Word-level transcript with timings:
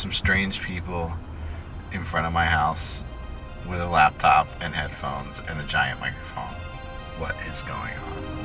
some 0.00 0.10
strange 0.10 0.62
people 0.62 1.12
in 1.92 2.00
front 2.00 2.26
of 2.26 2.32
my 2.32 2.46
house 2.46 3.04
with 3.68 3.78
a 3.82 3.86
laptop 3.86 4.48
and 4.62 4.74
headphones 4.74 5.42
and 5.46 5.60
a 5.60 5.64
giant 5.64 6.00
microphone. 6.00 6.54
What 7.18 7.36
is 7.52 7.62
going 7.64 7.92
on? 7.98 8.40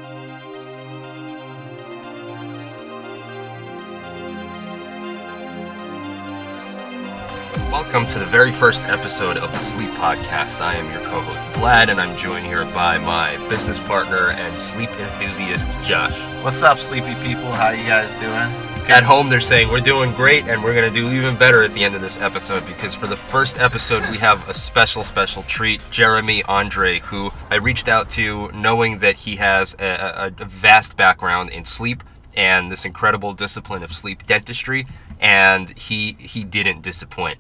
Welcome 7.72 8.06
to 8.08 8.20
the 8.20 8.26
very 8.26 8.52
first 8.52 8.84
episode 8.90 9.38
of 9.38 9.50
the 9.54 9.60
Sleep 9.60 9.90
Podcast. 9.92 10.60
I 10.60 10.76
am 10.76 10.92
your 10.92 11.10
co 11.10 11.22
host, 11.22 11.42
Vlad, 11.58 11.88
and 11.88 12.02
I'm 12.02 12.18
joined 12.18 12.46
here 12.46 12.66
by 12.66 12.98
my 12.98 13.38
business 13.48 13.80
partner 13.80 14.32
and 14.32 14.60
sleep 14.60 14.90
enthusiast, 14.90 15.70
Josh. 15.86 16.20
What's 16.44 16.64
up, 16.64 16.80
sleepy 16.80 17.16
people? 17.26 17.50
How 17.54 17.70
you 17.70 17.86
guys 17.88 18.12
doing? 18.20 18.65
At 18.88 19.02
home, 19.02 19.30
they're 19.30 19.42
saying 19.42 19.70
we're 19.70 19.80
doing 19.80 20.14
great 20.14 20.48
and 20.48 20.64
we're 20.64 20.76
going 20.76 20.88
to 20.88 20.96
do 20.96 21.12
even 21.12 21.36
better 21.36 21.64
at 21.64 21.74
the 21.74 21.84
end 21.84 21.96
of 21.96 22.02
this 22.02 22.20
episode 22.20 22.64
because 22.68 22.94
for 22.94 23.08
the 23.08 23.18
first 23.18 23.60
episode, 23.60 24.04
we 24.12 24.18
have 24.18 24.48
a 24.48 24.54
special, 24.54 25.04
special 25.04 25.42
treat. 25.42 25.82
Jeremy 25.90 26.44
Andra, 26.44 27.00
who 27.00 27.32
I 27.50 27.56
reached 27.56 27.88
out 27.88 28.12
to 28.12 28.52
knowing 28.52 29.00
that 29.00 29.16
he 29.16 29.38
has 29.38 29.76
a, 29.80 30.32
a, 30.40 30.46
vast 30.46 30.98
background 30.98 31.50
in 31.50 31.66
sleep 31.66 32.04
and 32.38 32.72
this 32.72 32.86
incredible 32.86 33.34
discipline 33.34 33.82
of 33.82 33.92
sleep 33.92 34.28
dentistry, 34.28 34.86
and 35.20 35.72
he 35.72 36.12
he 36.14 36.44
didn't 36.44 36.84
disappoint. 36.84 37.40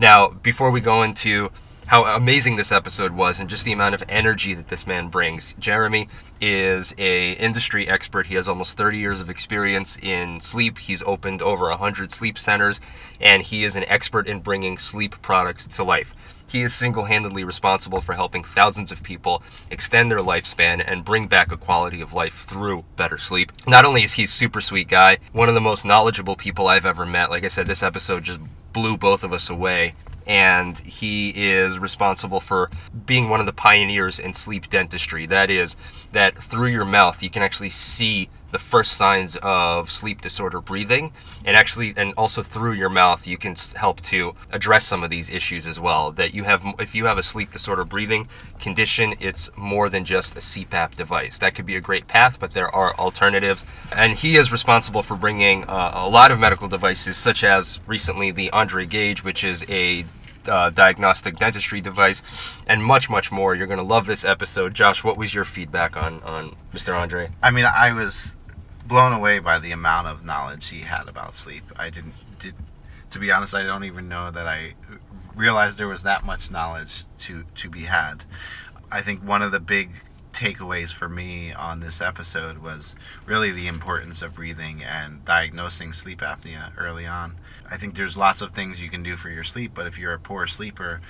Now, 0.00 0.30
before 0.30 0.70
we 0.70 0.80
go 0.80 1.02
into 1.02 1.50
how 1.86 2.04
amazing 2.04 2.56
this 2.56 2.72
episode 2.72 3.12
was 3.12 3.38
and 3.38 3.48
just 3.48 3.64
the 3.64 3.72
amount 3.72 3.94
of 3.94 4.02
energy 4.08 4.54
that 4.54 4.68
this 4.68 4.86
man 4.86 5.08
brings. 5.08 5.54
Jeremy 5.54 6.08
is 6.40 6.92
a 6.98 7.32
industry 7.32 7.88
expert. 7.88 8.26
He 8.26 8.34
has 8.34 8.48
almost 8.48 8.76
30 8.76 8.98
years 8.98 9.20
of 9.20 9.30
experience 9.30 9.96
in 9.98 10.40
sleep. 10.40 10.78
He's 10.78 11.02
opened 11.04 11.40
over 11.42 11.68
100 11.68 12.10
sleep 12.10 12.38
centers 12.38 12.80
and 13.20 13.42
he 13.42 13.62
is 13.62 13.76
an 13.76 13.84
expert 13.84 14.26
in 14.26 14.40
bringing 14.40 14.78
sleep 14.78 15.22
products 15.22 15.66
to 15.76 15.84
life. 15.84 16.14
He 16.48 16.62
is 16.62 16.74
single-handedly 16.74 17.44
responsible 17.44 18.00
for 18.00 18.14
helping 18.14 18.42
thousands 18.42 18.90
of 18.90 19.02
people 19.02 19.42
extend 19.70 20.10
their 20.10 20.18
lifespan 20.18 20.82
and 20.84 21.04
bring 21.04 21.26
back 21.28 21.52
a 21.52 21.56
quality 21.56 22.00
of 22.00 22.12
life 22.12 22.34
through 22.34 22.84
better 22.96 23.18
sleep. 23.18 23.52
Not 23.66 23.84
only 23.84 24.02
is 24.02 24.14
he 24.14 24.24
a 24.24 24.28
super 24.28 24.60
sweet 24.60 24.88
guy, 24.88 25.18
one 25.32 25.48
of 25.48 25.54
the 25.54 25.60
most 25.60 25.84
knowledgeable 25.84 26.36
people 26.36 26.66
I've 26.66 26.86
ever 26.86 27.06
met. 27.06 27.30
Like 27.30 27.44
I 27.44 27.48
said, 27.48 27.66
this 27.66 27.82
episode 27.82 28.24
just 28.24 28.40
blew 28.72 28.96
both 28.96 29.24
of 29.24 29.32
us 29.32 29.48
away 29.50 29.94
and 30.26 30.78
he 30.80 31.30
is 31.30 31.78
responsible 31.78 32.40
for 32.40 32.70
being 33.06 33.28
one 33.28 33.40
of 33.40 33.46
the 33.46 33.52
pioneers 33.52 34.18
in 34.18 34.34
sleep 34.34 34.68
dentistry. 34.68 35.26
That 35.26 35.50
is, 35.50 35.76
that 36.12 36.36
through 36.36 36.68
your 36.68 36.84
mouth 36.84 37.22
you 37.22 37.30
can 37.30 37.42
actually 37.42 37.70
see 37.70 38.28
the 38.56 38.62
first 38.62 38.94
signs 38.94 39.36
of 39.42 39.90
sleep 39.90 40.22
disorder 40.22 40.62
breathing, 40.62 41.12
and 41.44 41.54
actually, 41.54 41.92
and 41.94 42.14
also 42.16 42.42
through 42.42 42.72
your 42.72 42.88
mouth 42.88 43.26
you 43.26 43.36
can 43.36 43.54
help 43.74 44.00
to 44.00 44.34
address 44.50 44.86
some 44.86 45.04
of 45.04 45.10
these 45.10 45.28
issues 45.28 45.66
as 45.66 45.78
well. 45.78 46.10
That 46.10 46.32
you 46.32 46.44
have, 46.44 46.64
if 46.78 46.94
you 46.94 47.04
have 47.04 47.18
a 47.18 47.22
sleep 47.22 47.50
disorder 47.52 47.84
breathing 47.84 48.28
condition, 48.58 49.12
it's 49.20 49.50
more 49.58 49.90
than 49.90 50.06
just 50.06 50.36
a 50.36 50.40
CPAP 50.40 50.94
device. 50.94 51.38
That 51.38 51.54
could 51.54 51.66
be 51.66 51.76
a 51.76 51.82
great 51.82 52.08
path, 52.08 52.40
but 52.40 52.52
there 52.52 52.74
are 52.74 52.94
alternatives. 52.96 53.66
And 53.94 54.14
he 54.14 54.36
is 54.36 54.50
responsible 54.50 55.02
for 55.02 55.18
bringing 55.18 55.64
uh, 55.64 55.92
a 55.94 56.08
lot 56.08 56.30
of 56.30 56.40
medical 56.40 56.66
devices, 56.66 57.18
such 57.18 57.44
as 57.44 57.80
recently 57.86 58.30
the 58.30 58.50
Andra 58.52 58.86
Gauge, 58.86 59.22
which 59.22 59.44
is 59.44 59.66
a 59.68 60.06
uh, 60.48 60.70
diagnostic 60.70 61.36
dentistry 61.36 61.80
device, 61.80 62.22
and 62.68 62.82
much, 62.82 63.10
much 63.10 63.30
more. 63.30 63.54
You're 63.54 63.66
going 63.66 63.78
to 63.78 63.84
love 63.84 64.06
this 64.06 64.24
episode. 64.24 64.74
Josh, 64.74 65.04
what 65.04 65.16
was 65.16 65.34
your 65.34 65.44
feedback 65.44 65.96
on, 65.96 66.22
on 66.22 66.56
Mr. 66.72 66.94
Andra? 66.94 67.28
I 67.42 67.50
mean, 67.50 67.64
I 67.64 67.92
was 67.92 68.36
blown 68.86 69.12
away 69.12 69.38
by 69.38 69.58
the 69.58 69.72
amount 69.72 70.06
of 70.06 70.24
knowledge 70.24 70.68
he 70.68 70.80
had 70.80 71.08
about 71.08 71.34
sleep. 71.34 71.64
I 71.76 71.90
didn't, 71.90 72.14
did, 72.38 72.54
to 73.10 73.18
be 73.18 73.30
honest, 73.30 73.54
I 73.54 73.64
don't 73.64 73.84
even 73.84 74.08
know 74.08 74.30
that 74.30 74.46
I 74.46 74.74
realized 75.34 75.78
there 75.78 75.88
was 75.88 76.02
that 76.02 76.24
much 76.24 76.50
knowledge 76.50 77.04
to, 77.20 77.44
to 77.56 77.68
be 77.68 77.82
had. 77.82 78.24
I 78.90 79.02
think 79.02 79.20
one 79.20 79.42
of 79.42 79.52
the 79.52 79.60
big 79.60 80.02
takeaways 80.32 80.92
for 80.92 81.08
me 81.08 81.52
on 81.52 81.80
this 81.80 82.00
episode 82.00 82.58
was 82.58 82.94
really 83.24 83.50
the 83.50 83.66
importance 83.66 84.20
of 84.20 84.34
breathing 84.34 84.82
and 84.84 85.24
diagnosing 85.24 85.92
sleep 85.94 86.20
apnea 86.20 86.72
early 86.76 87.06
on. 87.06 87.36
I 87.70 87.78
think 87.78 87.94
there's 87.94 88.18
lots 88.18 88.42
of 88.42 88.50
things 88.50 88.82
you 88.82 88.90
can 88.90 89.02
do 89.02 89.16
for 89.16 89.30
your 89.30 89.44
sleep, 89.44 89.72
but 89.74 89.86
if 89.86 89.98
you're 89.98 90.12
a 90.12 90.18
poor 90.18 90.46
sleeper, 90.46 91.00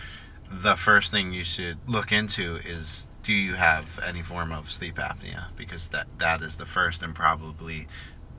the 0.49 0.77
first 0.77 1.11
thing 1.11 1.33
you 1.33 1.43
should 1.43 1.79
look 1.89 2.13
into 2.13 2.57
is 2.65 3.06
do 3.27 3.33
you 3.33 3.55
have 3.55 3.99
any 4.07 4.23
form 4.23 4.53
of 4.53 4.71
sleep 4.71 4.97
apnea? 4.97 5.47
Because 5.57 5.89
that 5.89 6.07
that 6.21 6.41
is 6.43 6.57
the 6.57 6.65
first 6.65 7.03
and 7.03 7.13
probably 7.15 7.89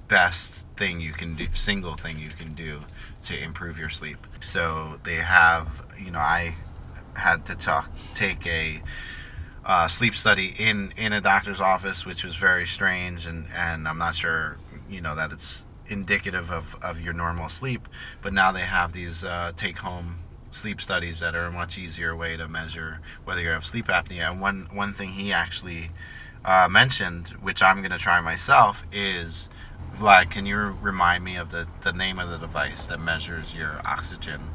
best 0.07 0.65
thing 0.77 1.01
you 1.01 1.11
can 1.11 1.35
do 1.35 1.45
single 1.53 1.95
thing 1.95 2.17
you 2.17 2.29
can 2.29 2.53
do 2.53 2.79
to 3.25 3.37
improve 3.37 3.77
your 3.77 3.89
sleep. 3.89 4.25
So 4.39 4.99
they 5.03 5.15
have 5.15 5.85
you 5.99 6.11
know 6.11 6.19
i 6.19 6.55
had 7.15 7.45
to 7.47 7.55
talk 7.55 7.91
take 8.13 8.45
a 8.47 8.81
uh, 9.65 9.87
sleep 9.87 10.15
study 10.15 10.53
in 10.57 10.93
in 10.95 11.11
a 11.11 11.19
doctor's 11.19 11.59
office 11.59 12.05
which 12.05 12.23
was 12.23 12.35
very 12.35 12.65
strange 12.65 13.25
and 13.27 13.47
and 13.53 13.87
i'm 13.87 13.97
not 13.97 14.15
sure 14.15 14.57
you 14.89 15.01
know 15.01 15.15
that 15.15 15.31
it's 15.31 15.65
indicative 15.87 16.51
of 16.51 16.75
of 16.81 17.01
your 17.01 17.13
normal 17.13 17.49
sleep 17.49 17.87
but 18.21 18.31
now 18.31 18.51
they 18.51 18.61
have 18.61 18.93
these 18.93 19.25
uh, 19.25 19.51
take 19.57 19.79
home 19.79 20.15
sleep 20.52 20.81
studies 20.81 21.19
that 21.19 21.35
are 21.35 21.46
a 21.46 21.52
much 21.52 21.78
easier 21.78 22.16
way 22.16 22.38
to 22.38 22.47
measure 22.47 23.00
whether 23.25 23.41
you 23.41 23.50
have 23.50 23.66
sleep 23.66 23.88
apnea. 23.88 24.31
And 24.31 24.41
one 24.41 24.68
one 24.72 24.94
thing 24.94 25.09
he 25.09 25.31
actually 25.31 25.91
uh, 26.46 26.68
mentioned, 26.69 27.30
which 27.41 27.62
I'm 27.62 27.80
going 27.80 27.91
to 27.91 27.97
try 27.97 28.22
myself, 28.22 28.84
is 28.91 29.50
Vlad. 29.96 30.30
Can 30.30 30.46
you 30.46 30.78
remind 30.81 31.24
me 31.24 31.35
of 31.35 31.52
the 31.52 31.68
the 31.81 31.94
name 31.94 32.19
of 32.19 32.30
the 32.30 32.38
device 32.38 32.85
that 32.88 33.00
measures 33.00 33.53
your 33.53 33.81
oxygen 33.85 34.52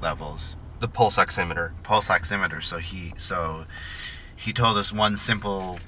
levels? 0.00 0.56
The 0.80 0.88
pulse 0.88 1.16
oximeter. 1.16 1.72
Pulse 1.82 2.08
oximeter. 2.08 2.62
So 2.62 2.78
he 2.78 3.14
so 3.16 3.66
he 4.34 4.52
told 4.52 4.76
us 4.76 4.92
one 4.92 5.16
simple 5.16 5.78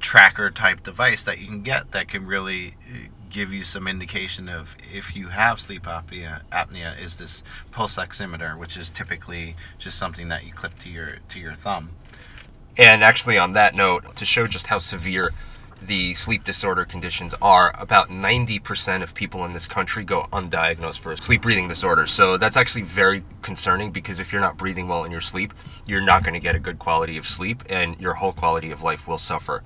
tracker 0.00 0.50
type 0.50 0.82
device 0.84 1.24
that 1.24 1.40
you 1.40 1.46
can 1.46 1.62
get 1.62 1.90
that 1.90 2.08
can 2.08 2.26
really 2.26 2.76
give 3.30 3.52
you 3.52 3.64
some 3.64 3.86
indication 3.86 4.48
of 4.48 4.76
if 4.92 5.14
you 5.14 5.28
have 5.28 5.60
sleep 5.60 5.82
apnea 5.82 6.42
apnea 6.50 7.00
is 7.00 7.16
this 7.16 7.42
pulse 7.70 7.96
oximeter 7.96 8.58
which 8.58 8.76
is 8.76 8.90
typically 8.90 9.56
just 9.78 9.98
something 9.98 10.28
that 10.28 10.44
you 10.44 10.52
clip 10.52 10.78
to 10.78 10.88
your 10.88 11.18
to 11.28 11.38
your 11.38 11.54
thumb. 11.54 11.90
And 12.76 13.02
actually 13.02 13.38
on 13.38 13.52
that 13.52 13.74
note 13.74 14.16
to 14.16 14.24
show 14.24 14.46
just 14.46 14.68
how 14.68 14.78
severe 14.78 15.32
the 15.80 16.12
sleep 16.14 16.42
disorder 16.42 16.84
conditions 16.84 17.34
are 17.40 17.72
about 17.78 18.08
90% 18.08 19.02
of 19.02 19.14
people 19.14 19.44
in 19.44 19.52
this 19.52 19.66
country 19.66 20.02
go 20.02 20.26
undiagnosed 20.32 20.98
for 20.98 21.16
sleep 21.16 21.42
breathing 21.42 21.68
disorder. 21.68 22.04
So 22.06 22.36
that's 22.36 22.56
actually 22.56 22.82
very 22.82 23.22
concerning 23.42 23.92
because 23.92 24.18
if 24.18 24.32
you're 24.32 24.40
not 24.40 24.56
breathing 24.56 24.88
well 24.88 25.04
in 25.04 25.12
your 25.12 25.20
sleep 25.20 25.54
you're 25.86 26.00
not 26.02 26.24
going 26.24 26.34
to 26.34 26.40
get 26.40 26.54
a 26.54 26.58
good 26.58 26.78
quality 26.78 27.16
of 27.16 27.26
sleep 27.26 27.62
and 27.68 28.00
your 28.00 28.14
whole 28.14 28.32
quality 28.32 28.70
of 28.70 28.82
life 28.82 29.06
will 29.06 29.18
suffer 29.18 29.62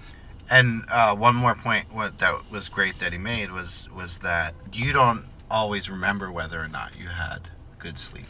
and 0.50 0.84
uh, 0.90 1.14
one 1.14 1.34
more 1.34 1.54
point 1.54 1.92
what 1.92 2.18
that 2.18 2.50
was 2.50 2.68
great 2.68 2.98
that 2.98 3.12
he 3.12 3.18
made 3.18 3.50
was 3.50 3.88
was 3.94 4.18
that 4.18 4.54
you 4.72 4.92
don't 4.92 5.26
always 5.50 5.90
remember 5.90 6.32
whether 6.32 6.60
or 6.60 6.68
not 6.68 6.92
you 6.98 7.08
had 7.08 7.50
good 7.78 7.98
sleep. 7.98 8.26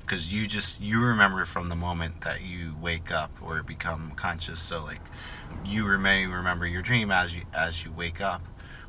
Because 0.00 0.32
you 0.32 0.46
just 0.46 0.80
you 0.80 1.02
remember 1.02 1.44
from 1.44 1.68
the 1.68 1.76
moment 1.76 2.22
that 2.22 2.42
you 2.42 2.74
wake 2.80 3.12
up 3.12 3.30
or 3.42 3.62
become 3.62 4.12
conscious. 4.16 4.60
So 4.60 4.82
like 4.82 5.00
you 5.64 5.84
may 5.98 6.26
remember 6.26 6.66
your 6.66 6.82
dream 6.82 7.10
as 7.10 7.34
you 7.34 7.42
as 7.54 7.84
you 7.84 7.92
wake 7.92 8.20
up. 8.20 8.42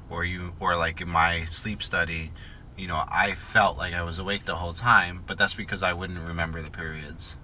Or 0.10 0.26
you 0.26 0.54
or 0.60 0.76
like 0.76 1.02
in 1.02 1.10
my 1.10 1.46
sleep 1.46 1.84
study 1.84 2.32
you 2.76 2.88
know 2.88 3.04
i 3.12 3.34
felt 3.34 3.78
like 3.78 3.94
i 3.94 4.02
was 4.02 4.18
awake 4.18 4.46
the 4.46 4.56
whole 4.56 4.74
time 4.74 5.22
but 5.28 5.38
that's 5.38 5.54
because 5.54 5.84
i 5.84 5.92
wouldn't 5.92 6.26
remember 6.26 6.62
the 6.62 6.70
periods 6.72 7.36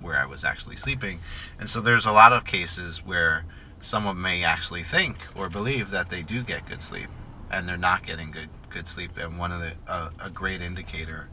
where 0.00 0.16
i 0.16 0.26
was 0.26 0.44
actually 0.44 0.76
sleeping. 0.76 1.18
And 1.58 1.68
so 1.68 1.80
there's 1.80 2.06
a 2.06 2.12
lot 2.12 2.32
of 2.32 2.44
cases 2.44 3.04
where 3.04 3.44
someone 3.84 4.20
may 4.20 4.42
actually 4.42 4.82
think 4.82 5.26
or 5.34 5.48
believe 5.48 5.90
that 5.90 6.08
they 6.08 6.22
do 6.22 6.42
get 6.42 6.66
good 6.66 6.82
sleep 6.82 7.08
and 7.50 7.68
they're 7.68 7.76
not 7.76 8.04
getting 8.04 8.30
good 8.30 8.48
good 8.70 8.88
sleep. 8.88 9.16
And 9.16 9.38
one 9.38 9.52
of 9.52 9.60
the 9.60 9.72
uh, 9.86 10.10
a 10.20 10.30
great 10.30 10.60
indicator 10.60 11.28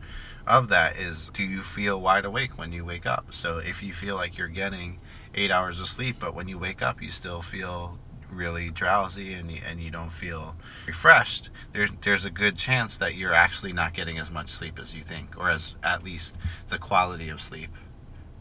of 0.45 0.67
that 0.69 0.97
is 0.97 1.29
do 1.33 1.43
you 1.43 1.61
feel 1.61 1.99
wide 1.99 2.25
awake 2.25 2.57
when 2.57 2.71
you 2.71 2.83
wake 2.83 3.05
up? 3.05 3.27
So 3.31 3.57
if 3.59 3.81
you 3.81 3.93
feel 3.93 4.15
like 4.15 4.37
you're 4.37 4.47
getting 4.47 4.99
eight 5.33 5.51
hours 5.51 5.79
of 5.79 5.87
sleep 5.87 6.17
but 6.19 6.35
when 6.35 6.47
you 6.47 6.57
wake 6.57 6.81
up 6.81 7.01
you 7.01 7.11
still 7.11 7.41
feel 7.41 7.97
really 8.31 8.69
drowsy 8.69 9.33
and 9.33 9.51
you, 9.51 9.61
and 9.67 9.81
you 9.81 9.91
don't 9.91 10.11
feel 10.11 10.55
refreshed 10.87 11.49
there's 11.73 11.89
there's 12.01 12.25
a 12.25 12.29
good 12.29 12.55
chance 12.55 12.97
that 12.97 13.15
you're 13.15 13.33
actually 13.33 13.73
not 13.73 13.93
getting 13.93 14.17
as 14.17 14.31
much 14.31 14.49
sleep 14.49 14.79
as 14.79 14.95
you 14.95 15.01
think 15.01 15.37
or 15.37 15.49
as 15.49 15.75
at 15.83 16.03
least 16.03 16.37
the 16.69 16.77
quality 16.77 17.29
of 17.29 17.41
sleep 17.41 17.69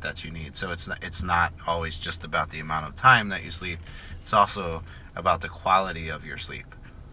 that 0.02 0.24
you 0.24 0.30
need. 0.30 0.56
So 0.56 0.70
it's 0.70 0.88
not, 0.88 1.02
it's 1.02 1.22
not 1.22 1.52
always 1.66 1.96
just 1.96 2.24
about 2.24 2.50
the 2.50 2.60
amount 2.60 2.88
of 2.88 2.94
time 2.96 3.28
that 3.28 3.44
you 3.44 3.50
sleep. 3.50 3.78
It's 4.20 4.32
also 4.32 4.82
about 5.16 5.40
the 5.40 5.48
quality 5.48 6.08
of 6.08 6.24
your 6.24 6.38
sleep. 6.38 6.66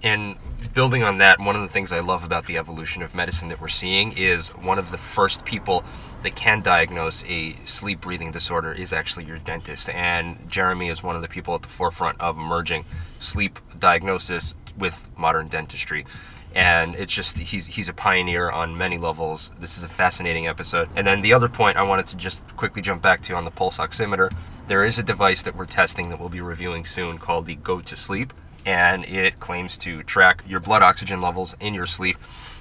And 0.03 0.35
building 0.75 1.01
on 1.01 1.17
that, 1.17 1.39
one 1.39 1.55
of 1.55 1.61
the 1.61 1.67
things 1.67 1.91
I 1.91 2.01
love 2.01 2.23
about 2.23 2.45
the 2.45 2.57
evolution 2.57 3.01
of 3.01 3.15
medicine 3.15 3.49
that 3.49 3.59
we're 3.59 3.67
seeing 3.67 4.15
is 4.15 4.49
one 4.49 4.77
of 4.77 4.91
the 4.91 4.97
first 4.97 5.43
people 5.43 5.83
that 6.21 6.35
can 6.35 6.61
diagnose 6.61 7.23
a 7.25 7.53
sleep 7.65 8.01
breathing 8.01 8.31
disorder 8.31 8.71
is 8.71 8.93
actually 8.93 9.25
your 9.25 9.39
dentist. 9.39 9.89
And 9.89 10.37
Jeremy 10.51 10.89
is 10.89 11.01
one 11.01 11.15
of 11.15 11.23
the 11.23 11.27
people 11.27 11.55
at 11.55 11.63
the 11.63 11.67
forefront 11.67 12.21
of 12.21 12.37
merging 12.37 12.85
sleep 13.17 13.59
diagnosis 13.79 14.53
with 14.77 15.09
modern 15.17 15.47
dentistry. 15.47 16.05
And 16.57 16.95
it's 16.95 17.13
just 17.13 17.37
he's 17.37 17.67
he's 17.67 17.87
a 17.87 17.93
pioneer 17.93 18.49
on 18.49 18.75
many 18.75 18.97
levels. 18.97 19.51
This 19.59 19.77
is 19.77 19.83
a 19.83 19.87
fascinating 19.87 20.47
episode. 20.47 20.89
And 20.95 21.05
then 21.05 21.21
the 21.21 21.31
other 21.31 21.47
point 21.47 21.77
I 21.77 21.83
wanted 21.83 22.07
to 22.07 22.17
just 22.17 22.43
quickly 22.57 22.81
jump 22.81 23.03
back 23.03 23.21
to 23.21 23.35
on 23.35 23.45
the 23.45 23.51
pulse 23.51 23.77
oximeter, 23.77 24.33
there 24.67 24.83
is 24.83 24.97
a 24.97 25.03
device 25.03 25.43
that 25.43 25.55
we're 25.55 25.67
testing 25.67 26.09
that 26.09 26.19
we'll 26.19 26.29
be 26.29 26.41
reviewing 26.41 26.83
soon 26.83 27.19
called 27.19 27.45
the 27.45 27.57
Go2Sleep, 27.57 28.31
and 28.65 29.05
it 29.05 29.39
claims 29.39 29.77
to 29.77 30.01
track 30.01 30.43
your 30.47 30.59
blood 30.59 30.81
oxygen 30.81 31.21
levels 31.21 31.55
in 31.59 31.75
your 31.75 31.85
sleep, 31.85 32.17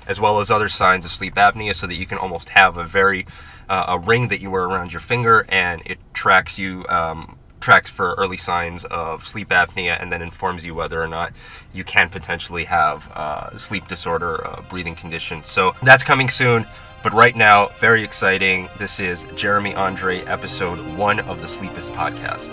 as 0.06 0.20
well 0.20 0.40
as 0.40 0.50
other 0.50 0.68
signs 0.68 1.06
of 1.06 1.10
sleep 1.10 1.34
apnea, 1.36 1.74
so 1.74 1.86
that 1.86 1.94
you 1.94 2.04
can 2.04 2.18
almost 2.18 2.50
have 2.50 2.76
a 2.76 2.84
very 2.84 3.26
uh, 3.70 3.86
a 3.88 3.98
ring 3.98 4.28
that 4.28 4.42
you 4.42 4.50
wear 4.50 4.64
around 4.64 4.92
your 4.92 5.00
finger, 5.00 5.46
and 5.48 5.80
it 5.86 5.98
tracks 6.12 6.58
you. 6.58 6.84
Um, 6.90 7.35
tracks 7.60 7.90
for 7.90 8.14
early 8.14 8.36
signs 8.36 8.84
of 8.86 9.26
sleep 9.26 9.48
apnea 9.48 10.00
and 10.00 10.10
then 10.10 10.22
informs 10.22 10.64
you 10.64 10.74
whether 10.74 11.02
or 11.02 11.08
not 11.08 11.32
you 11.72 11.84
can 11.84 12.08
potentially 12.08 12.64
have 12.64 13.10
uh, 13.12 13.56
sleep 13.58 13.88
disorder, 13.88 14.46
uh, 14.46 14.62
breathing 14.62 14.94
condition. 14.94 15.42
So 15.44 15.74
that's 15.82 16.02
coming 16.02 16.28
soon. 16.28 16.66
But 17.02 17.12
right 17.12 17.36
now, 17.36 17.68
very 17.78 18.02
exciting. 18.02 18.68
This 18.78 18.98
is 18.98 19.26
Jeremy 19.36 19.74
Andra, 19.74 20.16
episode 20.28 20.78
one 20.96 21.20
of 21.20 21.40
the 21.40 21.46
Sleepist 21.46 21.92
podcast. 21.92 22.50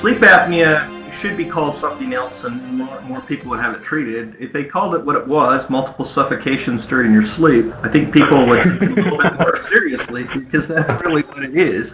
Sleep 0.00 0.18
apnea 0.18 1.20
should 1.22 1.36
be 1.36 1.46
called 1.46 1.80
something 1.80 2.12
else, 2.12 2.34
and 2.44 2.60
more, 2.76 3.00
more 3.02 3.20
people 3.22 3.48
would 3.50 3.60
have 3.60 3.74
it 3.74 3.84
treated. 3.84 4.36
If 4.40 4.52
they 4.52 4.64
called 4.64 4.94
it 4.96 5.04
what 5.06 5.16
it 5.16 5.26
was, 5.26 5.64
multiple 5.70 6.10
suffocations 6.14 6.84
during 6.88 7.12
your 7.12 7.24
sleep, 7.36 7.72
I 7.82 7.90
think 7.90 8.12
people 8.12 8.46
would 8.46 8.56
take 8.80 8.82
it 8.82 8.98
a 8.98 9.02
little 9.02 9.18
bit 9.18 9.38
more 9.38 9.66
seriously 9.70 10.24
because 10.24 10.68
that's 10.68 11.02
really 11.04 11.22
what 11.22 11.44
it 11.44 11.56
is 11.56 11.90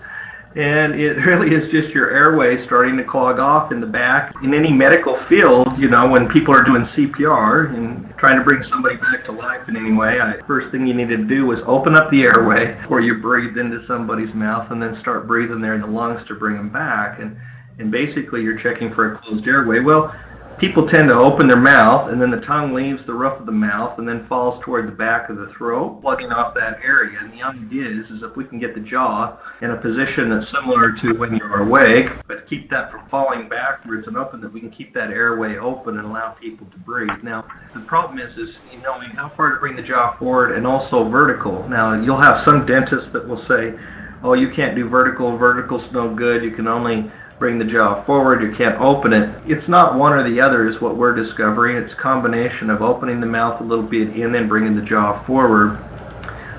and 0.56 0.94
it 0.94 1.14
really 1.26 1.54
is 1.54 1.70
just 1.70 1.94
your 1.94 2.10
airway 2.10 2.64
starting 2.66 2.96
to 2.96 3.04
clog 3.04 3.38
off 3.38 3.72
in 3.72 3.80
the 3.80 3.86
back. 3.86 4.34
In 4.42 4.54
any 4.54 4.72
medical 4.72 5.18
field, 5.28 5.68
you 5.78 5.88
know, 5.88 6.08
when 6.08 6.28
people 6.28 6.54
are 6.54 6.62
doing 6.62 6.86
CPR 6.96 7.74
and 7.74 8.12
trying 8.18 8.38
to 8.38 8.44
bring 8.44 8.62
somebody 8.70 8.96
back 8.96 9.24
to 9.26 9.32
life 9.32 9.68
in 9.68 9.76
any 9.76 9.92
way, 9.92 10.20
I, 10.20 10.38
first 10.46 10.72
thing 10.72 10.86
you 10.86 10.94
need 10.94 11.08
to 11.08 11.24
do 11.24 11.50
is 11.52 11.58
open 11.66 11.96
up 11.96 12.10
the 12.10 12.22
airway 12.22 12.80
where 12.88 13.00
you 13.00 13.20
breathe 13.20 13.56
into 13.58 13.86
somebody's 13.86 14.34
mouth 14.34 14.70
and 14.70 14.82
then 14.82 14.98
start 15.00 15.26
breathing 15.26 15.60
there 15.60 15.74
in 15.74 15.82
the 15.82 15.86
lungs 15.86 16.26
to 16.28 16.34
bring 16.34 16.56
them 16.56 16.70
back. 16.70 17.20
And 17.20 17.36
and 17.78 17.92
basically 17.92 18.42
you're 18.42 18.58
checking 18.58 18.92
for 18.92 19.14
a 19.14 19.18
closed 19.18 19.46
airway. 19.46 19.80
Well, 19.80 20.12
people 20.60 20.88
tend 20.88 21.08
to 21.08 21.16
open 21.16 21.46
their 21.46 21.60
mouth 21.60 22.10
and 22.10 22.20
then 22.20 22.30
the 22.30 22.44
tongue 22.46 22.74
leaves 22.74 23.00
the 23.06 23.12
roof 23.12 23.38
of 23.38 23.46
the 23.46 23.52
mouth 23.52 23.98
and 23.98 24.08
then 24.08 24.26
falls 24.28 24.62
toward 24.64 24.88
the 24.88 24.92
back 24.92 25.30
of 25.30 25.36
the 25.36 25.50
throat, 25.56 26.00
plugging 26.02 26.30
off 26.30 26.54
that 26.54 26.78
area. 26.82 27.18
And 27.20 27.32
the 27.32 27.42
idea 27.42 27.86
is, 27.86 28.10
is 28.10 28.22
if 28.22 28.36
we 28.36 28.44
can 28.44 28.58
get 28.58 28.74
the 28.74 28.80
jaw 28.80 29.38
in 29.62 29.70
a 29.70 29.76
position 29.76 30.30
that's 30.30 30.50
similar 30.52 30.94
to 31.02 31.18
when 31.18 31.36
you're 31.36 31.62
awake, 31.62 32.06
but 32.26 32.48
keep 32.48 32.70
that 32.70 32.90
from 32.90 33.08
falling 33.08 33.48
backwards 33.48 34.06
and 34.06 34.16
open, 34.16 34.40
that 34.40 34.52
we 34.52 34.60
can 34.60 34.70
keep 34.70 34.92
that 34.94 35.10
airway 35.10 35.56
open 35.56 35.98
and 35.98 36.06
allow 36.06 36.36
people 36.40 36.66
to 36.66 36.78
breathe. 36.78 37.22
Now, 37.22 37.46
the 37.74 37.80
problem 37.80 38.18
is, 38.18 38.30
is 38.36 38.54
you 38.72 38.82
knowing 38.82 39.10
how 39.10 39.32
far 39.36 39.54
to 39.54 39.60
bring 39.60 39.76
the 39.76 39.82
jaw 39.82 40.18
forward 40.18 40.56
and 40.56 40.66
also 40.66 41.08
vertical. 41.08 41.68
Now, 41.68 42.00
you'll 42.00 42.22
have 42.22 42.44
some 42.46 42.66
dentists 42.66 43.08
that 43.12 43.26
will 43.26 43.44
say, 43.48 43.78
oh, 44.24 44.34
you 44.34 44.50
can't 44.54 44.74
do 44.74 44.88
vertical, 44.88 45.38
vertical's 45.38 45.84
no 45.92 46.14
good, 46.14 46.42
you 46.42 46.50
can 46.50 46.66
only 46.66 47.10
bring 47.38 47.58
the 47.58 47.64
jaw 47.64 48.04
forward, 48.04 48.42
you 48.42 48.56
can't 48.56 48.80
open 48.80 49.12
it. 49.12 49.42
It's 49.46 49.68
not 49.68 49.96
one 49.96 50.12
or 50.12 50.28
the 50.28 50.40
other 50.40 50.68
is 50.68 50.80
what 50.80 50.96
we're 50.96 51.14
discovering. 51.14 51.76
It's 51.76 51.92
a 51.92 52.02
combination 52.02 52.70
of 52.70 52.82
opening 52.82 53.20
the 53.20 53.26
mouth 53.26 53.60
a 53.60 53.64
little 53.64 53.86
bit 53.86 54.08
and 54.08 54.34
then 54.34 54.48
bringing 54.48 54.74
the 54.74 54.82
jaw 54.82 55.24
forward. 55.26 55.78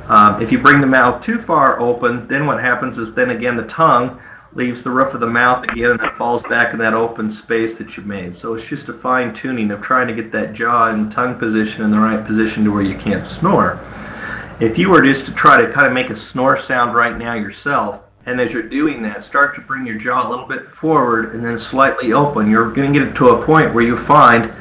Um, 0.10 0.42
if 0.42 0.52
you 0.52 0.60
bring 0.62 0.82
the 0.82 0.88
mouth 0.88 1.24
too 1.26 1.44
far 1.46 1.80
open, 1.80 2.28
then 2.30 2.48
what 2.48 2.60
happens 2.60 2.98
is 2.98 3.14
then 3.16 3.30
again 3.30 3.58
the 3.58 3.72
tongue 3.76 4.20
leaves 4.56 4.84
the 4.84 4.90
roof 4.90 5.14
of 5.14 5.20
the 5.20 5.28
mouth 5.28 5.64
again 5.72 5.92
and 5.92 6.02
it 6.02 6.18
falls 6.18 6.42
back 6.50 6.74
in 6.74 6.80
that 6.80 6.96
open 6.96 7.38
space 7.44 7.78
that 7.78 7.88
you 7.96 8.04
made. 8.04 8.36
So 8.42 8.56
it's 8.56 8.68
just 8.70 8.90
a 8.90 9.00
fine 9.02 9.38
tuning 9.42 9.70
of 9.70 9.84
trying 9.84 10.08
to 10.08 10.16
get 10.16 10.32
that 10.32 10.56
jaw 10.56 10.90
and 10.90 11.14
tongue 11.14 11.38
position 11.38 11.84
in 11.84 11.92
the 11.92 12.00
right 12.00 12.26
position 12.26 12.64
to 12.64 12.72
where 12.72 12.82
you 12.82 12.98
can't 13.04 13.28
snore. 13.40 13.78
If 14.60 14.78
you 14.78 14.90
were 14.90 15.02
just 15.02 15.30
to 15.30 15.34
try 15.36 15.62
to 15.62 15.72
kind 15.74 15.86
of 15.86 15.94
make 15.94 16.10
a 16.10 16.18
snore 16.34 16.60
sound 16.68 16.96
right 16.96 17.18
now 17.18 17.36
yourself, 17.36 18.02
and 18.30 18.40
as 18.40 18.52
you're 18.52 18.70
doing 18.70 19.02
that, 19.02 19.26
start 19.28 19.56
to 19.56 19.62
bring 19.62 19.88
your 19.88 19.98
jaw 19.98 20.28
a 20.28 20.30
little 20.30 20.48
bit 20.48 20.60
forward 20.80 21.34
and 21.34 21.44
then 21.44 21.60
slightly 21.72 22.14
open. 22.14 22.50
You're 22.50 22.72
going 22.72 22.94
to 22.94 23.00
get 23.00 23.16
to 23.18 23.26
a 23.30 23.46
point 23.46 23.74
where 23.74 23.84
you 23.84 24.06
find 24.08 24.54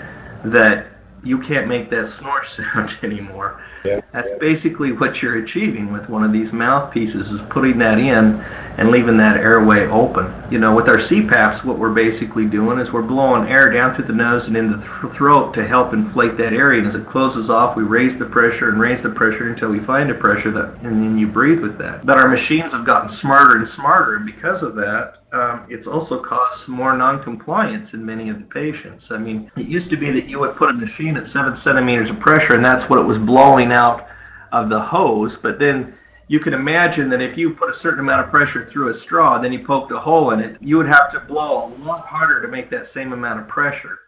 that 0.52 0.87
you 1.24 1.38
can't 1.46 1.68
make 1.68 1.90
that 1.90 2.14
snore 2.20 2.42
sound 2.56 2.90
anymore. 3.02 3.62
Yeah, 3.84 4.00
That's 4.12 4.26
yeah. 4.28 4.38
basically 4.40 4.92
what 4.92 5.16
you're 5.22 5.44
achieving 5.44 5.92
with 5.92 6.08
one 6.08 6.24
of 6.24 6.32
these 6.32 6.52
mouthpieces 6.52 7.26
is 7.28 7.40
putting 7.50 7.78
that 7.78 7.98
in 7.98 8.42
and 8.78 8.90
leaving 8.90 9.16
that 9.18 9.36
airway 9.36 9.86
open. 9.86 10.30
You 10.50 10.58
know, 10.58 10.74
with 10.74 10.88
our 10.88 10.98
CPAPs, 11.08 11.64
what 11.64 11.78
we're 11.78 11.94
basically 11.94 12.46
doing 12.46 12.78
is 12.78 12.88
we're 12.92 13.06
blowing 13.06 13.48
air 13.48 13.72
down 13.72 13.94
through 13.94 14.06
the 14.06 14.14
nose 14.14 14.42
and 14.46 14.56
into 14.56 14.78
the 14.78 15.14
throat 15.16 15.54
to 15.54 15.66
help 15.66 15.92
inflate 15.92 16.36
that 16.38 16.52
area. 16.52 16.82
And 16.82 16.94
as 16.94 17.00
it 17.00 17.08
closes 17.10 17.50
off, 17.50 17.76
we 17.76 17.82
raise 17.82 18.18
the 18.18 18.26
pressure 18.26 18.70
and 18.70 18.80
raise 18.80 19.02
the 19.02 19.10
pressure 19.10 19.50
until 19.50 19.70
we 19.70 19.84
find 19.86 20.10
a 20.10 20.14
pressure 20.14 20.50
that, 20.52 20.78
and 20.82 21.02
then 21.02 21.18
you 21.18 21.26
breathe 21.26 21.60
with 21.60 21.78
that. 21.78 22.06
But 22.06 22.18
our 22.18 22.28
machines 22.28 22.72
have 22.72 22.86
gotten 22.86 23.16
smarter 23.20 23.58
and 23.58 23.68
smarter, 23.76 24.16
and 24.16 24.26
because 24.26 24.62
of 24.62 24.74
that, 24.76 25.18
um, 25.32 25.66
it's 25.68 25.86
also 25.86 26.22
caused 26.22 26.68
more 26.68 26.96
non-compliance 26.96 27.90
in 27.92 28.04
many 28.04 28.30
of 28.30 28.38
the 28.38 28.46
patients. 28.46 29.04
I 29.10 29.18
mean, 29.18 29.50
it 29.56 29.66
used 29.66 29.90
to 29.90 29.96
be 29.96 30.10
that 30.12 30.26
you 30.26 30.38
would 30.40 30.56
put 30.56 30.70
a 30.70 30.72
machine 30.72 31.16
at 31.16 31.30
seven 31.32 31.58
centimeters 31.62 32.08
of 32.10 32.18
pressure, 32.20 32.54
and 32.54 32.64
that's 32.64 32.88
what 32.88 32.98
it 32.98 33.06
was 33.06 33.18
blowing 33.18 33.70
out 33.70 34.06
of 34.52 34.70
the 34.70 34.80
hose. 34.80 35.32
But 35.42 35.58
then 35.58 35.94
you 36.28 36.40
can 36.40 36.54
imagine 36.54 37.10
that 37.10 37.20
if 37.20 37.36
you 37.36 37.50
put 37.50 37.68
a 37.68 37.78
certain 37.82 38.00
amount 38.00 38.24
of 38.24 38.30
pressure 38.30 38.70
through 38.72 38.96
a 38.96 39.02
straw, 39.02 39.36
and 39.36 39.44
then 39.44 39.52
you 39.52 39.66
poked 39.66 39.92
a 39.92 39.98
hole 39.98 40.30
in 40.30 40.40
it, 40.40 40.56
you 40.62 40.78
would 40.78 40.86
have 40.86 41.12
to 41.12 41.20
blow 41.28 41.66
a 41.66 41.84
lot 41.84 42.06
harder 42.06 42.40
to 42.40 42.48
make 42.48 42.70
that 42.70 42.86
same 42.94 43.12
amount 43.12 43.40
of 43.40 43.48
pressure. 43.48 43.98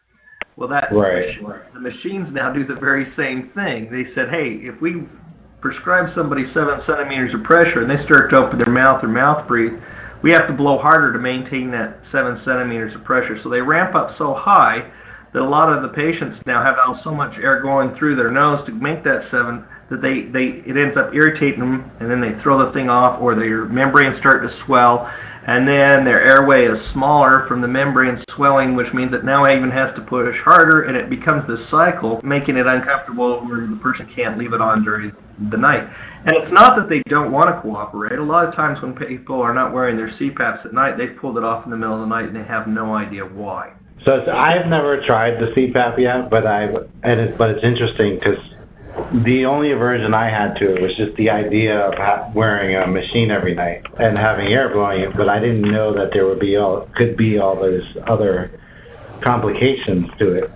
Well, 0.56 0.68
that 0.68 0.88
right. 0.92 1.36
the 1.72 1.80
machines 1.80 2.28
now 2.32 2.52
do 2.52 2.66
the 2.66 2.74
very 2.74 3.12
same 3.16 3.50
thing. 3.54 3.90
They 3.90 4.12
said, 4.14 4.28
hey, 4.30 4.60
if 4.62 4.80
we 4.80 5.04
prescribe 5.60 6.14
somebody 6.14 6.44
seven 6.54 6.80
centimeters 6.86 7.34
of 7.34 7.42
pressure 7.44 7.82
and 7.82 7.90
they 7.90 8.02
start 8.04 8.30
to 8.30 8.36
open 8.36 8.58
their 8.58 8.72
mouth 8.72 9.04
or 9.04 9.08
mouth 9.08 9.46
breathe, 9.46 9.78
we 10.22 10.32
have 10.32 10.46
to 10.48 10.52
blow 10.52 10.78
harder 10.78 11.12
to 11.12 11.18
maintain 11.18 11.70
that 11.70 12.00
seven 12.12 12.40
centimeters 12.44 12.94
of 12.94 13.04
pressure. 13.04 13.38
So 13.42 13.48
they 13.48 13.60
ramp 13.60 13.94
up 13.94 14.16
so 14.18 14.34
high 14.34 14.90
that 15.32 15.42
a 15.42 15.48
lot 15.48 15.72
of 15.72 15.82
the 15.82 15.88
patients 15.88 16.38
now 16.46 16.62
have 16.62 16.76
so 17.04 17.14
much 17.14 17.36
air 17.38 17.62
going 17.62 17.96
through 17.96 18.16
their 18.16 18.30
nose 18.30 18.64
to 18.66 18.72
make 18.72 19.04
that 19.04 19.28
seven 19.30 19.64
that 19.90 20.02
they, 20.02 20.30
they 20.30 20.62
it 20.68 20.76
ends 20.76 20.96
up 20.96 21.14
irritating 21.14 21.60
them 21.60 21.90
and 22.00 22.10
then 22.10 22.20
they 22.20 22.40
throw 22.42 22.64
the 22.64 22.72
thing 22.72 22.88
off 22.88 23.20
or 23.20 23.34
their 23.34 23.66
membranes 23.66 24.18
start 24.18 24.42
to 24.42 24.64
swell 24.64 25.10
and 25.46 25.66
then 25.66 26.04
their 26.04 26.22
airway 26.22 26.66
is 26.66 26.78
smaller 26.92 27.44
from 27.48 27.60
the 27.60 27.68
membrane 27.68 28.22
swelling 28.34 28.76
which 28.76 28.92
means 28.92 29.10
that 29.10 29.24
now 29.24 29.44
it 29.44 29.56
even 29.56 29.70
has 29.70 29.94
to 29.94 30.02
push 30.02 30.36
harder 30.44 30.82
and 30.82 30.96
it 30.96 31.10
becomes 31.10 31.46
this 31.48 31.60
cycle 31.70 32.20
making 32.22 32.56
it 32.56 32.66
uncomfortable 32.66 33.40
where 33.46 33.66
the 33.66 33.78
person 33.82 34.08
can't 34.14 34.38
leave 34.38 34.52
it 34.52 34.60
on 34.60 34.84
during 34.84 35.12
the 35.50 35.56
night 35.56 35.88
and 36.24 36.36
it's 36.36 36.52
not 36.52 36.76
that 36.76 36.90
they 36.90 37.02
don't 37.08 37.32
want 37.32 37.48
to 37.48 37.60
cooperate. 37.62 38.18
A 38.18 38.22
lot 38.22 38.46
of 38.46 38.54
times 38.54 38.80
when 38.82 38.94
people 38.94 39.40
are 39.40 39.54
not 39.54 39.72
wearing 39.72 39.96
their 39.96 40.10
CPAPs 40.18 40.66
at 40.66 40.74
night, 40.74 40.98
they've 40.98 41.16
pulled 41.18 41.38
it 41.38 41.44
off 41.44 41.64
in 41.64 41.70
the 41.70 41.78
middle 41.78 41.94
of 41.94 42.00
the 42.00 42.06
night 42.06 42.26
and 42.26 42.36
they 42.36 42.44
have 42.44 42.66
no 42.66 42.94
idea 42.94 43.24
why. 43.24 43.72
So 44.04 44.30
I've 44.30 44.66
never 44.66 45.02
tried 45.06 45.40
the 45.40 45.46
CPAP 45.56 45.98
yet, 45.98 46.28
but 46.28 46.46
I 46.46 46.64
and 47.02 47.20
it, 47.20 47.38
but 47.38 47.50
it's 47.50 47.64
interesting 47.64 48.18
because 48.18 48.38
the 49.24 49.46
only 49.46 49.72
aversion 49.72 50.14
I 50.14 50.28
had 50.28 50.54
to 50.56 50.74
it 50.74 50.82
was 50.82 50.94
just 50.96 51.16
the 51.16 51.30
idea 51.30 51.78
of 51.78 51.94
ha- 51.94 52.30
wearing 52.34 52.76
a 52.76 52.86
machine 52.86 53.30
every 53.30 53.54
night 53.54 53.82
and 53.98 54.18
having 54.18 54.48
air 54.48 54.68
blowing 54.70 55.02
it, 55.02 55.16
but 55.16 55.28
I 55.28 55.38
didn't 55.38 55.62
know 55.62 55.94
that 55.94 56.10
there 56.12 56.26
would 56.26 56.40
be 56.40 56.56
all 56.56 56.86
could 56.96 57.16
be 57.16 57.38
all 57.38 57.56
those 57.56 57.84
other 58.06 58.60
complications 59.22 60.06
to 60.18 60.32
it. 60.32 60.50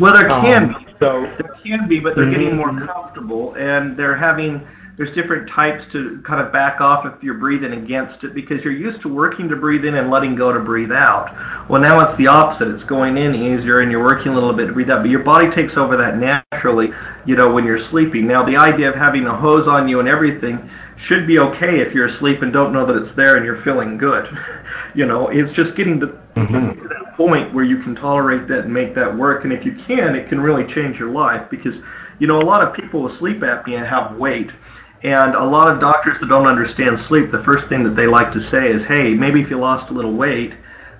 Well, 0.00 0.14
there 0.14 0.28
can 0.28 0.64
um, 0.64 0.84
be. 0.84 0.89
So 1.00 1.26
there 1.40 1.56
can 1.64 1.88
be, 1.88 1.98
but 1.98 2.14
they're 2.14 2.26
mm-hmm. 2.26 2.32
getting 2.32 2.56
more 2.56 2.86
comfortable 2.86 3.54
and 3.54 3.98
they're 3.98 4.16
having 4.16 4.66
there's 5.00 5.16
different 5.16 5.48
types 5.48 5.80
to 5.92 6.22
kind 6.28 6.44
of 6.44 6.52
back 6.52 6.82
off 6.82 7.06
if 7.06 7.22
you're 7.22 7.40
breathing 7.40 7.72
against 7.72 8.22
it 8.22 8.34
because 8.34 8.58
you're 8.62 8.76
used 8.76 9.00
to 9.00 9.08
working 9.08 9.48
to 9.48 9.56
breathe 9.56 9.86
in 9.86 9.94
and 9.94 10.10
letting 10.10 10.36
go 10.36 10.52
to 10.52 10.60
breathe 10.60 10.92
out. 10.92 11.32
Well, 11.70 11.80
now 11.80 12.00
it's 12.00 12.18
the 12.18 12.26
opposite. 12.26 12.68
It's 12.68 12.84
going 12.84 13.16
in 13.16 13.34
easier 13.34 13.80
and 13.80 13.90
you're 13.90 14.04
working 14.04 14.32
a 14.32 14.34
little 14.34 14.52
bit 14.52 14.66
to 14.66 14.74
breathe 14.74 14.90
out. 14.90 15.00
But 15.00 15.08
your 15.08 15.24
body 15.24 15.48
takes 15.56 15.72
over 15.78 15.96
that 15.96 16.20
naturally, 16.20 16.88
you 17.24 17.34
know, 17.34 17.50
when 17.50 17.64
you're 17.64 17.88
sleeping. 17.90 18.28
Now, 18.28 18.44
the 18.44 18.60
idea 18.60 18.90
of 18.90 18.94
having 18.94 19.24
a 19.24 19.34
hose 19.34 19.66
on 19.66 19.88
you 19.88 20.00
and 20.00 20.08
everything 20.08 20.68
should 21.08 21.26
be 21.26 21.38
okay 21.38 21.80
if 21.80 21.94
you're 21.94 22.14
asleep 22.14 22.42
and 22.42 22.52
don't 22.52 22.74
know 22.74 22.84
that 22.84 23.00
it's 23.00 23.16
there 23.16 23.36
and 23.36 23.44
you're 23.46 23.64
feeling 23.64 23.96
good. 23.96 24.26
you 24.94 25.06
know, 25.06 25.28
it's 25.32 25.56
just 25.56 25.74
getting 25.78 25.98
to, 26.00 26.08
mm-hmm. 26.36 26.76
Point 27.20 27.52
where 27.52 27.64
you 27.64 27.82
can 27.82 27.94
tolerate 27.94 28.48
that 28.48 28.64
and 28.64 28.72
make 28.72 28.94
that 28.94 29.12
work. 29.12 29.44
And 29.44 29.52
if 29.52 29.60
you 29.64 29.76
can, 29.86 30.16
it 30.16 30.30
can 30.30 30.40
really 30.40 30.64
change 30.72 30.96
your 30.96 31.10
life 31.10 31.50
because, 31.50 31.74
you 32.18 32.26
know, 32.26 32.40
a 32.40 32.46
lot 32.48 32.64
of 32.64 32.72
people 32.72 33.02
with 33.02 33.18
sleep 33.18 33.40
apnea 33.40 33.84
have 33.84 34.16
weight 34.16 34.48
and 35.02 35.34
a 35.34 35.44
lot 35.44 35.70
of 35.70 35.80
doctors 35.80 36.16
that 36.20 36.28
don't 36.28 36.46
understand 36.46 36.92
sleep, 37.08 37.32
the 37.32 37.42
first 37.44 37.68
thing 37.68 37.84
that 37.84 37.96
they 37.96 38.06
like 38.06 38.32
to 38.32 38.40
say 38.52 38.68
is, 38.68 38.80
hey, 38.88 39.12
maybe 39.12 39.40
if 39.40 39.48
you 39.48 39.58
lost 39.58 39.90
a 39.90 39.94
little 39.94 40.14
weight, 40.14 40.52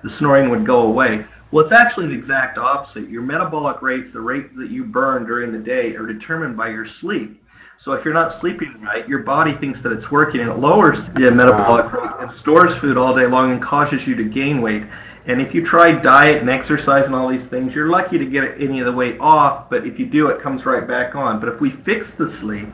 the 0.03 0.09
snoring 0.17 0.49
would 0.49 0.65
go 0.65 0.81
away. 0.81 1.25
Well, 1.51 1.65
it's 1.65 1.75
actually 1.75 2.07
the 2.07 2.17
exact 2.17 2.57
opposite. 2.57 3.09
Your 3.09 3.21
metabolic 3.21 3.81
rates, 3.81 4.07
the 4.13 4.21
rate 4.21 4.55
that 4.57 4.71
you 4.71 4.85
burn 4.85 5.25
during 5.25 5.51
the 5.51 5.59
day, 5.59 5.93
are 5.95 6.05
determined 6.05 6.57
by 6.57 6.69
your 6.69 6.87
sleep. 7.01 7.41
So 7.85 7.93
if 7.93 8.05
you're 8.05 8.13
not 8.13 8.39
sleeping 8.41 8.81
right, 8.81 9.07
your 9.07 9.19
body 9.19 9.53
thinks 9.59 9.79
that 9.83 9.91
it's 9.91 10.09
working 10.11 10.41
and 10.41 10.49
it 10.49 10.57
lowers 10.57 10.97
the 11.15 11.31
metabolic 11.31 11.91
rate 11.91 12.11
and 12.21 12.31
stores 12.41 12.79
food 12.79 12.97
all 12.97 13.15
day 13.15 13.25
long 13.27 13.51
and 13.53 13.63
causes 13.63 13.99
you 14.05 14.15
to 14.15 14.23
gain 14.23 14.61
weight. 14.61 14.83
And 15.27 15.39
if 15.39 15.53
you 15.53 15.67
try 15.69 15.91
diet 16.01 16.37
and 16.37 16.49
exercise 16.49 17.03
and 17.05 17.13
all 17.13 17.29
these 17.29 17.47
things, 17.49 17.73
you're 17.75 17.89
lucky 17.89 18.17
to 18.17 18.25
get 18.25 18.43
any 18.59 18.79
of 18.79 18.85
the 18.85 18.91
weight 18.91 19.19
off, 19.19 19.69
but 19.69 19.85
if 19.85 19.99
you 19.99 20.07
do, 20.07 20.27
it 20.27 20.41
comes 20.41 20.65
right 20.65 20.87
back 20.87 21.15
on. 21.15 21.39
But 21.39 21.49
if 21.49 21.61
we 21.61 21.71
fix 21.85 22.05
the 22.17 22.35
sleep 22.41 22.67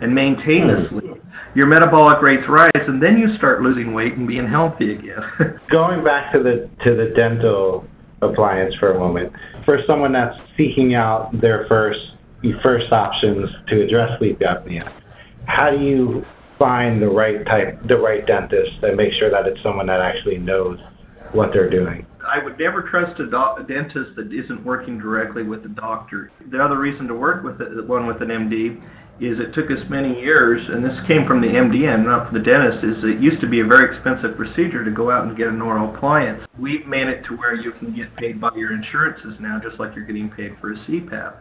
and 0.00 0.14
maintain 0.14 0.68
the 0.68 0.86
Hmm. 0.86 0.98
sleep, 1.00 1.22
your 1.54 1.66
metabolic 1.66 2.22
rates 2.22 2.48
rise, 2.48 2.70
and 2.74 3.02
then 3.02 3.18
you 3.18 3.34
start 3.36 3.60
losing 3.62 3.92
weight 3.92 4.14
and 4.14 4.26
being 4.26 4.46
healthy 4.46 4.92
again. 4.92 5.58
Going 5.70 6.04
back 6.04 6.32
to 6.32 6.42
the 6.42 6.68
to 6.84 6.94
the 6.94 7.06
dental 7.16 7.84
appliance 8.22 8.74
for 8.76 8.92
a 8.92 8.98
moment, 8.98 9.32
for 9.64 9.82
someone 9.86 10.12
that's 10.12 10.36
seeking 10.56 10.94
out 10.94 11.38
their 11.40 11.66
first 11.66 12.12
first 12.62 12.92
options 12.92 13.50
to 13.68 13.82
address 13.82 14.16
sleep 14.18 14.38
apnea, 14.40 14.90
how 15.46 15.70
do 15.70 15.78
you 15.78 16.24
find 16.58 17.02
the 17.02 17.08
right 17.08 17.44
type, 17.46 17.86
the 17.88 17.96
right 17.96 18.26
dentist, 18.26 18.82
and 18.82 18.96
make 18.96 19.12
sure 19.14 19.30
that 19.30 19.46
it's 19.46 19.60
someone 19.62 19.86
that 19.86 20.00
actually 20.00 20.38
knows 20.38 20.78
what 21.32 21.50
they're 21.52 21.70
doing? 21.70 22.06
I 22.26 22.42
would 22.42 22.58
never 22.58 22.82
trust 22.82 23.18
a, 23.20 23.26
doc- 23.26 23.58
a 23.60 23.62
dentist 23.62 24.16
that 24.16 24.32
isn't 24.32 24.64
working 24.64 24.98
directly 24.98 25.42
with 25.42 25.62
the 25.62 25.68
doctor. 25.70 26.30
The 26.50 26.62
other 26.62 26.78
reason 26.78 27.08
to 27.08 27.14
work 27.14 27.44
with 27.44 27.60
it, 27.60 27.86
one 27.86 28.06
with 28.06 28.20
an 28.22 28.28
MD 28.28 28.80
is 29.20 29.38
it 29.38 29.52
took 29.52 29.70
us 29.70 29.84
many 29.90 30.18
years, 30.18 30.62
and 30.70 30.82
this 30.82 30.96
came 31.06 31.26
from 31.26 31.42
the 31.42 31.46
MDN, 31.46 32.06
not 32.06 32.28
from 32.28 32.38
the 32.38 32.44
dentist, 32.44 32.82
is 32.82 33.04
it 33.04 33.20
used 33.20 33.40
to 33.42 33.48
be 33.48 33.60
a 33.60 33.66
very 33.66 33.94
expensive 33.94 34.34
procedure 34.34 34.82
to 34.82 34.90
go 34.90 35.10
out 35.10 35.26
and 35.26 35.36
get 35.36 35.48
an 35.48 35.60
oral 35.60 35.94
appliance. 35.94 36.40
We've 36.58 36.86
made 36.86 37.06
it 37.06 37.22
to 37.28 37.36
where 37.36 37.54
you 37.54 37.72
can 37.72 37.94
get 37.94 38.16
paid 38.16 38.40
by 38.40 38.50
your 38.56 38.72
insurances 38.72 39.34
now, 39.38 39.60
just 39.62 39.78
like 39.78 39.94
you're 39.94 40.06
getting 40.06 40.30
paid 40.30 40.56
for 40.58 40.72
a 40.72 40.76
CPAP. 40.88 41.34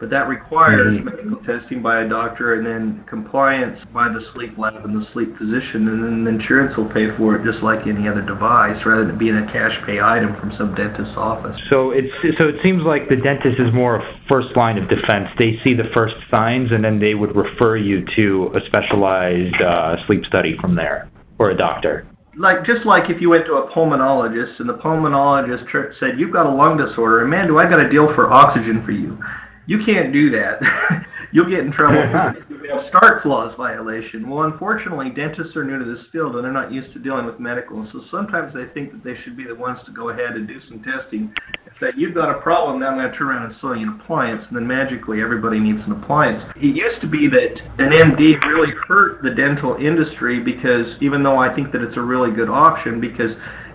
But 0.00 0.10
that 0.10 0.28
requires 0.28 0.96
Mhm. 0.96 1.04
medical 1.04 1.36
testing 1.38 1.82
by 1.82 2.02
a 2.02 2.08
doctor 2.08 2.54
and 2.54 2.64
then 2.64 3.00
compliance 3.06 3.84
by 3.92 4.08
the 4.08 4.20
sleep 4.32 4.56
lab 4.56 4.84
and 4.84 4.94
the 4.94 5.04
sleep 5.06 5.36
physician, 5.36 5.88
and 5.88 6.04
then 6.04 6.24
the 6.24 6.30
insurance 6.30 6.76
will 6.76 6.84
pay 6.84 7.10
for 7.16 7.34
it 7.34 7.44
just 7.44 7.62
like 7.64 7.86
any 7.86 8.08
other 8.08 8.20
device, 8.20 8.84
rather 8.86 9.04
than 9.04 9.16
being 9.16 9.36
a 9.36 9.46
cash 9.46 9.76
pay 9.84 10.00
item 10.00 10.34
from 10.34 10.52
some 10.52 10.72
dentist's 10.74 11.16
office. 11.16 11.60
So 11.70 11.90
it's 11.90 12.12
so 12.38 12.46
it 12.46 12.60
seems 12.62 12.84
like 12.84 13.08
the 13.08 13.16
dentist 13.16 13.58
is 13.58 13.72
more 13.72 13.96
a 13.96 14.04
first 14.28 14.56
line 14.56 14.78
of 14.78 14.88
defense. 14.88 15.28
They 15.38 15.58
see 15.64 15.74
the 15.74 15.90
first 15.96 16.14
signs 16.32 16.70
and 16.70 16.84
then 16.84 17.00
they 17.00 17.14
would 17.14 17.34
refer 17.34 17.76
you 17.76 18.04
to 18.16 18.52
a 18.54 18.60
specialized 18.66 19.60
uh, 19.60 19.96
sleep 20.06 20.24
study 20.26 20.56
from 20.60 20.76
there 20.76 21.08
or 21.38 21.50
a 21.50 21.56
doctor. 21.56 22.04
Like 22.36 22.64
just 22.64 22.86
like 22.86 23.10
if 23.10 23.20
you 23.20 23.30
went 23.30 23.46
to 23.46 23.54
a 23.54 23.68
pulmonologist 23.72 24.60
and 24.60 24.68
the 24.68 24.74
pulmonologist 24.74 25.66
said 25.98 26.20
you've 26.20 26.32
got 26.32 26.46
a 26.46 26.50
lung 26.50 26.76
disorder, 26.76 27.22
and 27.22 27.30
man, 27.30 27.48
do 27.48 27.58
I 27.58 27.64
got 27.64 27.82
a 27.84 27.88
deal 27.90 28.14
for 28.14 28.32
oxygen 28.32 28.84
for 28.84 28.92
you. 28.92 29.18
You 29.68 29.84
can't 29.84 30.14
do 30.14 30.30
that. 30.30 30.64
You'll 31.32 31.50
get 31.50 31.60
in 31.60 31.72
trouble 31.72 32.00
for 32.48 32.80
a 32.80 32.88
start 32.88 33.20
clause 33.20 33.54
violation. 33.58 34.26
Well, 34.26 34.44
unfortunately, 34.44 35.10
dentists 35.10 35.54
are 35.56 35.64
new 35.64 35.78
to 35.78 35.84
this 35.84 36.06
field 36.10 36.36
and 36.36 36.42
they're 36.42 36.56
not 36.56 36.72
used 36.72 36.94
to 36.94 36.98
dealing 36.98 37.26
with 37.26 37.38
medical. 37.38 37.78
and 37.78 37.88
So 37.92 38.00
sometimes 38.10 38.54
they 38.54 38.64
think 38.72 38.92
that 38.92 39.04
they 39.04 39.12
should 39.22 39.36
be 39.36 39.44
the 39.44 39.54
ones 39.54 39.78
to 39.84 39.92
go 39.92 40.08
ahead 40.08 40.36
and 40.36 40.48
do 40.48 40.58
some 40.70 40.82
testing. 40.82 41.34
Say 41.80 41.88
you've 41.98 42.14
got 42.14 42.34
a 42.34 42.40
problem, 42.40 42.80
now 42.80 42.88
I'm 42.88 42.96
going 42.96 43.12
to 43.12 43.16
turn 43.18 43.28
around 43.28 43.50
and 43.50 43.54
sell 43.60 43.76
you 43.76 43.92
an 43.92 44.00
appliance, 44.00 44.42
and 44.48 44.56
then 44.56 44.66
magically 44.66 45.20
everybody 45.20 45.60
needs 45.60 45.84
an 45.84 45.92
appliance. 45.92 46.42
It 46.56 46.74
used 46.74 47.02
to 47.02 47.06
be 47.06 47.28
that 47.28 47.54
an 47.76 47.92
MD 47.92 48.42
really 48.48 48.72
hurt 48.88 49.22
the 49.22 49.30
dental 49.30 49.76
industry 49.76 50.40
because 50.40 50.96
even 51.02 51.22
though 51.22 51.36
I 51.36 51.54
think 51.54 51.72
that 51.72 51.82
it's 51.82 51.96
a 51.98 52.02
really 52.02 52.34
good 52.34 52.48
option 52.48 53.02
because 53.02 53.30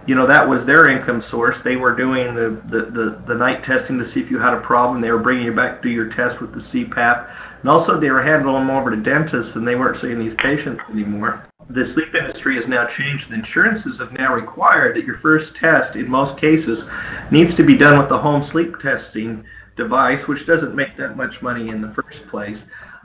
you 0.08 0.16
know 0.16 0.28
that 0.28 0.48
was 0.48 0.66
their 0.66 0.90
income 0.92 1.24
source. 1.32 1.56
They 1.64 1.76
were 1.76 1.96
doing 1.96 2.36
the, 2.36 2.62
the, 2.68 2.92
the, 2.92 3.24
the 3.28 3.36
night 3.36 3.64
testing 3.64 4.00
to 4.00 4.06
see 4.14 4.20
if 4.20 4.30
you 4.30 4.40
had 4.40 4.54
a 4.54 4.62
problem. 4.62 5.02
They 5.02 5.12
were 5.12 5.24
bringing 5.24 5.46
you 5.46 5.56
back 5.56 5.82
to 5.82 5.88
do 5.88 5.94
your 5.94 6.10
test 6.10 6.42
with 6.42 6.52
the 6.52 6.62
CPAP. 6.72 7.62
And 7.62 7.70
also 7.70 8.00
they 8.00 8.10
were 8.10 8.24
handling 8.24 8.68
them 8.68 8.76
over 8.76 8.92
to 8.92 9.00
dentists 9.00 9.56
and 9.56 9.68
they 9.68 9.76
weren't 9.76 10.02
seeing 10.02 10.20
these 10.20 10.36
patients 10.40 10.82
anymore. 10.92 11.48
The 11.70 11.88
sleep 11.96 12.12
industry 12.12 12.58
has 12.60 12.68
now 12.68 12.88
changed. 12.98 13.32
The 13.32 13.40
insurances 13.40 13.96
have 14.00 14.12
now 14.12 14.34
required 14.34 14.98
that 14.98 15.06
your 15.06 15.20
first 15.20 15.56
test, 15.62 15.96
in 15.96 16.10
most 16.10 16.40
cases, 16.42 16.80
needs 17.32 17.56
to 17.56 17.64
be 17.64 17.78
done 17.78 17.98
with 17.98 18.10
the 18.10 18.20
home 18.20 18.50
sleep 18.52 18.76
testing 18.84 19.46
device, 19.78 20.20
which 20.28 20.46
doesn't 20.46 20.76
make 20.76 20.98
that 20.98 21.16
much 21.16 21.34
money 21.42 21.70
in 21.70 21.82
the 21.82 21.94
first 21.96 22.20
place. 22.30 22.60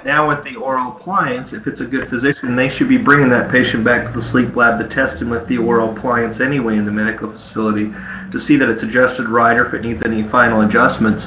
Now 0.05 0.29
with 0.29 0.45
the 0.47 0.55
oral 0.55 0.95
appliance, 0.95 1.51
if 1.51 1.67
it's 1.67 1.81
a 1.81 1.85
good 1.85 2.07
physician, 2.09 2.55
they 2.55 2.71
should 2.79 2.89
be 2.89 3.03
bringing 3.03 3.35
that 3.35 3.51
patient 3.51 3.83
back 3.83 4.07
to 4.07 4.15
the 4.15 4.31
sleep 4.31 4.55
lab 4.55 4.79
to 4.79 4.87
test 4.95 5.19
him 5.21 5.29
with 5.29 5.43
the 5.49 5.59
oral 5.59 5.91
appliance 5.91 6.39
anyway 6.39 6.79
in 6.79 6.87
the 6.87 6.95
medical 6.95 7.35
facility 7.35 7.91
to 8.31 8.39
see 8.47 8.55
that 8.63 8.71
it's 8.71 8.83
adjusted 8.87 9.27
right 9.27 9.59
or 9.59 9.67
if 9.67 9.75
it 9.75 9.83
needs 9.83 9.99
any 10.07 10.23
final 10.31 10.63
adjustments. 10.63 11.19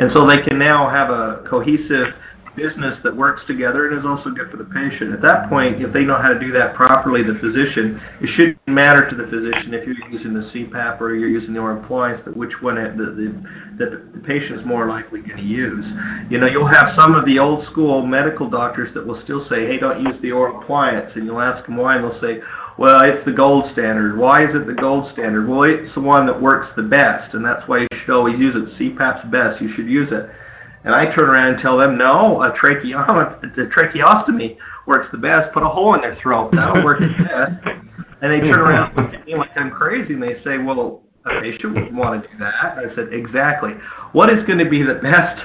And 0.00 0.08
so 0.16 0.24
they 0.24 0.40
can 0.40 0.56
now 0.56 0.88
have 0.88 1.12
a 1.12 1.44
cohesive 1.44 2.16
business 2.56 2.98
that 3.02 3.14
works 3.14 3.42
together 3.46 3.88
and 3.88 3.98
is 3.98 4.06
also 4.06 4.30
good 4.30 4.50
for 4.50 4.56
the 4.56 4.68
patient. 4.70 5.12
At 5.12 5.22
that 5.22 5.48
point, 5.48 5.82
if 5.82 5.92
they 5.92 6.04
know 6.04 6.18
how 6.20 6.28
to 6.28 6.38
do 6.38 6.52
that 6.52 6.74
properly, 6.74 7.22
the 7.22 7.38
physician, 7.42 8.00
it 8.22 8.30
shouldn't 8.36 8.58
matter 8.66 9.08
to 9.10 9.14
the 9.16 9.26
physician 9.26 9.74
if 9.74 9.86
you're 9.86 9.98
using 10.10 10.34
the 10.34 10.46
CPAP 10.54 11.00
or 11.00 11.14
you're 11.14 11.28
using 11.28 11.54
the 11.54 11.60
oral 11.60 11.82
appliance, 11.82 12.22
that 12.24 12.36
which 12.36 12.52
one 12.62 12.76
the, 12.76 13.04
the, 13.14 13.28
that 13.78 13.90
the 14.14 14.20
patient 14.20 14.60
is 14.60 14.66
more 14.66 14.88
likely 14.88 15.20
going 15.20 15.36
to 15.36 15.42
use. 15.42 15.84
You 16.30 16.38
know, 16.38 16.46
you'll 16.46 16.70
have 16.70 16.94
some 16.98 17.14
of 17.14 17.26
the 17.26 17.38
old 17.38 17.66
school 17.70 18.06
medical 18.06 18.48
doctors 18.48 18.92
that 18.94 19.06
will 19.06 19.20
still 19.24 19.46
say, 19.50 19.66
hey, 19.66 19.78
don't 19.78 20.02
use 20.02 20.20
the 20.22 20.32
oral 20.32 20.62
appliance, 20.62 21.12
and 21.14 21.26
you'll 21.26 21.42
ask 21.42 21.66
them 21.66 21.76
why, 21.76 21.96
and 21.96 22.04
they'll 22.04 22.20
say, 22.20 22.40
well, 22.76 22.98
it's 23.02 23.24
the 23.24 23.32
gold 23.32 23.70
standard. 23.72 24.18
Why 24.18 24.42
is 24.42 24.50
it 24.54 24.66
the 24.66 24.74
gold 24.74 25.12
standard? 25.12 25.48
Well, 25.48 25.62
it's 25.62 25.94
the 25.94 26.00
one 26.00 26.26
that 26.26 26.40
works 26.40 26.72
the 26.74 26.82
best, 26.82 27.34
and 27.34 27.44
that's 27.44 27.62
why 27.68 27.86
you 27.86 27.88
should 28.00 28.10
always 28.10 28.38
use 28.38 28.54
it. 28.56 28.78
CPAP's 28.78 29.30
best. 29.30 29.62
You 29.62 29.70
should 29.76 29.86
use 29.86 30.08
it. 30.10 30.28
And 30.84 30.94
I 30.94 31.06
turn 31.14 31.30
around 31.30 31.54
and 31.54 31.62
tell 31.62 31.78
them, 31.78 31.96
no, 31.96 32.42
a 32.42 32.52
tracheotomy, 32.52 33.50
the 33.56 33.70
tracheostomy 33.74 34.58
works 34.86 35.08
the 35.12 35.18
best. 35.18 35.52
Put 35.54 35.62
a 35.62 35.68
hole 35.68 35.94
in 35.94 36.02
their 36.02 36.16
throat. 36.22 36.52
That'll 36.52 36.84
work 36.84 37.00
the 37.00 37.08
best. 37.24 37.66
And 38.20 38.30
they 38.32 38.40
turn 38.40 38.60
around 38.60 38.90
and 38.96 39.06
look 39.06 39.14
at 39.14 39.26
me 39.26 39.34
like 39.34 39.56
I'm 39.56 39.70
crazy, 39.70 40.14
and 40.14 40.22
they 40.22 40.42
say, 40.44 40.58
well, 40.58 41.02
a 41.24 41.40
patient 41.40 41.74
wouldn't 41.74 41.94
want 41.94 42.22
to 42.22 42.28
do 42.28 42.38
that. 42.38 42.78
I 42.78 42.94
said, 42.94 43.12
exactly. 43.12 43.72
What 44.12 44.30
is 44.30 44.44
going 44.46 44.58
to 44.58 44.68
be 44.68 44.82
the 44.82 45.00
best 45.02 45.42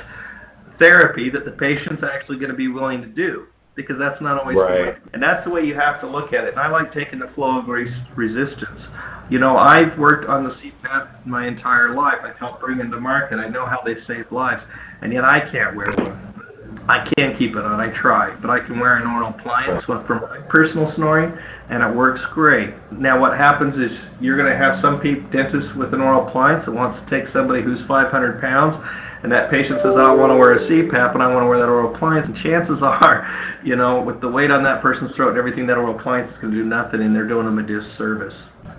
therapy 0.77 1.29
that 1.29 1.45
the 1.45 1.51
patient's 1.51 2.03
actually 2.03 2.37
going 2.37 2.51
to 2.51 2.57
be 2.57 2.67
willing 2.67 3.01
to 3.01 3.07
do? 3.07 3.47
Because 3.87 3.95
that's 3.97 4.21
not 4.21 4.39
always. 4.41 4.57
Right. 4.57 4.95
And 5.13 5.23
that's 5.23 5.45
the 5.45 5.51
way 5.51 5.61
you 5.63 5.75
have 5.75 6.01
to 6.01 6.07
look 6.07 6.33
at 6.33 6.43
it. 6.43 6.51
And 6.51 6.59
I 6.59 6.69
like 6.69 6.93
taking 6.93 7.19
the 7.19 7.31
flow 7.33 7.59
of 7.59 7.67
res- 7.67 7.87
resistance. 8.15 8.81
You 9.29 9.39
know, 9.39 9.55
I've 9.55 9.97
worked 9.97 10.27
on 10.27 10.43
the 10.43 10.51
CPAP 10.59 11.25
my 11.25 11.47
entire 11.47 11.95
life. 11.95 12.19
I've 12.23 12.35
helped 12.35 12.59
bring 12.59 12.79
them 12.79 12.91
to 12.91 12.99
market. 12.99 13.37
I 13.37 13.47
know 13.47 13.65
how 13.65 13.79
they 13.85 13.95
save 14.05 14.31
lives. 14.31 14.61
And 15.01 15.13
yet 15.13 15.23
I 15.23 15.39
can't 15.51 15.77
wear 15.77 15.93
one. 15.95 16.29
I 16.89 17.05
can't 17.15 17.37
keep 17.37 17.51
it 17.51 17.63
on. 17.63 17.79
I 17.79 17.93
try. 18.01 18.35
But 18.41 18.49
I 18.49 18.59
can 18.65 18.79
wear 18.79 18.97
an 18.97 19.05
oral 19.05 19.29
appliance 19.29 19.85
for 19.85 20.03
for 20.07 20.19
my 20.25 20.41
personal 20.49 20.91
snoring, 20.95 21.37
and 21.69 21.83
it 21.83 21.95
works 21.95 22.19
great. 22.33 22.73
Now 22.91 23.21
what 23.21 23.37
happens 23.37 23.75
is 23.75 23.95
you're 24.19 24.37
going 24.37 24.51
to 24.51 24.57
have 24.57 24.81
some 24.81 24.99
people, 24.99 25.29
dentists 25.29 25.69
with 25.77 25.93
an 25.93 26.01
oral 26.01 26.27
appliance 26.27 26.65
that 26.65 26.73
wants 26.73 26.97
to 26.97 27.05
take 27.13 27.31
somebody 27.31 27.61
who's 27.61 27.79
500 27.87 28.41
pounds, 28.41 28.73
and 29.23 29.31
that 29.31 29.51
patient 29.51 29.79
says, 29.83 29.95
I 29.97 30.13
want 30.13 30.31
to 30.31 30.37
wear 30.37 30.53
a 30.53 30.69
CPAP 30.69 31.13
and 31.13 31.21
I 31.21 31.27
want 31.27 31.43
to 31.43 31.47
wear 31.47 31.59
that 31.59 31.67
oral 31.67 31.93
appliance. 31.93 32.27
And 32.27 32.35
chances 32.43 32.79
are, 32.81 33.59
you 33.63 33.75
know, 33.75 34.01
with 34.01 34.21
the 34.21 34.29
weight 34.29 34.51
on 34.51 34.63
that 34.63 34.81
person's 34.81 35.13
throat 35.15 35.29
and 35.29 35.37
everything, 35.37 35.67
that 35.67 35.77
oral 35.77 35.99
appliance 35.99 36.31
is 36.33 36.39
going 36.39 36.53
to 36.53 36.57
do 36.57 36.65
nothing, 36.65 37.01
and 37.01 37.15
they're 37.15 37.27
doing 37.27 37.45
them 37.45 37.59
a 37.59 37.63
disservice. 37.63 38.33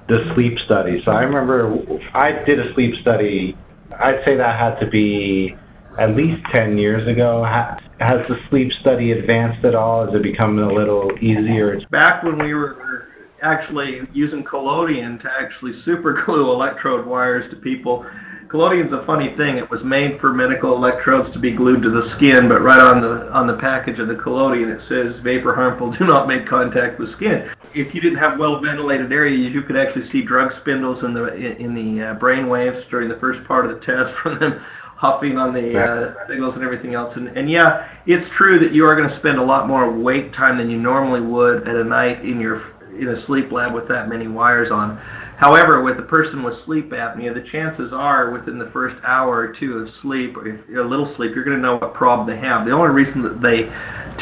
the 0.09 0.33
sleep 0.35 0.59
study. 0.65 1.03
So 1.05 1.13
I 1.13 1.23
remember 1.23 1.79
I 2.15 2.43
did 2.45 2.59
a 2.59 2.73
sleep 2.75 2.95
study. 3.03 3.57
I'd 3.99 4.25
say 4.25 4.37
that 4.37 4.59
had 4.59 4.81
to 4.81 4.87
be 4.87 5.57
at 5.99 6.17
least 6.17 6.43
10 6.55 6.79
years 6.79 7.07
ago. 7.07 7.45
Has 7.45 8.27
the 8.29 8.37
sleep 8.49 8.73
study 8.81 9.13
advanced 9.13 9.65
at 9.65 9.75
all? 9.75 10.07
Has 10.07 10.15
it 10.15 10.23
become 10.23 10.59
a 10.59 10.73
little 10.73 11.11
easier? 11.21 11.79
back 11.91 12.23
when 12.23 12.39
we 12.39 12.55
were 12.55 13.09
actually 13.43 14.03
using 14.13 14.45
collodion 14.45 15.19
to 15.19 15.31
actually 15.41 15.73
super 15.85 16.23
glue 16.27 16.51
electrode 16.51 17.07
wires 17.07 17.51
to 17.51 17.57
people. 17.57 18.07
Collodion's 18.51 18.93
a 18.93 19.07
funny 19.07 19.37
thing. 19.37 19.59
It 19.59 19.71
was 19.71 19.79
made 19.85 20.19
for 20.19 20.33
medical 20.33 20.75
electrodes 20.75 21.33
to 21.35 21.39
be 21.39 21.53
glued 21.53 21.83
to 21.83 21.91
the 21.91 22.11
skin, 22.17 22.49
but 22.49 22.63
right 22.63 22.81
on 22.81 23.01
the 23.01 23.31
on 23.31 23.47
the 23.47 23.55
package 23.63 24.01
of 24.01 24.09
the 24.09 24.17
collodion 24.17 24.69
it 24.69 24.81
says 24.89 25.23
vapor 25.23 25.55
harmful, 25.55 25.93
do 25.99 26.05
not 26.05 26.27
make 26.27 26.49
contact 26.49 26.99
with 26.99 27.15
skin. 27.15 27.47
If 27.75 27.95
you 27.95 28.01
didn't 28.01 28.19
have 28.19 28.41
well 28.41 28.61
ventilated 28.61 29.13
areas, 29.13 29.55
you 29.55 29.63
could 29.63 29.77
actually 29.77 30.11
see 30.11 30.23
drug 30.23 30.51
spindles 30.61 31.05
in 31.05 31.15
the 31.15 31.31
in 31.33 31.79
the 31.79 32.11
uh, 32.11 32.15
brain 32.15 32.49
waves 32.49 32.79
during 32.91 33.09
the 33.09 33.19
first 33.23 33.47
part 33.47 33.71
of 33.71 33.79
the 33.79 33.87
test 33.87 34.11
from 34.23 34.41
them 34.41 34.59
huffing 34.99 35.39
on 35.39 35.55
the 35.55 35.79
uh, 35.79 36.29
signals 36.29 36.55
and 36.57 36.65
everything 36.65 36.95
else. 36.95 37.15
And, 37.17 37.29
and 37.29 37.49
yeah, 37.49 37.89
it's 38.05 38.29
true 38.37 38.59
that 38.59 38.75
you 38.75 38.85
are 38.85 38.97
going 38.97 39.09
to 39.09 39.19
spend 39.21 39.39
a 39.39 39.45
lot 39.45 39.67
more 39.67 39.97
wake 39.97 40.35
time 40.35 40.59
than 40.59 40.69
you 40.69 40.77
normally 40.77 41.23
would 41.23 41.67
at 41.67 41.77
a 41.77 41.85
night 41.85 42.21
in 42.25 42.41
your 42.41 42.61
in 42.99 43.09
a 43.09 43.25
sleep 43.27 43.53
lab 43.53 43.73
with 43.73 43.87
that 43.89 44.09
many 44.09 44.27
wires 44.27 44.71
on. 44.73 45.01
However, 45.41 45.83
with 45.83 45.99
a 45.99 46.03
person 46.03 46.43
with 46.43 46.53
sleep 46.67 46.91
apnea, 46.91 47.33
the 47.33 47.49
chances 47.51 47.93
are 47.95 48.31
within 48.31 48.59
the 48.59 48.69
first 48.75 49.03
hour 49.03 49.39
or 49.39 49.55
two 49.59 49.79
of 49.79 49.89
sleep, 50.03 50.37
or 50.37 50.47
if 50.47 50.69
you're 50.69 50.85
a 50.85 50.89
little 50.89 51.15
sleep, 51.17 51.33
you're 51.35 51.45
going 51.45 51.57
to 51.57 51.63
know 51.63 51.77
what 51.77 51.95
problem 51.95 52.29
they 52.29 52.37
have. 52.47 52.67
The 52.67 52.73
only 52.73 52.91
reason 52.93 53.23
that 53.23 53.41
they 53.41 53.65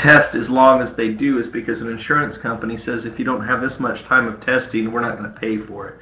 test 0.01 0.37
as 0.37 0.49
long 0.49 0.81
as 0.81 0.97
they 0.97 1.09
do 1.09 1.41
is 1.41 1.47
because 1.53 1.81
an 1.81 1.89
insurance 1.89 2.39
company 2.41 2.79
says 2.87 3.01
if 3.03 3.19
you 3.19 3.25
don't 3.25 3.45
have 3.45 3.61
this 3.61 3.73
much 3.81 3.99
time 4.07 4.29
of 4.29 4.39
testing, 4.47 4.93
we're 4.93 5.01
not 5.01 5.19
going 5.19 5.33
to 5.33 5.41
pay 5.41 5.59
for 5.67 5.89
it. 5.89 5.99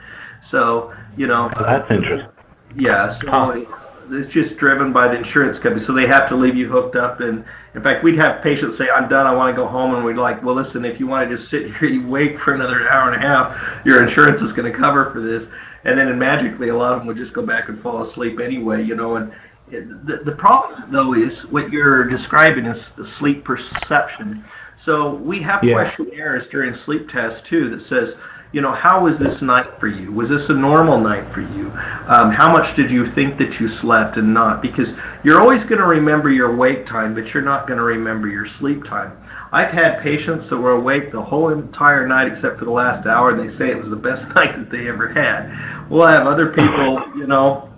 So, 0.51 0.93
you 1.17 1.27
know, 1.27 1.49
That's 1.59 1.91
interesting. 1.91 2.29
yeah, 2.77 3.19
so 3.25 3.65
it's 4.11 4.33
just 4.35 4.59
driven 4.61 4.93
by 4.93 5.09
the 5.09 5.17
insurance 5.17 5.57
company. 5.63 5.83
So 5.87 5.95
they 5.95 6.07
have 6.07 6.29
to 6.29 6.37
leave 6.37 6.57
you 6.57 6.69
hooked 6.69 6.95
up. 6.95 7.21
And 7.21 7.43
in 7.77 7.83
fact, 7.83 8.03
we'd 8.03 8.17
have 8.19 8.43
patients 8.43 8.79
say, 8.79 8.87
"I'm 8.89 9.09
done. 9.09 9.27
I 9.27 9.35
want 9.35 9.55
to 9.55 9.63
go 9.63 9.69
home." 9.69 9.95
And 9.95 10.03
we'd 10.05 10.17
like, 10.17 10.43
"Well, 10.43 10.55
listen, 10.57 10.85
if 10.87 10.99
you 10.99 11.07
want 11.07 11.29
to 11.29 11.37
just 11.37 11.51
sit 11.51 11.67
here, 11.79 11.89
you 11.89 12.07
wait 12.09 12.41
for 12.41 12.55
another 12.55 12.89
hour 12.89 13.13
and 13.13 13.23
a 13.23 13.27
half. 13.27 13.55
Your 13.85 14.03
insurance 14.03 14.43
is 14.43 14.53
going 14.57 14.73
to 14.73 14.77
cover 14.79 15.11
for 15.13 15.21
this." 15.21 15.43
And 15.85 15.99
then, 15.99 16.09
and 16.09 16.19
magically, 16.19 16.71
a 16.71 16.77
lot 16.77 16.95
of 16.95 17.01
them 17.01 17.07
would 17.07 17.19
just 17.19 17.35
go 17.35 17.45
back 17.45 17.69
and 17.69 17.81
fall 17.83 18.11
asleep 18.11 18.41
anyway. 18.43 18.83
You 18.83 18.97
know, 18.97 19.17
and 19.17 19.31
the 19.71 20.23
the 20.25 20.33
problem 20.33 20.91
though 20.91 21.13
is 21.13 21.33
what 21.51 21.71
you're 21.71 22.09
describing 22.09 22.65
is 22.65 22.83
the 22.97 23.07
sleep 23.19 23.45
perception. 23.45 24.45
So 24.87 25.15
we 25.15 25.43
have 25.43 25.63
Yeah. 25.63 25.75
questionnaires 25.75 26.45
during 26.51 26.75
sleep 26.87 27.09
tests 27.11 27.41
too 27.51 27.69
that 27.71 27.87
says 27.89 28.15
you 28.53 28.61
know, 28.61 28.75
how 28.75 29.05
was 29.05 29.15
this 29.19 29.41
night 29.43 29.79
for 29.81 29.89
you? 29.89 30.13
Was 30.13 30.29
this 30.29 30.49
a 30.49 30.55
normal 30.55 31.01
night 31.01 31.33
for 31.35 31.41
you? 31.41 31.69
Um, 32.09 32.33
how 32.33 32.51
much 32.53 32.77
did 32.77 32.91
you 32.91 33.13
think 33.15 33.39
that 33.39 33.59
you 33.61 33.69
slept 33.83 34.17
and 34.17 34.33
not? 34.33 34.63
Because 34.63 34.87
you're 35.25 35.41
always 35.41 35.61
going 35.69 35.81
to 35.81 35.87
remember 35.87 36.31
your 36.31 36.55
wake 36.57 36.87
time, 36.87 37.15
but 37.15 37.27
you're 37.35 37.45
not 37.45 37.67
going 37.67 37.79
to 37.79 37.85
remember 37.85 38.29
your 38.29 38.47
sleep 38.61 38.85
time. 38.85 39.13
I've 39.53 39.73
had 39.73 40.03
patients 40.03 40.47
that 40.51 40.57
were 40.57 40.73
awake 40.73 41.13
the 41.13 41.23
whole 41.23 41.51
entire 41.53 42.07
night 42.07 42.33
except 42.33 42.59
for 42.59 42.65
the 42.65 42.71
last 42.71 43.07
hour, 43.07 43.31
and 43.31 43.41
they 43.41 43.57
say 43.59 43.71
it 43.71 43.77
was 43.77 43.91
the 43.91 43.97
best 43.97 44.23
night 44.37 44.57
that 44.57 44.71
they 44.71 44.89
ever 44.89 45.13
had. 45.13 45.91
Well, 45.91 46.09
I 46.09 46.13
have 46.13 46.27
other 46.27 46.51
people, 46.51 47.03
you 47.17 47.27
know, 47.27 47.73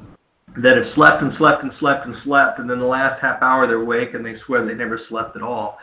that 0.62 0.76
have 0.76 0.94
slept 0.94 1.22
and 1.22 1.32
slept 1.38 1.62
and 1.62 1.72
slept 1.78 2.06
and 2.06 2.14
slept, 2.24 2.58
and 2.58 2.68
then 2.68 2.78
the 2.78 2.86
last 2.86 3.20
half 3.20 3.42
hour 3.42 3.66
they're 3.66 3.80
awake 3.80 4.14
and 4.14 4.24
they 4.24 4.34
swear 4.46 4.66
they 4.66 4.74
never 4.74 5.00
slept 5.08 5.36
at 5.36 5.42
all. 5.42 5.78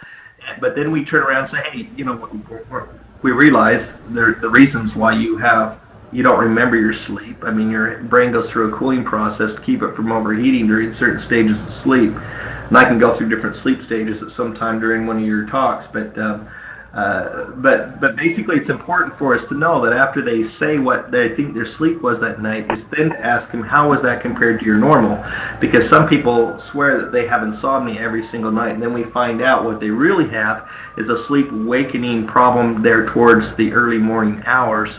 But 0.59 0.75
then 0.75 0.91
we 0.91 1.05
turn 1.05 1.23
around 1.23 1.49
and 1.49 1.53
say, 1.53 1.69
hey, 1.71 1.89
you 1.95 2.05
know, 2.05 2.29
we're, 2.69 2.87
we 3.25 3.31
realize 3.31 3.81
there 4.13 4.37
the 4.39 4.49
reasons 4.49 4.91
why 4.93 5.11
you 5.17 5.35
have 5.39 5.81
you 6.13 6.21
don't 6.21 6.39
remember 6.39 6.77
your 6.77 6.93
sleep. 7.07 7.43
I 7.43 7.51
mean, 7.51 7.71
your 7.71 8.03
brain 8.03 8.31
goes 8.31 8.45
through 8.53 8.73
a 8.73 8.77
cooling 8.77 9.03
process 9.03 9.49
to 9.57 9.61
keep 9.65 9.81
it 9.81 9.95
from 9.95 10.11
overheating 10.11 10.67
during 10.67 10.95
certain 10.99 11.25
stages 11.25 11.57
of 11.57 11.83
sleep. 11.83 12.13
And 12.13 12.77
I 12.77 12.85
can 12.85 12.99
go 12.99 13.17
through 13.17 13.33
different 13.33 13.61
sleep 13.63 13.79
stages 13.87 14.21
at 14.21 14.37
some 14.37 14.53
time 14.53 14.79
during 14.79 15.07
one 15.07 15.17
of 15.17 15.25
your 15.25 15.47
talks, 15.47 15.89
but 15.91 16.13
um, 16.21 16.47
uh, 16.95 17.51
but 17.57 17.99
but 17.99 18.15
basically, 18.15 18.55
it's 18.55 18.69
important 18.69 19.19
for 19.19 19.37
us 19.37 19.43
to 19.49 19.57
know 19.57 19.83
that 19.83 19.91
after 19.91 20.23
they 20.23 20.47
say 20.59 20.77
what 20.77 21.11
they 21.11 21.35
think 21.35 21.53
their 21.53 21.67
sleep 21.77 22.01
was 22.01 22.17
that 22.21 22.41
night, 22.41 22.63
is 22.71 22.85
then 22.95 23.09
to 23.09 23.19
ask 23.19 23.51
them 23.51 23.61
how 23.61 23.89
was 23.89 23.99
that 24.03 24.21
compared 24.21 24.61
to 24.61 24.65
your 24.65 24.77
normal, 24.77 25.21
because 25.59 25.81
some 25.91 26.07
people 26.07 26.57
swear 26.71 27.01
that 27.01 27.11
they 27.11 27.27
have 27.27 27.43
insomnia 27.43 27.99
every 27.99 28.25
single 28.31 28.51
night, 28.51 28.71
and 28.75 28.81
then 28.81 28.93
we 28.93 29.03
find 29.11 29.41
out 29.41 29.65
what 29.65 29.81
they 29.81 29.89
really 29.89 30.29
have 30.31 30.67
is 30.97 31.09
a 31.09 31.27
sleep 31.27 31.51
awakening 31.51 32.27
problem 32.27 32.81
there 32.81 33.11
towards 33.13 33.45
the 33.57 33.73
early 33.73 33.97
morning 33.97 34.41
hours. 34.45 34.89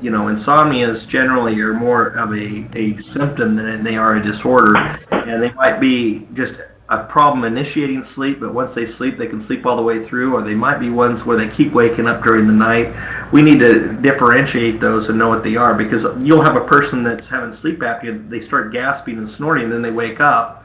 You 0.00 0.10
know, 0.10 0.26
insomnias 0.26 1.08
generally 1.08 1.58
are 1.60 1.72
more 1.72 2.08
of 2.08 2.30
a, 2.30 2.68
a 2.78 2.94
symptom 3.16 3.56
than 3.56 3.82
they 3.82 3.96
are 3.96 4.16
a 4.16 4.22
disorder, 4.22 4.76
and 5.10 5.42
they 5.42 5.50
might 5.54 5.80
be 5.80 6.28
just 6.34 6.52
a 6.92 7.08
problem 7.08 7.44
initiating 7.44 8.04
sleep, 8.14 8.40
but 8.40 8.52
once 8.52 8.70
they 8.74 8.84
sleep, 8.98 9.16
they 9.16 9.26
can 9.26 9.46
sleep 9.46 9.64
all 9.64 9.76
the 9.76 9.82
way 9.82 10.06
through, 10.08 10.34
or 10.34 10.44
they 10.44 10.54
might 10.54 10.78
be 10.78 10.90
ones 10.90 11.24
where 11.24 11.38
they 11.38 11.54
keep 11.56 11.72
waking 11.72 12.06
up 12.06 12.22
during 12.22 12.46
the 12.46 12.52
night. 12.52 12.92
We 13.32 13.40
need 13.40 13.60
to 13.60 13.96
differentiate 14.04 14.80
those 14.80 15.08
and 15.08 15.18
know 15.18 15.28
what 15.28 15.42
they 15.42 15.56
are 15.56 15.74
because 15.74 16.04
you'll 16.20 16.44
have 16.44 16.56
a 16.56 16.66
person 16.66 17.02
that's 17.02 17.24
having 17.30 17.56
sleep 17.62 17.80
apnea, 17.80 18.28
they 18.28 18.46
start 18.46 18.72
gasping 18.72 19.16
and 19.16 19.34
snorting, 19.36 19.64
and 19.64 19.72
then 19.72 19.82
they 19.82 19.90
wake 19.90 20.20
up. 20.20 20.62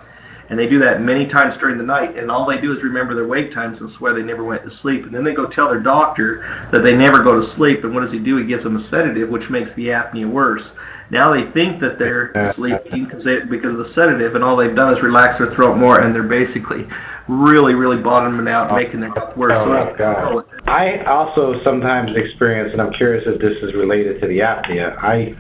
And 0.49 0.57
they 0.57 0.67
do 0.67 0.79
that 0.79 1.01
many 1.01 1.27
times 1.27 1.55
during 1.59 1.77
the 1.77 1.83
night, 1.83 2.17
and 2.17 2.31
all 2.31 2.47
they 2.47 2.59
do 2.61 2.71
is 2.71 2.81
remember 2.81 3.13
their 3.13 3.27
wake 3.27 3.53
times 3.53 3.77
and 3.81 3.91
swear 3.97 4.13
they 4.13 4.21
never 4.21 4.45
went 4.45 4.63
to 4.63 4.71
sleep. 4.81 5.03
And 5.03 5.13
then 5.13 5.25
they 5.25 5.33
go 5.33 5.47
tell 5.47 5.67
their 5.67 5.81
doctor 5.81 6.69
that 6.71 6.83
they 6.85 6.93
never 6.93 7.19
go 7.19 7.41
to 7.41 7.53
sleep, 7.57 7.83
and 7.83 7.93
what 7.93 8.03
does 8.03 8.13
he 8.13 8.19
do? 8.19 8.37
He 8.37 8.45
gives 8.45 8.63
them 8.63 8.77
a 8.77 8.89
sedative, 8.89 9.27
which 9.27 9.49
makes 9.49 9.69
the 9.75 9.87
apnea 9.87 10.29
worse. 10.29 10.63
Now 11.09 11.33
they 11.33 11.49
think 11.53 11.79
that 11.79 11.97
they're 11.97 12.31
sleeping 12.55 13.05
because 13.05 13.23
they, 13.23 13.39
because 13.49 13.71
of 13.71 13.77
the 13.77 13.91
sedative, 13.95 14.35
and 14.35 14.43
all 14.43 14.57
they've 14.57 14.75
done 14.75 14.93
is 14.93 15.01
relax 15.01 15.39
their 15.39 15.53
throat 15.55 15.77
more, 15.77 16.01
and 16.01 16.13
they're 16.13 16.27
basically 16.27 16.85
really, 17.29 17.73
really 17.73 18.01
bottoming 18.01 18.47
out, 18.47 18.75
making 18.75 18.99
their 18.99 19.13
health 19.13 19.35
worse. 19.37 19.53
Oh, 19.55 19.65
So 19.65 19.69
my 19.69 19.97
God. 19.97 20.43
I 20.67 21.03
also 21.05 21.61
sometimes 21.63 22.11
experience, 22.15 22.71
and 22.73 22.81
I'm 22.81 22.93
curious 22.93 23.23
if 23.25 23.39
this 23.39 23.55
is 23.63 23.73
related 23.73 24.19
to 24.21 24.27
the 24.27 24.39
apnea. 24.39 24.97
I 25.01 25.35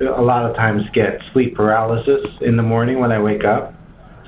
a 0.00 0.22
lot 0.22 0.48
of 0.48 0.56
times 0.56 0.82
get 0.94 1.20
sleep 1.34 1.54
paralysis 1.54 2.24
in 2.40 2.56
the 2.56 2.62
morning 2.62 3.00
when 3.00 3.12
I 3.12 3.20
wake 3.20 3.44
up. 3.44 3.74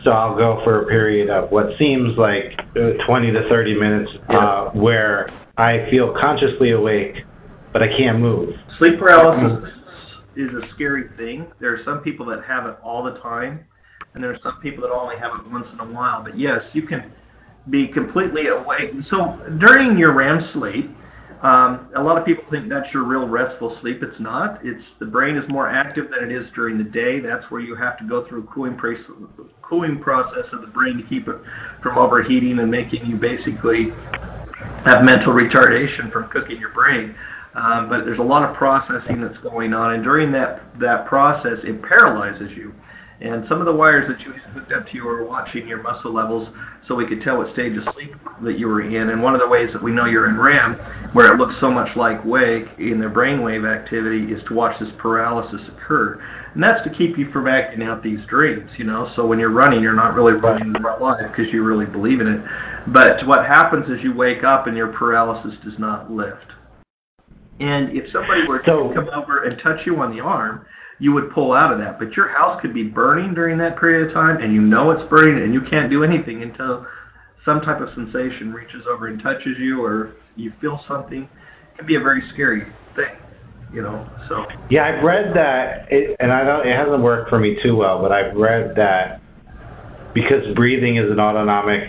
So 0.04 0.10
I'll 0.10 0.36
go 0.36 0.60
for 0.64 0.82
a 0.82 0.86
period 0.86 1.30
of 1.30 1.50
what 1.50 1.66
seems 1.78 2.18
like 2.18 2.60
uh, 2.76 3.02
20 3.06 3.30
to 3.32 3.48
30 3.48 3.80
minutes 3.80 4.10
uh, 4.28 4.70
where 4.70 5.30
I 5.56 5.88
feel 5.90 6.14
consciously 6.20 6.72
awake, 6.72 7.24
but 7.72 7.82
I 7.82 7.88
can't 7.96 8.18
move. 8.18 8.54
Sleep 8.78 8.98
paralysis 8.98 9.70
is 10.36 10.50
a 10.50 10.74
scary 10.74 11.08
thing. 11.16 11.50
There 11.60 11.74
are 11.74 11.84
some 11.84 12.00
people 12.00 12.26
that 12.26 12.44
have 12.44 12.66
it 12.66 12.76
all 12.82 13.02
the 13.02 13.18
time, 13.20 13.64
and 14.14 14.22
there 14.22 14.30
are 14.30 14.38
some 14.42 14.60
people 14.60 14.82
that 14.82 14.92
only 14.92 15.16
have 15.16 15.32
it 15.38 15.50
once 15.50 15.66
in 15.72 15.80
a 15.80 15.86
while. 15.92 16.22
But 16.22 16.38
yes, 16.38 16.60
you 16.72 16.82
can 16.82 17.12
be 17.70 17.88
completely 17.88 18.48
awake. 18.48 18.90
So 19.10 19.38
during 19.58 19.98
your 19.98 20.12
REM 20.12 20.50
sleep, 20.52 20.90
um, 21.42 21.90
a 21.96 22.02
lot 22.02 22.18
of 22.18 22.24
people 22.24 22.44
think 22.50 22.68
that's 22.68 22.86
your 22.94 23.02
real 23.02 23.26
restful 23.26 23.76
sleep. 23.80 24.00
It's 24.00 24.20
not. 24.20 24.60
It's 24.62 24.82
the 25.00 25.06
brain 25.06 25.36
is 25.36 25.42
more 25.48 25.68
active 25.68 26.06
than 26.10 26.30
it 26.30 26.32
is 26.32 26.46
during 26.54 26.78
the 26.78 26.84
day. 26.84 27.18
That's 27.18 27.44
where 27.50 27.60
you 27.60 27.74
have 27.74 27.98
to 27.98 28.04
go 28.04 28.26
through 28.28 28.46
cooling, 28.54 28.76
pre- 28.76 28.96
cooling 29.60 29.98
process 30.00 30.46
of 30.52 30.60
the 30.60 30.68
brain 30.68 30.98
to 30.98 31.02
keep 31.08 31.26
it 31.26 31.36
from 31.82 31.98
overheating 31.98 32.60
and 32.60 32.70
making 32.70 33.06
you 33.06 33.16
basically 33.16 33.90
have 34.86 35.04
mental 35.04 35.34
retardation 35.34 36.12
from 36.12 36.28
cooking 36.30 36.58
your 36.58 36.72
brain. 36.72 37.14
Um, 37.54 37.88
but 37.88 38.04
there's 38.04 38.18
a 38.18 38.22
lot 38.22 38.48
of 38.48 38.56
processing 38.56 39.20
that's 39.20 39.38
going 39.42 39.74
on, 39.74 39.94
and 39.94 40.02
during 40.02 40.32
that 40.32 40.62
that 40.80 41.06
process, 41.06 41.58
it 41.64 41.82
paralyzes 41.82 42.50
you. 42.56 42.72
And 43.22 43.44
some 43.48 43.60
of 43.60 43.66
the 43.66 43.72
wires 43.72 44.08
that 44.08 44.18
you 44.26 44.32
hooked 44.52 44.72
up 44.72 44.88
to 44.88 44.94
you 44.94 45.06
are 45.06 45.24
watching 45.24 45.68
your 45.68 45.80
muscle 45.80 46.12
levels, 46.12 46.48
so 46.88 46.96
we 46.96 47.06
could 47.06 47.22
tell 47.22 47.38
what 47.38 47.52
stage 47.52 47.76
of 47.76 47.84
sleep 47.94 48.14
that 48.42 48.58
you 48.58 48.66
were 48.66 48.82
in. 48.82 49.10
And 49.10 49.22
one 49.22 49.34
of 49.34 49.40
the 49.40 49.46
ways 49.46 49.70
that 49.72 49.82
we 49.82 49.92
know 49.92 50.06
you're 50.06 50.28
in 50.28 50.36
REM, 50.36 50.74
where 51.12 51.32
it 51.32 51.38
looks 51.38 51.54
so 51.60 51.70
much 51.70 51.94
like 51.96 52.24
wake 52.24 52.66
in 52.78 52.98
the 52.98 53.06
brainwave 53.06 53.62
activity, 53.64 54.32
is 54.32 54.42
to 54.48 54.54
watch 54.54 54.74
this 54.80 54.88
paralysis 54.98 55.60
occur. 55.68 56.20
And 56.54 56.62
that's 56.62 56.82
to 56.82 56.90
keep 56.90 57.16
you 57.16 57.30
from 57.30 57.46
acting 57.46 57.82
out 57.82 58.02
these 58.02 58.18
dreams, 58.28 58.68
you 58.76 58.84
know. 58.84 59.12
So 59.14 59.24
when 59.24 59.38
you're 59.38 59.50
running, 59.52 59.82
you're 59.82 59.94
not 59.94 60.14
really 60.14 60.32
running 60.32 60.72
life 60.72 61.22
because 61.30 61.52
you 61.52 61.62
really 61.62 61.86
believe 61.86 62.20
in 62.20 62.26
it. 62.26 62.40
But 62.88 63.24
what 63.26 63.46
happens 63.46 63.86
is 63.86 64.02
you 64.02 64.14
wake 64.14 64.42
up 64.42 64.66
and 64.66 64.76
your 64.76 64.88
paralysis 64.88 65.52
does 65.62 65.78
not 65.78 66.10
lift. 66.10 66.50
And 67.60 67.90
if 67.90 68.10
somebody 68.10 68.46
were 68.46 68.62
So- 68.66 68.88
to 68.88 68.94
come 68.94 69.08
over 69.14 69.44
and 69.44 69.58
touch 69.58 69.86
you 69.86 70.00
on 70.00 70.10
the 70.10 70.20
arm, 70.20 70.64
you 70.98 71.12
would 71.12 71.30
pull 71.30 71.52
out 71.52 71.72
of 71.72 71.78
that. 71.78 71.98
But 71.98 72.16
your 72.16 72.28
house 72.28 72.60
could 72.60 72.72
be 72.74 72.84
burning 72.84 73.34
during 73.34 73.58
that 73.58 73.78
period 73.78 74.06
of 74.08 74.14
time, 74.14 74.38
and 74.38 74.52
you 74.52 74.60
know 74.60 74.90
it's 74.90 75.02
burning, 75.04 75.42
and 75.42 75.52
you 75.52 75.60
can't 75.60 75.90
do 75.90 76.04
anything 76.04 76.42
until 76.42 76.86
some 77.44 77.60
type 77.60 77.80
of 77.80 77.90
sensation 77.94 78.52
reaches 78.52 78.86
over 78.86 79.08
and 79.08 79.20
touches 79.22 79.58
you, 79.58 79.84
or 79.84 80.10
you 80.36 80.52
feel 80.60 80.78
something. 80.86 81.22
It 81.22 81.78
can 81.78 81.86
be 81.86 81.96
a 81.96 82.00
very 82.00 82.22
scary 82.32 82.64
thing, 82.94 83.10
you 83.72 83.82
know. 83.82 84.06
So 84.28 84.46
Yeah, 84.68 84.84
I've 84.86 85.02
read 85.02 85.34
that, 85.34 85.90
it, 85.90 86.16
and 86.20 86.32
I 86.32 86.44
don't. 86.44 86.66
It 86.66 86.76
hasn't 86.76 87.02
worked 87.02 87.28
for 87.30 87.38
me 87.38 87.56
too 87.62 87.74
well, 87.74 88.00
but 88.00 88.12
I've 88.12 88.36
read 88.36 88.76
that 88.76 89.20
because 90.14 90.46
breathing 90.54 90.96
is 90.96 91.10
an 91.10 91.18
autonomic 91.18 91.88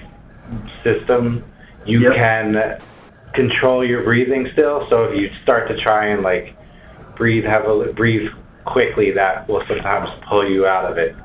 system, 0.83 1.43
you 1.85 1.99
Yep. 1.99 2.13
can 2.15 2.77
control 3.33 3.85
your 3.85 4.03
breathing 4.03 4.47
still. 4.53 4.87
So 4.89 5.05
if 5.05 5.19
you 5.19 5.29
start 5.43 5.67
to 5.69 5.77
try 5.81 6.07
and 6.07 6.21
like 6.21 6.55
breathe 7.17 7.45
heavily, 7.45 7.91
breathe 7.93 8.29
quickly, 8.65 9.11
that 9.11 9.47
will 9.49 9.63
sometimes 9.67 10.09
pull 10.29 10.47
you 10.49 10.65
out 10.65 10.89
of 10.89 10.97
it. 10.97 11.15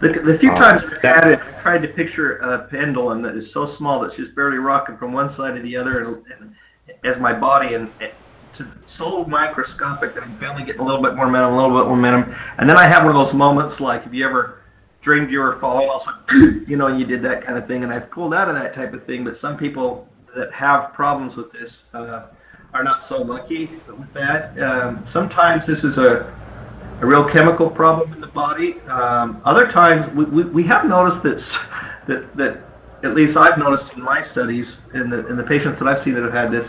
The, 0.00 0.08
the 0.08 0.38
few 0.38 0.50
Uh, 0.50 0.60
times 0.60 0.82
I've 0.84 1.02
had 1.02 1.30
it, 1.30 1.38
I 1.38 1.62
tried 1.62 1.82
to 1.82 1.88
picture 1.88 2.36
a 2.38 2.66
pendulum 2.68 3.22
that 3.22 3.36
is 3.36 3.44
so 3.54 3.74
small 3.78 4.00
that 4.00 4.08
it's 4.08 4.16
just 4.16 4.34
barely 4.34 4.58
rocking 4.58 4.96
from 4.96 5.12
one 5.12 5.34
side 5.36 5.54
to 5.54 5.62
the 5.62 5.76
other, 5.76 6.00
and, 6.00 6.24
and 6.40 6.54
as 7.04 7.20
my 7.20 7.32
body, 7.32 7.74
and, 7.74 7.88
and 8.00 8.10
to, 8.58 8.66
so 8.98 9.24
microscopic 9.24 10.14
that 10.14 10.24
I'm 10.24 10.38
barely 10.40 10.64
getting 10.64 10.80
a 10.80 10.84
little 10.84 11.02
bit 11.02 11.14
more 11.14 11.26
momentum, 11.26 11.54
a 11.54 11.56
little 11.56 11.78
bit 11.78 11.86
more 11.86 11.96
momentum, 11.96 12.34
and 12.58 12.68
then 12.68 12.76
I 12.76 12.90
have 12.90 13.04
one 13.04 13.14
of 13.14 13.26
those 13.26 13.34
moments 13.34 13.80
like 13.80 14.04
if 14.04 14.12
you 14.12 14.26
ever 14.26 14.58
dreamed 15.02 15.30
you 15.30 15.38
were 15.38 15.58
falling, 15.60 15.88
also, 15.88 16.10
you 16.66 16.76
know, 16.76 16.88
you 16.88 17.06
did 17.06 17.22
that 17.24 17.46
kind 17.46 17.56
of 17.56 17.66
thing, 17.68 17.84
and 17.84 17.92
I've 17.92 18.10
pulled 18.10 18.34
out 18.34 18.48
of 18.48 18.56
that 18.56 18.74
type 18.74 18.92
of 18.94 19.06
thing. 19.06 19.24
But 19.24 19.34
some 19.40 19.56
people 19.56 20.08
that 20.36 20.52
have 20.52 20.92
problems 20.92 21.36
with 21.36 21.52
this 21.52 21.70
uh, 21.94 22.28
are 22.74 22.84
not 22.84 23.02
so 23.08 23.16
lucky 23.16 23.68
with 23.88 24.12
that. 24.14 24.58
Um, 24.62 25.06
sometimes 25.12 25.62
this 25.66 25.78
is 25.78 25.96
a 25.98 26.42
a 27.02 27.06
real 27.06 27.28
chemical 27.34 27.68
problem 27.68 28.12
in 28.12 28.20
the 28.20 28.28
body. 28.28 28.76
Um, 28.88 29.42
other 29.44 29.70
times, 29.72 30.16
we, 30.16 30.24
we, 30.24 30.44
we 30.50 30.62
have 30.68 30.86
noticed 30.86 31.22
that, 31.24 31.38
that 32.08 32.36
that 32.36 32.64
at 33.04 33.14
least 33.14 33.36
I've 33.36 33.58
noticed 33.58 33.92
in 33.96 34.02
my 34.02 34.24
studies 34.30 34.66
in 34.94 35.10
the 35.10 35.26
in 35.26 35.36
the 35.36 35.42
patients 35.42 35.78
that 35.80 35.88
I've 35.88 36.04
seen 36.04 36.14
that 36.14 36.22
have 36.22 36.32
had 36.32 36.52
this. 36.52 36.64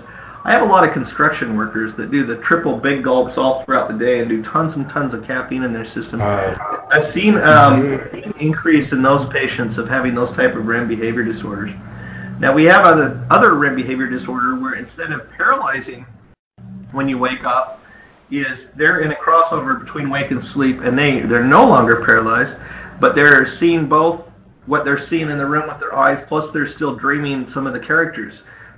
I 0.46 0.52
have 0.52 0.62
a 0.62 0.66
lot 0.66 0.86
of 0.86 0.94
construction 0.94 1.56
workers 1.56 1.94
that 1.98 2.12
do 2.12 2.26
the 2.26 2.42
triple 2.44 2.78
big 2.78 3.06
gulps 3.06 3.36
all 3.38 3.64
throughout 3.64 3.88
the 3.88 3.98
day 3.98 4.20
and 4.20 4.28
do 4.28 4.44
tons 4.52 4.74
and 4.76 4.90
tons 4.90 5.14
of 5.14 5.24
caffeine 5.24 5.64
in 5.64 5.72
their 5.72 5.86
system. 5.96 6.20
Uh, 6.20 6.56
I've 6.92 7.14
seen 7.14 7.38
um, 7.38 8.02
an 8.12 8.34
increase 8.42 8.92
in 8.92 9.02
those 9.02 9.32
patients 9.32 9.78
of 9.78 9.88
having 9.88 10.14
those 10.16 10.36
type 10.36 10.54
of 10.54 10.66
REM 10.66 10.90
behavior 10.90 11.24
disorders. 11.24 11.72
Now 12.40 12.54
we 12.54 12.66
have 12.66 12.82
other 12.86 13.26
other 13.30 13.56
REM 13.56 13.76
behavior 13.76 14.10
disorder 14.10 14.60
where 14.60 14.76
instead 14.76 15.12
of 15.12 15.30
paralyzing 15.38 16.06
when 16.92 17.10
you 17.10 17.18
wake 17.18 17.44
up, 17.46 17.80
is 18.32 18.58
they're 18.78 19.02
in 19.02 19.12
a 19.12 19.16
crossover 19.16 19.84
between 19.84 20.10
wake 20.10 20.32
and 20.32 20.42
sleep, 20.54 20.80
and 20.82 20.98
they 20.98 21.22
they're 21.28 21.46
no 21.46 21.66
longer 21.66 22.04
paralyzed. 22.06 22.60
but 23.00 23.16
they're 23.16 23.58
seeing 23.60 23.90
both 23.90 24.22
what 24.66 24.86
they're 24.86 25.08
seeing 25.10 25.30
in 25.30 25.38
the 25.38 25.46
room 25.46 25.68
with 25.68 25.80
their 25.80 25.96
eyes, 25.96 26.24
plus 26.30 26.50
they're 26.54 26.74
still 26.76 26.96
dreaming 26.96 27.50
some 27.54 27.68
of 27.68 27.74
the 27.74 27.80
characters. 27.80 28.34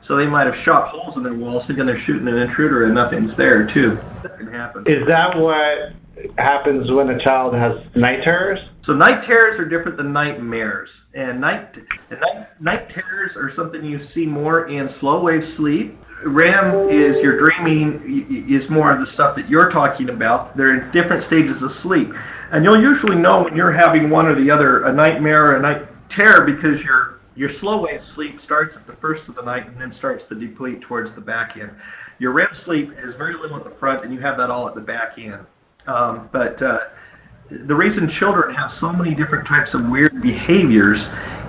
So 0.08 0.16
they 0.16 0.26
might 0.26 0.46
have 0.48 0.56
shot 0.64 0.90
holes 0.90 1.16
in 1.18 1.24
their 1.24 1.34
walls 1.34 1.64
thinking 1.68 1.86
they're 1.86 2.04
shooting 2.06 2.28
an 2.28 2.38
intruder 2.38 2.86
and 2.86 2.96
nothing's 2.96 3.36
there 3.38 3.72
too. 3.74 3.98
That 4.24 4.38
can 4.38 4.48
happen. 4.48 4.84
Is 4.88 5.06
that 5.08 5.38
what 5.38 5.94
happens 6.38 6.92
when 6.92 7.10
a 7.10 7.24
child 7.24 7.54
has 7.54 7.74
night 7.96 8.24
terrors? 8.24 8.60
So 8.86 8.94
night 8.94 9.26
terrors 9.26 9.60
are 9.60 9.66
different 9.66 9.98
than 9.98 10.14
nightmares. 10.14 10.90
And 11.14 11.40
night, 11.40 11.74
and 12.10 12.20
night, 12.20 12.62
night 12.62 12.90
terrors 12.94 13.32
are 13.36 13.52
something 13.56 13.84
you 13.84 14.00
see 14.14 14.26
more 14.26 14.68
in 14.68 14.90
slow 15.00 15.24
wave 15.24 15.44
sleep. 15.58 15.98
REM 16.26 16.90
is 16.90 17.22
your 17.22 17.46
dreaming 17.46 18.48
is 18.50 18.70
more 18.70 18.92
of 18.92 19.06
the 19.06 19.14
stuff 19.14 19.36
that 19.36 19.50
you're 19.50 19.70
talking 19.72 20.10
about. 20.10 20.56
They're 20.58 20.74
in 20.74 20.92
different 20.92 21.28
stages 21.28 21.62
of 21.62 21.72
sleep. 21.84 22.08
And 22.52 22.64
you'll 22.64 22.82
usually 22.82 23.18
know 23.18 23.44
when 23.44 23.56
you're 23.56 23.74
having 23.74 24.10
one 24.10 24.26
or 24.26 24.36
the 24.36 24.52
other, 24.52 24.86
a 24.86 24.94
nightmare 24.94 25.52
or 25.52 25.56
a 25.58 25.62
night 25.62 25.88
terror, 26.16 26.46
because 26.46 26.82
your 26.84 27.20
your 27.36 27.50
slow 27.60 27.82
wave 27.82 28.00
sleep 28.16 28.36
starts 28.46 28.74
at 28.78 28.88
the 28.88 28.96
first 29.02 29.28
of 29.28 29.36
the 29.36 29.42
night 29.42 29.68
and 29.68 29.80
then 29.80 29.94
starts 29.98 30.24
to 30.30 30.36
deplete 30.36 30.82
towards 30.88 31.14
the 31.16 31.22
back 31.22 31.58
end. 31.60 31.72
Your 32.18 32.32
REM 32.32 32.48
sleep 32.66 32.92
is 32.92 33.14
very 33.18 33.36
little 33.36 33.58
at 33.58 33.66
the 33.66 33.76
front, 33.78 34.06
and 34.06 34.14
you 34.14 34.22
have 34.22 34.38
that 34.38 34.50
all 34.50 34.70
at 34.70 34.76
the 34.76 34.82
back 34.82 35.18
end. 35.18 35.46
Um, 35.88 36.30
but 36.32 36.62
uh, 36.62 36.78
the 37.50 37.76
reason 37.76 38.10
children 38.20 38.56
have 38.56 38.72
so 38.80 38.92
many 38.92 39.14
different 39.14 39.48
types 39.48 39.70
of 39.74 39.86
weird 39.90 40.22
behaviors 40.22 41.00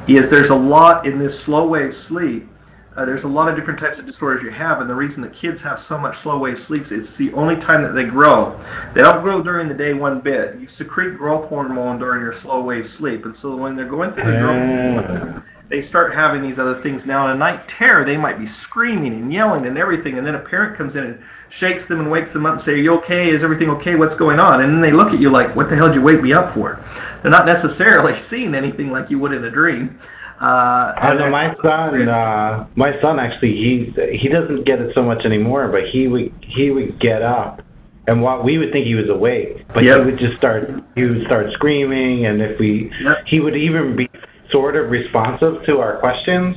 is 0.09 0.21
there's 0.31 0.51
a 0.51 0.59
lot 0.59 1.07
in 1.07 1.19
this 1.19 1.33
slow 1.45 1.67
wave 1.67 1.93
sleep. 2.09 2.49
Uh, 2.97 3.05
there's 3.05 3.25
a 3.25 3.29
lot 3.29 3.49
of 3.49 3.57
different 3.57 3.79
types 3.79 3.99
of 3.99 4.07
disorders 4.07 4.43
you 4.43 4.51
have, 4.51 4.81
and 4.81 4.89
the 4.89 4.95
reason 4.95 5.21
that 5.21 5.33
kids 5.39 5.59
have 5.63 5.79
so 5.87 5.99
much 5.99 6.15
slow 6.23 6.39
wave 6.39 6.57
sleep 6.67 6.85
is 6.85 7.05
it's 7.05 7.19
the 7.19 7.31
only 7.35 7.57
time 7.57 7.83
that 7.83 7.93
they 7.93 8.05
grow. 8.05 8.57
They 8.95 9.03
don't 9.03 9.23
grow 9.23 9.43
during 9.43 9.69
the 9.69 9.75
day 9.75 9.93
one 9.93 10.23
bit. 10.23 10.59
You 10.59 10.69
secrete 10.79 11.19
growth 11.19 11.49
hormone 11.51 11.99
during 11.99 12.23
your 12.23 12.41
slow 12.43 12.63
wave 12.63 12.87
sleep, 12.99 13.27
and 13.27 13.35
so 13.43 13.55
when 13.55 13.77
they're 13.77 13.89
going 13.89 14.13
through 14.15 14.25
the 14.25 14.39
growth 14.39 15.43
they 15.69 15.89
start 15.89 16.15
having 16.15 16.43
these 16.43 16.59
other 16.59 16.81
things. 16.83 17.03
Now, 17.07 17.27
in 17.27 17.37
a 17.37 17.39
night 17.39 17.61
terror, 17.79 18.05
they 18.05 18.17
might 18.17 18.39
be 18.39 18.47
screaming 18.69 19.13
and 19.15 19.33
yelling 19.33 19.67
and 19.67 19.77
everything, 19.77 20.19
and 20.19 20.27
then 20.27 20.37
a 20.37 20.41
parent 20.41 20.79
comes 20.79 20.95
in 20.95 21.03
and 21.03 21.19
shakes 21.61 21.89
them 21.89 22.01
and 22.01 22.11
wakes 22.11 22.33
them 22.33 22.47
up 22.47 22.57
and 22.57 22.63
say, 22.65 22.73
Are 22.73 22.77
you 22.77 22.95
okay? 23.03 23.29
Is 23.31 23.43
everything 23.43 23.71
okay? 23.71 23.95
What's 23.95 24.19
going 24.19 24.39
on? 24.39 24.63
And 24.63 24.73
then 24.73 24.81
they 24.83 24.93
look 24.93 25.09
at 25.09 25.21
you 25.21 25.31
like, 25.33 25.55
What 25.57 25.71
the 25.71 25.77
hell 25.77 25.89
did 25.89 25.95
you 25.95 26.03
wake 26.03 26.23
me 26.23 26.33
up 26.33 26.55
for? 26.55 26.77
They're 27.23 27.31
not 27.31 27.47
necessarily 27.47 28.13
seeing 28.31 28.55
anything 28.55 28.91
like 28.91 29.11
you 29.11 29.19
would 29.19 29.33
in 29.33 29.45
a 29.45 29.51
dream. 29.51 29.99
Uh, 30.41 30.93
I 30.99 31.15
know 31.15 31.31
my 31.31 31.55
son. 31.65 32.09
Uh, 32.09 32.67
my 32.77 33.01
son 33.01 33.19
actually, 33.19 33.57
he's 33.57 34.21
he 34.21 34.29
doesn't 34.29 34.67
get 34.67 34.81
it 34.81 34.95
so 34.95 35.03
much 35.03 35.25
anymore, 35.25 35.69
but 35.69 35.89
he 35.91 36.09
would 36.09 36.31
he 36.43 36.71
would 36.71 37.01
get 37.01 37.23
up, 37.23 37.63
and 38.07 38.21
what 38.21 38.45
we 38.45 38.59
would 38.59 38.71
think 38.71 38.85
he 38.87 38.95
was 38.95 39.09
awake, 39.09 39.65
but 39.73 39.83
Yep. 39.83 39.99
he 39.99 40.05
would 40.05 40.19
just 40.19 40.37
start 40.37 40.69
he 40.95 41.05
would 41.05 41.25
start 41.27 41.47
screaming, 41.53 42.27
and 42.27 42.43
if 42.43 42.59
we 42.61 42.93
Yep. 43.03 43.17
he 43.25 43.41
would 43.41 43.57
even 43.57 43.97
be 43.97 44.11
sort 44.51 44.77
of 44.77 44.91
responsive 44.91 45.65
to 45.65 45.81
our 45.81 45.97
questions, 46.01 46.55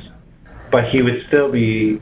but 0.74 0.84
he 0.90 1.02
would 1.02 1.24
still 1.30 1.50
be 1.50 2.02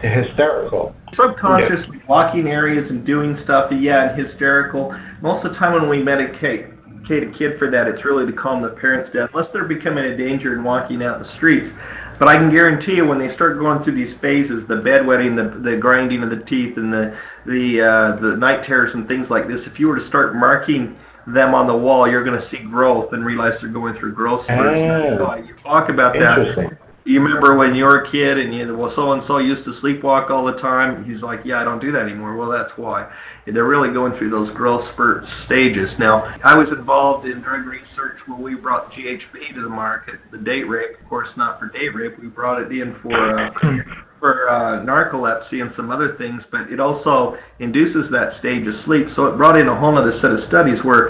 hysterical. 0.00 0.94
Subconsciously 1.16 2.02
walking 2.08 2.48
areas 2.48 2.86
and 2.90 3.06
doing 3.06 3.38
stuff, 3.44 3.70
yeah, 3.72 4.10
and 4.10 4.26
hysterical. 4.26 4.94
Most 5.22 5.44
of 5.44 5.52
the 5.52 5.58
time 5.58 5.74
when 5.74 5.88
we 5.88 5.98
medicate 5.98 6.74
a 7.08 7.38
kid 7.38 7.58
for 7.58 7.70
that, 7.70 7.88
it's 7.88 8.04
really 8.04 8.30
to 8.30 8.36
calm 8.36 8.60
the 8.62 8.76
parents 8.80 9.14
down, 9.14 9.28
unless 9.32 9.48
they're 9.52 9.64
becoming 9.64 10.04
a 10.04 10.16
danger 10.16 10.52
and 10.52 10.64
walking 10.64 11.02
out 11.02 11.16
in 11.16 11.22
the 11.22 11.36
streets. 11.36 11.74
But 12.18 12.28
I 12.28 12.34
can 12.34 12.54
guarantee 12.54 12.96
you, 12.96 13.06
when 13.06 13.18
they 13.18 13.34
start 13.34 13.58
going 13.58 13.82
through 13.84 13.94
these 13.94 14.14
phases, 14.20 14.66
the 14.68 14.82
bedwetting, 14.82 15.36
the 15.38 15.70
the 15.70 15.76
grinding 15.76 16.22
of 16.22 16.30
the 16.30 16.44
teeth, 16.44 16.76
and 16.76 16.92
the 16.92 17.16
the 17.46 17.80
uh, 17.80 18.20
the 18.20 18.36
night 18.36 18.66
terrors 18.66 18.90
and 18.92 19.06
things 19.06 19.28
like 19.30 19.46
this, 19.46 19.60
if 19.66 19.78
you 19.78 19.88
were 19.88 19.98
to 19.98 20.08
start 20.08 20.34
marking 20.34 20.98
them 21.26 21.54
on 21.54 21.66
the 21.66 21.76
wall, 21.76 22.10
you're 22.10 22.24
going 22.24 22.40
to 22.40 22.48
see 22.50 22.62
growth 22.68 23.12
and 23.12 23.24
realize 23.24 23.52
they're 23.60 23.70
going 23.70 23.96
through 23.98 24.14
growth 24.14 24.44
spurts. 24.44 25.20
Oh. 25.20 25.34
You 25.36 25.54
talk 25.62 25.90
about 25.90 26.14
that 26.14 26.38
Interesting. 26.38 26.87
You 27.04 27.20
remember 27.20 27.56
when 27.56 27.74
you 27.74 27.84
were 27.84 28.04
a 28.04 28.10
kid 28.10 28.38
and 28.38 28.54
you 28.54 28.76
well 28.76 28.92
so 28.94 29.12
and 29.12 29.22
so 29.26 29.38
used 29.38 29.64
to 29.64 29.72
sleepwalk 29.80 30.30
all 30.30 30.44
the 30.44 30.60
time? 30.60 31.04
He's 31.04 31.22
like 31.22 31.40
yeah 31.44 31.60
i 31.60 31.64
don't 31.64 31.80
do 31.80 31.92
that 31.92 32.02
anymore. 32.02 32.36
Well 32.36 32.50
that's 32.50 32.76
why. 32.76 33.10
And 33.46 33.56
they're 33.56 33.66
really 33.66 33.92
going 33.92 34.16
through 34.18 34.30
those 34.30 34.54
growth 34.54 34.86
spurt 34.92 35.24
stages. 35.46 35.90
Now 35.98 36.34
i 36.44 36.56
was 36.56 36.68
involved 36.68 37.26
in 37.26 37.40
drug 37.40 37.66
research 37.66 38.18
when 38.26 38.42
we 38.42 38.54
brought 38.54 38.92
ghb 38.92 39.54
to 39.54 39.62
the 39.62 39.68
market 39.68 40.16
the 40.30 40.38
date 40.38 40.64
rape. 40.64 41.00
Of 41.00 41.08
course 41.08 41.28
not 41.36 41.58
for 41.58 41.68
date 41.70 41.94
rape. 41.94 42.18
We 42.18 42.28
brought 42.28 42.60
it 42.60 42.70
in 42.70 42.96
for 43.02 43.38
uh, 43.38 43.50
for 44.20 44.50
uh, 44.50 44.84
narcolepsy 44.84 45.62
and 45.62 45.72
some 45.76 45.90
other 45.90 46.16
things 46.16 46.42
but 46.50 46.70
it 46.72 46.80
also 46.80 47.36
induces 47.60 48.10
that 48.10 48.38
stage 48.40 48.66
of 48.66 48.74
sleep. 48.84 49.06
So 49.16 49.26
it 49.26 49.36
brought 49.36 49.60
in 49.60 49.68
a 49.68 49.78
whole 49.78 49.96
other 49.96 50.18
set 50.20 50.32
of 50.32 50.46
studies 50.48 50.82
where 50.84 51.08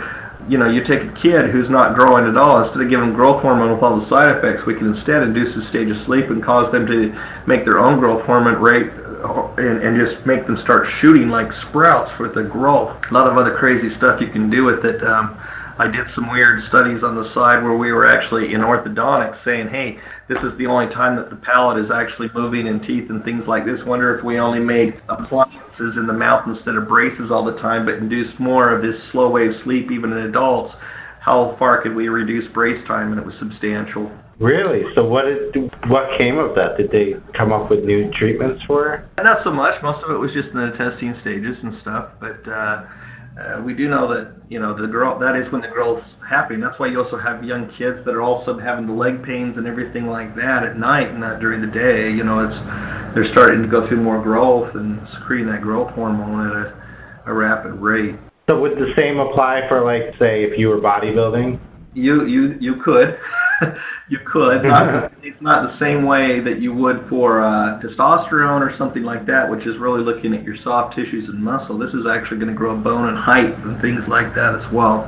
you 0.49 0.57
know, 0.57 0.69
you 0.69 0.81
take 0.83 1.05
a 1.05 1.13
kid 1.21 1.53
who's 1.53 1.69
not 1.69 1.95
growing 1.95 2.25
at 2.25 2.37
all, 2.41 2.65
instead 2.65 2.81
of 2.81 2.89
giving 2.89 3.13
them 3.13 3.15
growth 3.15 3.45
hormone 3.45 3.77
with 3.77 3.85
all 3.85 4.01
the 4.01 4.09
side 4.09 4.33
effects, 4.33 4.65
we 4.67 4.75
can 4.75 4.97
instead 4.97 5.23
induce 5.23 5.53
a 5.53 5.69
stage 5.69 5.93
of 5.93 6.01
sleep 6.09 6.33
and 6.33 6.43
cause 6.43 6.73
them 6.73 6.89
to 6.89 7.13
make 7.47 7.69
their 7.69 7.79
own 7.79 8.01
growth 8.01 8.25
hormone 8.25 8.57
rate 8.57 8.89
and, 9.61 9.85
and 9.85 9.93
just 10.01 10.25
make 10.27 10.47
them 10.49 10.57
start 10.65 10.89
shooting 11.01 11.29
like 11.29 11.47
sprouts 11.69 12.11
with 12.19 12.35
the 12.35 12.43
growth. 12.43 12.97
A 13.11 13.15
lot 13.15 13.29
of 13.29 13.37
other 13.37 13.61
crazy 13.61 13.93
stuff 14.01 14.21
you 14.21 14.33
can 14.33 14.49
do 14.49 14.65
with 14.65 14.85
it. 14.85 15.05
Um, 15.05 15.37
I 15.79 15.87
did 15.87 16.07
some 16.17 16.29
weird 16.29 16.67
studies 16.69 17.05
on 17.05 17.15
the 17.15 17.33
side 17.35 17.63
where 17.63 17.77
we 17.77 17.93
were 17.93 18.07
actually 18.07 18.53
in 18.53 18.63
orthodontics 18.63 19.39
saying, 19.45 19.69
hey, 19.69 19.99
this 20.29 20.39
is 20.43 20.59
the 20.59 20.67
only 20.67 20.93
time 20.93 21.15
that 21.15 21.31
the 21.31 21.37
palate 21.37 21.79
is 21.79 21.91
actually 21.95 22.29
moving 22.35 22.67
in 22.67 22.81
teeth 22.81 23.09
and 23.11 23.23
things 23.23 23.45
like 23.47 23.65
this. 23.65 23.79
Wonder 23.87 24.19
if 24.19 24.25
we 24.25 24.41
only 24.41 24.59
made 24.59 25.01
appliances 25.09 25.95
in 25.95 26.09
the 26.09 26.13
mouth 26.13 26.43
instead 26.49 26.75
of 26.75 26.89
braces 26.89 27.31
all 27.31 27.45
the 27.45 27.57
time, 27.63 27.87
but 27.87 27.95
induced 27.95 28.41
more 28.41 28.75
of 28.75 28.83
this 28.83 29.01
slow 29.13 29.31
wave 29.31 29.53
sleep 29.63 29.93
even 29.93 30.11
in 30.11 30.27
adults. 30.27 30.75
How 31.21 31.55
far 31.61 31.81
could 31.83 31.95
we 31.95 32.09
reduce 32.09 32.51
brace 32.53 32.85
time? 32.89 33.13
And 33.13 33.21
it 33.21 33.27
was 33.27 33.35
substantial. 33.39 34.11
Really? 34.41 34.83
So 34.95 35.05
what 35.05 35.27
is 35.29 35.55
what 35.87 36.19
came 36.19 36.39
of 36.39 36.55
that? 36.55 36.77
Did 36.79 36.91
they 36.91 37.15
come 37.37 37.53
up 37.53 37.71
with 37.71 37.85
new 37.85 38.11
treatments 38.19 38.63
for? 38.67 39.09
Not 39.23 39.45
so 39.45 39.51
much. 39.51 39.83
Most 39.83 40.03
of 40.05 40.11
it 40.11 40.19
was 40.19 40.33
just 40.33 40.49
in 40.51 40.59
the 40.59 40.75
testing 40.79 41.15
stages 41.21 41.57
and 41.63 41.75
stuff. 41.83 42.11
But 42.19 42.43
uh, 42.51 42.87
uh, 43.39 43.63
we 43.63 43.73
do 43.73 43.89
know 43.89 44.13
that 44.13 44.35
you 44.49 44.59
know 44.59 44.75
the 44.75 44.89
girl 44.89 45.19
That 45.19 45.37
is 45.37 45.51
when 45.53 45.63
the 45.63 45.69
growth's 45.69 46.07
happening. 46.29 46.61
That's 46.61 46.79
why 46.79 46.89
you 46.89 47.03
also 47.03 47.19
have 47.19 47.45
young 47.45 47.69
kids 47.79 48.05
that 48.05 48.15
are 48.15 48.23
also 48.23 48.59
having 48.59 48.87
the 48.87 48.93
leg 48.93 49.23
pains 49.23 49.57
and 49.57 49.67
everything 49.67 50.07
like 50.07 50.35
that 50.35 50.65
at 50.65 50.77
night, 50.77 51.11
and 51.11 51.21
not 51.21 51.41
during 51.41 51.61
the 51.61 51.71
day. 51.71 52.11
You 52.11 52.25
know, 52.25 52.41
it's 52.41 53.15
they're 53.15 53.31
starting 53.33 53.63
to 53.63 53.69
go 53.69 53.87
through 53.87 54.03
more 54.03 54.21
growth 54.21 54.75
and 54.75 55.01
secreting 55.15 55.47
that 55.53 55.63
growth 55.63 55.91
hormone 55.95 56.51
at 56.51 56.57
a, 56.57 57.31
a 57.31 57.33
rapid 57.33 57.75
rate. 57.75 58.17
So 58.51 58.59
would 58.59 58.73
the 58.73 58.93
same 58.99 59.19
apply 59.19 59.69
for 59.69 59.85
like 59.85 60.19
say 60.19 60.43
if 60.43 60.59
you 60.59 60.69
were 60.69 60.81
bodybuilding? 60.81 61.61
You 61.95 62.27
you 62.27 62.57
you 62.61 62.83
could. 62.85 63.19
you 64.09 64.19
could. 64.31 64.63
Not, 64.63 65.13
it's 65.23 65.41
not 65.41 65.71
the 65.71 65.79
same 65.79 66.07
way 66.07 66.41
that 66.41 66.61
you 66.61 66.75
would 66.75 67.07
for 67.09 67.43
uh, 67.43 67.81
testosterone 67.81 68.61
or 68.61 68.75
something 68.79 69.03
like 69.03 69.27
that, 69.27 69.51
which 69.51 69.67
is 69.67 69.79
really 69.79 70.03
looking 70.03 70.35
at 70.35 70.43
your 70.43 70.57
soft 70.63 70.97
tissues 70.97 71.29
and 71.29 71.43
muscle. 71.43 71.79
This 71.79 71.95
is 71.95 72.07
actually 72.11 72.39
going 72.39 72.51
to 72.51 72.59
grow 72.59 72.77
bone 72.77 73.09
and 73.09 73.19
height 73.19 73.55
and 73.65 73.81
things 73.81 74.03
like 74.09 74.35
that 74.35 74.55
as 74.55 74.73
well. 74.73 75.07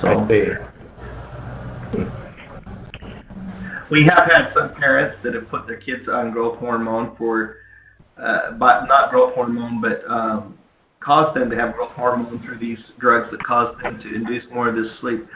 So 0.00 0.26
we 3.90 4.04
have 4.08 4.24
had 4.24 4.52
some 4.54 4.74
parents 4.74 5.18
that 5.22 5.34
have 5.34 5.50
put 5.50 5.66
their 5.66 5.76
kids 5.76 6.08
on 6.10 6.30
growth 6.32 6.58
hormone 6.58 7.14
for, 7.16 7.56
uh, 8.16 8.52
but 8.52 8.86
not 8.86 9.10
growth 9.10 9.34
hormone, 9.34 9.82
but 9.82 10.02
um, 10.10 10.58
caused 11.00 11.36
them 11.36 11.50
to 11.50 11.56
have 11.56 11.74
growth 11.74 11.92
hormone 11.92 12.42
through 12.42 12.58
these 12.58 12.78
drugs 12.98 13.28
that 13.30 13.44
cause 13.44 13.76
them 13.82 14.00
to 14.00 14.14
induce 14.14 14.44
more 14.50 14.68
of 14.68 14.76
this 14.76 14.86
sleep 15.00 15.26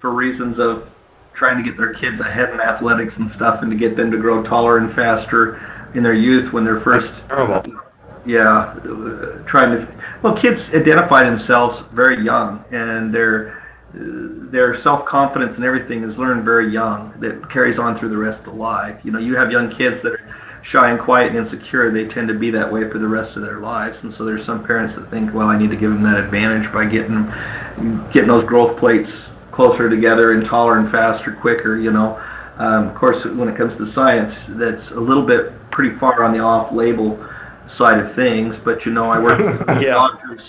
for 0.00 0.14
reasons 0.14 0.56
of 0.58 0.88
trying 1.36 1.62
to 1.62 1.68
get 1.68 1.76
their 1.76 1.94
kids 1.94 2.20
ahead 2.20 2.50
in 2.50 2.60
athletics 2.60 3.12
and 3.16 3.30
stuff 3.36 3.60
and 3.62 3.70
to 3.70 3.76
get 3.76 3.96
them 3.96 4.10
to 4.10 4.18
grow 4.18 4.42
taller 4.42 4.78
and 4.78 4.94
faster 4.94 5.60
in 5.94 6.02
their 6.02 6.14
youth 6.14 6.52
when 6.52 6.64
they're 6.64 6.80
first 6.80 7.06
Terrible. 7.28 7.62
yeah 8.26 8.42
uh, 8.42 9.42
trying 9.46 9.70
to 9.70 9.86
well 10.22 10.34
kids 10.40 10.60
identify 10.74 11.22
themselves 11.22 11.84
very 11.94 12.24
young 12.24 12.64
and 12.72 13.14
their 13.14 13.64
their 14.50 14.82
self-confidence 14.82 15.52
and 15.56 15.64
everything 15.64 16.02
is 16.02 16.16
learned 16.18 16.44
very 16.44 16.72
young. 16.72 17.14
That 17.20 17.50
carries 17.52 17.78
on 17.78 17.98
through 17.98 18.10
the 18.10 18.18
rest 18.18 18.38
of 18.46 18.54
the 18.54 18.60
life. 18.60 18.98
You 19.04 19.12
know 19.12 19.18
you 19.18 19.36
have 19.36 19.50
young 19.50 19.70
kids 19.76 19.96
that 20.02 20.12
are 20.12 20.36
shy 20.72 20.90
and 20.90 21.00
quiet 21.00 21.34
and 21.34 21.46
insecure. 21.46 21.92
They 21.92 22.12
tend 22.12 22.28
to 22.28 22.34
be 22.34 22.50
that 22.50 22.70
way 22.70 22.90
for 22.90 22.98
the 22.98 23.06
rest 23.06 23.36
of 23.36 23.42
their 23.42 23.60
lives. 23.60 23.96
And 24.02 24.14
so 24.16 24.24
there's 24.24 24.44
some 24.46 24.64
parents 24.64 24.98
that 24.98 25.10
think 25.10 25.32
well 25.32 25.46
i 25.48 25.58
need 25.58 25.70
to 25.70 25.76
give 25.76 25.90
them 25.90 26.02
that 26.02 26.18
advantage 26.18 26.72
by 26.72 26.84
getting 26.86 27.30
getting 28.12 28.28
those 28.28 28.44
growth 28.46 28.78
plates 28.78 29.10
closer 29.54 29.88
together 29.88 30.32
and 30.32 30.48
taller 30.48 30.78
and 30.78 30.90
faster, 30.90 31.36
quicker, 31.40 31.76
you 31.78 31.90
know. 31.92 32.18
Um, 32.58 32.88
of 32.88 32.94
course, 32.96 33.16
when 33.36 33.48
it 33.48 33.56
comes 33.58 33.76
to 33.78 33.92
science, 33.94 34.32
that's 34.60 34.90
a 34.96 35.00
little 35.00 35.26
bit 35.26 35.52
pretty 35.70 35.98
far 35.98 36.22
on 36.22 36.32
the 36.32 36.38
off-label 36.38 37.18
side 37.78 37.98
of 37.98 38.14
things. 38.14 38.54
But 38.64 38.84
you 38.86 38.92
know, 38.92 39.10
I 39.10 39.18
work 39.18 39.38
with 39.38 39.66
Yeah. 39.82 39.94
doctors 39.94 40.40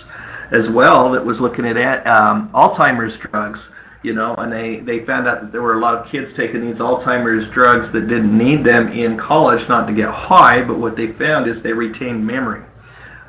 as 0.52 0.70
well 0.74 1.12
that 1.14 1.26
was 1.26 1.38
looking 1.40 1.66
at 1.66 1.76
um, 2.06 2.52
Alzheimer's 2.54 3.18
drugs. 3.32 3.60
You 4.04 4.14
know, 4.14 4.36
and 4.38 4.54
they 4.54 4.82
they 4.86 5.04
found 5.08 5.28
out 5.28 5.42
that 5.42 5.52
there 5.52 5.64
were 5.64 5.80
a 5.80 5.82
lot 5.82 5.96
of 5.98 6.12
kids 6.12 6.28
taking 6.38 6.62
these 6.62 6.76
Alzheimer's 6.80 7.52
drugs 7.56 7.92
that 7.94 8.02
didn't 8.08 8.38
need 8.38 8.64
them 8.64 8.90
in 8.90 9.18
college, 9.18 9.68
not 9.68 9.88
to 9.88 9.94
get 9.96 10.10
high, 10.14 10.62
but 10.62 10.78
what 10.78 10.96
they 10.96 11.08
found 11.18 11.50
is 11.50 11.56
they 11.64 11.74
retained 11.74 12.22
memory. 12.24 12.64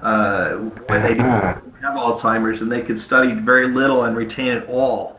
Uh, 0.03 0.69
when 0.93 1.03
they 1.03 1.17
didn't 1.17 1.25
have 1.81 1.97
Alzheimer's, 1.97 2.61
and 2.61 2.71
they 2.71 2.83
could 2.83 3.01
study 3.07 3.33
very 3.43 3.75
little 3.75 4.05
and 4.05 4.15
retain 4.15 4.49
it 4.49 4.69
all 4.69 5.16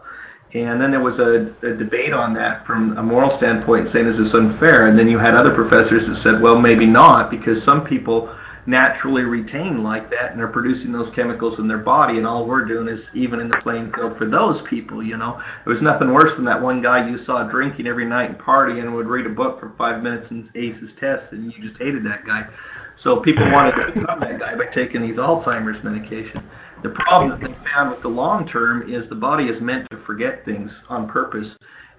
And 0.64 0.82
then 0.82 0.92
there 0.92 1.02
was 1.02 1.20
a, 1.20 1.54
a 1.66 1.76
debate 1.76 2.14
on 2.14 2.34
that 2.36 2.66
from 2.66 2.98
a 2.98 3.04
moral 3.04 3.38
standpoint, 3.38 3.90
saying, 3.94 4.08
is 4.08 4.18
this 4.18 4.34
unfair? 4.34 4.88
And 4.88 4.98
then 4.98 5.10
you 5.10 5.20
had 5.20 5.36
other 5.36 5.54
professors 5.54 6.08
that 6.08 6.22
said, 6.26 6.42
well, 6.42 6.60
maybe 6.60 6.86
not, 6.86 7.30
because 7.30 7.58
some 7.66 7.86
people 7.86 8.34
naturally 8.68 9.24
retain 9.24 9.82
like 9.82 10.10
that 10.12 10.34
and 10.34 10.42
are 10.42 10.50
producing 10.50 10.92
those 10.92 11.08
chemicals 11.16 11.58
in 11.58 11.68
their 11.68 11.80
body. 11.80 12.18
And 12.18 12.28
all 12.28 12.46
we're 12.46 12.66
doing 12.66 12.88
is 12.88 13.00
even 13.16 13.40
in 13.40 13.48
the 13.48 13.60
playing 13.64 13.92
field 13.96 14.18
for 14.18 14.30
those 14.30 14.62
people 14.70 15.02
you 15.02 15.16
know. 15.16 15.42
There 15.66 15.74
was 15.74 15.82
nothing 15.82 16.14
worse 16.14 16.36
than 16.36 16.46
that 16.46 16.62
one 16.62 16.82
guy 16.82 17.08
you 17.10 17.24
saw 17.26 17.50
drinking 17.50 17.88
every 17.88 18.06
night 18.06 18.30
and 18.30 18.38
partying 18.38 18.82
and 18.82 18.94
would 18.94 19.08
read 19.08 19.26
a 19.26 19.30
book 19.30 19.60
for 19.60 19.74
five 19.78 20.04
minutes 20.04 20.28
and 20.30 20.50
ace 20.56 20.76
his 20.82 20.92
test 21.00 21.32
and 21.32 21.52
you 21.52 21.64
just 21.66 21.80
hated 21.80 22.06
that 22.06 22.28
guy. 22.28 22.44
So 23.04 23.22
people 23.22 23.50
wanted 23.52 23.72
to 23.72 24.02
become 24.02 24.20
that 24.20 24.38
guy 24.38 24.56
by 24.56 24.68
taking 24.76 25.02
these 25.02 25.16
alzheimer's 25.16 25.82
medication 25.84 26.44
the 26.84 26.90
problem 26.90 27.30
that 27.30 27.40
they 27.40 27.56
found 27.74 27.92
with 27.92 28.02
the 28.02 28.08
long 28.08 28.48
term 28.48 28.84
is 28.92 29.08
the 29.10 29.16
body 29.16 29.46
is 29.46 29.62
meant 29.62 29.88
to 29.92 29.98
forget 30.06 30.46
things 30.46 30.70
on 30.90 31.10
purpose 31.10 31.48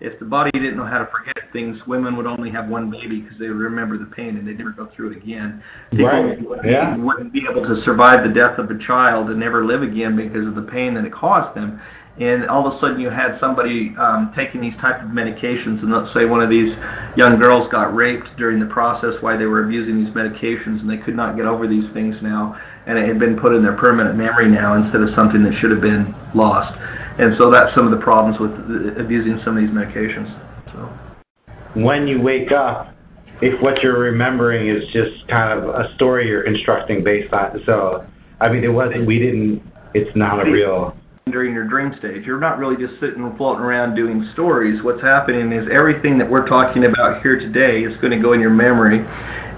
if 0.01 0.19
the 0.21 0.25
body 0.25 0.51
didn't 0.53 0.77
know 0.77 0.87
how 0.87 0.99
to 0.99 1.07
forget 1.07 1.53
things, 1.53 1.77
women 1.87 2.17
would 2.17 2.27
only 2.27 2.51
have 2.51 2.69
one 2.69 2.91
baby 2.91 3.21
because 3.21 3.39
they 3.39 3.49
would 3.49 3.59
remember 3.59 3.99
the 3.99 4.07
pain 4.07 4.37
and 4.37 4.47
they'd 4.47 4.59
never 4.59 4.71
go 4.71 4.89
through 4.95 5.13
it 5.13 5.17
again. 5.17 5.63
People 5.91 6.07
right. 6.07 6.39
yeah. 6.65 6.97
wouldn't 6.97 7.33
be 7.33 7.43
able 7.51 7.63
to 7.63 7.83
survive 7.85 8.19
the 8.23 8.33
death 8.33 8.59
of 8.59 8.71
a 8.71 8.79
child 8.87 9.31
and 9.31 9.41
never 9.41 9.67
live 9.67 9.83
again 9.83 10.17
because 10.17 10.47
of 10.47 10.55
the 10.55 10.71
pain 10.71 10.95
that 10.95 11.05
it 11.05 11.13
caused 11.13 11.57
them. 11.57 11.81
And 12.21 12.49
all 12.51 12.67
of 12.67 12.75
a 12.75 12.81
sudden, 12.81 12.99
you 12.99 13.11
had 13.11 13.39
somebody 13.39 13.95
um, 13.99 14.33
taking 14.35 14.61
these 14.61 14.75
type 14.81 15.03
of 15.03 15.11
medications, 15.11 15.79
and 15.87 15.93
let's 15.93 16.13
say 16.13 16.25
one 16.25 16.43
of 16.43 16.51
these 16.51 16.75
young 17.17 17.39
girls 17.39 17.71
got 17.71 17.95
raped 17.95 18.27
during 18.37 18.59
the 18.59 18.67
process 18.67 19.15
while 19.21 19.39
they 19.39 19.47
were 19.47 19.65
abusing 19.65 20.05
these 20.05 20.13
medications, 20.15 20.83
and 20.83 20.91
they 20.91 20.99
could 20.99 21.15
not 21.15 21.37
get 21.37 21.47
over 21.47 21.69
these 21.69 21.87
things 21.95 22.17
now, 22.21 22.59
and 22.87 22.99
it 22.99 23.07
had 23.07 23.21
been 23.21 23.39
put 23.39 23.55
in 23.55 23.63
their 23.63 23.77
permanent 23.77 24.19
memory 24.19 24.51
now 24.51 24.75
instead 24.75 25.01
of 25.01 25.11
something 25.17 25.45
that 25.45 25.55
should 25.61 25.71
have 25.71 25.81
been 25.83 26.15
lost 26.35 26.75
and 27.19 27.35
so 27.39 27.51
that's 27.51 27.75
some 27.77 27.85
of 27.85 27.91
the 27.91 28.03
problems 28.03 28.39
with 28.39 28.53
abusing 28.99 29.41
some 29.45 29.57
of 29.57 29.63
these 29.63 29.75
medications. 29.75 30.31
So 30.73 30.89
when 31.75 32.07
you 32.07 32.21
wake 32.21 32.53
up, 32.53 32.95
if 33.43 33.61
what 33.61 33.83
you're 33.83 33.99
remembering 33.99 34.69
is 34.69 34.85
just 34.93 35.27
kind 35.29 35.59
of 35.59 35.69
a 35.69 35.95
story 35.97 36.29
you're 36.29 36.45
constructing 36.45 37.03
based 37.03 37.33
on, 37.33 37.61
so 37.67 38.07
I 38.41 38.51
mean, 38.51 38.63
it 38.63 38.69
wasn't. 38.69 39.07
We 39.07 39.19
didn't. 39.19 39.63
It's 39.95 40.15
not 40.17 40.47
a 40.47 40.51
real. 40.51 40.97
During 41.31 41.55
your 41.55 41.69
dream 41.69 41.95
stage, 41.99 42.25
you're 42.25 42.41
not 42.41 42.59
really 42.59 42.77
just 42.77 42.99
sitting 43.01 43.23
and 43.23 43.37
floating 43.37 43.63
around 43.63 43.95
doing 43.95 44.29
stories. 44.33 44.83
What's 44.83 45.03
happening 45.03 45.53
is 45.53 45.69
everything 45.73 46.19
that 46.19 46.31
we're 46.31 46.49
talking 46.49 46.87
about 46.87 47.23
here 47.23 47.39
today 47.39 47.81
is 47.81 47.97
going 48.01 48.13
to 48.13 48.23
go 48.23 48.33
in 48.33 48.41
your 48.41 48.51
memory. 48.51 49.05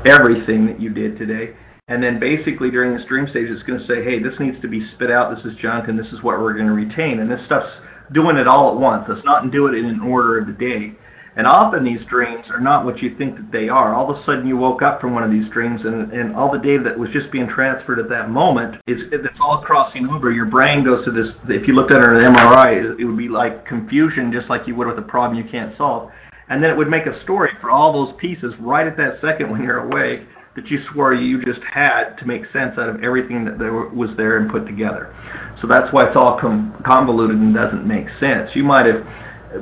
Everything 0.07 0.67
that 0.67 0.81
you 0.81 0.91
did 0.91 1.19
today 1.19 1.55
and 1.91 2.01
then 2.01 2.21
basically 2.21 2.71
during 2.71 2.97
this 2.97 3.05
dream 3.09 3.27
stage, 3.29 3.51
it's 3.51 3.65
going 3.65 3.81
to 3.81 3.87
say, 3.87 4.05
hey, 4.05 4.23
this 4.23 4.39
needs 4.39 4.55
to 4.63 4.69
be 4.69 4.89
spit 4.95 5.11
out. 5.11 5.35
This 5.35 5.45
is 5.45 5.59
junk, 5.59 5.89
and 5.89 5.99
this 5.99 6.07
is 6.15 6.23
what 6.23 6.39
we're 6.39 6.55
going 6.55 6.71
to 6.71 6.73
retain. 6.73 7.19
And 7.19 7.29
this 7.29 7.45
stuff's 7.47 7.67
doing 8.15 8.37
it 8.37 8.47
all 8.47 8.71
at 8.71 8.79
once. 8.79 9.11
It's 9.11 9.27
not 9.27 9.51
doing 9.51 9.75
it 9.75 9.79
in 9.79 9.87
an 9.87 10.01
order 10.01 10.39
of 10.39 10.47
the 10.47 10.53
day. 10.53 10.95
And 11.37 11.47
often 11.47 11.85
these 11.85 12.01
dreams 12.11 12.47
are 12.51 12.61
not 12.61 12.85
what 12.85 12.99
you 12.99 13.17
think 13.17 13.37
that 13.37 13.53
they 13.53 13.69
are. 13.69 13.95
All 13.95 14.11
of 14.11 14.17
a 14.17 14.25
sudden 14.27 14.47
you 14.47 14.57
woke 14.57 14.83
up 14.83 15.01
from 15.01 15.15
one 15.15 15.23
of 15.23 15.31
these 15.31 15.49
dreams 15.53 15.81
and, 15.85 16.13
and 16.13 16.35
all 16.35 16.51
the 16.51 16.59
data 16.59 16.83
that 16.85 16.99
was 16.99 17.09
just 17.11 17.31
being 17.31 17.49
transferred 17.49 18.01
at 18.01 18.09
that 18.09 18.31
moment, 18.31 18.77
is 18.87 18.99
it's 19.13 19.39
all 19.41 19.63
crossing 19.63 20.09
over. 20.09 20.33
Your 20.33 20.47
brain 20.47 20.85
goes 20.85 21.05
to 21.05 21.13
this, 21.13 21.29
if 21.49 21.69
you 21.69 21.75
looked 21.75 21.95
at 21.95 22.03
it 22.03 22.17
an 22.17 22.35
MRI, 22.35 22.99
it 22.99 23.05
would 23.05 23.19
be 23.19 23.29
like 23.29 23.65
confusion 23.65 24.33
just 24.33 24.51
like 24.51 24.67
you 24.67 24.75
would 24.75 24.89
with 24.89 24.99
a 24.99 25.03
problem 25.03 25.39
you 25.39 25.49
can't 25.51 25.77
solve. 25.79 26.11
And 26.49 26.63
then 26.63 26.71
it 26.71 26.77
would 26.77 26.91
make 26.91 27.07
a 27.07 27.23
story 27.23 27.51
for 27.61 27.71
all 27.71 27.93
those 27.93 28.15
pieces 28.21 28.53
right 28.59 28.87
at 28.87 28.97
that 28.97 29.21
second 29.23 29.51
when 29.51 29.63
you're 29.63 29.87
awake 29.87 30.27
that 30.57 30.67
you 30.67 30.79
swore 30.93 31.15
you 31.15 31.45
just 31.45 31.61
had 31.73 32.17
to 32.17 32.27
make 32.27 32.43
sense 32.53 32.77
out 32.77 32.89
of 32.89 33.05
everything 33.05 33.45
that 33.45 33.57
there 33.59 33.73
was 33.73 34.11
there 34.17 34.39
and 34.39 34.51
put 34.51 34.67
together. 34.67 35.15
So 35.63 35.69
that's 35.69 35.93
why 35.93 36.09
it's 36.09 36.17
all 36.17 36.39
com- 36.41 36.75
convoluted 36.85 37.37
and 37.37 37.55
doesn't 37.55 37.87
make 37.87 38.07
sense. 38.19 38.51
You 38.55 38.65
might 38.65 38.87
have 38.87 39.07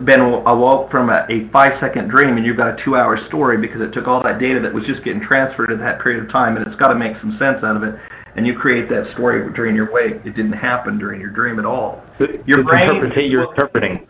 been 0.05 0.21
awoke 0.21 0.91
from 0.91 1.09
a, 1.09 1.27
a 1.31 1.49
five 1.51 1.73
second 1.81 2.09
dream 2.09 2.37
and 2.37 2.45
you've 2.45 2.57
got 2.57 2.79
a 2.79 2.85
two 2.85 2.97
hour 2.97 3.19
story 3.29 3.57
because 3.57 3.81
it 3.81 3.93
took 3.93 4.07
all 4.07 4.23
that 4.23 4.39
data 4.39 4.61
that 4.61 4.73
was 4.73 4.85
just 4.85 5.03
getting 5.05 5.21
transferred 5.21 5.71
in 5.71 5.79
that 5.81 6.01
period 6.03 6.23
of 6.23 6.31
time 6.31 6.57
and 6.57 6.67
it's 6.67 6.77
got 6.77 6.89
to 6.89 6.95
make 6.95 7.17
some 7.21 7.33
sense 7.39 7.65
out 7.65 7.77
of 7.77 7.83
it 7.83 7.95
and 8.37 8.47
you 8.47 8.55
create 8.55 8.89
that 8.89 9.11
story 9.15 9.53
during 9.55 9.75
your 9.75 9.91
wake. 9.91 10.17
It 10.25 10.37
didn't 10.37 10.53
happen 10.53 10.99
during 10.99 11.21
your 11.21 11.31
dream 11.31 11.59
at 11.59 11.65
all. 11.65 12.05
Your 12.47 12.63
brain, 12.63 12.89
you're 13.17 13.51
interpreting. 13.51 14.07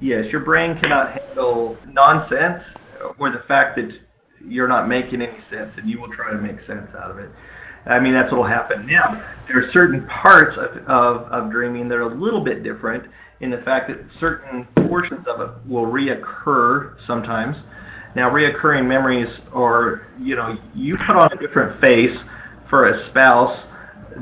Yes, 0.00 0.24
your 0.30 0.40
brain 0.40 0.78
cannot 0.82 1.12
handle 1.18 1.76
nonsense 1.86 2.62
or 3.18 3.30
the 3.30 3.42
fact 3.46 3.76
that 3.76 3.90
you're 4.46 4.68
not 4.68 4.88
making 4.88 5.22
any 5.22 5.38
sense, 5.50 5.72
and 5.76 5.88
you 5.88 6.00
will 6.00 6.12
try 6.12 6.30
to 6.30 6.38
make 6.38 6.56
sense 6.66 6.88
out 6.96 7.10
of 7.10 7.18
it. 7.18 7.30
I 7.86 8.00
mean, 8.00 8.14
that's 8.14 8.32
what 8.32 8.38
will 8.38 8.48
happen. 8.48 8.86
Now, 8.86 9.22
there 9.46 9.58
are 9.58 9.70
certain 9.74 10.06
parts 10.06 10.56
of, 10.58 10.82
of, 10.88 11.32
of 11.32 11.50
dreaming 11.50 11.88
that 11.88 11.96
are 11.96 12.02
a 12.02 12.20
little 12.20 12.42
bit 12.42 12.62
different 12.62 13.04
in 13.40 13.50
the 13.50 13.58
fact 13.58 13.88
that 13.88 13.98
certain 14.20 14.66
portions 14.88 15.26
of 15.28 15.40
it 15.40 15.50
will 15.68 15.86
reoccur 15.86 16.94
sometimes. 17.06 17.56
Now, 18.14 18.30
reoccurring 18.30 18.86
memories 18.86 19.28
are, 19.52 20.06
you 20.18 20.36
know, 20.36 20.56
you 20.74 20.96
put 21.06 21.16
on 21.16 21.32
a 21.32 21.36
different 21.36 21.80
face 21.80 22.16
for 22.70 22.88
a 22.88 23.10
spouse 23.10 23.60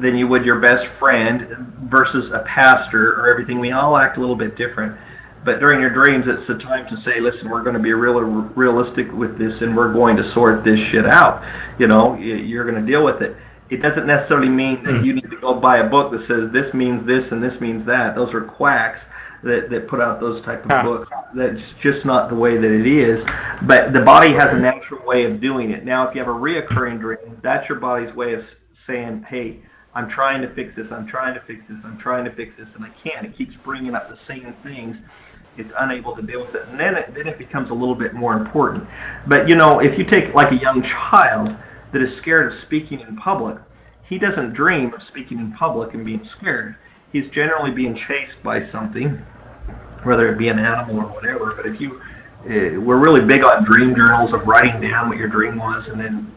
than 0.02 0.16
you 0.16 0.26
would 0.26 0.44
your 0.44 0.60
best 0.60 0.84
friend 0.98 1.46
versus 1.90 2.30
a 2.34 2.44
pastor 2.44 3.20
or 3.20 3.30
everything. 3.30 3.60
We 3.60 3.70
all 3.70 3.96
act 3.96 4.16
a 4.16 4.20
little 4.20 4.36
bit 4.36 4.56
different. 4.56 4.98
But 5.44 5.60
during 5.60 5.80
your 5.80 5.92
dreams, 5.92 6.24
it's 6.26 6.48
the 6.48 6.58
time 6.64 6.86
to 6.88 6.96
say, 7.04 7.20
listen, 7.20 7.50
we're 7.50 7.62
going 7.62 7.76
to 7.76 7.82
be 7.82 7.92
real 7.92 8.14
realistic 8.56 9.12
with 9.12 9.38
this, 9.38 9.52
and 9.60 9.76
we're 9.76 9.92
going 9.92 10.16
to 10.16 10.32
sort 10.32 10.64
this 10.64 10.78
shit 10.90 11.04
out. 11.06 11.42
You 11.78 11.86
know, 11.86 12.16
you're 12.16 12.64
going 12.68 12.82
to 12.82 12.90
deal 12.90 13.04
with 13.04 13.20
it. 13.20 13.36
It 13.70 13.80
doesn't 13.82 14.06
necessarily 14.06 14.48
mean 14.48 14.84
that 14.84 15.00
hmm. 15.00 15.04
you 15.04 15.14
need 15.14 15.30
to 15.30 15.40
go 15.40 15.58
buy 15.58 15.78
a 15.78 15.88
book 15.88 16.12
that 16.12 16.20
says 16.28 16.52
this 16.52 16.72
means 16.74 17.06
this 17.06 17.24
and 17.30 17.42
this 17.42 17.58
means 17.60 17.86
that. 17.86 18.14
Those 18.14 18.32
are 18.34 18.42
quacks 18.42 19.00
that, 19.42 19.68
that 19.70 19.88
put 19.88 20.00
out 20.00 20.20
those 20.20 20.44
type 20.44 20.64
of 20.64 20.84
books. 20.84 21.10
That's 21.34 21.60
just 21.82 22.04
not 22.04 22.28
the 22.28 22.36
way 22.36 22.56
that 22.56 22.70
it 22.70 22.86
is. 22.86 23.24
But 23.66 23.92
the 23.94 24.02
body 24.02 24.32
has 24.32 24.48
a 24.52 24.60
natural 24.60 25.04
way 25.06 25.24
of 25.24 25.40
doing 25.40 25.70
it. 25.70 25.84
Now, 25.84 26.08
if 26.08 26.14
you 26.14 26.20
have 26.20 26.28
a 26.28 26.36
reoccurring 26.36 27.00
dream, 27.00 27.40
that's 27.42 27.68
your 27.68 27.80
body's 27.80 28.14
way 28.14 28.34
of 28.34 28.40
saying, 28.86 29.24
hey, 29.28 29.62
I'm 29.94 30.10
trying 30.10 30.42
to 30.42 30.52
fix 30.54 30.74
this, 30.76 30.86
I'm 30.90 31.06
trying 31.06 31.34
to 31.34 31.40
fix 31.46 31.60
this, 31.68 31.78
I'm 31.84 31.98
trying 31.98 32.24
to 32.24 32.34
fix 32.34 32.52
this, 32.58 32.66
and 32.74 32.84
I 32.84 32.90
can't. 33.02 33.24
It 33.24 33.38
keeps 33.38 33.52
bringing 33.64 33.94
up 33.94 34.08
the 34.08 34.18
same 34.26 34.54
things 34.64 34.96
it's 35.56 35.70
unable 35.78 36.16
to 36.16 36.22
deal 36.22 36.40
with 36.44 36.54
it, 36.54 36.66
and 36.68 36.78
then 36.78 36.96
it, 36.96 37.14
then 37.14 37.28
it 37.28 37.38
becomes 37.38 37.70
a 37.70 37.74
little 37.74 37.94
bit 37.94 38.12
more 38.12 38.34
important. 38.34 38.84
But 39.28 39.48
you 39.48 39.54
know, 39.54 39.80
if 39.80 39.96
you 39.96 40.04
take 40.04 40.34
like 40.34 40.50
a 40.50 40.60
young 40.60 40.82
child 40.82 41.50
that 41.94 42.02
is 42.02 42.10
scared 42.20 42.52
of 42.52 42.58
speaking 42.66 43.00
in 43.00 43.16
public, 43.16 43.56
he 44.08 44.18
doesn't 44.18 44.52
dream 44.52 44.92
of 44.92 45.00
speaking 45.08 45.38
in 45.38 45.52
public 45.52 45.94
and 45.94 46.04
being 46.04 46.28
scared. 46.36 46.74
He's 47.12 47.30
generally 47.32 47.70
being 47.70 47.94
chased 47.94 48.42
by 48.42 48.68
something, 48.70 49.22
whether 50.02 50.30
it 50.30 50.36
be 50.36 50.48
an 50.48 50.58
animal 50.58 50.96
or 50.96 51.06
whatever. 51.06 51.54
But 51.56 51.66
if 51.66 51.80
you, 51.80 52.00
uh, 52.42 52.80
we're 52.80 53.02
really 53.02 53.24
big 53.24 53.44
on 53.44 53.64
dream 53.64 53.94
journals 53.94 54.34
of 54.34 54.46
writing 54.46 54.82
down 54.82 55.08
what 55.08 55.16
your 55.16 55.28
dream 55.28 55.56
was, 55.56 55.86
and 55.88 55.98
then 55.98 56.30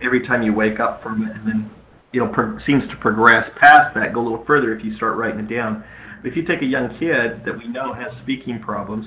every 0.00 0.24
time 0.26 0.42
you 0.42 0.54
wake 0.54 0.78
up 0.78 1.02
from 1.02 1.26
it, 1.26 1.36
and 1.36 1.46
then 1.46 1.70
you 2.12 2.20
know 2.20 2.32
pro- 2.32 2.58
seems 2.64 2.88
to 2.88 2.96
progress 2.96 3.50
past 3.60 3.94
that, 3.96 4.14
go 4.14 4.20
a 4.20 4.22
little 4.22 4.44
further 4.46 4.74
if 4.74 4.84
you 4.84 4.94
start 4.96 5.16
writing 5.16 5.40
it 5.40 5.52
down 5.52 5.84
But 6.22 6.30
if 6.30 6.36
you 6.36 6.46
take 6.46 6.62
a 6.62 6.66
young 6.66 6.96
kid 7.00 7.44
that 7.44 7.58
we 7.58 7.66
know 7.66 7.92
has 7.92 8.12
speaking 8.22 8.60
problems, 8.60 9.06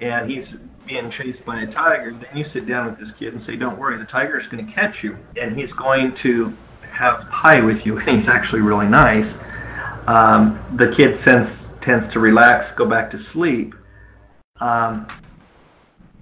and 0.00 0.30
he's 0.30 0.44
being 0.86 1.12
chased 1.18 1.44
by 1.44 1.62
a 1.62 1.66
tiger, 1.66 2.12
then 2.12 2.36
you 2.36 2.44
sit 2.52 2.66
down 2.68 2.86
with 2.86 2.98
this 2.98 3.08
kid 3.18 3.34
and 3.34 3.44
say, 3.46 3.56
"Don't 3.56 3.78
worry, 3.78 3.98
the 3.98 4.10
tiger 4.10 4.40
is 4.40 4.46
going 4.48 4.66
to 4.66 4.72
catch 4.72 4.94
you, 5.02 5.16
and 5.40 5.58
he's 5.58 5.72
going 5.72 6.16
to 6.22 6.54
have 6.90 7.20
pie 7.30 7.60
with 7.60 7.78
you, 7.84 7.98
and 8.06 8.20
he's 8.20 8.28
actually 8.28 8.60
really 8.60 8.86
nice." 8.86 9.26
Um, 10.06 10.76
the 10.78 10.94
kid 10.96 11.18
tends 11.26 11.50
tends 11.84 12.12
to 12.12 12.20
relax, 12.20 12.76
go 12.76 12.88
back 12.88 13.10
to 13.12 13.18
sleep. 13.32 13.74
Um, 14.60 15.06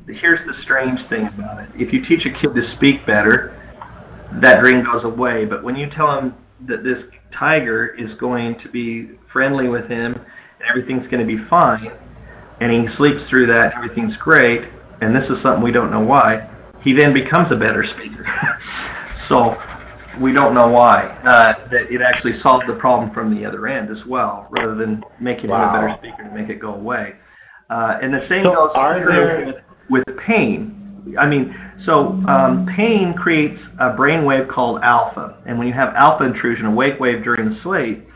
here's 0.06 0.40
the 0.46 0.54
strange 0.62 1.00
thing 1.08 1.28
about 1.28 1.62
it: 1.62 1.70
if 1.74 1.92
you 1.92 2.04
teach 2.06 2.26
a 2.26 2.30
kid 2.30 2.54
to 2.54 2.74
speak 2.76 3.06
better, 3.06 3.54
that 4.42 4.60
dream 4.60 4.84
goes 4.84 5.04
away. 5.04 5.44
But 5.44 5.62
when 5.62 5.76
you 5.76 5.88
tell 5.90 6.18
him 6.18 6.34
that 6.66 6.82
this 6.82 6.98
tiger 7.38 7.94
is 7.98 8.16
going 8.18 8.56
to 8.62 8.68
be 8.70 9.10
friendly 9.32 9.68
with 9.68 9.88
him 9.88 10.14
and 10.14 10.68
everything's 10.68 11.08
going 11.10 11.26
to 11.26 11.26
be 11.26 11.42
fine, 11.48 11.92
and 12.60 12.70
he 12.72 12.94
sleeps 12.96 13.20
through 13.28 13.46
that, 13.48 13.72
everything's 13.76 14.16
great, 14.16 14.62
and 15.00 15.14
this 15.14 15.24
is 15.24 15.36
something 15.42 15.62
we 15.62 15.72
don't 15.72 15.90
know 15.90 16.00
why, 16.00 16.50
he 16.82 16.92
then 16.92 17.12
becomes 17.12 17.52
a 17.52 17.56
better 17.56 17.84
speaker. 17.84 18.24
so 19.28 19.56
we 20.20 20.32
don't 20.32 20.54
know 20.54 20.68
why. 20.68 21.18
Uh, 21.26 21.68
that 21.70 21.90
it 21.90 22.00
actually 22.00 22.40
solved 22.42 22.64
the 22.68 22.74
problem 22.74 23.12
from 23.12 23.34
the 23.34 23.44
other 23.44 23.66
end 23.66 23.90
as 23.90 24.04
well, 24.06 24.48
rather 24.58 24.74
than 24.74 25.02
making 25.20 25.50
wow. 25.50 25.68
him 25.68 25.68
a 25.68 25.72
better 25.72 25.96
speaker 25.98 26.28
to 26.28 26.34
make 26.34 26.48
it 26.48 26.60
go 26.60 26.74
away. 26.74 27.14
Uh, 27.68 27.98
and 28.00 28.14
the 28.14 28.26
same 28.28 28.44
so 28.44 28.54
goes 28.54 28.70
there... 28.74 29.46
with, 29.90 30.04
with 30.06 30.18
pain. 30.26 30.72
I 31.18 31.28
mean, 31.28 31.54
so 31.84 32.22
um, 32.28 32.66
pain 32.76 33.14
creates 33.14 33.60
a 33.78 33.94
brain 33.94 34.24
wave 34.24 34.48
called 34.48 34.80
alpha, 34.82 35.38
and 35.46 35.58
when 35.58 35.68
you 35.68 35.74
have 35.74 35.94
alpha 35.94 36.24
intrusion, 36.24 36.66
a 36.66 36.70
wake 36.70 36.98
wave 36.98 37.22
during 37.22 37.58
sleep, 37.62 38.08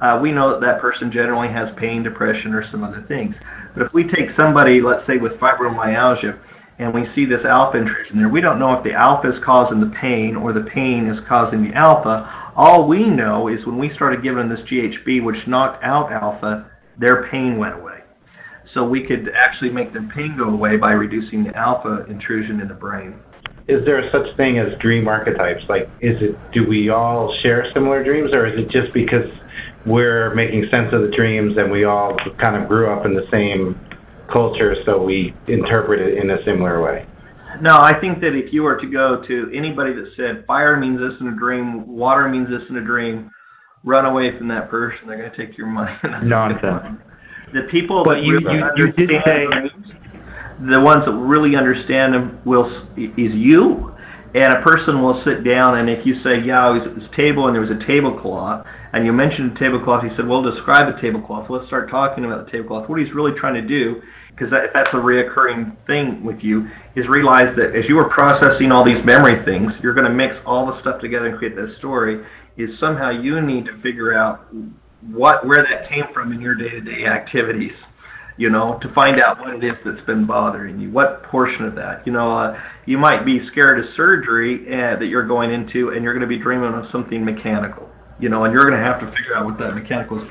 uh, 0.00 0.18
we 0.20 0.30
know 0.30 0.52
that 0.52 0.60
that 0.60 0.80
person 0.80 1.10
generally 1.10 1.48
has 1.48 1.68
pain, 1.78 2.02
depression, 2.02 2.52
or 2.52 2.68
some 2.70 2.84
other 2.84 3.04
things. 3.08 3.34
But 3.76 3.86
if 3.86 3.92
we 3.92 4.04
take 4.04 4.30
somebody, 4.40 4.80
let's 4.80 5.06
say 5.06 5.18
with 5.18 5.32
fibromyalgia, 5.32 6.38
and 6.78 6.92
we 6.92 7.06
see 7.14 7.24
this 7.24 7.44
alpha 7.44 7.78
intrusion 7.78 8.16
there, 8.16 8.28
we 8.28 8.40
don't 8.40 8.58
know 8.58 8.74
if 8.74 8.84
the 8.84 8.92
alpha 8.92 9.28
is 9.28 9.44
causing 9.44 9.80
the 9.80 9.92
pain 10.00 10.34
or 10.36 10.52
the 10.52 10.68
pain 10.74 11.06
is 11.06 11.18
causing 11.28 11.62
the 11.62 11.74
alpha. 11.76 12.52
All 12.56 12.88
we 12.88 13.04
know 13.06 13.48
is 13.48 13.64
when 13.66 13.78
we 13.78 13.92
started 13.94 14.22
giving 14.22 14.48
this 14.48 14.60
GHB, 14.60 15.22
which 15.22 15.46
knocked 15.46 15.84
out 15.84 16.10
alpha, 16.10 16.70
their 16.98 17.28
pain 17.30 17.58
went 17.58 17.74
away. 17.74 18.00
so 18.74 18.84
we 18.84 19.06
could 19.06 19.30
actually 19.34 19.70
make 19.70 19.92
their 19.92 20.08
pain 20.14 20.36
go 20.36 20.50
away 20.50 20.76
by 20.76 20.92
reducing 20.92 21.44
the 21.44 21.54
alpha 21.56 22.04
intrusion 22.08 22.60
in 22.60 22.68
the 22.68 22.74
brain. 22.74 23.14
Is 23.68 23.84
there 23.84 24.02
such 24.12 24.36
thing 24.36 24.58
as 24.58 24.78
dream 24.80 25.08
archetypes? 25.08 25.62
Like, 25.68 25.88
is 26.00 26.16
it 26.20 26.36
do 26.52 26.66
we 26.68 26.90
all 26.90 27.34
share 27.42 27.66
similar 27.74 28.04
dreams, 28.04 28.32
or 28.32 28.46
is 28.46 28.58
it 28.58 28.70
just 28.70 28.92
because 28.92 29.26
we're 29.86 30.34
making 30.34 30.64
sense 30.72 30.92
of 30.92 31.02
the 31.02 31.08
dreams 31.08 31.56
and 31.56 31.70
we 31.70 31.84
all 31.84 32.16
kind 32.40 32.56
of 32.60 32.68
grew 32.68 32.90
up 32.90 33.06
in 33.06 33.14
the 33.14 33.26
same 33.30 33.80
culture, 34.32 34.74
so 34.84 35.02
we 35.02 35.34
interpret 35.46 36.00
it 36.00 36.18
in 36.18 36.30
a 36.30 36.44
similar 36.44 36.82
way? 36.82 37.06
No, 37.60 37.78
I 37.80 37.98
think 38.00 38.20
that 38.20 38.34
if 38.34 38.52
you 38.52 38.62
were 38.64 38.76
to 38.78 38.86
go 38.86 39.22
to 39.26 39.50
anybody 39.54 39.92
that 39.94 40.10
said 40.16 40.44
fire 40.46 40.76
means 40.76 40.98
this 40.98 41.12
in 41.20 41.28
a 41.28 41.36
dream, 41.36 41.86
water 41.86 42.28
means 42.28 42.48
this 42.50 42.62
in 42.68 42.76
a 42.76 42.84
dream, 42.84 43.30
run 43.84 44.04
away 44.04 44.36
from 44.36 44.48
that 44.48 44.68
person. 44.68 45.06
They're 45.06 45.16
going 45.16 45.30
to 45.30 45.36
take 45.36 45.56
your 45.56 45.68
money. 45.68 45.96
Nonsense. 46.22 46.98
The 47.54 47.62
people 47.70 48.04
But 48.04 48.16
that 48.16 48.24
you- 48.24 48.40
really 48.40 48.58
you- 48.58 48.64
you 48.76 48.92
did 48.92 49.10
understand 49.10 49.22
say- 49.24 49.46
dreams, 49.60 49.92
the 50.74 50.80
ones 50.80 51.04
that 51.06 51.12
really 51.12 51.54
understand 51.56 52.12
them 52.14 52.38
will 52.44 52.66
is 52.96 53.32
you. 53.32 53.92
And 54.34 54.52
a 54.52 54.60
person 54.62 55.00
will 55.00 55.22
sit 55.24 55.44
down, 55.44 55.78
and 55.78 55.88
if 55.88 56.04
you 56.04 56.20
say, 56.22 56.40
"Yeah, 56.40 56.66
I 56.66 56.70
was 56.70 56.82
at 56.86 56.94
this 56.94 57.08
table, 57.16 57.46
and 57.46 57.54
there 57.54 57.62
was 57.62 57.70
a 57.70 57.86
tablecloth," 57.86 58.66
and 58.96 59.06
you 59.06 59.12
mentioned 59.12 59.56
a 59.56 59.58
tablecloth, 59.58 60.02
he 60.02 60.10
said, 60.16 60.26
"Well, 60.26 60.42
describe 60.42 60.92
the 60.92 61.00
tablecloth. 61.00 61.50
Let's 61.50 61.66
start 61.66 61.90
talking 61.90 62.24
about 62.24 62.46
the 62.46 62.50
tablecloth." 62.50 62.88
What 62.88 62.98
he's 62.98 63.12
really 63.12 63.32
trying 63.38 63.54
to 63.54 63.66
do, 63.66 64.02
because 64.30 64.50
that, 64.50 64.70
that's 64.74 64.90
a 64.92 64.96
reoccurring 64.96 65.76
thing 65.86 66.24
with 66.24 66.40
you, 66.40 66.68
is 66.94 67.06
realize 67.08 67.54
that 67.56 67.76
as 67.76 67.84
you 67.88 67.98
are 67.98 68.08
processing 68.08 68.72
all 68.72 68.84
these 68.84 69.04
memory 69.04 69.44
things, 69.44 69.72
you're 69.82 69.94
going 69.94 70.08
to 70.08 70.14
mix 70.14 70.34
all 70.46 70.66
the 70.66 70.80
stuff 70.80 71.00
together 71.00 71.26
and 71.26 71.38
create 71.38 71.54
that 71.56 71.76
story. 71.78 72.24
Is 72.56 72.70
somehow 72.80 73.10
you 73.10 73.40
need 73.40 73.66
to 73.66 73.80
figure 73.82 74.16
out 74.16 74.46
what 75.02 75.46
where 75.46 75.64
that 75.68 75.88
came 75.88 76.06
from 76.14 76.32
in 76.32 76.40
your 76.40 76.54
day-to-day 76.54 77.04
activities 77.06 77.76
you 78.38 78.50
know, 78.50 78.78
to 78.82 78.92
find 78.92 79.20
out 79.20 79.40
what 79.40 79.54
it 79.54 79.64
is 79.64 79.76
that's 79.84 80.04
been 80.06 80.26
bothering 80.26 80.78
you, 80.78 80.90
what 80.90 81.22
portion 81.24 81.64
of 81.64 81.74
that. 81.74 82.06
You 82.06 82.12
know, 82.12 82.36
uh, 82.36 82.60
you 82.84 82.98
might 82.98 83.24
be 83.24 83.40
scared 83.50 83.78
of 83.78 83.86
surgery 83.96 84.66
uh, 84.66 84.98
that 84.98 85.06
you're 85.06 85.26
going 85.26 85.52
into, 85.52 85.90
and 85.90 86.02
you're 86.02 86.12
going 86.12 86.20
to 86.20 86.26
be 86.26 86.38
dreaming 86.38 86.74
of 86.74 86.84
something 86.92 87.24
mechanical. 87.24 87.88
You 88.18 88.28
know, 88.28 88.44
and 88.44 88.54
you're 88.54 88.64
going 88.64 88.78
to 88.78 88.84
have 88.84 89.00
to 89.00 89.06
figure 89.16 89.36
out 89.36 89.44
what 89.44 89.58
that 89.58 89.74
mechanical 89.74 90.22
is. 90.22 90.28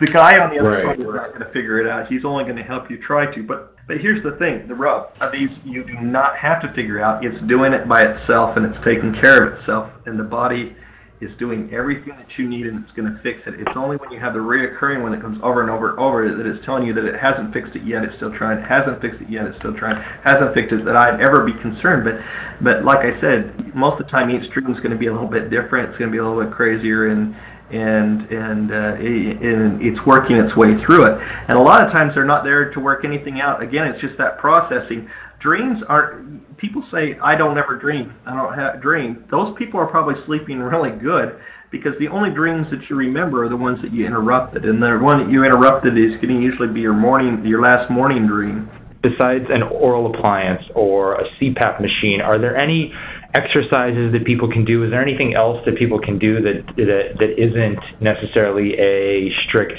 The 0.00 0.06
guy 0.08 0.38
on 0.38 0.50
the 0.50 0.58
other 0.58 0.70
Right. 0.70 0.84
side 0.84 1.00
is 1.00 1.06
not 1.06 1.28
going 1.28 1.40
to 1.40 1.52
figure 1.52 1.80
it 1.80 1.86
out. 1.86 2.08
He's 2.08 2.24
only 2.24 2.44
going 2.44 2.56
to 2.56 2.62
help 2.62 2.90
you 2.90 2.98
try 2.98 3.32
to. 3.34 3.42
But 3.42 3.74
but 3.86 3.98
here's 3.98 4.22
the 4.22 4.32
thing: 4.32 4.66
the 4.68 4.74
rub 4.74 5.10
of 5.20 5.32
these 5.32 5.50
you 5.64 5.84
do 5.84 5.94
not 5.94 6.36
have 6.36 6.60
to 6.62 6.72
figure 6.74 7.00
out. 7.02 7.24
It's 7.24 7.40
doing 7.46 7.72
it 7.72 7.88
by 7.88 8.02
itself, 8.02 8.56
and 8.56 8.66
it's 8.66 8.84
taking 8.84 9.14
care 9.20 9.42
of 9.44 9.58
itself, 9.58 9.90
and 10.06 10.18
the 10.18 10.24
body 10.24 10.74
is 11.22 11.30
doing 11.38 11.70
everything 11.72 12.12
that 12.18 12.26
you 12.36 12.48
need 12.48 12.66
and 12.66 12.82
it's 12.82 12.92
going 12.98 13.06
to 13.06 13.16
fix 13.22 13.38
it. 13.46 13.54
It's 13.54 13.76
only 13.76 13.96
when 13.96 14.10
you 14.10 14.18
have 14.18 14.34
the 14.34 14.42
reoccurring 14.42 15.02
one 15.02 15.12
that 15.12 15.22
comes 15.22 15.38
over 15.42 15.62
and 15.62 15.70
over 15.70 15.94
and 15.94 15.98
over 16.02 16.26
that 16.26 16.46
it's 16.46 16.64
telling 16.66 16.82
you 16.82 16.92
that 16.94 17.06
it 17.06 17.14
hasn't 17.14 17.54
fixed 17.54 17.78
it 17.78 17.86
yet, 17.86 18.02
it's 18.02 18.16
still 18.16 18.34
trying, 18.34 18.58
hasn't 18.66 19.00
fixed 19.00 19.22
it 19.22 19.30
yet, 19.30 19.46
it's 19.46 19.56
still 19.62 19.74
trying, 19.78 20.02
hasn't 20.26 20.50
fixed 20.58 20.74
it 20.74 20.84
that 20.84 20.98
I'd 20.98 21.22
ever 21.22 21.46
be 21.46 21.54
concerned. 21.62 22.02
But 22.02 22.18
but 22.58 22.84
like 22.84 23.06
I 23.06 23.14
said, 23.22 23.74
most 23.74 24.02
of 24.02 24.06
the 24.06 24.10
time 24.10 24.34
each 24.34 24.50
dream 24.50 24.74
is 24.74 24.82
going 24.82 24.92
to 24.94 24.98
be 24.98 25.06
a 25.06 25.14
little 25.14 25.30
bit 25.30 25.48
different. 25.48 25.90
It's 25.90 25.98
going 25.98 26.10
to 26.10 26.14
be 26.14 26.18
a 26.18 26.26
little 26.26 26.42
bit 26.42 26.50
crazier 26.50 27.08
and 27.14 27.34
and 27.72 28.28
and 28.28 28.66
uh, 28.70 28.94
it, 29.00 29.40
and 29.40 29.80
it's 29.80 29.98
working 30.04 30.36
its 30.36 30.54
way 30.56 30.76
through 30.84 31.06
it. 31.06 31.14
And 31.48 31.54
a 31.58 31.62
lot 31.62 31.86
of 31.86 31.92
times 31.94 32.12
they're 32.14 32.28
not 32.28 32.44
there 32.44 32.70
to 32.74 32.80
work 32.80 33.04
anything 33.04 33.40
out. 33.40 33.62
Again, 33.62 33.88
it's 33.88 34.00
just 34.00 34.18
that 34.18 34.38
processing. 34.38 35.08
Dreams 35.42 35.82
are. 35.88 36.24
People 36.56 36.84
say 36.92 37.18
I 37.22 37.34
don't 37.34 37.58
ever 37.58 37.76
dream. 37.76 38.14
I 38.24 38.36
don't 38.36 38.54
have 38.54 38.80
dream. 38.80 39.24
Those 39.30 39.54
people 39.58 39.80
are 39.80 39.86
probably 39.86 40.14
sleeping 40.26 40.60
really 40.60 40.96
good 40.96 41.40
because 41.72 41.92
the 41.98 42.06
only 42.08 42.30
dreams 42.30 42.66
that 42.70 42.88
you 42.88 42.94
remember 42.94 43.44
are 43.44 43.48
the 43.48 43.56
ones 43.56 43.80
that 43.82 43.92
you 43.92 44.06
interrupted, 44.06 44.64
and 44.64 44.80
the 44.80 44.98
one 45.02 45.18
that 45.18 45.32
you 45.32 45.42
interrupted 45.42 45.98
is 45.98 46.14
going 46.22 46.28
to 46.28 46.40
usually 46.40 46.68
be 46.68 46.80
your 46.80 46.92
morning, 46.92 47.44
your 47.44 47.62
last 47.62 47.90
morning 47.90 48.26
dream. 48.26 48.70
Besides 49.02 49.46
an 49.50 49.64
oral 49.64 50.14
appliance 50.14 50.62
or 50.76 51.14
a 51.14 51.24
CPAP 51.40 51.80
machine, 51.80 52.20
are 52.20 52.38
there 52.38 52.56
any 52.56 52.94
exercises 53.34 54.12
that 54.12 54.24
people 54.24 54.50
can 54.50 54.64
do? 54.64 54.84
Is 54.84 54.90
there 54.90 55.02
anything 55.02 55.34
else 55.34 55.62
that 55.64 55.76
people 55.76 55.98
can 55.98 56.18
do 56.18 56.42
that 56.42 56.66
that, 56.76 57.14
that 57.18 57.42
isn't 57.42 57.78
necessarily 58.00 58.74
a 58.78 59.32
strict 59.44 59.72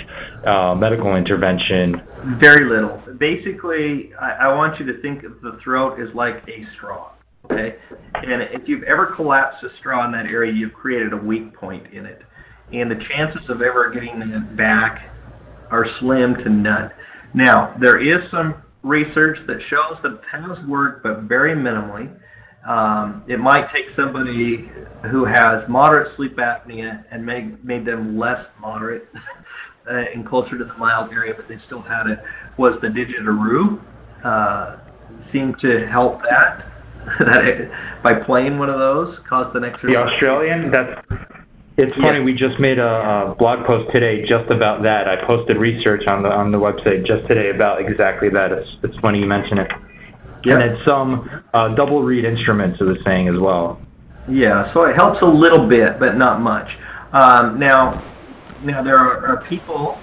uh, 0.48 0.76
medical 0.76 1.16
intervention? 1.16 2.02
Very 2.40 2.68
little. 2.68 3.02
Basically, 3.18 4.12
I, 4.20 4.32
I 4.32 4.56
want 4.56 4.80
you 4.80 4.86
to 4.92 5.02
think 5.02 5.24
of 5.24 5.42
the 5.42 5.60
throat 5.64 6.00
as 6.00 6.14
like 6.16 6.44
a 6.48 6.66
straw. 6.76 7.12
Okay, 7.46 7.76
and 8.14 8.42
if 8.42 8.70
you've 8.70 8.84
ever 8.84 9.08
collapsed 9.18 9.64
a 9.66 9.78
straw 9.78 10.06
in 10.06 10.14
that 10.14 10.26
area, 10.26 10.54
you've 10.54 10.74
created 10.74 11.12
a 11.12 11.18
weak 11.18 11.54
point 11.54 11.86
in 11.94 12.06
it, 12.06 12.22
and 12.72 12.90
the 12.90 13.04
chances 13.10 13.50
of 13.50 13.62
ever 13.62 13.92
getting 13.92 14.22
it 14.22 14.56
back 14.56 15.10
are 15.70 15.86
slim 16.00 16.36
to 16.36 16.50
none. 16.50 16.90
Now, 17.34 17.76
there 17.82 18.00
is 18.00 18.30
some 18.32 18.64
research 18.82 19.40
that 19.48 19.60
shows 19.70 19.98
that 20.04 20.14
it 20.14 20.22
has 20.32 20.58
worked, 20.68 21.04
but 21.04 21.24
very 21.24 21.54
minimally. 21.54 22.16
Um, 22.68 23.24
it 23.28 23.40
might 23.40 23.72
take 23.74 23.86
somebody 23.96 24.70
who 25.12 25.26
has 25.26 25.68
moderate 25.68 26.16
sleep 26.16 26.38
apnea 26.38 27.04
and 27.12 27.26
made 27.26 27.64
made 27.64 27.86
them 27.86 28.18
less 28.18 28.46
moderate 28.60 29.10
uh, 29.90 30.04
and 30.14 30.26
closer 30.26 30.58
to 30.58 30.64
the 30.64 30.74
mild 30.76 31.12
area, 31.12 31.34
but 31.36 31.48
they 31.48 31.58
still 31.66 31.82
had 31.82 32.08
it. 32.08 32.20
Was 32.58 32.80
the 32.82 32.88
didgeridoo 32.88 33.82
uh, 34.24 34.78
seemed 35.32 35.60
to 35.60 35.88
help 35.88 36.22
that? 36.22 36.70
that 37.20 38.00
by 38.02 38.14
playing 38.26 38.58
one 38.58 38.70
of 38.70 38.80
those 38.80 39.18
caused 39.28 39.54
an 39.58 39.66
extra. 39.66 39.92
The 39.92 39.98
Australian, 39.98 40.72
that's 40.72 41.06
it's 41.76 41.94
funny. 41.98 42.20
Yeah. 42.20 42.24
We 42.24 42.34
just 42.34 42.60
made 42.60 42.80
a, 42.80 43.32
a 43.32 43.36
blog 43.38 43.66
post 43.68 43.94
today 43.94 44.22
just 44.22 44.50
about 44.50 44.84
that. 44.84 45.10
I 45.10 45.26
posted 45.28 45.58
research 45.58 46.04
on 46.08 46.24
the 46.24 46.30
on 46.30 46.52
the 46.52 46.60
website 46.60 47.06
just 47.06 47.28
today 47.28 47.50
about 47.50 47.82
exactly 47.82 48.30
that. 48.30 48.54
It's 48.54 48.70
it's 48.84 48.98
funny 49.00 49.20
you 49.20 49.26
mention 49.26 49.58
it. 49.58 49.72
Yep. 50.46 50.60
And 50.60 50.72
it's 50.72 50.86
some 50.88 51.44
uh, 51.54 51.74
double 51.76 52.04
reed 52.04 52.26
instruments, 52.26 52.80
it 52.82 52.84
was 52.84 52.98
saying 53.06 53.30
as 53.30 53.40
well. 53.40 53.82
Yeah, 54.30 54.74
so 54.74 54.86
it 54.86 54.96
helps 54.96 55.22
a 55.22 55.28
little 55.28 55.68
bit, 55.68 56.00
but 56.00 56.16
not 56.16 56.42
much. 56.42 56.68
Um, 57.14 57.60
now, 57.60 58.02
now 58.64 58.84
there 58.84 58.98
are, 58.98 59.26
are 59.26 59.46
people 59.48 59.98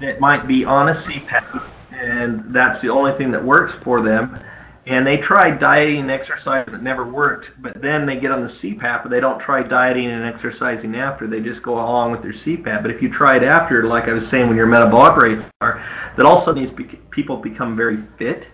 that 0.00 0.20
might 0.20 0.46
be 0.46 0.64
on 0.64 0.88
a 0.88 0.94
CPAP, 0.94 1.70
and 1.92 2.54
that's 2.54 2.80
the 2.82 2.88
only 2.88 3.16
thing 3.18 3.32
that 3.32 3.44
works 3.44 3.72
for 3.84 4.02
them. 4.02 4.38
And 4.84 5.06
they 5.06 5.18
try 5.18 5.56
dieting 5.56 6.00
and 6.00 6.10
exercise, 6.10 6.64
and 6.66 6.74
it 6.74 6.82
never 6.82 7.08
worked. 7.08 7.46
But 7.62 7.80
then 7.80 8.04
they 8.04 8.16
get 8.16 8.32
on 8.32 8.42
the 8.42 8.52
CPAP, 8.60 9.04
and 9.04 9.12
they 9.12 9.20
don't 9.20 9.40
try 9.40 9.62
dieting 9.62 10.10
and 10.10 10.24
exercising 10.24 10.96
after. 10.96 11.28
They 11.28 11.40
just 11.40 11.62
go 11.62 11.74
along 11.74 12.12
with 12.12 12.22
their 12.22 12.34
CPAP. 12.44 12.82
But 12.82 12.90
if 12.90 13.00
you 13.00 13.08
try 13.16 13.36
it 13.36 13.44
after, 13.44 13.86
like 13.86 14.04
I 14.04 14.14
was 14.14 14.24
saying, 14.30 14.48
when 14.48 14.56
your 14.56 14.66
metabolic 14.66 15.22
rates 15.22 15.42
are, 15.60 15.84
that 16.16 16.26
all 16.26 16.44
of 16.48 16.56
these 16.56 16.70
people 17.12 17.36
become 17.36 17.76
very 17.76 17.98
fit 18.18 18.44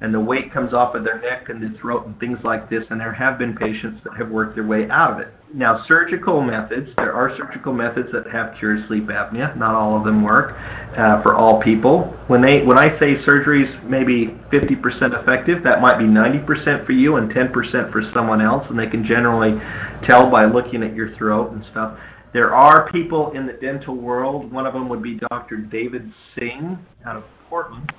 and 0.00 0.14
the 0.14 0.20
weight 0.20 0.52
comes 0.52 0.72
off 0.72 0.94
of 0.94 1.02
their 1.02 1.20
neck 1.20 1.48
and 1.48 1.60
the 1.60 1.76
throat 1.78 2.06
and 2.06 2.18
things 2.20 2.38
like 2.44 2.70
this, 2.70 2.84
and 2.90 3.00
there 3.00 3.12
have 3.12 3.38
been 3.38 3.56
patients 3.56 4.00
that 4.04 4.16
have 4.16 4.30
worked 4.30 4.54
their 4.54 4.66
way 4.66 4.88
out 4.90 5.12
of 5.12 5.18
it. 5.18 5.28
Now, 5.52 5.84
surgical 5.88 6.40
methods, 6.42 6.90
there 6.98 7.12
are 7.12 7.34
surgical 7.36 7.72
methods 7.72 8.08
that 8.12 8.30
have 8.30 8.54
cured 8.58 8.86
sleep 8.86 9.06
apnea. 9.06 9.56
Not 9.56 9.74
all 9.74 9.96
of 9.96 10.04
them 10.04 10.22
work 10.22 10.54
uh, 10.96 11.22
for 11.22 11.34
all 11.34 11.60
people. 11.62 12.14
When 12.28 12.42
they, 12.42 12.62
when 12.62 12.78
I 12.78 12.98
say 13.00 13.16
surgery 13.26 13.64
is 13.64 13.74
maybe 13.84 14.38
50% 14.52 15.20
effective, 15.20 15.64
that 15.64 15.80
might 15.80 15.98
be 15.98 16.04
90% 16.04 16.84
for 16.86 16.92
you 16.92 17.16
and 17.16 17.30
10% 17.32 17.90
for 17.90 18.02
someone 18.14 18.42
else, 18.42 18.66
and 18.68 18.78
they 18.78 18.88
can 18.88 19.04
generally 19.04 19.58
tell 20.06 20.30
by 20.30 20.44
looking 20.44 20.82
at 20.82 20.94
your 20.94 21.16
throat 21.16 21.52
and 21.52 21.64
stuff. 21.70 21.98
There 22.34 22.54
are 22.54 22.92
people 22.92 23.32
in 23.32 23.46
the 23.46 23.54
dental 23.54 23.96
world. 23.96 24.52
One 24.52 24.66
of 24.66 24.74
them 24.74 24.88
would 24.90 25.02
be 25.02 25.18
Dr. 25.30 25.56
David 25.56 26.12
Singh 26.36 26.78
out 27.06 27.16
of 27.16 27.24
Portland 27.48 27.90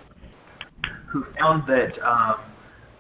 who 1.12 1.26
found 1.38 1.68
that 1.68 2.00
um, 2.06 2.36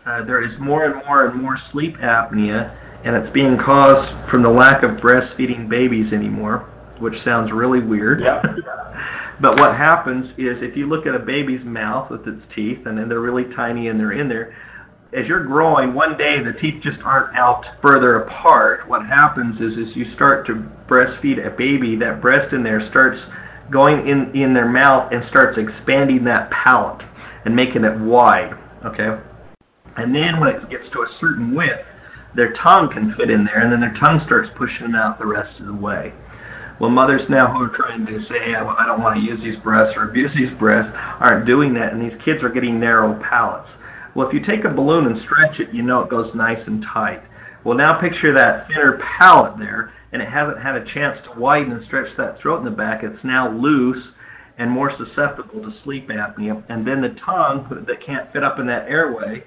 uh, 0.05 0.25
there 0.25 0.43
is 0.43 0.59
more 0.59 0.85
and 0.85 1.05
more 1.05 1.27
and 1.27 1.41
more 1.41 1.57
sleep 1.71 1.95
apnea, 1.97 2.75
and 3.05 3.15
it's 3.15 3.31
being 3.33 3.57
caused 3.57 4.31
from 4.31 4.43
the 4.43 4.49
lack 4.49 4.83
of 4.83 4.91
breastfeeding 4.97 5.69
babies 5.69 6.11
anymore, 6.11 6.69
which 6.99 7.13
sounds 7.23 7.51
really 7.51 7.79
weird. 7.79 8.21
Yeah. 8.21 8.41
but 9.41 9.59
what 9.59 9.75
happens 9.75 10.25
is 10.37 10.57
if 10.61 10.75
you 10.75 10.87
look 10.87 11.05
at 11.05 11.15
a 11.15 11.19
baby's 11.19 11.63
mouth 11.63 12.09
with 12.09 12.27
its 12.27 12.41
teeth, 12.55 12.85
and 12.85 12.97
then 12.97 13.07
they're 13.07 13.21
really 13.21 13.53
tiny 13.55 13.87
and 13.87 13.99
they're 13.99 14.13
in 14.13 14.27
there, 14.27 14.55
as 15.11 15.27
you're 15.27 15.43
growing, 15.43 15.93
one 15.93 16.17
day 16.17 16.37
the 16.43 16.53
teeth 16.59 16.83
just 16.83 16.99
aren't 17.03 17.35
out 17.35 17.65
further 17.81 18.21
apart. 18.21 18.87
What 18.87 19.05
happens 19.05 19.59
is, 19.59 19.73
is 19.73 19.95
you 19.95 20.13
start 20.13 20.45
to 20.47 20.53
breastfeed 20.87 21.45
a 21.45 21.49
baby, 21.49 21.95
that 21.97 22.21
breast 22.21 22.53
in 22.53 22.63
there 22.63 22.87
starts 22.91 23.19
going 23.71 24.07
in, 24.07 24.35
in 24.35 24.53
their 24.53 24.67
mouth 24.67 25.11
and 25.11 25.23
starts 25.29 25.57
expanding 25.57 26.23
that 26.25 26.51
palate 26.51 27.01
and 27.45 27.55
making 27.55 27.83
it 27.83 27.97
wide. 27.99 28.53
Okay? 28.85 29.21
And 29.97 30.15
then 30.15 30.39
when 30.39 30.55
it 30.55 30.69
gets 30.69 30.89
to 30.93 31.01
a 31.01 31.17
certain 31.19 31.55
width, 31.55 31.85
their 32.35 32.53
tongue 32.53 32.89
can 32.93 33.15
fit 33.17 33.29
in 33.29 33.43
there, 33.43 33.59
and 33.59 33.71
then 33.71 33.81
their 33.81 33.97
tongue 33.99 34.21
starts 34.25 34.49
pushing 34.57 34.93
out 34.95 35.19
the 35.19 35.25
rest 35.25 35.59
of 35.59 35.65
the 35.65 35.73
way. 35.73 36.13
Well, 36.79 36.89
mothers 36.89 37.27
now 37.29 37.51
who 37.51 37.63
are 37.63 37.75
trying 37.75 38.05
to 38.05 38.19
say, 38.29 38.39
hey, 38.39 38.55
I 38.55 38.85
don't 38.85 39.01
want 39.01 39.17
to 39.17 39.25
use 39.25 39.41
these 39.43 39.61
breasts 39.61 39.97
or 39.97 40.09
abuse 40.09 40.31
these 40.35 40.57
breasts 40.57 40.95
aren't 41.19 41.45
doing 41.45 41.73
that, 41.73 41.91
and 41.91 42.01
these 42.01 42.17
kids 42.23 42.41
are 42.41 42.49
getting 42.49 42.79
narrow 42.79 43.19
palates. 43.21 43.67
Well, 44.15 44.27
if 44.27 44.33
you 44.33 44.39
take 44.45 44.63
a 44.63 44.69
balloon 44.69 45.05
and 45.05 45.19
stretch 45.25 45.59
it, 45.59 45.73
you 45.73 45.83
know 45.83 46.01
it 46.01 46.09
goes 46.09 46.33
nice 46.33 46.65
and 46.67 46.85
tight. 46.93 47.21
Well, 47.65 47.77
now 47.77 47.99
picture 47.99 48.33
that 48.33 48.67
thinner 48.67 49.01
palate 49.19 49.59
there, 49.59 49.91
and 50.13 50.21
it 50.21 50.29
hasn't 50.29 50.61
had 50.61 50.75
a 50.75 50.93
chance 50.93 51.19
to 51.25 51.39
widen 51.39 51.73
and 51.73 51.85
stretch 51.85 52.15
that 52.17 52.39
throat 52.39 52.59
in 52.59 52.65
the 52.65 52.71
back. 52.71 53.03
It's 53.03 53.23
now 53.23 53.51
loose, 53.51 54.01
and 54.59 54.69
more 54.69 54.91
susceptible 54.97 55.61
to 55.61 55.73
sleep 55.83 56.09
apnea. 56.09 56.63
And 56.69 56.85
then 56.85 57.01
the 57.01 57.15
tongue 57.25 57.85
that 57.87 58.05
can't 58.05 58.31
fit 58.31 58.43
up 58.43 58.59
in 58.59 58.67
that 58.67 58.87
airway, 58.87 59.43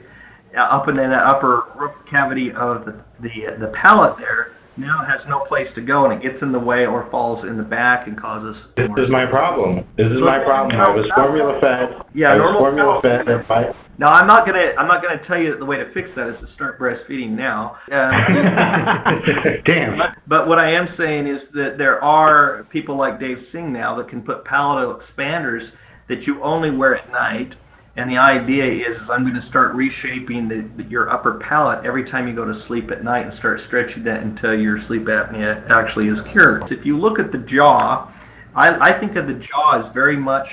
uh, 0.57 0.61
up 0.61 0.89
in 0.89 0.97
that 0.97 1.13
upper 1.13 1.65
roof 1.79 1.93
cavity 2.11 2.51
of 2.51 2.87
the, 2.87 3.05
the, 3.21 3.57
the 3.61 3.73
palate 3.81 4.17
there, 4.19 4.57
now 4.79 5.05
has 5.05 5.21
no 5.29 5.45
place 5.45 5.69
to 5.75 5.83
go 5.83 6.07
and 6.09 6.15
it 6.15 6.23
gets 6.27 6.43
in 6.43 6.51
the 6.51 6.59
way 6.59 6.87
or 6.87 7.09
falls 7.11 7.45
in 7.45 7.59
the 7.59 7.63
back 7.63 8.09
and 8.09 8.19
causes. 8.19 8.57
This 8.75 8.89
is 8.97 9.11
my 9.11 9.27
problem. 9.27 9.85
This 9.99 10.07
is 10.07 10.21
my 10.25 10.43
problem. 10.43 10.81
I 10.81 10.89
was 10.89 11.05
formula 11.15 11.61
fed. 11.61 12.09
Yeah, 12.15 12.33
I 12.33 12.35
was 12.37 12.57
normal 12.57 12.61
formula 12.61 13.01
fed. 13.03 13.77
Now 14.03 14.09
I'm 14.09 14.27
not 14.27 14.45
gonna 14.45 14.73
I'm 14.77 14.89
not 14.89 15.01
gonna 15.01 15.25
tell 15.29 15.39
you 15.39 15.53
that 15.53 15.61
the 15.61 15.65
way 15.65 15.77
to 15.77 15.95
fix 15.95 16.09
that 16.17 16.31
is 16.31 16.41
to 16.41 16.53
start 16.55 16.81
breastfeeding 16.81 17.31
now. 17.31 17.77
Damn. 17.89 19.97
But, 19.97 20.17
but 20.27 20.49
what 20.49 20.59
I 20.59 20.73
am 20.73 20.89
saying 20.99 21.29
is 21.29 21.39
that 21.55 21.77
there 21.79 22.03
are 22.03 22.67
people 22.73 22.99
like 22.99 23.21
Dave 23.21 23.39
Singh 23.53 23.73
now 23.73 23.97
that 23.99 24.09
can 24.09 24.23
put 24.23 24.45
palatal 24.45 25.01
expanders 25.01 25.71
that 26.09 26.27
you 26.27 26.43
only 26.43 26.73
wear 26.73 26.97
at 26.97 27.13
night. 27.13 27.55
And 27.95 28.11
the 28.11 28.17
idea 28.17 28.65
is, 28.65 28.97
is 28.97 29.09
I'm 29.09 29.23
going 29.23 29.41
to 29.41 29.49
start 29.51 29.77
reshaping 29.77 30.49
the, 30.49 30.85
your 30.89 31.11
upper 31.11 31.39
palate 31.47 31.85
every 31.85 32.11
time 32.11 32.27
you 32.27 32.35
go 32.35 32.45
to 32.45 32.65
sleep 32.67 32.91
at 32.91 33.05
night 33.05 33.27
and 33.27 33.39
start 33.39 33.61
stretching 33.69 34.03
that 34.05 34.23
until 34.23 34.55
your 34.55 34.79
sleep 34.89 35.03
apnea 35.03 35.69
actually 35.77 36.09
is 36.09 36.19
cured. 36.33 36.65
If 36.73 36.85
you 36.85 36.99
look 36.99 37.21
at 37.21 37.31
the 37.31 37.39
jaw, 37.39 38.13
I, 38.57 38.71
I 38.81 38.99
think 38.99 39.15
of 39.17 39.27
the 39.27 39.35
jaw 39.35 39.87
as 39.87 39.95
very 39.95 40.17
much 40.17 40.47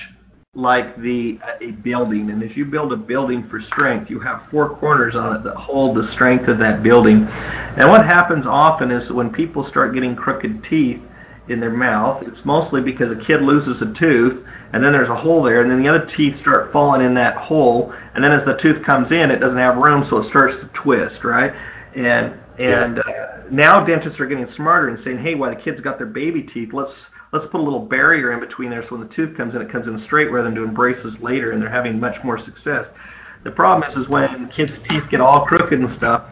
like 0.60 0.96
the 0.98 1.40
a 1.62 1.72
building 1.84 2.30
and 2.32 2.44
if 2.44 2.58
you 2.58 2.66
build 2.66 2.92
a 2.92 2.98
building 2.98 3.48
for 3.50 3.62
strength 3.72 4.10
you 4.10 4.20
have 4.20 4.42
four 4.52 4.78
corners 4.78 5.16
on 5.16 5.36
it 5.36 5.44
that 5.44 5.56
hold 5.56 5.96
the 5.96 6.12
strength 6.14 6.50
of 6.50 6.60
that 6.60 6.84
building. 6.84 7.26
And 7.26 7.90
what 7.90 8.04
happens 8.06 8.46
often 8.46 8.92
is 8.92 9.10
when 9.12 9.32
people 9.32 9.66
start 9.70 9.94
getting 9.94 10.16
crooked 10.16 10.64
teeth 10.70 11.00
in 11.48 11.60
their 11.60 11.72
mouth 11.72 12.24
it's 12.28 12.46
mostly 12.46 12.82
because 12.82 13.08
a 13.10 13.26
kid 13.26 13.42
loses 13.42 13.82
a 13.82 13.98
tooth 13.98 14.46
and 14.74 14.84
then 14.84 14.92
there's 14.92 15.10
a 15.10 15.16
hole 15.16 15.42
there 15.42 15.62
and 15.62 15.72
then 15.72 15.82
the 15.82 15.88
other 15.88 16.12
teeth 16.18 16.36
start 16.42 16.74
falling 16.74 17.02
in 17.06 17.14
that 17.14 17.38
hole 17.38 17.94
and 18.14 18.24
then 18.24 18.32
as 18.34 18.46
the 18.46 18.60
tooth 18.62 18.86
comes 18.86 19.08
in 19.12 19.32
it 19.32 19.40
doesn't 19.40 19.58
have 19.58 19.78
room 19.78 20.06
so 20.10 20.18
it 20.18 20.30
starts 20.30 20.56
to 20.62 20.70
twist 20.84 21.24
right? 21.24 21.52
And 21.96 22.36
and 22.60 23.00
uh, 23.00 23.04
now 23.50 23.86
dentists 23.86 24.20
are 24.20 24.28
getting 24.28 24.48
smarter 24.58 24.90
and 24.90 25.00
saying 25.06 25.20
hey 25.20 25.36
while 25.36 25.56
the 25.56 25.62
kids 25.62 25.80
got 25.80 25.98
their 25.98 26.08
baby 26.08 26.44
teeth 26.54 26.70
let's 26.74 26.92
let's 27.32 27.46
put 27.52 27.62
a 27.62 27.64
little 27.64 27.86
barrier 27.86 28.34
in 28.34 28.40
between 28.40 28.70
there 28.70 28.84
so 28.90 28.98
when 28.98 29.08
the 29.08 29.14
tooth 29.14 29.38
comes 29.38 29.56
in, 29.56 29.62
it 29.62 29.72
comes 29.72 29.88
in 29.88 30.02
straight 30.06 30.32
rather 30.32 30.48
than 30.48 30.56
doing 30.56 30.74
braces 30.74 31.14
later, 31.22 31.52
and 31.52 31.62
they're 31.62 31.72
having 31.72 32.00
much 32.00 32.16
more 32.24 32.40
success. 32.44 32.86
The 33.44 33.52
problem 33.52 33.90
is, 33.90 34.04
is 34.04 34.10
when 34.10 34.52
kids' 34.56 34.72
teeth 34.90 35.04
get 35.10 35.22
all 35.22 35.46
crooked 35.46 35.80
and 35.80 35.96
stuff, 35.98 36.26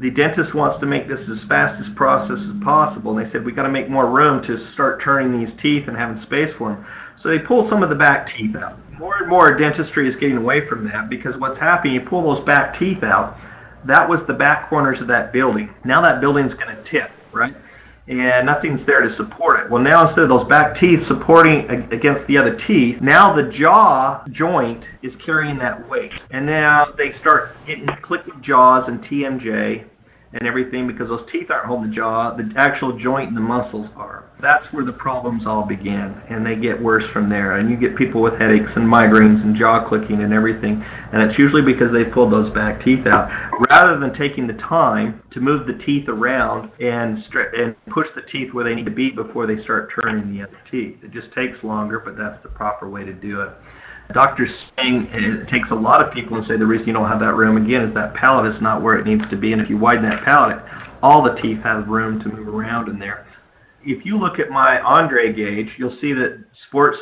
the 0.00 0.10
dentist 0.10 0.54
wants 0.54 0.80
to 0.80 0.86
make 0.86 1.08
this 1.08 1.20
as 1.30 1.46
fast 1.48 1.80
as 1.80 1.94
process 1.94 2.38
as 2.40 2.64
possible, 2.64 3.16
and 3.16 3.26
they 3.26 3.30
said 3.30 3.44
we've 3.44 3.56
got 3.56 3.64
to 3.64 3.72
make 3.72 3.88
more 3.88 4.10
room 4.10 4.42
to 4.42 4.72
start 4.72 5.02
turning 5.04 5.38
these 5.38 5.54
teeth 5.60 5.84
and 5.88 5.96
having 5.96 6.22
space 6.22 6.48
for 6.56 6.72
them. 6.72 6.86
So 7.22 7.28
they 7.28 7.38
pull 7.38 7.68
some 7.68 7.82
of 7.82 7.90
the 7.90 8.00
back 8.00 8.28
teeth 8.36 8.56
out. 8.56 8.78
More 8.98 9.16
and 9.20 9.28
more 9.28 9.56
dentistry 9.56 10.08
is 10.08 10.16
getting 10.20 10.38
away 10.38 10.66
from 10.68 10.84
that 10.88 11.10
because 11.10 11.32
what's 11.38 11.60
happening, 11.60 11.94
you 11.94 12.00
pull 12.08 12.34
those 12.34 12.44
back 12.46 12.78
teeth 12.78 13.04
out, 13.04 13.36
that 13.86 14.08
was 14.08 14.20
the 14.26 14.34
back 14.34 14.68
corners 14.68 15.00
of 15.00 15.08
that 15.08 15.32
building. 15.32 15.72
Now 15.84 16.02
that 16.02 16.20
building's 16.20 16.54
going 16.54 16.76
to 16.76 16.82
tip, 16.90 17.10
right? 17.32 17.54
And 18.10 18.44
nothing's 18.44 18.84
there 18.86 19.02
to 19.02 19.14
support 19.16 19.60
it. 19.60 19.70
Well, 19.70 19.82
now 19.82 20.08
instead 20.08 20.24
of 20.24 20.30
those 20.30 20.48
back 20.48 20.80
teeth 20.80 20.98
supporting 21.06 21.70
against 21.92 22.26
the 22.26 22.38
other 22.38 22.58
teeth, 22.66 22.96
now 23.00 23.34
the 23.36 23.52
jaw 23.56 24.24
joint 24.32 24.82
is 25.02 25.12
carrying 25.24 25.58
that 25.58 25.88
weight. 25.88 26.10
And 26.30 26.44
now 26.44 26.86
they 26.96 27.12
start 27.20 27.54
getting 27.66 27.86
clicking 28.02 28.42
jaws 28.42 28.84
and 28.88 29.00
TMJ 29.04 29.84
and 30.32 30.46
everything 30.46 30.86
because 30.86 31.08
those 31.08 31.26
teeth 31.32 31.50
aren't 31.50 31.66
holding 31.66 31.90
the 31.90 31.96
jaw, 31.96 32.36
the 32.36 32.48
actual 32.56 32.96
joint 32.98 33.28
and 33.28 33.36
the 33.36 33.40
muscles 33.40 33.88
are. 33.96 34.24
That's 34.40 34.64
where 34.72 34.84
the 34.84 34.92
problems 34.92 35.42
all 35.46 35.66
begin, 35.66 36.14
and 36.30 36.46
they 36.46 36.56
get 36.56 36.80
worse 36.80 37.04
from 37.12 37.28
there. 37.28 37.58
And 37.58 37.68
you 37.68 37.76
get 37.76 37.96
people 37.96 38.22
with 38.22 38.34
headaches 38.40 38.70
and 38.76 38.86
migraines 38.86 39.42
and 39.42 39.56
jaw 39.56 39.86
clicking 39.88 40.22
and 40.22 40.32
everything, 40.32 40.82
and 41.12 41.22
it's 41.22 41.38
usually 41.38 41.62
because 41.62 41.92
they 41.92 42.04
pulled 42.04 42.32
those 42.32 42.52
back 42.54 42.82
teeth 42.84 43.06
out. 43.12 43.28
Rather 43.70 43.98
than 43.98 44.14
taking 44.14 44.46
the 44.46 44.54
time 44.54 45.22
to 45.32 45.40
move 45.40 45.66
the 45.66 45.84
teeth 45.84 46.08
around 46.08 46.70
and 46.80 47.18
stre- 47.24 47.52
and 47.58 47.74
push 47.92 48.06
the 48.14 48.22
teeth 48.32 48.54
where 48.54 48.64
they 48.64 48.74
need 48.74 48.86
to 48.86 48.90
be 48.90 49.10
before 49.10 49.46
they 49.46 49.62
start 49.64 49.90
turning 50.00 50.32
the 50.32 50.42
other 50.42 50.58
teeth. 50.70 50.96
It 51.02 51.10
just 51.12 51.32
takes 51.34 51.62
longer, 51.62 52.00
but 52.00 52.16
that's 52.16 52.42
the 52.42 52.48
proper 52.48 52.88
way 52.88 53.04
to 53.04 53.12
do 53.12 53.42
it. 53.42 53.50
Dr. 54.12 54.46
Singh 54.76 55.08
eh, 55.12 55.42
it 55.42 55.48
takes 55.48 55.70
a 55.70 55.74
lot 55.74 56.04
of 56.04 56.12
people 56.12 56.36
and 56.36 56.46
say 56.46 56.56
the 56.56 56.66
reason 56.66 56.86
you 56.86 56.92
don't 56.92 57.08
have 57.08 57.20
that 57.20 57.34
room 57.34 57.56
again 57.56 57.82
is 57.82 57.94
that 57.94 58.14
palate 58.14 58.54
is 58.54 58.60
not 58.60 58.82
where 58.82 58.98
it 58.98 59.06
needs 59.06 59.22
to 59.30 59.36
be, 59.36 59.52
and 59.52 59.60
if 59.60 59.70
you 59.70 59.78
widen 59.78 60.02
that 60.02 60.24
palate, 60.24 60.58
all 61.02 61.22
the 61.22 61.40
teeth 61.40 61.62
have 61.62 61.88
room 61.88 62.20
to 62.20 62.28
move 62.28 62.48
around 62.48 62.88
in 62.88 62.98
there. 62.98 63.26
If 63.82 64.04
you 64.04 64.18
look 64.18 64.38
at 64.38 64.50
my 64.50 64.80
Andra 64.80 65.32
Gauge, 65.32 65.70
you'll 65.78 65.96
see 66.00 66.12
that 66.12 66.44
sports 66.68 66.98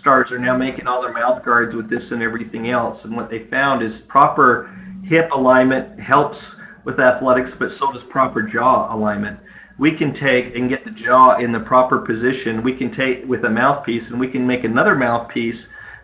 stars 0.00 0.30
are 0.30 0.38
now 0.38 0.56
making 0.56 0.86
all 0.86 1.02
their 1.02 1.12
mouth 1.12 1.44
guards 1.44 1.74
with 1.74 1.88
this 1.88 2.02
and 2.10 2.22
everything 2.22 2.70
else, 2.70 2.98
and 3.04 3.16
what 3.16 3.30
they 3.30 3.46
found 3.50 3.82
is 3.82 3.92
proper 4.08 4.70
hip 5.04 5.30
alignment 5.34 5.98
helps 6.00 6.38
with 6.84 6.98
athletics, 6.98 7.50
but 7.58 7.70
so 7.78 7.92
does 7.92 8.02
proper 8.10 8.42
jaw 8.42 8.94
alignment. 8.94 9.38
We 9.78 9.96
can 9.96 10.12
take 10.14 10.54
and 10.54 10.68
get 10.68 10.84
the 10.84 10.90
jaw 10.90 11.38
in 11.38 11.52
the 11.52 11.60
proper 11.60 11.98
position. 12.00 12.62
We 12.62 12.76
can 12.76 12.94
take 12.94 13.26
with 13.26 13.44
a 13.44 13.50
mouthpiece, 13.50 14.02
and 14.10 14.20
we 14.20 14.28
can 14.28 14.46
make 14.46 14.64
another 14.64 14.94
mouthpiece 14.94 15.56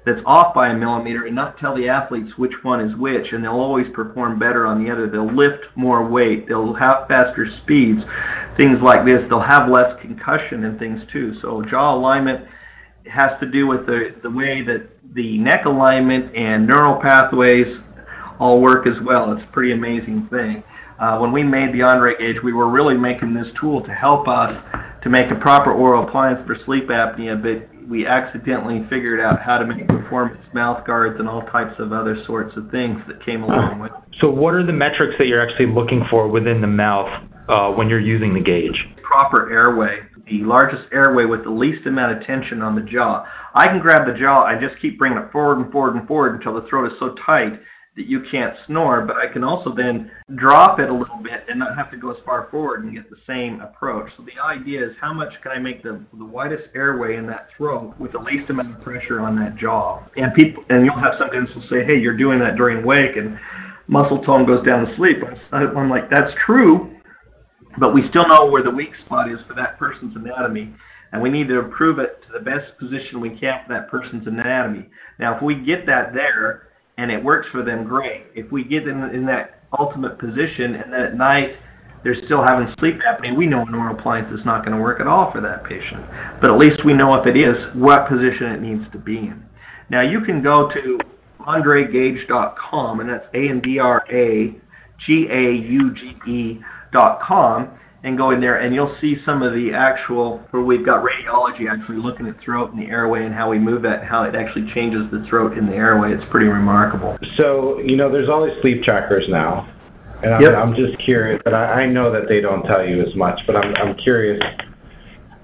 that's 0.07 0.21
off 0.25 0.55
by 0.55 0.69
a 0.69 0.75
millimeter 0.75 1.27
and 1.27 1.35
not 1.35 1.59
tell 1.59 1.75
the 1.77 1.89
athletes 1.89 2.31
which 2.37 2.53
one 2.63 2.81
is 2.81 2.97
which, 2.97 3.33
and 3.33 3.43
they'll 3.43 3.51
always 3.51 3.87
perform 3.93 4.39
better 4.39 4.65
on 4.65 4.83
the 4.83 4.89
other. 4.89 5.11
They'll 5.11 5.35
lift 5.35 5.65
more 5.75 6.09
weight, 6.09 6.47
they'll 6.47 6.75
have 6.75 7.09
faster 7.09 7.49
speeds, 7.63 8.01
things 8.57 8.79
like 8.81 9.05
this. 9.05 9.17
They'll 9.29 9.41
have 9.41 9.69
less 9.69 10.01
concussion 10.01 10.65
and 10.65 10.79
things 10.79 11.03
too. 11.13 11.35
So 11.43 11.63
jaw 11.69 11.97
alignment 11.97 12.47
has 13.11 13.39
to 13.41 13.51
do 13.51 13.67
with 13.67 13.85
the, 13.87 14.15
the 14.23 14.31
way 14.31 14.63
that 14.63 14.89
the 15.15 15.39
neck 15.39 15.65
alignment 15.67 16.35
and 16.37 16.69
neural 16.69 17.01
pathways 17.03 17.67
all 18.39 18.61
work 18.61 18.87
as 18.87 19.03
well. 19.05 19.33
It's 19.33 19.43
a 19.43 19.53
pretty 19.53 19.73
amazing 19.73 20.29
thing. 20.31 20.63
Uh, 21.01 21.19
when 21.19 21.33
we 21.33 21.43
made 21.43 21.75
the 21.75 21.83
Andra 21.83 22.17
Gauge, 22.17 22.43
we 22.45 22.53
were 22.53 22.71
really 22.71 22.97
making 22.97 23.35
this 23.35 23.49
tool 23.61 23.83
to 23.83 23.91
help 23.93 24.29
us 24.29 24.55
to 25.03 25.11
make 25.11 25.31
a 25.33 25.35
proper 25.35 25.73
oral 25.73 26.07
appliance 26.07 26.41
for 26.47 26.57
sleep 26.65 26.89
apnea, 26.89 27.41
but 27.41 27.76
we 27.89 28.07
accidentally 28.07 28.85
figured 28.91 29.21
out 29.21 29.41
how 29.41 29.59
to 29.59 29.67
make 29.67 29.87
performance 29.89 30.43
mouth 30.53 30.87
guards 30.87 31.19
and 31.21 31.29
all 31.29 31.43
types 31.43 31.75
of 31.79 31.93
other 31.93 32.17
sorts 32.27 32.57
of 32.57 32.71
things 32.71 33.01
that 33.07 33.25
came 33.25 33.43
along 33.43 33.79
with 33.79 33.93
it. 33.93 34.19
So, 34.21 34.31
what 34.31 34.55
are 34.55 34.65
the 34.65 34.73
metrics 34.73 35.15
that 35.19 35.27
you're 35.27 35.47
actually 35.47 35.67
looking 35.67 36.05
for 36.11 36.29
within 36.29 36.61
the 36.61 36.67
mouth 36.67 37.09
uh, 37.49 37.71
when 37.71 37.89
you're 37.89 38.01
using 38.01 38.35
the 38.35 38.41
gauge? 38.41 38.87
proper 39.07 39.53
airway, 39.53 40.01
the 40.27 40.43
largest 40.43 40.83
airway 40.93 41.25
with 41.25 41.45
the 41.45 41.51
least 41.51 41.87
amount 41.87 42.17
of 42.17 42.27
tension 42.27 42.61
on 42.61 42.75
the 42.75 42.83
jaw. 42.83 43.25
I 43.55 43.67
can 43.67 43.79
grab 43.79 44.07
the 44.07 44.19
jaw, 44.19 44.43
I 44.43 44.59
just 44.61 44.81
keep 44.83 44.99
bringing 44.99 45.19
it 45.19 45.31
forward 45.31 45.59
and 45.59 45.71
forward 45.73 45.97
and 45.97 46.07
forward 46.09 46.35
until 46.35 46.61
the 46.61 46.67
throat 46.69 46.93
is 46.93 46.99
so 46.99 47.15
tight 47.25 47.61
that 47.97 48.07
you 48.07 48.23
can't 48.31 48.55
snore, 48.67 49.07
but 49.07 49.17
I 49.17 49.27
can 49.27 49.43
also 49.43 49.75
then 49.75 50.11
drop 50.35 50.79
it 50.81 50.91
a 50.91 50.93
little 50.93 51.17
bit 51.23 51.45
and 51.49 51.59
not 51.59 51.77
have 51.77 51.91
to 51.93 51.97
go 51.97 52.11
as 52.11 52.19
far 52.27 52.47
forward 52.51 52.85
and 52.85 52.95
get 52.95 53.09
the 53.09 53.17
same 53.27 53.61
approach. 53.61 54.11
So 54.17 54.25
the 54.25 54.41
idea 54.43 54.85
is 54.85 54.93
how 55.01 55.15
much 55.15 55.33
can 55.43 55.53
I 55.53 55.59
make 55.59 55.83
the, 55.83 56.05
the 56.17 56.25
widest 56.25 56.65
airway 56.75 57.17
in 57.17 57.27
that 57.29 57.49
throat 57.57 57.95
with 57.99 58.13
the 58.13 58.19
least 58.19 58.51
amount 58.51 58.77
of 58.77 58.83
pressure 58.83 59.21
on 59.21 59.35
that 59.37 59.57
jaw? 59.57 60.05
And 60.17 60.35
people, 60.35 60.63
and 60.69 60.85
you'll 60.85 61.01
have 61.01 61.15
some 61.19 61.31
guys 61.31 61.49
will 61.55 61.65
say, 61.71 61.85
hey, 61.87 61.99
you're 61.99 62.17
doing 62.17 62.39
that 62.41 62.57
during 62.57 62.85
wake 62.85 63.17
and 63.17 63.39
muscle 63.89 64.23
tone 64.25 64.45
goes 64.47 64.67
down 64.67 64.85
to 64.85 64.97
sleep. 64.97 65.17
I'm 65.53 65.89
like, 65.89 66.11
that's 66.11 66.33
true, 66.45 66.95
but 67.79 67.95
we 67.95 68.09
still 68.11 68.29
know 68.29 68.47
where 68.51 68.63
the 68.63 68.71
weak 68.71 68.91
spot 69.07 69.31
is 69.31 69.39
for 69.49 69.55
that 69.55 69.79
person's 69.79 70.17
anatomy, 70.17 70.75
and 71.13 71.23
we 71.23 71.31
need 71.31 71.49
to 71.49 71.61
improve 71.61 71.99
it 71.99 72.21
to 72.27 72.33
the 72.33 72.45
best 72.45 72.77
position 72.79 73.21
we 73.21 73.31
can 73.31 73.65
for 73.67 73.73
that 73.73 73.89
person's 73.89 74.27
anatomy. 74.27 74.87
Now, 75.19 75.37
if 75.37 75.43
we 75.43 75.55
get 75.55 75.87
that 75.87 76.13
there 76.13 76.66
and 76.99 77.11
it 77.11 77.23
works 77.23 77.47
for 77.53 77.63
them, 77.63 77.85
great. 77.85 78.25
If 78.35 78.51
we 78.51 78.65
get 78.65 78.85
them 78.85 79.03
in 79.05 79.27
that 79.27 79.61
ultimate 79.79 80.19
position 80.19 80.75
and 80.77 80.93
then 80.93 81.01
at 81.01 81.17
night 81.17 81.57
they're 82.03 82.17
still 82.25 82.43
having 82.47 82.73
sleep 82.79 83.01
apnea, 83.01 83.37
we 83.37 83.47
know 83.47 83.63
an 83.63 83.75
oral 83.75 83.99
appliance 83.99 84.33
is 84.39 84.45
not 84.47 84.65
going 84.65 84.77
to 84.77 84.83
work 84.83 85.01
at 85.01 85.07
all 85.07 85.33
for 85.33 85.41
that 85.41 85.65
patient. 85.65 86.05
But 86.41 86.53
at 86.53 86.59
least 86.59 86.85
we 86.85 86.95
know 86.95 87.15
if 87.15 87.27
it 87.27 87.37
is, 87.37 87.57
what 87.75 88.09
position 88.09 88.53
it 88.53 88.61
needs 88.63 88.85
to 88.93 88.99
be 88.99 89.19
in. 89.19 89.43
Now, 89.91 90.03
you 90.03 90.21
can 90.21 90.43
go 90.43 90.71
to 90.71 90.99
andragauge.com, 91.41 93.01
and 93.01 93.09
that's 93.09 93.27
A-N-D-R-A-G-A-U-G-E 93.35 94.61
dot 96.93 97.21
com 97.21 97.71
and 98.03 98.17
go 98.17 98.31
in 98.31 98.41
there 98.41 98.61
and 98.61 98.75
you'll 98.75 98.95
see 99.01 99.17
some 99.25 99.43
of 99.43 99.53
the 99.53 99.73
actual 99.75 100.39
where 100.51 100.63
we've 100.63 100.85
got 100.85 101.05
radiology 101.05 101.71
actually 101.71 101.97
looking 101.97 102.27
at 102.29 102.41
throat 102.41 102.73
and 102.73 102.81
the 102.81 102.87
airway 102.87 103.25
and 103.25 103.35
how 103.35 103.51
we 103.51 103.59
move 103.59 103.83
that 103.83 104.01
and 104.01 104.09
how 104.09 104.23
it 104.23 104.35
actually 104.35 104.71
changes 104.75 105.11
the 105.11 105.25
throat 105.29 105.57
in 105.59 105.67
the 105.67 105.75
airway. 105.75 106.13
It's 106.13 106.25
pretty 106.31 106.47
remarkable. 106.47 107.17
So, 107.37 107.79
you 107.81 107.97
know, 107.97 108.11
there's 108.11 108.29
all 108.29 108.45
these 108.47 108.61
sleep 108.61 108.83
trackers 108.83 109.25
now. 109.29 109.73
And 110.23 110.35
I'm, 110.35 110.41
Yep. 110.41 110.53
I'm 110.55 110.75
just 110.75 110.99
curious, 111.05 111.43
and 111.45 111.55
I, 111.55 111.83
I 111.83 111.87
know 111.87 112.11
that 112.11 112.27
they 112.27 112.41
don't 112.41 112.63
tell 112.63 112.87
you 112.87 113.03
as 113.03 113.15
much, 113.15 113.39
but 113.47 113.55
I'm, 113.55 113.75
I'm 113.77 113.95
curious 113.97 114.41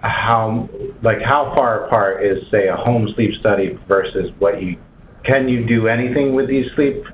how, 0.01 0.69
like, 1.03 1.21
how 1.21 1.53
far 1.55 1.85
apart 1.85 2.25
is, 2.25 2.39
say, 2.51 2.69
a 2.69 2.77
home 2.77 3.13
sleep 3.15 3.39
study 3.39 3.79
versus 3.87 4.31
what 4.39 4.63
you, 4.63 4.79
can 5.25 5.47
you 5.47 5.67
do 5.67 5.89
anything 5.89 6.35
with 6.35 6.49
these 6.49 6.67
sleep 6.75 7.05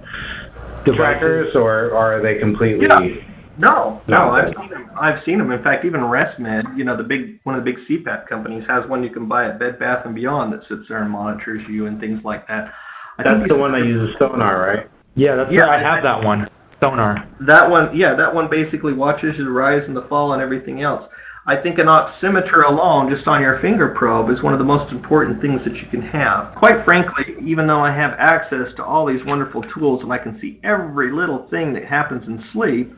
trackers, 0.85 1.55
or, 1.57 1.91
or 1.91 2.19
are 2.19 2.23
they 2.23 2.39
completely? 2.39 2.87
Yeah. 2.87 3.28
No, 3.59 4.01
no, 4.07 4.17
No. 4.17 4.31
I've 4.33 4.55
seen 4.57 4.71
them. 4.71 4.91
I've 5.01 5.25
seen 5.25 5.39
them. 5.39 5.51
In 5.51 5.63
fact, 5.63 5.85
even 5.85 6.01
ResMed, 6.01 6.77
you 6.77 6.85
know, 6.85 6.97
the 6.97 7.03
big 7.03 7.41
one 7.45 7.57
of 7.57 7.65
the 7.65 7.71
big 7.71 7.81
CPAP 7.89 8.27
companies 8.29 8.65
has 8.69 8.89
one 8.89 9.03
you 9.03 9.11
can 9.11 9.27
buy 9.27 9.47
at 9.47 9.59
Bed 9.59 9.79
Bath 9.79 10.05
and 10.07 10.15
Beyond 10.15 10.53
that 10.53 10.61
sits 10.69 10.83
there 10.89 11.03
and 11.03 11.11
monitors 11.11 11.63
you 11.69 11.87
and 11.87 12.01
things 12.01 12.21
like 12.25 12.47
that. 12.49 12.73
I 13.19 13.23
think 13.25 13.39
That's 13.39 13.49
the 13.49 13.55
these- 13.55 13.61
one 13.61 13.73
that 13.73 13.85
uses 13.85 14.17
sonar, 14.19 14.61
right? 14.67 14.87
Yeah, 15.15 15.35
that's 15.37 15.51
Yeah, 15.51 15.67
I 15.67 15.75
I- 15.77 15.79
have 15.79 16.03
that 16.05 16.23
one. 16.23 16.49
Sonar. 16.83 17.25
That 17.41 17.69
one, 17.69 17.91
yeah, 17.97 18.15
that 18.15 18.33
one 18.33 18.47
basically 18.49 18.93
watches 18.93 19.37
the 19.37 19.51
rise 19.51 19.83
and 19.89 19.97
the 19.97 20.03
fall 20.03 20.33
and 20.35 20.41
everything 20.41 20.83
else. 20.83 21.09
I 21.45 21.57
think 21.57 21.79
an 21.79 21.87
oximeter 21.87 22.63
alone, 22.69 23.09
just 23.11 23.27
on 23.27 23.41
your 23.41 23.59
finger 23.59 23.89
probe, 23.89 24.31
is 24.31 24.43
one 24.43 24.53
of 24.53 24.59
the 24.61 24.65
most 24.67 24.93
important 24.93 25.41
things 25.41 25.65
that 25.65 25.75
you 25.75 25.87
can 25.91 26.03
have. 26.03 26.55
Quite 26.55 26.85
frankly, 26.85 27.35
even 27.41 27.67
though 27.67 27.81
I 27.81 27.91
have 27.91 28.15
access 28.19 28.73
to 28.75 28.85
all 28.85 29.07
these 29.07 29.25
wonderful 29.25 29.63
tools 29.63 30.03
and 30.05 30.13
I 30.13 30.19
can 30.19 30.39
see 30.41 30.61
every 30.63 31.11
little 31.11 31.49
thing 31.51 31.73
that 31.73 31.85
happens 31.87 32.29
in 32.29 32.41
sleep, 32.53 32.95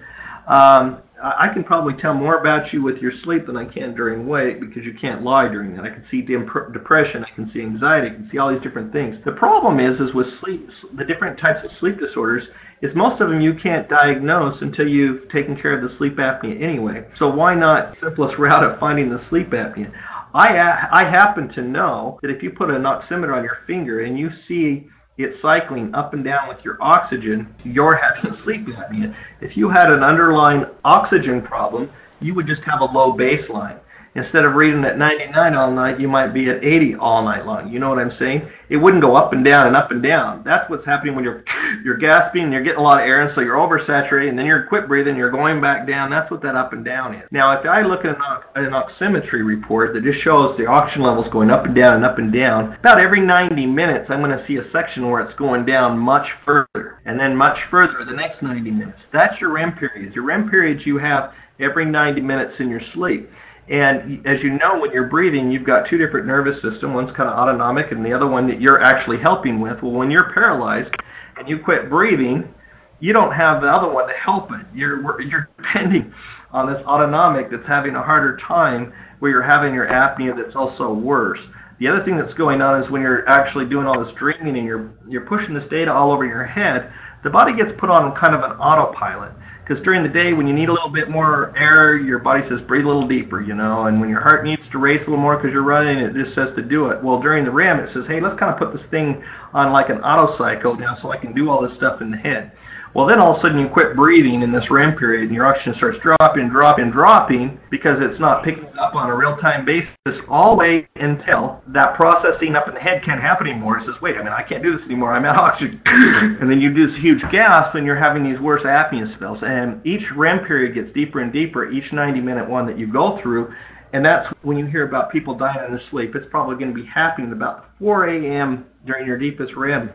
um, 0.51 1.03
I 1.23 1.49
can 1.53 1.63
probably 1.63 1.95
tell 2.01 2.15
more 2.15 2.41
about 2.41 2.73
you 2.73 2.83
with 2.83 2.97
your 2.97 3.13
sleep 3.25 3.47
than 3.47 3.57
I 3.57 3.67
can 3.67 3.95
during 3.95 4.27
wake 4.27 4.59
because 4.59 4.85
you 4.85 4.95
can't 4.99 5.23
lie 5.23 5.47
during 5.49 5.77
that. 5.77 5.85
I 5.85 5.91
can 5.91 6.05
see 6.11 6.23
dep- 6.23 6.73
depression, 6.73 7.25
I 7.25 7.35
can 7.35 7.51
see 7.53 7.61
anxiety, 7.61 8.09
I 8.09 8.11
can 8.11 8.29
see 8.33 8.39
all 8.39 8.51
these 8.51 8.63
different 8.63 8.93
things. 8.93 9.17
The 9.25 9.33
problem 9.33 9.79
is, 9.79 10.01
is 10.01 10.15
with 10.15 10.27
sleep, 10.43 10.67
the 10.97 11.05
different 11.05 11.39
types 11.39 11.61
of 11.63 11.71
sleep 11.79 12.01
disorders, 12.01 12.45
is 12.83 12.91
most 12.97 13.21
of 13.21 13.29
them 13.29 13.41
you 13.41 13.55
can't 13.63 13.89
diagnose 13.89 14.57
until 14.63 14.89
you've 14.89 15.29
taken 15.31 15.61
care 15.61 15.79
of 15.79 15.89
the 15.89 15.97
sleep 15.99 16.17
apnea 16.17 16.61
anyway. 16.61 17.07
So 17.19 17.29
why 17.29 17.55
not 17.55 17.97
simplest 18.03 18.39
route 18.39 18.65
of 18.65 18.81
finding 18.81 19.11
the 19.11 19.23
sleep 19.29 19.51
apnea? 19.51 19.93
I 20.35 20.49
I 20.91 21.05
happen 21.05 21.49
to 21.55 21.63
know 21.63 22.19
that 22.23 22.31
if 22.31 22.43
you 22.43 22.51
put 22.51 22.71
an 22.71 22.83
oximeter 22.83 23.37
on 23.37 23.45
your 23.45 23.59
finger 23.67 24.01
and 24.01 24.19
you 24.19 24.31
see 24.49 24.89
it 25.25 25.37
cycling 25.43 25.95
up 25.95 26.15
and 26.15 26.25
down 26.25 26.49
with 26.49 26.59
your 26.65 26.77
oxygen, 26.81 27.55
you're 27.65 27.97
having 27.97 28.39
sleep 28.45 28.67
apnea. 28.67 29.15
If 29.41 29.57
you 29.57 29.69
had 29.69 29.91
an 29.91 30.03
underlying 30.03 30.65
oxygen 30.85 31.43
problem, 31.43 31.91
you 32.21 32.35
would 32.35 32.47
just 32.47 32.63
have 32.63 32.81
a 32.81 32.85
low 32.85 33.13
baseline. 33.13 33.79
Instead 34.17 34.45
of 34.45 34.55
reading 34.55 34.85
at 34.85 34.99
99 34.99 35.55
all 35.55 35.71
night, 35.71 36.01
you 36.01 36.09
might 36.09 36.35
be 36.35 36.51
at 36.51 36.65
80 36.65 36.97
all 36.97 37.23
night 37.23 37.47
long. 37.47 37.71
You 37.73 37.79
know 37.79 37.91
what 37.91 38.01
I'm 38.01 38.11
saying? 38.19 38.43
It 38.69 38.77
wouldn't 38.77 39.05
go 39.05 39.15
up 39.15 39.33
and 39.33 39.45
down 39.45 39.69
and 39.69 39.77
up 39.77 39.93
and 39.93 40.03
down. 40.03 40.43
That's 40.45 40.69
what's 40.69 40.85
happening 40.85 41.15
when 41.15 41.23
you're 41.23 41.45
you're 41.85 41.97
gasping, 41.97 42.43
and 42.43 42.53
you're 42.53 42.65
getting 42.65 42.81
a 42.81 42.83
lot 42.83 43.01
of 43.01 43.07
air, 43.07 43.23
and 43.23 43.33
so 43.35 43.41
you're 43.41 43.57
oversaturated, 43.57 44.31
and 44.31 44.39
then 44.39 44.47
you're 44.47 44.65
quit 44.65 44.89
breathing, 44.89 45.15
you're 45.15 45.31
going 45.31 45.61
back 45.61 45.87
down. 45.87 46.11
That's 46.11 46.29
what 46.29 46.43
that 46.43 46.57
up 46.57 46.73
and 46.73 46.85
down 46.85 47.15
is. 47.15 47.23
Now, 47.31 47.53
if 47.53 47.65
I 47.65 47.83
look 47.83 48.05
at 48.05 48.17
an, 48.17 48.67
an 48.67 48.73
oximetry 48.73 49.47
report 49.47 49.95
that 49.95 50.03
just 50.03 50.25
shows 50.25 50.59
the 50.59 50.67
oxygen 50.67 51.03
levels 51.03 51.27
going 51.33 51.51
up 51.51 51.65
and 51.65 51.75
down 51.75 51.95
and 51.95 52.05
up 52.05 52.19
and 52.19 52.33
down, 52.33 52.75
about 52.81 53.01
every 53.01 53.21
90 53.21 53.65
minutes, 53.67 54.07
I'm 54.09 54.21
going 54.21 54.37
to 54.37 54.45
see 54.49 54.57
a 54.57 54.71
section 54.73 55.09
where 55.09 55.21
it's 55.21 55.39
going 55.39 55.65
down 55.65 55.97
much 55.97 56.27
further, 56.45 57.01
and 57.05 57.19
then 57.19 57.37
much 57.37 57.59
further 57.71 58.05
the 58.05 58.17
next 58.17 58.43
90 58.43 58.71
minutes. 58.73 58.99
That's 59.13 59.41
your 59.41 59.53
REM 59.53 59.77
periods. 59.77 60.17
Your 60.17 60.25
REM 60.25 60.51
periods 60.51 60.85
you 60.85 60.99
have 60.99 61.33
every 61.61 61.85
90 61.85 62.21
minutes 62.23 62.55
in 62.59 62.69
your 62.69 62.81
sleep. 62.95 63.31
And 63.71 64.27
as 64.27 64.43
you 64.43 64.59
know, 64.59 64.81
when 64.81 64.91
you're 64.91 65.07
breathing, 65.07 65.53
you've 65.53 65.65
got 65.65 65.89
two 65.89 65.97
different 65.97 66.27
nervous 66.27 66.57
systems. 66.57 66.93
One's 66.93 67.17
kind 67.17 67.29
of 67.29 67.39
autonomic, 67.39 67.93
and 67.93 68.05
the 68.05 68.13
other 68.13 68.27
one 68.27 68.49
that 68.49 68.61
you're 68.61 68.83
actually 68.83 69.19
helping 69.23 69.61
with. 69.61 69.81
Well, 69.81 69.93
when 69.93 70.11
you're 70.11 70.33
paralyzed 70.35 70.93
and 71.39 71.49
you 71.49 71.61
quit 71.65 71.89
breathing, 71.89 72.53
you 72.99 73.13
don't 73.13 73.33
have 73.33 73.63
the 73.63 73.69
other 73.69 73.89
one 73.89 74.09
to 74.09 74.15
help 74.15 74.51
it. 74.51 74.67
You're 74.75 75.23
you're 75.23 75.49
depending 75.57 76.13
on 76.51 76.67
this 76.67 76.85
autonomic 76.85 77.53
that's 77.53 77.67
having 77.67 77.95
a 77.95 78.03
harder 78.03 78.39
time, 78.47 78.93
where 79.21 79.31
you're 79.31 79.43
having 79.43 79.73
your 79.73 79.87
apnea 79.87 80.35
that's 80.37 80.57
also 80.57 80.93
worse. 80.93 81.39
The 81.79 81.87
other 81.87 82.05
thing 82.05 82.19
that's 82.19 82.35
going 82.35 82.61
on 82.61 82.83
is 82.83 82.91
when 82.91 83.01
you're 83.03 83.27
actually 83.29 83.67
doing 83.67 83.87
all 83.87 84.05
this 84.05 84.13
dreaming 84.19 84.57
and 84.57 84.67
you're 84.67 84.91
you're 85.09 85.27
pushing 85.27 85.55
this 85.55 85.69
data 85.71 85.93
all 85.93 86.11
over 86.11 86.27
your 86.27 86.45
head, 86.45 86.93
the 87.23 87.31
body 87.31 87.55
gets 87.57 87.71
put 87.79 87.89
on 87.89 88.19
kind 88.19 88.35
of 88.35 88.43
an 88.43 88.57
autopilot. 88.59 89.31
Because 89.71 89.85
during 89.85 90.03
the 90.03 90.09
day, 90.09 90.33
when 90.33 90.49
you 90.49 90.53
need 90.53 90.69
a 90.69 90.73
little 90.73 90.91
bit 90.91 91.09
more 91.09 91.57
air, 91.57 91.97
your 91.97 92.19
body 92.19 92.43
says 92.51 92.59
breathe 92.67 92.87
a 92.87 92.89
little 92.89 93.07
deeper, 93.07 93.41
you 93.41 93.55
know. 93.55 93.87
And 93.87 94.01
when 94.01 94.11
your 94.11 94.21
heart 94.21 94.45
needs 94.45 94.63
to 94.73 94.79
race 94.79 94.99
a 95.07 95.09
little 95.09 95.23
more 95.23 95.37
because 95.37 95.53
you're 95.53 95.63
running, 95.63 95.99
it 95.99 96.13
just 96.13 96.35
says 96.35 96.49
to 96.57 96.63
do 96.63 96.87
it. 96.87 97.01
Well, 97.05 97.23
during 97.23 97.45
the 97.45 97.53
REM, 97.53 97.79
it 97.79 97.91
says, 97.95 98.03
hey, 98.09 98.21
let's 98.21 98.37
kind 98.37 98.53
of 98.53 98.59
put 98.59 98.77
this 98.77 98.85
thing 98.91 99.23
on 99.55 99.73
like 99.73 99.89
an 99.89 99.99
auto 99.99 100.37
cycle 100.37 100.75
now, 100.75 100.99
so 101.01 101.13
I 101.13 101.19
can 101.19 101.33
do 101.35 101.51
all 101.51 101.63
this 101.63 101.77
stuff 101.77 102.01
in 102.01 102.11
the 102.11 102.17
head. 102.17 102.51
Well, 102.93 103.07
then 103.07 103.21
all 103.21 103.35
of 103.35 103.39
a 103.39 103.43
sudden 103.43 103.61
you 103.61 103.69
quit 103.69 103.95
breathing 103.95 104.43
in 104.43 104.51
this 104.51 104.65
REM 104.69 104.97
period, 104.97 105.27
and 105.27 105.35
your 105.35 105.47
oxygen 105.47 105.75
starts 105.77 105.99
dropping, 106.03 106.49
dropping, 106.49 106.91
dropping 106.91 107.61
because 107.71 107.99
it's 108.01 108.19
not 108.19 108.45
picking 108.45 108.67
up 108.81 108.97
on 108.97 109.09
a 109.09 109.15
real-time 109.15 109.65
basis 109.65 110.21
all 110.29 110.51
the 110.53 110.57
way 110.57 110.89
until 110.97 111.63
that 111.69 111.95
processing 111.95 112.57
up 112.57 112.67
in 112.67 112.75
the 112.75 112.81
head 112.81 113.05
can't 113.05 113.21
happen 113.21 113.47
anymore. 113.47 113.79
It 113.79 113.87
says, 113.87 113.95
wait 114.03 114.17
I 114.17 114.25
mean, 114.25 114.33
I 114.33 114.43
can't 114.43 114.63
do 114.63 114.77
this 114.77 114.85
anymore. 114.87 115.13
I'm 115.13 115.25
out 115.25 115.37
of 115.37 115.41
oxygen. 115.41 115.81
and 115.87 116.51
then 116.51 116.61
you 116.61 116.75
do 116.75 116.91
this 116.91 117.01
huge 117.01 117.23
gasp, 117.31 117.77
and 117.77 117.87
you're 117.87 117.99
having 117.99 118.25
these 118.25 118.41
worse 118.41 118.63
apnea 118.63 119.15
spells. 119.15 119.39
And 119.43 119.85
each 119.87 120.03
REM 120.17 120.45
period 120.45 120.75
gets 120.75 120.93
deeper 120.93 121.21
and 121.21 121.33
deeper, 121.33 121.71
each 121.71 121.93
90-minute 121.93 122.49
one 122.49 122.67
that 122.67 122.77
you 122.77 122.93
go 122.93 123.21
through. 123.23 123.55
And 123.93 124.05
that's 124.05 124.27
when 124.43 124.57
you 124.57 124.67
hear 124.67 124.87
about 124.87 125.13
people 125.13 125.37
dying 125.37 125.65
in 125.65 125.71
their 125.71 125.83
sleep. 125.91 126.17
It's 126.17 126.27
probably 126.29 126.57
going 126.57 126.75
to 126.75 126.81
be 126.81 126.87
happening 126.87 127.31
about 127.31 127.71
4 127.79 128.09
a.m. 128.09 128.67
during 128.85 129.07
your 129.07 129.19
deepest 129.19 129.55
REM 129.55 129.91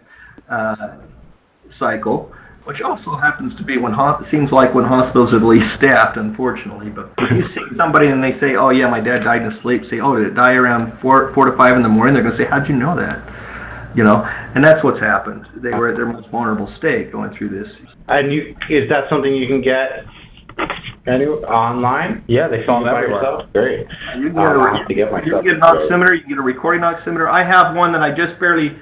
uh, 0.50 0.98
cycle 1.78 2.32
which 2.66 2.82
also 2.82 3.16
happens 3.16 3.55
to 3.57 3.63
be 3.63 3.78
when 3.78 3.93
it 3.93 4.32
seems 4.32 4.51
like 4.51 4.74
when 4.74 4.86
hospitals 4.86 5.32
are 5.34 5.39
the 5.39 5.45
least 5.45 5.70
staffed, 5.78 6.18
unfortunately. 6.18 6.89
But 6.89 7.13
if 7.20 7.32
you 7.32 7.47
see 7.53 7.78
somebody 7.78 8.09
and 8.09 8.22
they 8.24 8.38
say, 8.39 8.55
"Oh 8.57 8.72
yeah, 8.72 8.89
my 8.89 8.99
dad 8.99 9.24
died 9.24 9.43
in 9.43 9.51
his 9.51 9.61
sleep," 9.61 9.84
say, 9.89 9.99
"Oh, 10.01 10.16
did 10.18 10.28
it 10.28 10.36
die 10.36 10.53
around 10.53 10.99
four 10.99 11.32
four 11.34 11.45
to 11.45 11.55
five 11.57 11.74
in 11.78 11.84
the 11.84 11.89
morning?" 11.89 12.16
They're 12.16 12.24
going 12.24 12.38
to 12.38 12.43
say, 12.43 12.49
"How'd 12.49 12.68
you 12.68 12.76
know 12.76 12.95
that?" 12.97 13.22
You 13.95 14.03
know, 14.03 14.26
and 14.26 14.63
that's 14.63 14.84
what's 14.84 14.99
happened. 14.99 15.45
They 15.55 15.70
were 15.70 15.89
at 15.89 15.95
their 15.95 16.07
most 16.07 16.28
vulnerable 16.30 16.74
state 16.78 17.11
going 17.11 17.36
through 17.38 17.49
this. 17.49 17.72
And 18.09 18.34
you, 18.34 18.55
is 18.70 18.89
that 18.89 19.05
something 19.09 19.34
you 19.34 19.47
can 19.47 19.61
get 19.61 20.03
any 21.07 21.26
online? 21.26 22.24
Yeah, 22.28 22.47
they 22.49 22.66
sell 22.66 22.84
them 22.84 22.89
everywhere. 22.89 23.22
yourself? 23.22 23.53
Great. 23.53 23.88
You 24.18 24.30
can 24.30 24.38
I'll 24.39 24.57
get, 24.57 24.66
a, 24.66 24.78
have 24.78 24.88
to 24.88 24.93
get 24.93 25.26
you 25.26 25.32
can 25.32 25.43
get 25.43 25.55
an 25.55 25.61
a- 25.61 25.88
oximeter. 25.88 26.13
You 26.13 26.22
can 26.22 26.30
get 26.30 26.38
a 26.39 26.41
recording 26.41 26.82
oximeter. 26.82 27.30
I 27.30 27.45
have 27.45 27.76
one 27.76 27.93
that 27.93 28.01
I 28.01 28.09
just 28.09 28.38
barely 28.39 28.76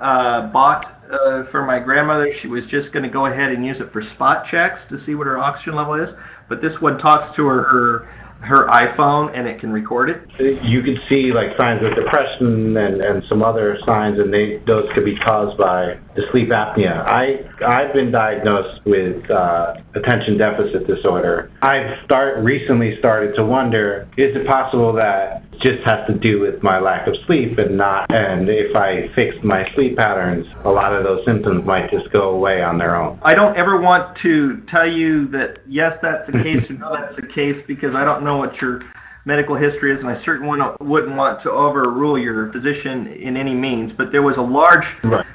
uh, 0.00 0.48
bought 0.48 0.95
uh, 1.10 1.50
for 1.50 1.64
my 1.64 1.78
grandmother. 1.78 2.28
She 2.42 2.48
was 2.48 2.64
just 2.70 2.92
going 2.92 3.02
to 3.04 3.08
go 3.10 3.26
ahead 3.26 3.52
and 3.52 3.64
use 3.64 3.76
it 3.80 3.92
for 3.92 4.02
spot 4.14 4.46
checks 4.50 4.80
to 4.90 5.04
see 5.06 5.14
what 5.14 5.26
her 5.26 5.38
oxygen 5.38 5.74
level 5.74 5.94
is. 5.94 6.08
But 6.48 6.60
this 6.60 6.72
one 6.80 6.98
talks 6.98 7.34
to 7.36 7.46
her 7.46 7.62
her, 7.64 8.08
her 8.40 8.68
iPhone 8.68 9.36
and 9.36 9.48
it 9.48 9.60
can 9.60 9.72
record 9.72 10.10
it. 10.10 10.22
You 10.62 10.82
could 10.82 10.98
see 11.08 11.32
like 11.32 11.56
signs 11.58 11.82
of 11.84 11.94
depression 11.94 12.76
and, 12.76 13.00
and 13.00 13.22
some 13.28 13.42
other 13.42 13.78
signs, 13.86 14.18
and 14.18 14.32
they 14.32 14.62
those 14.66 14.88
could 14.94 15.04
be 15.04 15.16
caused 15.16 15.56
by 15.58 15.98
the 16.14 16.22
sleep 16.30 16.50
apnea. 16.50 17.04
I 17.06 17.48
I've 17.66 17.94
been 17.94 18.12
diagnosed 18.12 18.84
with 18.84 19.28
uh, 19.30 19.74
attention 19.94 20.36
deficit 20.36 20.86
disorder. 20.86 21.50
I've 21.62 22.04
start 22.04 22.44
recently 22.44 22.98
started 22.98 23.34
to 23.36 23.44
wonder: 23.44 24.06
is 24.16 24.36
it 24.36 24.46
possible 24.46 24.92
that 24.94 25.42
just 25.60 25.82
has 25.84 26.06
to 26.08 26.14
do 26.14 26.40
with 26.40 26.62
my 26.62 26.78
lack 26.78 27.06
of 27.06 27.14
sleep 27.26 27.58
and 27.58 27.76
not? 27.76 28.06
And 28.10 28.48
if 28.48 28.74
I 28.76 29.08
fixed 29.14 29.42
my 29.44 29.64
sleep 29.74 29.96
patterns, 29.96 30.46
a 30.64 30.68
lot 30.70 30.94
of 30.94 31.04
those 31.04 31.24
symptoms 31.26 31.64
might 31.64 31.90
just 31.90 32.10
go 32.12 32.30
away 32.30 32.62
on 32.62 32.78
their 32.78 32.96
own. 32.96 33.18
I 33.22 33.34
don't 33.34 33.56
ever 33.56 33.80
want 33.80 34.18
to 34.22 34.62
tell 34.70 34.86
you 34.86 35.28
that 35.28 35.58
yes, 35.66 35.92
that's 36.02 36.26
the 36.26 36.42
case, 36.42 36.64
and 36.68 36.80
no, 36.80 36.94
that's 36.94 37.16
the 37.16 37.26
case, 37.32 37.62
because 37.66 37.94
I 37.94 38.04
don't 38.04 38.24
know 38.24 38.36
what 38.36 38.60
your 38.60 38.82
medical 39.24 39.56
history 39.56 39.92
is, 39.92 39.98
and 40.00 40.08
I 40.08 40.22
certainly 40.24 40.48
wouldn't- 40.48 40.80
wouldn't 40.80 41.16
want 41.16 41.42
to 41.42 41.50
overrule 41.50 42.16
your 42.18 42.52
physician 42.52 43.08
in 43.08 43.36
any 43.36 43.54
means. 43.54 43.92
But 43.96 44.12
there 44.12 44.22
was 44.22 44.36
a 44.36 44.42
large, 44.42 44.86
Right. 45.02 45.26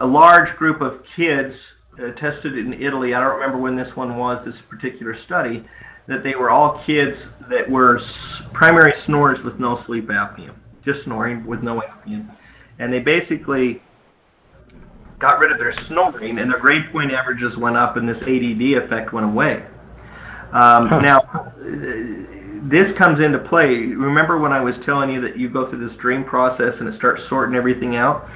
a 0.00 0.06
large 0.06 0.56
group 0.56 0.80
of 0.80 1.00
kids 1.16 1.54
uh, 1.98 2.12
tested 2.12 2.56
in 2.56 2.72
Italy. 2.74 3.12
I 3.14 3.20
don't 3.20 3.34
remember 3.34 3.58
when 3.58 3.76
this 3.76 3.94
one 3.96 4.16
was, 4.16 4.42
this 4.46 4.54
particular 4.70 5.16
study, 5.26 5.64
that 6.10 6.22
they 6.22 6.34
were 6.34 6.50
all 6.50 6.82
kids 6.86 7.16
that 7.48 7.68
were 7.68 8.00
primary 8.52 8.92
snorers 9.06 9.38
with 9.44 9.58
no 9.58 9.82
sleep 9.86 10.08
apnea, 10.08 10.54
just 10.84 11.04
snoring 11.04 11.46
with 11.46 11.62
no 11.62 11.80
apnea, 11.80 12.28
and 12.78 12.92
they 12.92 12.98
basically 12.98 13.80
got 15.18 15.38
rid 15.38 15.52
of 15.52 15.58
their 15.58 15.74
snoring, 15.88 16.38
and 16.38 16.50
their 16.50 16.58
grade 16.60 16.84
point 16.92 17.12
averages 17.12 17.56
went 17.58 17.76
up, 17.76 17.96
and 17.96 18.08
this 18.08 18.16
ADD 18.22 18.84
effect 18.84 19.12
went 19.12 19.26
away. 19.26 19.64
Um, 20.52 20.88
Huh. 20.88 21.00
Now, 21.00 21.52
this 22.68 22.96
comes 22.98 23.20
into 23.20 23.38
play. 23.38 23.68
Remember 23.94 24.38
when 24.38 24.52
I 24.52 24.60
was 24.60 24.74
telling 24.84 25.10
you 25.10 25.20
that 25.20 25.38
you 25.38 25.48
go 25.48 25.70
through 25.70 25.86
this 25.86 25.96
dream 25.98 26.24
process 26.24 26.74
and 26.80 26.88
it 26.88 26.96
starts 26.98 27.22
sorting 27.28 27.54
everything 27.54 27.96
out? 27.96 28.28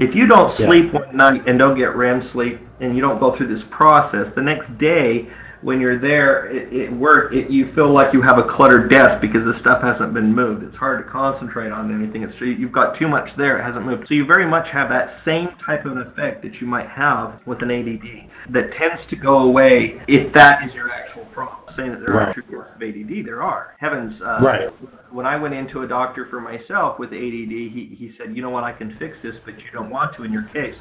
If 0.00 0.14
you 0.14 0.26
don't 0.26 0.58
Yeah. 0.58 0.68
sleep 0.68 0.92
one 0.92 1.14
night 1.16 1.42
and 1.46 1.58
don't 1.58 1.76
get 1.76 1.94
REM 1.94 2.22
sleep, 2.32 2.58
and 2.80 2.96
you 2.96 3.02
don't 3.02 3.20
go 3.20 3.36
through 3.36 3.54
this 3.54 3.62
process, 3.70 4.26
the 4.34 4.42
next 4.42 4.76
day 4.78 5.28
when 5.62 5.80
you're 5.80 5.98
there 5.98 6.48
at, 6.48 6.72
at 6.74 6.92
work, 6.92 7.32
it, 7.32 7.50
you 7.50 7.72
feel 7.74 7.92
like 7.92 8.12
you 8.12 8.22
have 8.22 8.38
a 8.38 8.42
cluttered 8.42 8.90
desk 8.90 9.20
because 9.20 9.42
the 9.44 9.58
stuff 9.60 9.82
hasn't 9.82 10.12
been 10.12 10.34
moved. 10.34 10.62
It's 10.64 10.76
hard 10.76 11.04
to 11.04 11.10
concentrate 11.10 11.70
on 11.70 11.94
anything. 11.94 12.22
It's 12.22 12.34
you've 12.40 12.72
got 12.72 12.98
too 12.98 13.08
much 13.08 13.28
there; 13.36 13.58
it 13.58 13.64
hasn't 13.64 13.86
moved. 13.86 14.06
So 14.08 14.14
you 14.14 14.26
very 14.26 14.46
much 14.48 14.66
have 14.72 14.88
that 14.90 15.20
same 15.24 15.48
type 15.64 15.86
of 15.86 15.92
an 15.92 15.98
effect 15.98 16.42
that 16.42 16.60
you 16.60 16.66
might 16.66 16.88
have 16.88 17.40
with 17.46 17.62
an 17.62 17.70
ADD 17.70 18.52
that 18.52 18.72
tends 18.78 19.00
to 19.10 19.16
go 19.16 19.38
away 19.38 20.02
if 20.08 20.32
that 20.34 20.64
is 20.66 20.74
your 20.74 20.90
actual 20.90 21.24
problem. 21.26 21.58
Saying 21.76 21.92
that 21.92 22.00
there 22.00 22.12
are 22.12 22.26
Right. 22.26 22.34
true 22.34 22.42
forms 22.50 22.68
of 22.76 22.82
ADD, 22.82 23.22
there 23.24 23.42
are. 23.42 23.74
Heavens, 23.78 24.20
uh, 24.20 24.40
Right. 24.42 24.68
when 25.10 25.24
I 25.24 25.36
went 25.36 25.54
into 25.54 25.80
a 25.82 25.88
doctor 25.88 26.26
for 26.26 26.38
myself 26.38 26.98
with 26.98 27.14
ADD, 27.14 27.70
he, 27.70 27.96
he 27.98 28.12
said, 28.18 28.36
you 28.36 28.42
know 28.42 28.50
what, 28.50 28.62
I 28.62 28.72
can 28.72 28.94
fix 28.98 29.16
this, 29.22 29.36
but 29.46 29.56
you 29.58 29.70
don't 29.72 29.88
want 29.88 30.14
to 30.16 30.24
in 30.24 30.32
your 30.34 30.42
case. 30.52 30.74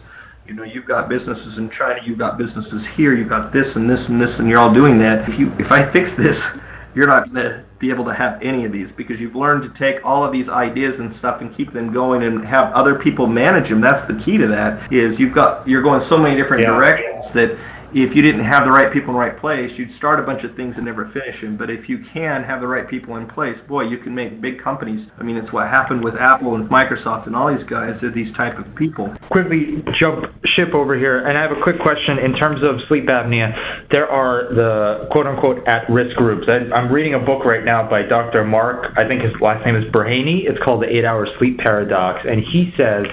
You 0.48 0.56
know, 0.56 0.64
you've 0.64 0.88
got 0.88 1.08
businesses 1.08 1.58
in 1.58 1.70
China, 1.78 2.00
you've 2.06 2.18
got 2.18 2.38
businesses 2.38 2.82
here, 2.98 3.16
you've 3.16 3.30
got 3.30 3.54
this 3.54 3.68
and 3.76 3.90
this 3.90 4.00
and 4.08 4.20
this, 4.20 4.30
and 4.40 4.50
you're 4.50 4.60
all 4.60 4.74
doing 4.74 4.98
that. 5.00 5.30
If 5.30 5.40
you, 5.40 5.54
if 5.60 5.72
I 5.72 5.92
fix 5.94 6.10
this, 6.18 6.36
you're 6.96 7.08
not 7.08 7.32
going 7.32 7.46
to 7.46 7.64
be 7.80 7.90
able 7.90 8.04
to 8.06 8.14
have 8.14 8.42
any 8.42 8.66
of 8.66 8.72
these 8.74 8.88
because 8.98 9.18
you've 9.20 9.36
learned 9.36 9.64
to 9.64 9.72
take 9.80 10.04
all 10.04 10.26
of 10.26 10.34
these 10.34 10.50
ideas 10.50 10.96
and 11.00 11.16
stuff 11.20 11.40
and 11.42 11.56
keep 11.56 11.72
them 11.74 11.94
going 11.94 12.24
and 12.24 12.46
have 12.46 12.74
other 12.74 12.96
people 13.00 13.28
manage 13.28 13.70
them. 13.70 13.80
That's 13.82 14.06
the 14.12 14.20
key 14.26 14.38
to 14.38 14.48
that. 14.48 14.92
Is 14.92 15.18
you've 15.18 15.34
got 15.34 15.66
you're 15.68 15.84
going 15.84 16.06
so 16.10 16.18
many 16.18 16.36
different 16.36 16.66
Yeah. 16.66 16.76
directions 16.76 17.26
that 17.34 17.56
if 17.94 18.16
you 18.16 18.22
didn't 18.22 18.46
have 18.46 18.64
the 18.64 18.72
right 18.72 18.92
people 18.94 19.10
in 19.10 19.14
the 19.14 19.20
right 19.20 19.38
place, 19.38 19.70
you'd 19.78 19.96
start 19.98 20.20
a 20.20 20.24
bunch 20.24 20.44
of 20.44 20.56
things 20.56 20.76
and 20.78 20.86
never 20.86 21.12
finish 21.12 21.42
them. 21.42 21.58
But 21.58 21.70
if 21.70 21.90
you 21.90 22.04
can 22.14 22.44
have 22.44 22.62
the 22.62 22.68
right 22.68 22.88
people 22.88 23.18
in 23.18 23.28
place, 23.28 23.58
boy, 23.68 23.84
you 23.84 23.98
can 23.98 24.16
make 24.16 24.40
big 24.42 24.62
companies. 24.64 25.08
I 25.20 25.24
mean, 25.24 25.36
it's 25.36 25.52
what 25.52 25.68
happened 25.68 26.04
with 26.04 26.16
Apple 26.16 26.56
and 26.56 26.70
Microsoft 26.70 27.28
and 27.28 27.36
all 27.36 27.54
these 27.54 27.68
guys. 27.68 27.98
They're 28.02 28.12
these 28.12 28.34
type 28.36 28.58
of 28.58 28.74
people. 28.76 29.14
quickly 29.30 29.84
jump 30.00 30.26
ship 30.46 30.74
over 30.74 30.98
here, 30.98 31.28
and 31.28 31.38
I 31.38 31.42
have 31.42 31.52
a 31.52 31.62
quick 31.62 31.80
question 31.80 32.18
in 32.20 32.34
terms 32.34 32.64
of 32.64 32.80
sleep 32.88 33.08
apnea. 33.08 33.88
There 33.92 34.10
are 34.10 34.54
the 34.54 35.08
quote 35.12 35.28
unquote 35.28 35.68
at 35.68 35.90
risk 35.90 36.16
groups. 36.16 36.48
I, 36.48 36.72
I'm 36.74 36.92
reading 36.92 37.16
a 37.16 37.20
book 37.20 37.44
right 37.46 37.64
now 37.64 37.88
by 37.90 38.04
Dr. 38.04 38.44
Mark, 38.44 38.94
I 38.98 39.08
think 39.08 39.22
his 39.22 39.34
last 39.42 39.66
name 39.66 39.76
is 39.76 39.84
Burhenne. 39.92 40.48
It's 40.48 40.60
called 40.64 40.82
The 40.82 40.88
Eight 40.88 41.06
Hour 41.06 41.28
Sleep 41.38 41.58
Paradox, 41.58 42.26
and 42.28 42.42
he 42.42 42.74
says 42.78 43.06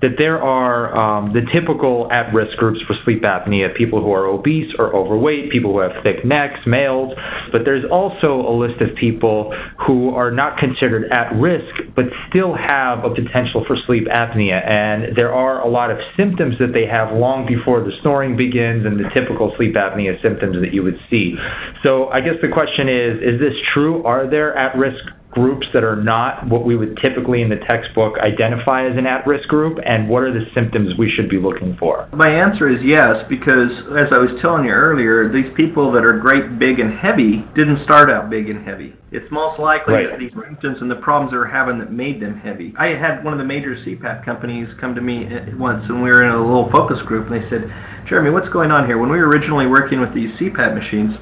that 0.00 0.12
there 0.18 0.40
are 0.40 0.96
um, 0.96 1.32
the 1.32 1.42
typical 1.52 2.10
at 2.12 2.32
risk 2.32 2.56
groups 2.56 2.80
for 2.86 2.94
sleep 3.04 3.22
apnea 3.22 3.74
people 3.74 4.02
who 4.02 4.12
are 4.12 4.26
obese 4.26 4.72
or 4.78 4.94
overweight, 4.94 5.50
people 5.50 5.72
who 5.72 5.80
have 5.80 5.92
thick 6.02 6.24
necks, 6.24 6.60
males, 6.66 7.12
but 7.50 7.64
there's 7.64 7.84
also 7.90 8.40
a 8.48 8.54
list 8.54 8.80
of 8.80 8.94
people 8.96 9.52
who 9.86 10.14
are 10.14 10.30
not 10.30 10.58
considered 10.58 11.10
at 11.12 11.34
risk 11.34 11.74
but 11.96 12.06
still 12.28 12.54
have 12.54 13.04
a 13.04 13.10
potential 13.10 13.64
for 13.66 13.76
sleep 13.86 14.06
apnea. 14.06 14.64
And 14.68 15.16
there 15.16 15.34
are 15.34 15.60
a 15.60 15.68
lot 15.68 15.90
of 15.90 15.98
symptoms 16.16 16.56
that 16.58 16.72
they 16.72 16.86
have 16.86 17.12
long 17.12 17.46
before 17.46 17.80
the 17.80 17.92
snoring 18.02 18.36
begins 18.36 18.86
and 18.86 18.98
the 18.98 19.08
typical 19.14 19.52
sleep 19.56 19.74
apnea 19.74 20.20
symptoms 20.22 20.60
that 20.60 20.72
you 20.72 20.82
would 20.82 20.98
see. 21.10 21.34
So 21.82 22.08
I 22.08 22.20
guess 22.20 22.34
the 22.40 22.48
question 22.48 22.88
is 22.88 23.20
is 23.20 23.40
this 23.40 23.54
true? 23.72 24.04
Are 24.04 24.28
there 24.28 24.56
at 24.56 24.76
risk 24.76 25.02
groups 25.30 25.66
that 25.74 25.84
are 25.84 25.96
not 25.96 26.46
what 26.48 26.64
we 26.64 26.74
would 26.76 26.96
typically 27.04 27.42
in 27.42 27.48
the 27.48 27.60
textbook 27.68 28.18
identify 28.18 28.86
as 28.88 28.96
an 28.96 29.06
at-risk 29.06 29.46
group 29.48 29.78
and 29.84 30.08
what 30.08 30.22
are 30.22 30.32
the 30.32 30.46
symptoms 30.54 30.94
we 30.98 31.10
should 31.10 31.28
be 31.28 31.38
looking 31.38 31.76
for 31.76 32.08
My 32.12 32.30
answer 32.30 32.68
is 32.68 32.82
yes, 32.82 33.24
because 33.28 33.70
as 33.98 34.06
I 34.12 34.18
was 34.18 34.30
telling 34.40 34.64
you 34.64 34.70
earlier, 34.70 35.30
these 35.30 35.52
people 35.54 35.92
that 35.92 36.04
are 36.04 36.18
great, 36.18 36.58
big, 36.58 36.80
and 36.80 36.98
heavy 36.98 37.44
didn't 37.54 37.84
start 37.84 38.10
out 38.10 38.30
big 38.30 38.48
and 38.48 38.66
heavy. 38.66 38.94
It's 39.10 39.30
most 39.30 39.58
likely 39.58 39.94
Right. 39.94 40.10
that 40.10 40.18
these 40.18 40.32
symptoms 40.32 40.78
and 40.80 40.90
the 40.90 40.96
problems 40.96 41.32
they're 41.32 41.46
having 41.46 41.78
that 41.78 41.92
made 41.92 42.20
them 42.20 42.38
heavy. 42.38 42.74
I 42.78 42.88
had 42.88 43.24
one 43.24 43.32
of 43.32 43.38
the 43.38 43.44
major 43.44 43.74
CPAP 43.76 44.24
companies 44.24 44.68
come 44.80 44.94
to 44.94 45.00
me 45.00 45.26
uh, 45.26 45.56
once, 45.56 45.84
and 45.88 46.02
we 46.02 46.10
were 46.10 46.22
in 46.24 46.30
a 46.30 46.40
little 46.40 46.70
focus 46.70 47.00
group, 47.06 47.30
and 47.30 47.42
they 47.42 47.48
said, 47.48 47.72
Jeremy, 48.08 48.30
what's 48.30 48.48
going 48.48 48.70
on 48.70 48.86
here? 48.86 48.98
When 48.98 49.10
we 49.10 49.18
were 49.18 49.28
originally 49.28 49.66
working 49.66 50.00
with 50.00 50.14
these 50.14 50.30
CPAP 50.38 50.74
machines, 50.74 51.14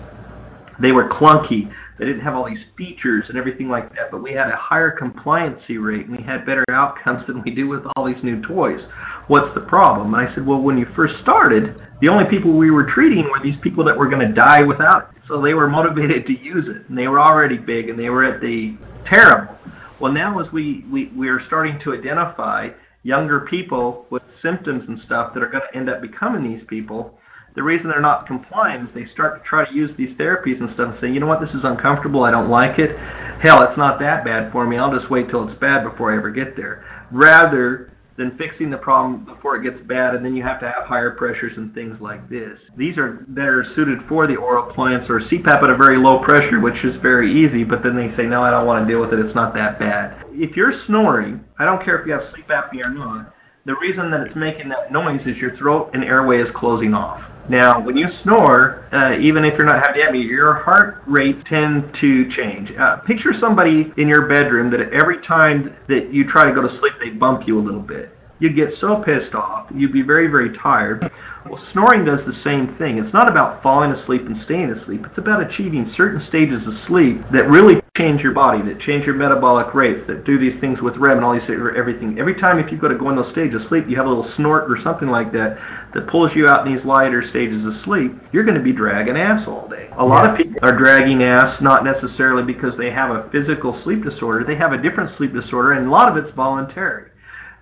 they 0.80 0.92
were 0.92 1.08
clunky. 1.08 1.70
They 1.98 2.04
didn't 2.04 2.20
have 2.20 2.34
all 2.34 2.46
these 2.46 2.64
features 2.76 3.24
and 3.28 3.38
everything 3.38 3.68
like 3.68 3.88
that, 3.90 4.10
but 4.10 4.22
we 4.22 4.32
had 4.32 4.48
a 4.48 4.56
higher 4.56 4.96
compliancy 4.96 5.82
rate 5.82 6.06
and 6.06 6.16
we 6.16 6.22
had 6.22 6.44
better 6.44 6.64
outcomes 6.70 7.26
than 7.26 7.42
we 7.42 7.50
do 7.52 7.68
with 7.68 7.82
all 7.96 8.06
these 8.06 8.22
new 8.22 8.42
toys. 8.42 8.80
What's 9.28 9.54
the 9.54 9.62
problem? 9.62 10.14
And 10.14 10.28
I 10.28 10.34
said, 10.34 10.46
well, 10.46 10.60
when 10.60 10.78
you 10.78 10.86
first 10.94 11.14
started, 11.22 11.76
the 12.00 12.08
only 12.08 12.24
people 12.28 12.56
we 12.56 12.70
were 12.70 12.88
treating 12.92 13.24
were 13.24 13.42
these 13.42 13.58
people 13.62 13.84
that 13.84 13.96
were 13.96 14.08
going 14.08 14.26
to 14.26 14.34
die 14.34 14.62
without 14.62 15.10
it. 15.10 15.22
So 15.26 15.40
they 15.40 15.54
were 15.54 15.68
motivated 15.68 16.26
to 16.26 16.32
use 16.32 16.66
it, 16.68 16.88
and 16.88 16.96
they 16.96 17.08
were 17.08 17.18
already 17.18 17.56
big, 17.56 17.88
and 17.88 17.98
they 17.98 18.10
were 18.10 18.24
at 18.24 18.40
the 18.40 18.76
terrible. 19.10 19.56
Well, 20.00 20.12
now 20.12 20.38
as 20.38 20.52
we, 20.52 20.84
we, 20.92 21.10
we 21.16 21.28
are 21.28 21.40
starting 21.46 21.80
to 21.84 21.94
identify 21.94 22.68
younger 23.02 23.40
people 23.40 24.06
with 24.10 24.22
symptoms 24.42 24.84
and 24.86 25.00
stuff 25.06 25.32
that 25.34 25.42
are 25.42 25.48
going 25.48 25.62
to 25.72 25.78
end 25.78 25.88
up 25.88 26.02
becoming 26.02 26.44
these 26.44 26.64
people, 26.68 27.18
the 27.56 27.62
reason 27.62 27.88
they're 27.88 28.00
not 28.00 28.26
compliant 28.26 28.88
is 28.88 28.94
they 28.94 29.12
start 29.12 29.42
to 29.42 29.48
try 29.48 29.64
to 29.66 29.74
use 29.74 29.90
these 29.96 30.16
therapies 30.16 30.60
and 30.60 30.68
stuff 30.74 30.92
and 30.92 30.98
say, 31.00 31.08
you 31.08 31.18
know 31.18 31.26
what, 31.26 31.40
this 31.40 31.50
is 31.50 31.64
uncomfortable, 31.64 32.22
I 32.22 32.30
don't 32.30 32.50
like 32.50 32.78
it. 32.78 32.94
Hell, 33.42 33.62
it's 33.62 33.78
not 33.78 33.98
that 34.00 34.24
bad 34.24 34.52
for 34.52 34.66
me. 34.66 34.78
I'll 34.78 34.96
just 34.96 35.10
wait 35.10 35.28
till 35.30 35.48
it's 35.48 35.58
bad 35.58 35.82
before 35.82 36.12
I 36.12 36.18
ever 36.18 36.30
get 36.30 36.54
there. 36.54 36.84
Rather 37.10 37.92
than 38.16 38.36
fixing 38.38 38.70
the 38.70 38.76
problem 38.76 39.24
before 39.24 39.56
it 39.56 39.62
gets 39.62 39.82
bad, 39.86 40.14
and 40.14 40.24
then 40.24 40.34
you 40.34 40.42
have 40.42 40.60
to 40.60 40.66
have 40.66 40.86
higher 40.86 41.10
pressures 41.10 41.52
and 41.56 41.74
things 41.74 41.96
like 42.00 42.28
this. 42.30 42.58
These 42.76 42.96
are 42.96 43.24
that 43.28 43.44
are 43.44 43.66
suited 43.76 43.98
for 44.08 44.26
the 44.26 44.36
oral 44.36 44.70
appliance 44.70 45.04
or 45.08 45.20
CPAP 45.20 45.62
at 45.62 45.70
a 45.70 45.76
very 45.76 45.98
low 45.98 46.24
pressure, 46.24 46.60
which 46.60 46.82
is 46.84 46.96
very 47.02 47.28
easy. 47.28 47.62
But 47.62 47.82
then 47.82 47.94
they 47.96 48.14
say, 48.16 48.26
no, 48.26 48.42
I 48.42 48.50
don't 48.50 48.66
want 48.66 48.86
to 48.86 48.90
deal 48.90 49.00
with 49.00 49.12
it. 49.12 49.20
It's 49.20 49.34
not 49.34 49.52
that 49.54 49.78
bad. 49.78 50.24
If 50.32 50.56
you're 50.56 50.72
snoring, 50.86 51.44
I 51.58 51.64
don't 51.64 51.84
care 51.84 52.00
if 52.00 52.06
you 52.06 52.12
have 52.12 52.22
sleep 52.32 52.48
apnea 52.48 52.86
or 52.86 52.94
not. 52.94 53.34
The 53.66 53.76
reason 53.80 54.10
that 54.10 54.20
it's 54.20 54.36
making 54.36 54.68
that 54.70 54.92
noise 54.92 55.20
is 55.26 55.36
your 55.36 55.56
throat 55.56 55.90
and 55.92 56.04
airway 56.04 56.40
is 56.40 56.48
closing 56.54 56.94
off. 56.94 57.20
Now, 57.48 57.80
when 57.80 57.96
you 57.96 58.08
snore, 58.22 58.88
uh, 58.92 59.18
even 59.18 59.44
if 59.44 59.54
you're 59.56 59.66
not 59.66 59.86
having 59.86 60.02
apnea, 60.02 60.26
your 60.26 60.54
heart 60.54 61.02
rate 61.06 61.44
tend 61.46 61.94
to 62.00 62.30
change. 62.34 62.70
Uh, 62.76 62.96
picture 62.98 63.32
somebody 63.40 63.92
in 63.96 64.08
your 64.08 64.26
bedroom 64.26 64.70
that 64.72 64.80
every 64.92 65.24
time 65.26 65.76
that 65.88 66.12
you 66.12 66.28
try 66.28 66.44
to 66.44 66.52
go 66.52 66.62
to 66.62 66.78
sleep, 66.80 66.94
they 67.00 67.10
bump 67.10 67.46
you 67.46 67.58
a 67.58 67.62
little 67.62 67.80
bit. 67.80 68.15
You'd 68.38 68.56
get 68.56 68.68
so 68.80 69.02
pissed 69.02 69.34
off. 69.34 69.66
You'd 69.74 69.92
be 69.92 70.02
very, 70.02 70.28
very 70.28 70.56
tired. 70.58 71.10
Well, 71.48 71.62
snoring 71.72 72.04
does 72.04 72.20
the 72.26 72.36
same 72.44 72.76
thing. 72.76 72.98
It's 72.98 73.14
not 73.14 73.30
about 73.30 73.62
falling 73.62 73.92
asleep 73.92 74.26
and 74.26 74.36
staying 74.44 74.70
asleep. 74.72 75.06
It's 75.06 75.18
about 75.18 75.40
achieving 75.40 75.92
certain 75.96 76.20
stages 76.28 76.60
of 76.66 76.74
sleep 76.86 77.22
that 77.32 77.48
really 77.48 77.80
change 77.96 78.20
your 78.20 78.34
body, 78.34 78.60
that 78.66 78.80
change 78.80 79.06
your 79.06 79.14
metabolic 79.14 79.72
rates, 79.72 80.04
that 80.08 80.24
do 80.24 80.38
these 80.38 80.60
things 80.60 80.82
with 80.82 80.96
REM 80.98 81.18
and 81.18 81.24
all 81.24 81.32
these 81.32 81.48
everything. 81.48 82.18
Every 82.18 82.34
time 82.34 82.58
if 82.58 82.70
you 82.70 82.76
go 82.76 82.88
to 82.88 82.98
go 82.98 83.08
in 83.08 83.16
those 83.16 83.32
stages 83.32 83.62
of 83.62 83.68
sleep, 83.68 83.84
you 83.88 83.96
have 83.96 84.06
a 84.06 84.08
little 84.08 84.30
snort 84.36 84.68
or 84.68 84.76
something 84.82 85.08
like 85.08 85.32
that 85.32 85.56
that 85.94 86.08
pulls 86.08 86.30
you 86.34 86.48
out 86.48 86.66
in 86.66 86.74
these 86.74 86.84
lighter 86.84 87.24
stages 87.30 87.64
of 87.64 87.72
sleep. 87.84 88.12
You're 88.32 88.44
going 88.44 88.58
to 88.58 88.64
be 88.64 88.72
dragging 88.72 89.16
ass 89.16 89.46
all 89.48 89.68
day. 89.68 89.88
A 89.96 90.04
lot 90.04 90.28
of 90.28 90.36
people 90.36 90.60
are 90.62 90.76
dragging 90.76 91.22
ass 91.22 91.56
not 91.62 91.84
necessarily 91.84 92.42
because 92.42 92.76
they 92.76 92.90
have 92.90 93.14
a 93.14 93.30
physical 93.30 93.80
sleep 93.84 94.04
disorder. 94.04 94.44
They 94.44 94.56
have 94.56 94.72
a 94.72 94.82
different 94.82 95.16
sleep 95.16 95.32
disorder, 95.32 95.72
and 95.72 95.86
a 95.86 95.90
lot 95.90 96.10
of 96.10 96.22
it's 96.22 96.34
voluntary. 96.36 97.15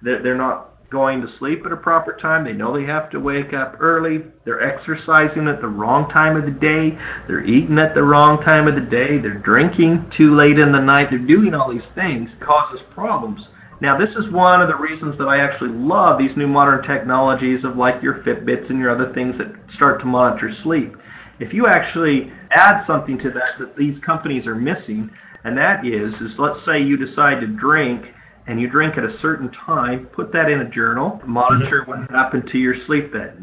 They're, 0.04 0.22
they're 0.22 0.36
not 0.36 0.70
going 0.90 1.20
to 1.22 1.28
sleep 1.38 1.66
at 1.66 1.72
a 1.72 1.76
proper 1.76 2.16
time. 2.20 2.44
They 2.44 2.52
know 2.52 2.72
they 2.76 2.86
have 2.86 3.10
to 3.10 3.18
wake 3.18 3.52
up 3.52 3.76
early. 3.80 4.22
They're 4.44 4.62
exercising 4.62 5.48
at 5.48 5.60
the 5.60 5.66
wrong 5.66 6.08
time 6.10 6.36
of 6.36 6.44
the 6.44 6.52
day. 6.52 6.96
They're 7.26 7.44
eating 7.44 7.78
at 7.78 7.94
the 7.94 8.02
wrong 8.02 8.44
time 8.44 8.68
of 8.68 8.74
the 8.74 8.88
day. 8.88 9.18
They're 9.18 9.42
drinking 9.42 10.12
too 10.16 10.36
late 10.36 10.58
in 10.58 10.70
the 10.70 10.80
night. 10.80 11.06
They're 11.10 11.18
doing 11.18 11.54
all 11.54 11.72
these 11.72 11.90
things 11.94 12.30
causes 12.40 12.80
problems. 12.94 13.40
Now, 13.80 13.98
this 13.98 14.10
is 14.10 14.32
one 14.32 14.62
of 14.62 14.68
the 14.68 14.76
reasons 14.76 15.18
that 15.18 15.26
I 15.26 15.42
actually 15.42 15.72
love 15.72 16.18
these 16.18 16.36
new 16.36 16.46
modern 16.46 16.86
technologies 16.86 17.64
of 17.64 17.76
like 17.76 18.02
your 18.02 18.22
Fitbits 18.22 18.70
and 18.70 18.78
your 18.78 18.94
other 18.94 19.12
things 19.12 19.34
that 19.38 19.52
start 19.74 20.00
to 20.00 20.06
monitor 20.06 20.54
sleep. 20.62 20.94
If 21.40 21.52
you 21.52 21.66
actually 21.66 22.30
add 22.52 22.86
something 22.86 23.18
to 23.18 23.30
that 23.30 23.58
that 23.58 23.76
these 23.76 23.98
companies 24.06 24.46
are 24.46 24.54
missing, 24.54 25.10
and 25.42 25.58
that 25.58 25.84
is, 25.84 26.14
is 26.22 26.38
let's 26.38 26.64
say 26.64 26.80
you 26.80 26.96
decide 26.96 27.40
to 27.40 27.48
drink 27.48 28.06
and 28.46 28.60
you 28.60 28.68
drink 28.68 28.98
at 28.98 29.04
a 29.04 29.18
certain 29.22 29.50
time, 29.66 30.06
put 30.14 30.32
that 30.32 30.50
in 30.50 30.60
a 30.60 30.68
journal, 30.68 31.20
monitor 31.26 31.84
what 31.86 32.10
happened 32.10 32.48
to 32.52 32.58
your 32.58 32.74
sleep 32.86 33.12
that 33.12 33.36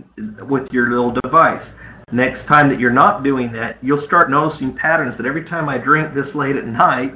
with 0.47 0.68
your 0.72 0.89
little 0.89 1.14
device. 1.24 1.66
Next 2.12 2.45
time 2.47 2.70
that 2.70 2.80
you're 2.80 2.91
not 2.91 3.24
doing 3.24 3.52
that, 3.54 3.78
you'll 3.82 4.06
start 4.06 4.30
noticing 4.30 4.76
patterns 4.76 5.16
that 5.18 5.26
every 5.26 5.45
time 5.45 5.70
I 5.70 5.78
drink 5.78 6.14
this 6.14 6.34
late 6.36 6.56
at 6.56 6.66
night, 6.66 7.14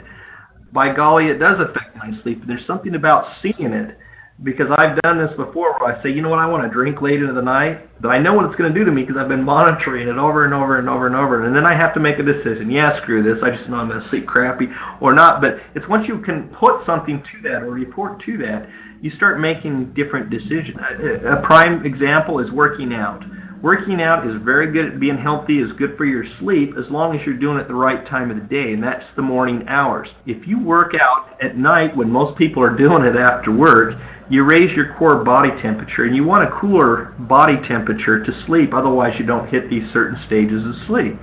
by 0.72 0.94
golly, 0.94 1.28
it 1.28 1.38
does 1.38 1.60
affect 1.60 1.96
my 1.96 2.12
sleep. 2.24 2.42
There's 2.48 2.66
something 2.66 2.96
about 2.96 3.26
seeing 3.42 3.74
it 3.74 3.98
because 4.44 4.68
I've 4.78 5.00
done 5.02 5.18
this 5.18 5.32
before 5.38 5.80
where 5.80 5.96
I 5.96 6.04
say, 6.04 6.10
you 6.10 6.22
know 6.22 6.30
what, 6.30 6.40
I 6.40 6.46
want 6.46 6.64
to 6.64 6.70
drink 6.70 7.02
late 7.02 7.22
into 7.22 7.34
the 7.34 7.42
night, 7.42 7.88
but 8.02 8.10
I 8.10 8.20
know 8.20 8.34
what 8.34 8.46
it's 8.46 8.56
going 8.56 8.74
to 8.74 8.78
do 8.78 8.84
to 8.84 8.92
me 8.92 9.04
because 9.04 9.16
I've 9.18 9.30
been 9.30 9.44
monitoring 9.44 10.10
it 10.10 10.18
over 10.18 10.44
and 10.44 10.54
over 10.54 10.78
and 10.78 10.90
over 10.90 11.08
and 11.08 11.16
over. 11.16 11.46
And 11.46 11.56
then 11.56 11.66
I 11.66 11.74
have 11.74 11.94
to 11.94 12.02
make 12.02 12.20
a 12.20 12.24
decision. 12.24 12.70
Yeah, 12.70 13.02
screw 13.02 13.24
this. 13.24 13.42
I 13.42 13.56
just 13.56 13.70
know 13.70 13.78
I'm 13.78 13.88
going 13.88 14.02
to 14.02 14.10
sleep 14.10 14.28
crappy 14.28 14.68
or 15.00 15.14
not. 15.14 15.40
But 15.40 15.64
it's 15.74 15.88
once 15.88 16.08
you 16.08 16.20
can 16.20 16.50
put 16.60 16.86
something 16.86 17.24
to 17.24 17.50
that 17.50 17.64
or 17.64 17.72
report 17.72 18.22
to 18.26 18.38
that, 18.40 18.68
you 19.02 19.12
start 19.16 19.40
making 19.40 19.94
different 19.94 20.30
decisions. 20.30 20.78
A 20.80 21.42
prime 21.46 21.86
example 21.86 22.40
is 22.40 22.52
working 22.52 22.94
out. 22.94 23.24
Working 23.62 24.02
out 24.02 24.28
is 24.28 24.36
very 24.44 24.72
good 24.72 24.86
at 24.86 25.00
being 25.00 25.18
healthy, 25.18 25.60
is 25.60 25.72
good 25.80 25.98
for 25.98 26.06
your 26.06 26.24
sleep 26.40 26.74
as 26.78 26.86
long 26.92 27.18
as 27.18 27.26
you're 27.26 27.38
doing 27.38 27.58
it 27.58 27.68
the 27.68 27.74
right 27.74 28.06
time 28.08 28.30
of 28.30 28.38
the 28.38 28.44
day, 28.44 28.74
and 28.74 28.84
that's 28.84 29.06
the 29.16 29.22
morning 29.24 29.66
hours. 29.68 30.08
If 30.28 30.46
you 30.48 30.60
work 30.60 30.94
out 31.02 31.42
at 31.42 31.58
night 31.58 31.96
when 31.98 32.12
most 32.12 32.38
people 32.38 32.62
are 32.62 32.76
doing 32.76 33.04
it 33.04 33.16
after 33.16 33.52
work, 33.52 33.96
you 34.30 34.44
raise 34.44 34.76
your 34.76 34.96
core 34.98 35.24
body 35.24 35.50
temperature, 35.62 36.06
and 36.06 36.16
you 36.16 36.24
want 36.24 36.48
a 36.48 36.60
cooler 36.60 37.14
body 37.20 37.58
temperature 37.68 38.24
to 38.24 38.44
sleep, 38.46 38.74
otherwise 38.74 39.14
you 39.20 39.26
don't 39.26 39.48
hit 39.50 39.70
these 39.70 39.84
certain 39.94 40.18
stages 40.26 40.66
of 40.66 40.74
sleep. 40.88 41.14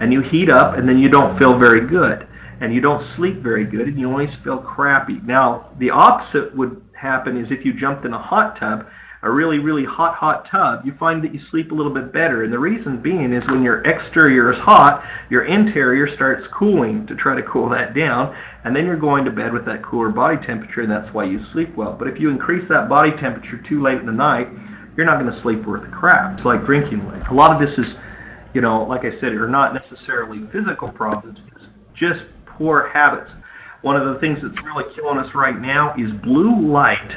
And 0.00 0.12
you 0.12 0.22
heat 0.22 0.50
up, 0.50 0.76
and 0.76 0.88
then 0.88 0.98
you 0.98 1.08
don't 1.08 1.38
feel 1.38 1.58
very 1.58 1.86
good, 1.86 2.26
and 2.60 2.74
you 2.74 2.80
don't 2.80 3.04
sleep 3.16 3.42
very 3.42 3.64
good, 3.64 3.88
and 3.88 3.98
you 3.98 4.10
always 4.10 4.30
feel 4.44 4.58
crappy. 4.58 5.20
Now, 5.24 5.72
the 5.78 5.90
opposite 5.90 6.56
would 6.56 6.82
happen 6.98 7.36
is 7.36 7.50
if 7.50 7.64
you 7.64 7.78
jumped 7.78 8.04
in 8.04 8.12
a 8.12 8.22
hot 8.22 8.58
tub, 8.58 8.86
a 9.26 9.30
really, 9.30 9.58
really 9.58 9.84
hot, 9.84 10.14
hot 10.14 10.46
tub, 10.50 10.86
you 10.86 10.94
find 10.98 11.22
that 11.24 11.34
you 11.34 11.40
sleep 11.50 11.72
a 11.72 11.74
little 11.74 11.92
bit 11.92 12.12
better. 12.12 12.44
And 12.44 12.52
the 12.52 12.58
reason 12.58 13.02
being 13.02 13.32
is 13.32 13.42
when 13.48 13.62
your 13.62 13.82
exterior 13.82 14.52
is 14.52 14.58
hot, 14.60 15.02
your 15.30 15.44
interior 15.44 16.14
starts 16.14 16.46
cooling 16.56 17.06
to 17.08 17.16
try 17.16 17.34
to 17.34 17.42
cool 17.42 17.68
that 17.70 17.94
down, 17.94 18.34
and 18.64 18.74
then 18.74 18.86
you're 18.86 18.98
going 18.98 19.24
to 19.24 19.32
bed 19.32 19.52
with 19.52 19.66
that 19.66 19.84
cooler 19.84 20.10
body 20.10 20.36
temperature, 20.46 20.82
and 20.82 20.90
that's 20.90 21.12
why 21.12 21.24
you 21.24 21.40
sleep 21.52 21.76
well. 21.76 21.96
But 21.98 22.06
if 22.06 22.20
you 22.20 22.30
increase 22.30 22.68
that 22.68 22.88
body 22.88 23.10
temperature 23.20 23.60
too 23.68 23.82
late 23.82 23.98
in 23.98 24.06
the 24.06 24.12
night, 24.12 24.46
you're 24.96 25.06
not 25.06 25.20
going 25.20 25.32
to 25.32 25.42
sleep 25.42 25.66
worth 25.66 25.86
a 25.86 25.90
crap. 25.90 26.38
It's 26.38 26.46
like 26.46 26.64
drinking 26.64 27.06
late. 27.10 27.22
A 27.28 27.34
lot 27.34 27.50
of 27.50 27.60
this 27.60 27.76
is, 27.76 27.92
you 28.54 28.60
know, 28.60 28.84
like 28.84 29.02
I 29.02 29.18
said, 29.20 29.34
are 29.34 29.48
not 29.48 29.74
necessarily 29.74 30.46
physical 30.52 30.88
problems, 30.88 31.38
it's 31.54 31.66
just 31.98 32.20
poor 32.46 32.90
habits. 32.94 33.30
One 33.82 33.96
of 33.96 34.14
the 34.14 34.20
things 34.20 34.38
that's 34.40 34.56
really 34.64 34.84
killing 34.94 35.18
us 35.18 35.34
right 35.34 35.58
now 35.60 35.94
is 35.98 36.10
blue 36.22 36.70
light 36.70 37.10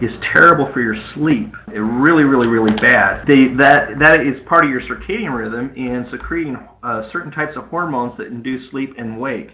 is 0.00 0.10
terrible 0.32 0.68
for 0.72 0.80
your 0.80 0.96
sleep. 1.14 1.52
It 1.68 1.78
really, 1.78 2.24
really, 2.24 2.48
really 2.48 2.74
bad. 2.80 3.26
They, 3.26 3.54
that 3.58 3.98
that 4.00 4.20
is 4.20 4.40
part 4.48 4.64
of 4.64 4.70
your 4.70 4.82
circadian 4.82 5.36
rhythm 5.36 5.72
in 5.76 6.06
secreting 6.10 6.56
uh, 6.82 7.10
certain 7.12 7.30
types 7.30 7.56
of 7.56 7.64
hormones 7.68 8.18
that 8.18 8.26
induce 8.26 8.70
sleep 8.70 8.94
and 8.98 9.20
wake. 9.20 9.50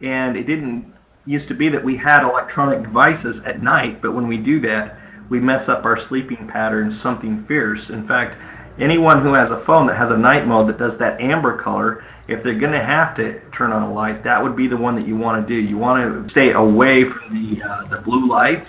And 0.00 0.36
it 0.36 0.44
didn't 0.44 0.92
used 1.26 1.48
to 1.48 1.54
be 1.54 1.68
that 1.70 1.82
we 1.82 1.96
had 1.96 2.22
electronic 2.22 2.82
devices 2.82 3.36
at 3.46 3.62
night, 3.62 4.02
but 4.02 4.14
when 4.14 4.28
we 4.28 4.36
do 4.36 4.60
that, 4.60 4.98
we 5.30 5.40
mess 5.40 5.68
up 5.68 5.84
our 5.84 5.98
sleeping 6.08 6.48
patterns 6.52 7.00
something 7.02 7.44
fierce. 7.48 7.80
In 7.88 8.06
fact, 8.06 8.36
anyone 8.78 9.22
who 9.22 9.32
has 9.32 9.48
a 9.50 9.64
phone 9.64 9.86
that 9.86 9.96
has 9.96 10.10
a 10.10 10.18
night 10.18 10.46
mode 10.46 10.68
that 10.68 10.78
does 10.78 10.98
that 10.98 11.20
amber 11.20 11.62
color, 11.62 12.04
if 12.28 12.42
they're 12.42 12.58
going 12.58 12.72
to 12.72 12.84
have 12.84 13.16
to 13.16 13.40
turn 13.56 13.72
on 13.72 13.82
a 13.82 13.92
light, 13.92 14.24
that 14.24 14.42
would 14.42 14.56
be 14.56 14.68
the 14.68 14.76
one 14.76 14.96
that 14.96 15.06
you 15.06 15.16
want 15.16 15.46
to 15.46 15.48
do. 15.48 15.58
You 15.58 15.78
want 15.78 16.28
to 16.28 16.30
stay 16.34 16.52
away 16.52 17.04
from 17.04 17.32
the 17.32 17.62
uh, 17.62 17.88
the 17.88 18.02
blue 18.02 18.28
lights 18.28 18.68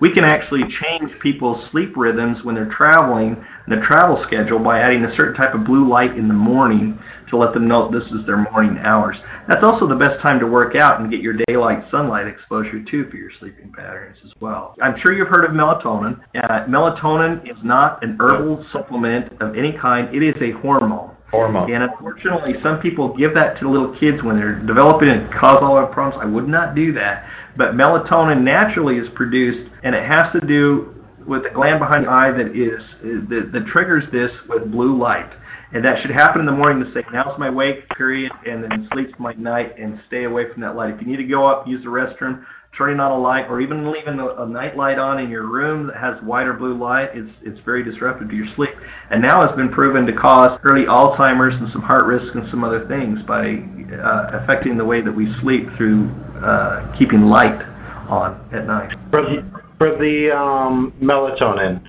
we 0.00 0.12
can 0.14 0.24
actually 0.24 0.62
change 0.82 1.10
people's 1.20 1.68
sleep 1.70 1.96
rhythms 1.96 2.38
when 2.44 2.54
they're 2.54 2.72
traveling, 2.76 3.44
their 3.66 3.84
travel 3.86 4.22
schedule, 4.26 4.58
by 4.58 4.78
adding 4.78 5.04
a 5.04 5.14
certain 5.16 5.34
type 5.34 5.54
of 5.54 5.64
blue 5.64 5.88
light 5.88 6.16
in 6.16 6.28
the 6.28 6.34
morning 6.34 6.98
to 7.30 7.36
let 7.36 7.52
them 7.52 7.68
know 7.68 7.90
this 7.90 8.06
is 8.12 8.24
their 8.26 8.38
morning 8.52 8.78
hours. 8.78 9.16
That's 9.48 9.64
also 9.64 9.88
the 9.88 9.96
best 9.96 10.22
time 10.22 10.38
to 10.40 10.46
work 10.46 10.74
out 10.76 11.00
and 11.00 11.10
get 11.10 11.20
your 11.20 11.34
daylight 11.48 11.84
sunlight 11.90 12.26
exposure 12.26 12.82
too 12.90 13.08
for 13.10 13.16
your 13.16 13.30
sleeping 13.38 13.72
patterns 13.72 14.16
as 14.24 14.30
well. 14.40 14.74
I'm 14.80 14.94
sure 15.02 15.12
you've 15.12 15.28
heard 15.28 15.44
of 15.44 15.50
melatonin. 15.50 16.20
Uh, 16.34 16.64
melatonin 16.66 17.44
is 17.44 17.58
not 17.64 18.02
an 18.04 18.16
herbal 18.20 18.64
supplement 18.72 19.32
of 19.42 19.56
any 19.56 19.76
kind. 19.80 20.14
It 20.14 20.22
is 20.22 20.40
a 20.40 20.58
hormone. 20.60 21.17
Hormone. 21.30 21.70
And 21.70 21.82
unfortunately, 21.82 22.54
some 22.62 22.80
people 22.80 23.14
give 23.16 23.34
that 23.34 23.60
to 23.60 23.70
little 23.70 23.94
kids 23.98 24.22
when 24.22 24.36
they're 24.36 24.60
developing 24.60 25.10
and 25.10 25.30
cause 25.32 25.58
all 25.60 25.76
our 25.76 25.86
problems. 25.86 26.22
I 26.22 26.26
would 26.26 26.48
not 26.48 26.74
do 26.74 26.92
that. 26.94 27.26
But 27.56 27.72
melatonin 27.72 28.42
naturally 28.42 28.96
is 28.96 29.08
produced, 29.14 29.70
and 29.82 29.94
it 29.94 30.10
has 30.10 30.32
to 30.32 30.40
do 30.46 30.94
with 31.26 31.42
the 31.42 31.50
gland 31.50 31.80
behind 31.80 32.06
the 32.06 32.10
eye 32.10 32.32
that 32.32 32.56
is, 32.56 32.80
that, 33.28 33.50
that 33.52 33.66
triggers 33.66 34.04
this 34.10 34.30
with 34.48 34.70
blue 34.72 34.96
light. 34.98 35.30
And 35.72 35.84
that 35.84 36.00
should 36.00 36.12
happen 36.12 36.40
in 36.40 36.46
the 36.46 36.52
morning 36.52 36.82
to 36.82 36.90
say, 36.94 37.04
now's 37.12 37.38
my 37.38 37.50
wake 37.50 37.86
period, 37.90 38.32
and 38.46 38.64
then 38.64 38.88
sleeps 38.90 39.12
my 39.18 39.34
night, 39.34 39.78
and 39.78 40.00
stay 40.06 40.24
away 40.24 40.50
from 40.50 40.62
that 40.62 40.76
light. 40.76 40.94
If 40.94 41.02
you 41.02 41.06
need 41.06 41.18
to 41.18 41.24
go 41.24 41.46
up, 41.46 41.68
use 41.68 41.84
the 41.84 41.90
restroom, 41.90 42.42
turning 42.76 43.00
on 43.00 43.10
a 43.10 43.18
light 43.18 43.46
or 43.48 43.60
even 43.60 43.90
leaving 43.90 44.20
a, 44.20 44.42
a 44.42 44.46
night 44.46 44.76
light 44.76 44.98
on 44.98 45.18
in 45.18 45.30
your 45.30 45.46
room 45.46 45.88
that 45.88 45.96
has 45.96 46.22
white 46.22 46.46
or 46.46 46.52
blue 46.52 46.78
light, 46.78 47.10
it's, 47.12 47.30
it's 47.42 47.58
very 47.64 47.82
disruptive 47.82 48.28
to 48.28 48.36
your 48.36 48.46
sleep. 48.54 48.70
And 49.10 49.20
now 49.20 49.42
it's 49.42 49.56
been 49.56 49.70
proven 49.70 50.06
to 50.06 50.12
cause 50.12 50.58
early 50.64 50.84
Alzheimer's 50.84 51.54
and 51.60 51.70
some 51.72 51.82
heart 51.82 52.04
risk 52.04 52.34
and 52.34 52.48
some 52.50 52.62
other 52.62 52.86
things 52.86 53.18
by 53.26 53.58
uh, 53.96 54.42
affecting 54.42 54.78
the 54.78 54.84
way 54.84 55.00
that 55.00 55.12
we 55.12 55.26
sleep 55.42 55.66
through 55.76 56.08
uh, 56.42 56.96
keeping 56.98 57.22
light 57.22 57.60
on 58.08 58.48
at 58.52 58.66
night. 58.66 58.96
For 59.10 59.22
the, 59.22 59.62
for 59.78 59.96
the 59.98 60.36
um, 60.36 60.94
melatonin, 61.02 61.82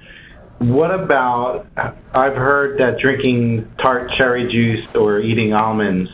what 0.59 0.91
about? 0.91 1.67
I've 1.77 2.35
heard 2.35 2.79
that 2.79 2.99
drinking 2.99 3.71
tart 3.81 4.11
cherry 4.17 4.51
juice 4.51 4.85
or 4.93 5.19
eating 5.19 5.53
almonds 5.53 6.09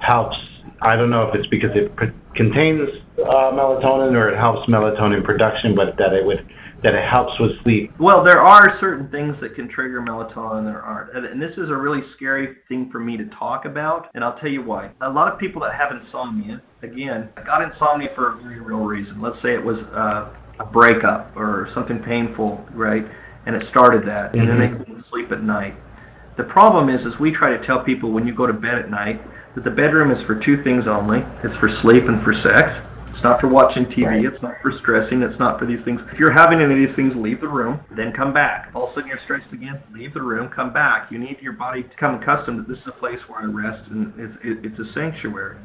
helps. 0.00 0.36
I 0.80 0.96
don't 0.96 1.10
know 1.10 1.28
if 1.28 1.34
it's 1.34 1.46
because 1.48 1.70
it 1.74 1.92
contains 2.34 2.88
uh, 3.18 3.52
melatonin 3.52 4.14
or 4.14 4.28
it 4.28 4.36
helps 4.36 4.68
melatonin 4.68 5.24
production, 5.24 5.74
but 5.74 5.96
that 5.98 6.12
it 6.12 6.24
would 6.24 6.46
that 6.82 6.94
it 6.94 7.08
helps 7.08 7.32
with 7.40 7.52
sleep. 7.62 7.90
Well, 7.98 8.22
there 8.22 8.40
are 8.40 8.78
certain 8.78 9.08
things 9.08 9.34
that 9.40 9.54
can 9.54 9.70
trigger 9.70 10.02
melatonin. 10.02 10.64
There 10.64 10.82
aren't, 10.82 11.16
and, 11.16 11.24
and 11.24 11.40
this 11.40 11.52
is 11.52 11.70
a 11.70 11.74
really 11.74 12.02
scary 12.14 12.56
thing 12.68 12.90
for 12.92 13.00
me 13.00 13.16
to 13.16 13.24
talk 13.38 13.64
about, 13.64 14.08
and 14.14 14.22
I'll 14.22 14.38
tell 14.38 14.50
you 14.50 14.62
why. 14.62 14.90
A 15.00 15.08
lot 15.08 15.32
of 15.32 15.38
people 15.38 15.62
that 15.62 15.72
have 15.74 15.98
insomnia, 15.98 16.60
again, 16.82 17.30
got 17.46 17.62
insomnia 17.62 18.10
for 18.14 18.34
a 18.34 18.42
very 18.42 18.60
real 18.60 18.80
reason. 18.80 19.22
Let's 19.22 19.40
say 19.42 19.54
it 19.54 19.64
was 19.64 19.78
uh, 19.96 20.62
a 20.62 20.66
breakup 20.70 21.34
or 21.36 21.70
something 21.74 22.00
painful, 22.00 22.62
right? 22.74 23.04
And 23.46 23.56
it 23.56 23.62
started 23.70 24.02
that, 24.06 24.32
mm-hmm. 24.32 24.40
and 24.40 24.48
then 24.50 24.58
they 24.58 24.66
mm-hmm. 24.66 24.84
couldn't 24.84 25.04
sleep 25.10 25.32
at 25.32 25.42
night. 25.42 25.74
The 26.36 26.44
problem 26.44 26.90
is, 26.90 27.00
is 27.06 27.18
we 27.18 27.32
try 27.32 27.56
to 27.56 27.64
tell 27.64 27.82
people 27.82 28.12
when 28.12 28.26
you 28.26 28.34
go 28.34 28.46
to 28.46 28.52
bed 28.52 28.74
at 28.74 28.90
night 28.90 29.22
that 29.54 29.64
the 29.64 29.70
bedroom 29.70 30.10
is 30.10 30.18
for 30.26 30.34
two 30.44 30.62
things 30.62 30.84
only. 30.86 31.20
It's 31.44 31.56
for 31.60 31.70
sleep 31.80 32.04
and 32.08 32.22
for 32.22 32.34
sex. 32.44 32.68
It's 33.14 33.22
not 33.22 33.40
for 33.40 33.48
watching 33.48 33.86
TV. 33.86 34.06
Right. 34.06 34.24
It's 34.24 34.42
not 34.42 34.54
for 34.60 34.72
stressing. 34.82 35.22
It's 35.22 35.38
not 35.38 35.58
for 35.58 35.66
these 35.66 35.78
things. 35.84 36.00
If 36.12 36.18
you're 36.18 36.32
having 36.34 36.60
any 36.60 36.74
of 36.74 36.88
these 36.88 36.96
things, 36.96 37.12
leave 37.14 37.40
the 37.40 37.48
room, 37.48 37.80
then 37.96 38.12
come 38.12 38.34
back. 38.34 38.72
All 38.74 38.86
of 38.86 38.90
a 38.90 38.94
sudden 38.94 39.08
you're 39.08 39.22
stressed 39.22 39.52
again, 39.52 39.80
leave 39.94 40.14
the 40.14 40.22
room, 40.22 40.50
come 40.50 40.72
back. 40.72 41.12
You 41.12 41.18
need 41.18 41.38
your 41.40 41.52
body 41.52 41.84
to 41.84 41.88
become 41.88 42.16
accustomed 42.20 42.58
that 42.58 42.68
this 42.68 42.78
is 42.78 42.88
a 42.88 42.98
place 42.98 43.20
where 43.28 43.40
I 43.40 43.44
rest 43.44 43.88
and 43.90 44.12
it's, 44.18 44.34
it's 44.42 44.78
a 44.78 44.92
sanctuary. 44.92 45.58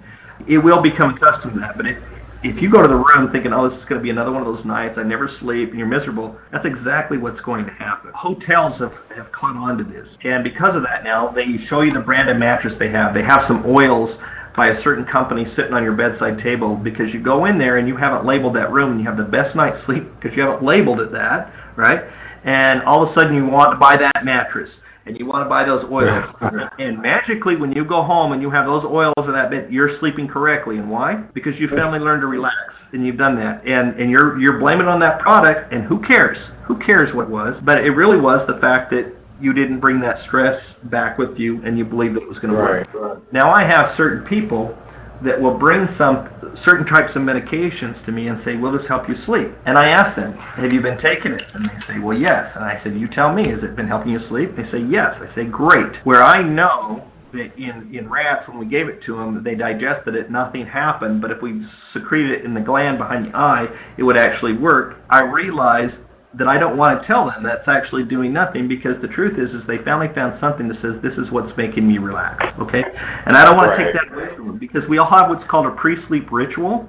It 0.48 0.60
will 0.60 0.82
become 0.82 1.16
accustomed 1.16 1.56
to 1.56 1.60
that, 1.60 1.76
but 1.76 1.86
it, 1.86 1.98
if 2.44 2.62
you 2.62 2.72
go 2.72 2.82
to 2.82 2.88
the 2.88 2.96
room 2.96 3.34
thinking, 3.34 3.52
oh, 3.52 3.68
this 3.68 3.78
is 3.78 3.86
going 3.90 4.00
to 4.00 4.04
be 4.04 4.10
another 4.10 4.32
one 4.32 4.46
of 4.46 4.48
those 4.48 4.64
nights, 4.64 4.96
I 4.96 5.04
never 5.04 5.30
sleep, 5.42 5.72
and 5.72 5.78
you're 5.78 5.92
miserable, 5.92 6.38
that's 6.54 6.66
exactly 6.66 7.18
what's 7.18 7.42
going 7.42 7.66
to 7.66 7.74
happen. 7.74 8.12
Hotels 8.16 8.80
have, 8.80 8.94
have 9.18 9.28
caught 9.34 9.58
on 9.58 9.78
to 9.78 9.84
this. 9.84 10.08
And 10.24 10.44
because 10.44 10.72
of 10.72 10.84
that 10.84 11.04
now, 11.04 11.34
they 11.36 11.44
show 11.68 11.82
you 11.82 11.92
the 11.92 12.00
brand 12.00 12.30
of 12.30 12.38
mattress 12.38 12.74
they 12.80 12.92
have. 12.92 13.14
They 13.14 13.28
have 13.28 13.44
some 13.50 13.66
oils 13.68 14.16
by 14.56 14.66
a 14.66 14.82
certain 14.84 15.06
company 15.06 15.46
sitting 15.56 15.74
on 15.74 15.84
your 15.84 15.96
bedside 15.96 16.44
table 16.44 16.76
because 16.76 17.14
you 17.14 17.22
go 17.22 17.46
in 17.46 17.58
there 17.58 17.78
and 17.78 17.88
you 17.88 17.98
haven't 17.98 18.26
labeled 18.26 18.56
that 18.56 18.72
room 18.72 18.92
and 18.92 19.00
you 19.00 19.08
have 19.08 19.18
the 19.18 19.24
best 19.24 19.56
night's 19.56 19.78
sleep 19.86 20.04
because 20.16 20.36
you 20.36 20.44
haven't 20.44 20.64
labeled 20.64 21.00
it 21.00 21.12
that, 21.12 21.54
right? 21.76 22.02
And 22.44 22.82
all 22.84 23.04
of 23.04 23.12
a 23.12 23.20
sudden 23.20 23.36
you 23.36 23.46
want 23.46 23.72
to 23.72 23.78
buy 23.78 23.96
that 23.98 24.26
mattress 24.26 24.70
and 25.10 25.18
you 25.18 25.26
want 25.26 25.44
to 25.44 25.50
buy 25.50 25.66
those 25.66 25.84
oils. 25.92 26.30
and 26.78 27.02
magically, 27.02 27.56
when 27.56 27.72
you 27.72 27.84
go 27.84 28.04
home 28.04 28.32
and 28.32 28.42
you 28.42 28.50
have 28.52 28.66
those 28.66 28.86
oils 28.86 29.18
in 29.26 29.34
that 29.34 29.50
bed, 29.50 29.68
you're 29.72 29.98
sleeping 30.00 30.28
correctly. 30.28 30.78
And 30.78 30.90
why? 30.90 31.16
Because 31.34 31.54
you 31.58 31.68
finally 31.68 32.00
learned 32.00 32.22
to 32.22 32.28
relax, 32.28 32.56
and 32.94 33.06
you've 33.06 33.18
done 33.18 33.36
that. 33.38 33.66
And 33.66 34.00
and 34.00 34.12
you're 34.12 34.40
you're 34.40 34.60
blaming 34.60 34.88
on 34.88 35.00
that 35.02 35.20
product, 35.20 35.74
and 35.74 35.84
who 35.84 36.00
cares? 36.06 36.38
Who 36.68 36.78
cares 36.86 37.14
what 37.14 37.26
it 37.26 37.32
was? 37.32 37.60
But 37.66 37.80
it 37.80 37.92
really 37.92 38.22
was 38.22 38.46
the 38.48 38.62
fact 38.62 38.92
that 38.92 39.12
you 39.40 39.54
didn't 39.54 39.80
bring 39.80 40.00
that 40.02 40.18
stress 40.28 40.62
back 40.86 41.18
with 41.18 41.38
you, 41.38 41.62
and 41.64 41.78
you 41.78 41.86
believed 41.86 42.18
it 42.18 42.28
was 42.28 42.38
going 42.40 42.54
to 42.54 42.60
work. 42.60 42.88
Right. 42.94 43.34
Now 43.34 43.52
I 43.52 43.64
have 43.64 43.96
certain 43.98 44.28
people 44.28 44.76
that 45.24 45.40
will 45.40 45.58
bring 45.58 45.88
some 45.98 46.30
certain 46.66 46.86
types 46.86 47.12
of 47.16 47.22
medications 47.22 48.04
to 48.06 48.12
me 48.12 48.28
and 48.28 48.42
say, 48.46 48.56
"Will 48.56 48.72
this 48.72 48.88
help 48.88 49.10
you 49.10 49.16
sleep?" 49.26 49.52
And 49.66 49.78
I 49.78 49.90
ask 49.90 50.16
them, 50.16 50.34
"Have 50.34 50.72
you 50.72 50.82
been 50.82 50.98
taking 51.00 51.34
it?" 51.34 51.44
And 51.54 51.66
they 51.66 51.94
say, 51.94 52.00
"Well, 52.00 52.18
yes." 52.18 52.52
And 52.56 52.64
I 52.64 52.80
said, 52.84 52.96
"You 52.96 53.08
tell 53.08 53.34
me, 53.34 53.50
has 53.50 53.62
it 53.64 53.76
been 53.76 53.88
helping 53.88 54.12
you 54.12 54.20
sleep?" 54.30 54.56
They 54.56 54.70
say, 54.72 54.80
"Yes." 54.80 55.16
I 55.20 55.34
say, 55.36 55.46
"Great." 55.46 55.96
Where 56.06 56.24
I 56.24 56.42
know 56.42 57.04
that 57.34 57.52
in 57.58 57.90
in 57.94 58.10
rats, 58.10 58.48
when 58.48 58.58
we 58.58 58.66
gave 58.66 58.88
it 58.88 59.04
to 59.04 59.18
them, 59.18 59.44
they 59.44 59.56
digested 59.56 60.16
it, 60.16 60.32
nothing 60.32 60.66
happened. 60.66 61.22
But 61.22 61.32
if 61.32 61.42
we 61.42 61.66
secreted 61.94 62.40
it 62.40 62.46
in 62.46 62.54
the 62.54 62.62
gland 62.62 62.98
behind 62.98 63.26
the 63.26 63.38
eye, 63.38 63.68
it 63.98 64.04
would 64.04 64.18
actually 64.18 64.54
work. 64.54 64.96
I 65.10 65.24
realized 65.24 65.96
that 66.38 66.48
I 66.48 66.60
don't 66.60 66.78
want 66.78 67.02
to 67.02 67.08
tell 67.08 67.26
them 67.26 67.42
that's 67.44 67.68
actually 67.68 68.04
doing 68.04 68.32
nothing 68.32 68.68
because 68.68 69.02
the 69.02 69.08
truth 69.08 69.40
is 69.40 69.50
is 69.50 69.66
they 69.68 69.78
finally 69.84 70.14
found 70.14 70.40
something 70.40 70.68
that 70.68 70.78
says 70.82 71.02
this 71.02 71.18
is 71.18 71.32
what's 71.32 71.56
making 71.58 71.88
me 71.88 71.98
relax. 71.98 72.46
Okay? 72.62 72.84
And 73.26 73.36
I 73.36 73.44
don't 73.46 73.58
want 73.58 73.70
right. 73.70 73.78
to 73.78 73.84
take 73.86 73.94
that 73.98 74.14
away 74.14 74.36
from 74.36 74.48
them 74.48 74.58
because 74.60 74.84
we 74.88 75.00
all 75.00 75.10
have 75.10 75.30
what's 75.30 75.50
called 75.50 75.66
a 75.66 75.72
pre-sleep 75.72 76.32
ritual, 76.32 76.86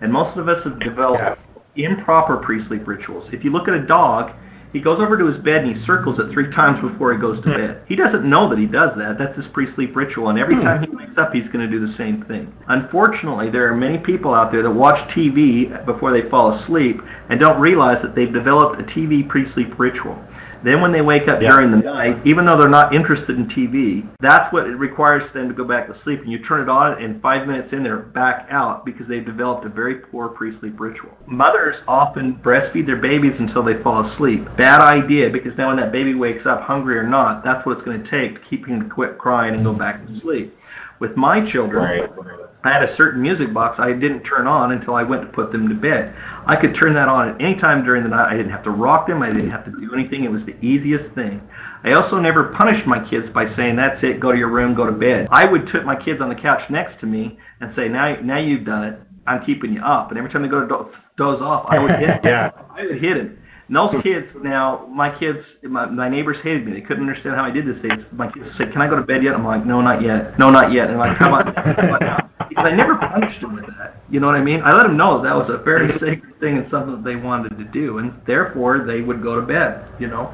and 0.00 0.10
most 0.12 0.38
of 0.38 0.48
us 0.48 0.64
have 0.64 0.80
developed 0.80 1.38
yeah. 1.76 1.90
improper 1.90 2.38
pre-sleep 2.38 2.88
rituals. 2.88 3.28
If 3.32 3.44
you 3.44 3.52
look 3.52 3.68
at 3.68 3.74
a 3.74 3.86
dog, 3.86 4.32
he 4.72 4.80
goes 4.80 5.00
over 5.00 5.16
to 5.16 5.26
his 5.26 5.42
bed 5.42 5.64
and 5.64 5.76
he 5.76 5.86
circles 5.86 6.18
it 6.20 6.32
three 6.32 6.50
times 6.54 6.78
before 6.84 7.12
he 7.14 7.20
goes 7.20 7.42
to 7.44 7.50
bed. 7.50 7.82
He 7.88 7.96
doesn't 7.96 8.28
know 8.28 8.48
that 8.50 8.58
he 8.58 8.66
does 8.66 8.90
that. 8.98 9.16
That's 9.18 9.36
his 9.36 9.46
pre-sleep 9.52 9.96
ritual, 9.96 10.28
and 10.28 10.38
every 10.38 10.56
hmm. 10.56 10.64
time 10.64 10.84
he 10.84 10.94
wakes 10.94 11.16
up, 11.16 11.32
he's 11.32 11.48
going 11.52 11.64
to 11.64 11.70
do 11.70 11.80
the 11.80 11.94
same 11.96 12.24
thing. 12.28 12.52
Unfortunately, 12.68 13.50
there 13.50 13.72
are 13.72 13.76
many 13.76 13.98
people 13.98 14.34
out 14.34 14.52
there 14.52 14.62
that 14.62 14.70
watch 14.70 14.98
TV 15.16 15.72
before 15.86 16.12
they 16.12 16.28
fall 16.28 16.60
asleep 16.60 17.00
and 17.30 17.40
don't 17.40 17.60
realize 17.60 17.98
that 18.02 18.14
they've 18.14 18.32
developed 18.32 18.80
a 18.80 18.84
TV 18.84 19.26
pre-sleep 19.26 19.78
ritual. 19.78 20.16
Then 20.64 20.80
when 20.80 20.92
they 20.92 21.00
wake 21.00 21.28
up 21.28 21.40
yeah. 21.40 21.48
during 21.50 21.70
the 21.70 21.78
night, 21.78 22.26
even 22.26 22.46
though 22.46 22.58
they're 22.58 22.68
not 22.68 22.94
interested 22.94 23.36
in 23.36 23.46
TV, 23.46 24.08
that's 24.20 24.52
what 24.52 24.66
it 24.66 24.76
requires 24.76 25.22
them 25.34 25.48
to 25.48 25.54
go 25.54 25.64
back 25.64 25.86
to 25.88 25.94
sleep. 26.04 26.20
And 26.20 26.30
you 26.30 26.44
turn 26.44 26.62
it 26.62 26.68
on, 26.68 27.02
and 27.02 27.22
five 27.22 27.46
minutes 27.46 27.68
in, 27.72 27.82
they're 27.82 27.98
back 27.98 28.48
out 28.50 28.84
because 28.84 29.06
they've 29.08 29.24
developed 29.24 29.66
a 29.66 29.68
very 29.68 29.96
poor 29.96 30.28
pre-sleep 30.28 30.78
ritual. 30.78 31.10
Mothers 31.26 31.76
often 31.86 32.34
breastfeed 32.36 32.86
their 32.86 33.00
babies 33.00 33.34
until 33.38 33.64
they 33.64 33.82
fall 33.82 34.10
asleep. 34.12 34.44
Bad 34.56 34.80
idea 34.80 35.30
because 35.30 35.52
now 35.56 35.68
when 35.68 35.76
that 35.76 35.92
baby 35.92 36.14
wakes 36.14 36.46
up, 36.46 36.62
hungry 36.62 36.98
or 36.98 37.06
not, 37.06 37.44
that's 37.44 37.64
what 37.64 37.78
it's 37.78 37.84
going 37.84 38.02
to 38.02 38.10
take 38.10 38.34
to 38.34 38.48
keep 38.50 38.66
him 38.66 38.82
to 38.82 38.88
quit 38.88 39.18
crying 39.18 39.54
and 39.54 39.64
go 39.64 39.72
back 39.72 40.06
to 40.06 40.20
sleep. 40.20 40.54
With 41.00 41.16
my 41.16 41.48
children, 41.52 41.84
right. 41.84 42.47
I 42.68 42.72
had 42.72 42.82
a 42.82 42.94
certain 42.96 43.22
music 43.22 43.54
box 43.54 43.80
I 43.80 43.92
didn't 43.92 44.24
turn 44.24 44.46
on 44.46 44.72
until 44.72 44.94
I 44.94 45.02
went 45.02 45.22
to 45.22 45.28
put 45.28 45.52
them 45.52 45.68
to 45.68 45.74
bed. 45.74 46.14
I 46.46 46.54
could 46.60 46.76
turn 46.80 46.92
that 46.94 47.08
on 47.08 47.30
at 47.30 47.40
any 47.40 47.58
time 47.58 47.82
during 47.82 48.02
the 48.02 48.10
night. 48.10 48.28
I 48.28 48.36
didn't 48.36 48.52
have 48.52 48.64
to 48.64 48.70
rock 48.70 49.06
them. 49.06 49.22
I 49.22 49.28
didn't 49.28 49.50
have 49.50 49.64
to 49.64 49.70
do 49.70 49.94
anything. 49.94 50.24
It 50.24 50.30
was 50.30 50.42
the 50.44 50.56
easiest 50.60 51.14
thing. 51.14 51.40
I 51.84 51.92
also 51.92 52.18
never 52.18 52.54
punished 52.58 52.86
my 52.86 53.08
kids 53.08 53.26
by 53.32 53.54
saying, 53.56 53.76
"That's 53.76 54.02
it. 54.02 54.20
Go 54.20 54.32
to 54.32 54.38
your 54.38 54.50
room. 54.50 54.74
Go 54.74 54.84
to 54.84 54.92
bed." 54.92 55.28
I 55.30 55.46
would 55.46 55.70
put 55.70 55.86
my 55.86 55.96
kids 55.96 56.20
on 56.20 56.28
the 56.28 56.34
couch 56.34 56.60
next 56.68 57.00
to 57.00 57.06
me 57.06 57.38
and 57.60 57.74
say, 57.74 57.88
"Now, 57.88 58.16
now 58.22 58.38
you've 58.38 58.66
done 58.66 58.84
it. 58.84 59.00
I'm 59.26 59.44
keeping 59.46 59.72
you 59.72 59.82
up." 59.82 60.10
And 60.10 60.18
every 60.18 60.30
time 60.30 60.42
they 60.42 60.48
go 60.48 60.60
to 60.60 60.68
do- 60.68 60.90
doze 61.16 61.40
off, 61.40 61.66
I 61.70 61.78
would 61.78 61.92
hit. 61.92 62.20
yeah. 62.24 62.50
I 62.76 62.82
would 62.84 63.00
hit 63.00 63.16
it. 63.16 63.38
And 63.68 63.76
those 63.76 63.94
kids 64.02 64.26
now, 64.42 64.86
my 64.92 65.16
kids, 65.18 65.38
my, 65.62 65.86
my 65.86 66.08
neighbors 66.08 66.38
hated 66.42 66.66
me. 66.66 66.72
They 66.72 66.80
couldn't 66.80 67.06
understand 67.06 67.36
how 67.36 67.44
I 67.44 67.50
did 67.50 67.66
this. 67.66 67.76
They, 67.82 67.90
my 68.12 68.30
kids 68.30 68.46
said, 68.58 68.72
"Can 68.72 68.82
I 68.82 68.88
go 68.88 68.96
to 68.96 69.02
bed 69.02 69.22
yet?" 69.22 69.34
I'm 69.34 69.44
like, 69.44 69.64
"No, 69.64 69.80
not 69.80 70.02
yet. 70.02 70.38
No, 70.38 70.50
not 70.50 70.72
yet." 70.72 70.90
And 70.90 71.00
I'm 71.00 71.08
like, 71.08 71.18
"How 71.18 71.28
about, 71.34 71.54
how 71.54 71.72
about 71.72 72.00
now?" 72.00 72.28
Because 72.48 72.64
I 72.64 72.74
never 72.74 72.96
punished 72.96 73.42
him 73.42 73.54
with 73.54 73.66
that. 73.66 74.02
You 74.10 74.20
know 74.20 74.26
what 74.26 74.36
I 74.36 74.42
mean? 74.42 74.60
I 74.62 74.74
let 74.74 74.86
him 74.86 74.96
know 74.96 75.22
that 75.22 75.34
was 75.34 75.50
a 75.50 75.62
very 75.62 75.88
mm-hmm. 75.88 76.04
sacred 76.04 76.40
thing 76.40 76.58
and 76.58 76.66
something 76.70 76.96
that 76.96 77.04
they 77.04 77.16
wanted 77.16 77.56
to 77.58 77.64
do, 77.64 77.98
and 77.98 78.12
therefore 78.26 78.84
they 78.86 79.00
would 79.00 79.22
go 79.22 79.40
to 79.40 79.46
bed. 79.46 79.88
You 80.00 80.08
know, 80.08 80.32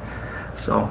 so 0.67 0.91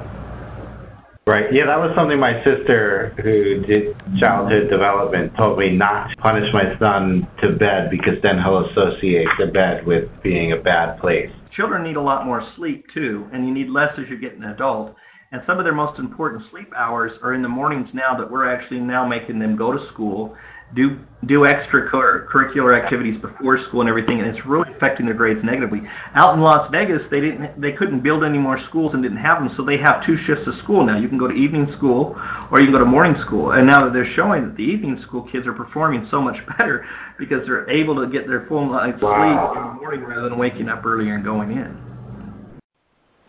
Right. 1.26 1.50
Yeah, 1.50 1.64
that 1.64 1.78
was 1.78 1.90
something 1.96 2.20
my 2.20 2.44
sister, 2.44 3.14
who 3.22 3.64
did 3.64 3.96
childhood 4.20 4.68
development, 4.68 5.32
told 5.38 5.58
me 5.58 5.70
not 5.70 6.10
to 6.10 6.16
punish 6.16 6.52
my 6.52 6.76
son 6.78 7.26
to 7.40 7.56
bed 7.56 7.88
because 7.90 8.20
then 8.22 8.36
he'll 8.42 8.68
associate 8.68 9.28
the 9.38 9.46
bed 9.46 9.86
with 9.86 10.04
being 10.22 10.52
a 10.52 10.58
bad 10.58 11.00
place. 11.00 11.30
children 11.56 11.82
need 11.82 11.96
a 11.96 12.02
lot 12.02 12.26
more 12.26 12.46
sleep 12.56 12.84
too, 12.92 13.26
and 13.32 13.48
you 13.48 13.54
need 13.54 13.70
less 13.70 13.88
as 13.96 14.04
you 14.10 14.18
get 14.18 14.34
an 14.34 14.44
adult. 14.44 14.94
And 15.32 15.40
some 15.46 15.58
of 15.58 15.64
their 15.64 15.74
most 15.74 15.98
important 15.98 16.42
sleep 16.50 16.70
hours 16.76 17.12
are 17.22 17.32
in 17.32 17.40
the 17.40 17.48
mornings 17.48 17.88
now 17.94 18.14
that 18.18 18.30
we're 18.30 18.46
actually 18.46 18.80
now 18.80 19.08
making 19.08 19.38
them 19.38 19.56
go 19.56 19.72
to 19.72 19.78
school, 19.94 20.36
do 20.74 20.98
do 21.26 21.40
extracurricular 21.46 22.26
curricular 22.28 22.76
activities 22.80 23.20
before 23.22 23.58
school 23.68 23.80
and 23.80 23.88
everything, 23.88 24.20
and 24.20 24.28
it's 24.28 24.44
really 24.46 24.68
affecting 24.74 25.06
their 25.06 25.14
grades 25.14 25.40
negatively. 25.44 25.80
Out 26.14 26.34
in 26.34 26.40
Las 26.40 26.68
Vegas, 26.70 27.00
they 27.10 27.20
didn't 27.20 27.60
they 27.60 27.72
couldn't 27.72 28.02
build 28.02 28.24
any 28.24 28.38
more 28.38 28.58
schools 28.68 28.92
and 28.94 29.02
didn't 29.02 29.18
have 29.18 29.38
them, 29.38 29.50
so 29.56 29.64
they 29.64 29.78
have 29.78 30.04
two 30.04 30.16
shifts 30.26 30.46
of 30.46 30.54
school 30.62 30.84
now. 30.84 30.98
You 30.98 31.08
can 31.08 31.18
go 31.18 31.28
to 31.28 31.34
evening 31.34 31.72
school 31.76 32.16
or 32.50 32.60
you 32.60 32.66
can 32.66 32.72
go 32.72 32.78
to 32.80 32.84
morning 32.84 33.14
school. 33.26 33.52
And 33.52 33.66
now 33.66 33.84
that 33.84 33.92
they're 33.92 34.12
showing 34.16 34.44
that 34.48 34.56
the 34.56 34.62
evening 34.64 35.00
school 35.06 35.28
kids 35.30 35.46
are 35.46 35.54
performing 35.54 36.06
so 36.10 36.20
much 36.20 36.36
better 36.58 36.84
because 37.18 37.46
they're 37.46 37.68
able 37.70 37.94
to 38.04 38.10
get 38.10 38.26
their 38.26 38.46
full 38.48 38.70
night's 38.70 39.00
Wow. 39.00 39.52
sleep 39.54 39.62
in 39.62 39.68
the 39.68 39.80
morning 39.80 40.04
rather 40.04 40.28
than 40.28 40.38
waking 40.38 40.68
up 40.68 40.84
earlier 40.84 41.14
and 41.14 41.24
going 41.24 41.52
in. 41.52 41.93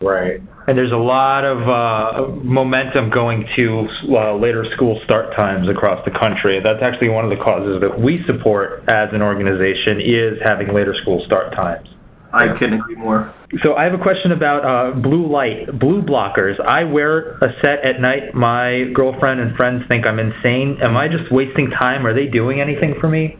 Right. 0.00 0.40
And 0.68 0.76
there's 0.76 0.92
a 0.92 0.96
lot 0.96 1.44
of 1.44 1.68
uh, 1.68 2.28
momentum 2.42 3.08
going 3.08 3.48
to 3.56 3.88
uh, 4.10 4.36
later 4.36 4.66
school 4.74 5.00
start 5.04 5.34
times 5.36 5.68
across 5.68 6.04
the 6.04 6.10
country. 6.10 6.60
That's 6.62 6.82
actually 6.82 7.08
one 7.08 7.24
of 7.24 7.30
the 7.30 7.42
causes 7.42 7.80
that 7.80 7.98
we 7.98 8.22
support 8.26 8.84
as 8.88 9.08
an 9.12 9.22
organization 9.22 10.00
is 10.00 10.38
having 10.44 10.74
later 10.74 10.94
school 11.00 11.24
start 11.24 11.52
times. 11.52 11.88
I 12.32 12.58
couldn't 12.58 12.74
agree 12.74 12.96
more. 12.96 13.32
So 13.62 13.76
I 13.76 13.84
have 13.84 13.94
a 13.94 14.02
question 14.02 14.32
about 14.32 14.64
uh, 14.64 15.00
blue 15.00 15.26
light, 15.26 15.78
blue 15.78 16.02
blockers. 16.02 16.60
I 16.60 16.84
wear 16.84 17.38
a 17.38 17.54
set 17.64 17.82
at 17.82 18.00
night. 18.00 18.34
My 18.34 18.90
girlfriend 18.92 19.40
and 19.40 19.56
friends 19.56 19.84
think 19.88 20.04
I'm 20.04 20.18
insane. 20.18 20.78
Am 20.82 20.96
I 20.96 21.08
just 21.08 21.32
wasting 21.32 21.70
time? 21.70 22.04
Are 22.06 22.12
they 22.12 22.26
doing 22.26 22.60
anything 22.60 22.96
for 23.00 23.08
me? 23.08 23.38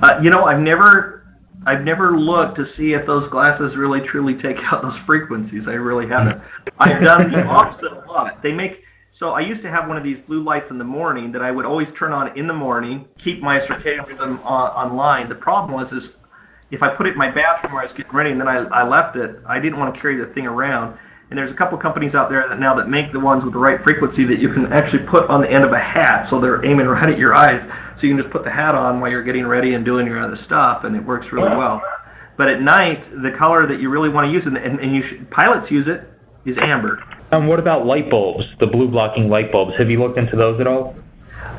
Uh, 0.00 0.20
you 0.22 0.30
know, 0.30 0.44
I've 0.44 0.60
never, 0.60 1.23
I've 1.66 1.82
never 1.82 2.18
looked 2.18 2.56
to 2.56 2.66
see 2.76 2.92
if 2.92 3.06
those 3.06 3.30
glasses 3.30 3.76
really 3.76 4.00
truly 4.10 4.34
take 4.34 4.56
out 4.70 4.82
those 4.82 4.98
frequencies. 5.06 5.62
I 5.66 5.72
really 5.72 6.08
haven't. 6.08 6.40
I've 6.78 7.02
done 7.02 7.30
the 7.30 7.42
opposite 7.42 7.92
a 7.92 8.04
lot. 8.06 8.42
They 8.42 8.52
make. 8.52 8.82
So 9.18 9.30
I 9.30 9.40
used 9.40 9.62
to 9.62 9.70
have 9.70 9.88
one 9.88 9.96
of 9.96 10.04
these 10.04 10.18
blue 10.26 10.42
lights 10.42 10.66
in 10.70 10.78
the 10.78 10.84
morning 10.84 11.32
that 11.32 11.42
I 11.42 11.50
would 11.50 11.64
always 11.64 11.88
turn 11.98 12.12
on 12.12 12.36
in 12.36 12.46
the 12.46 12.54
morning, 12.54 13.06
keep 13.22 13.40
my 13.40 13.60
circadian 13.60 14.06
rhythm 14.06 14.40
on, 14.40 14.70
online. 14.72 15.28
The 15.28 15.36
problem 15.36 15.72
was 15.72 15.86
is 15.92 16.10
if 16.70 16.82
I 16.82 16.94
put 16.96 17.06
it 17.06 17.12
in 17.12 17.18
my 17.18 17.30
bathroom 17.30 17.72
where 17.72 17.82
I 17.82 17.86
was 17.86 17.94
getting 17.96 18.12
ready 18.12 18.30
and 18.30 18.40
then 18.40 18.48
I, 18.48 18.64
I 18.74 18.86
left 18.86 19.16
it, 19.16 19.36
I 19.46 19.60
didn't 19.60 19.78
want 19.78 19.94
to 19.94 20.00
carry 20.00 20.18
the 20.18 20.32
thing 20.34 20.46
around. 20.46 20.98
And 21.30 21.38
there's 21.38 21.52
a 21.52 21.56
couple 21.56 21.78
companies 21.78 22.14
out 22.14 22.28
there 22.28 22.46
that 22.48 22.60
now 22.60 22.74
that 22.76 22.88
make 22.88 23.12
the 23.12 23.20
ones 23.20 23.44
with 23.44 23.54
the 23.54 23.58
right 23.58 23.80
frequency 23.82 24.24
that 24.26 24.38
you 24.38 24.52
can 24.52 24.72
actually 24.72 25.06
put 25.10 25.30
on 25.30 25.40
the 25.40 25.50
end 25.50 25.64
of 25.64 25.72
a 25.72 25.80
hat, 25.80 26.26
so 26.28 26.40
they're 26.40 26.64
aiming 26.64 26.86
right 26.86 27.08
at 27.08 27.18
your 27.18 27.34
eyes. 27.34 27.62
So 27.96 28.06
you 28.06 28.14
can 28.14 28.22
just 28.22 28.32
put 28.32 28.44
the 28.44 28.50
hat 28.50 28.74
on 28.74 29.00
while 29.00 29.10
you're 29.10 29.22
getting 29.22 29.46
ready 29.46 29.74
and 29.74 29.84
doing 29.84 30.06
your 30.06 30.22
other 30.22 30.38
stuff, 30.46 30.84
and 30.84 30.96
it 30.96 31.04
works 31.04 31.26
really 31.32 31.56
well. 31.56 31.80
But 32.36 32.48
at 32.48 32.60
night, 32.60 33.22
the 33.22 33.30
color 33.38 33.66
that 33.68 33.80
you 33.80 33.90
really 33.90 34.08
want 34.08 34.26
to 34.26 34.32
use, 34.32 34.42
and, 34.44 34.56
and, 34.56 34.80
and 34.80 34.94
you 34.94 35.02
should, 35.08 35.30
pilots 35.30 35.70
use 35.70 35.86
it, 35.86 36.08
is 36.48 36.56
amber. 36.60 36.98
Um, 37.32 37.46
what 37.46 37.58
about 37.58 37.86
light 37.86 38.10
bulbs, 38.10 38.44
the 38.60 38.66
blue 38.66 38.88
blocking 38.88 39.28
light 39.28 39.52
bulbs? 39.52 39.72
Have 39.78 39.90
you 39.90 40.00
looked 40.00 40.18
into 40.18 40.36
those 40.36 40.60
at 40.60 40.66
all? 40.66 40.96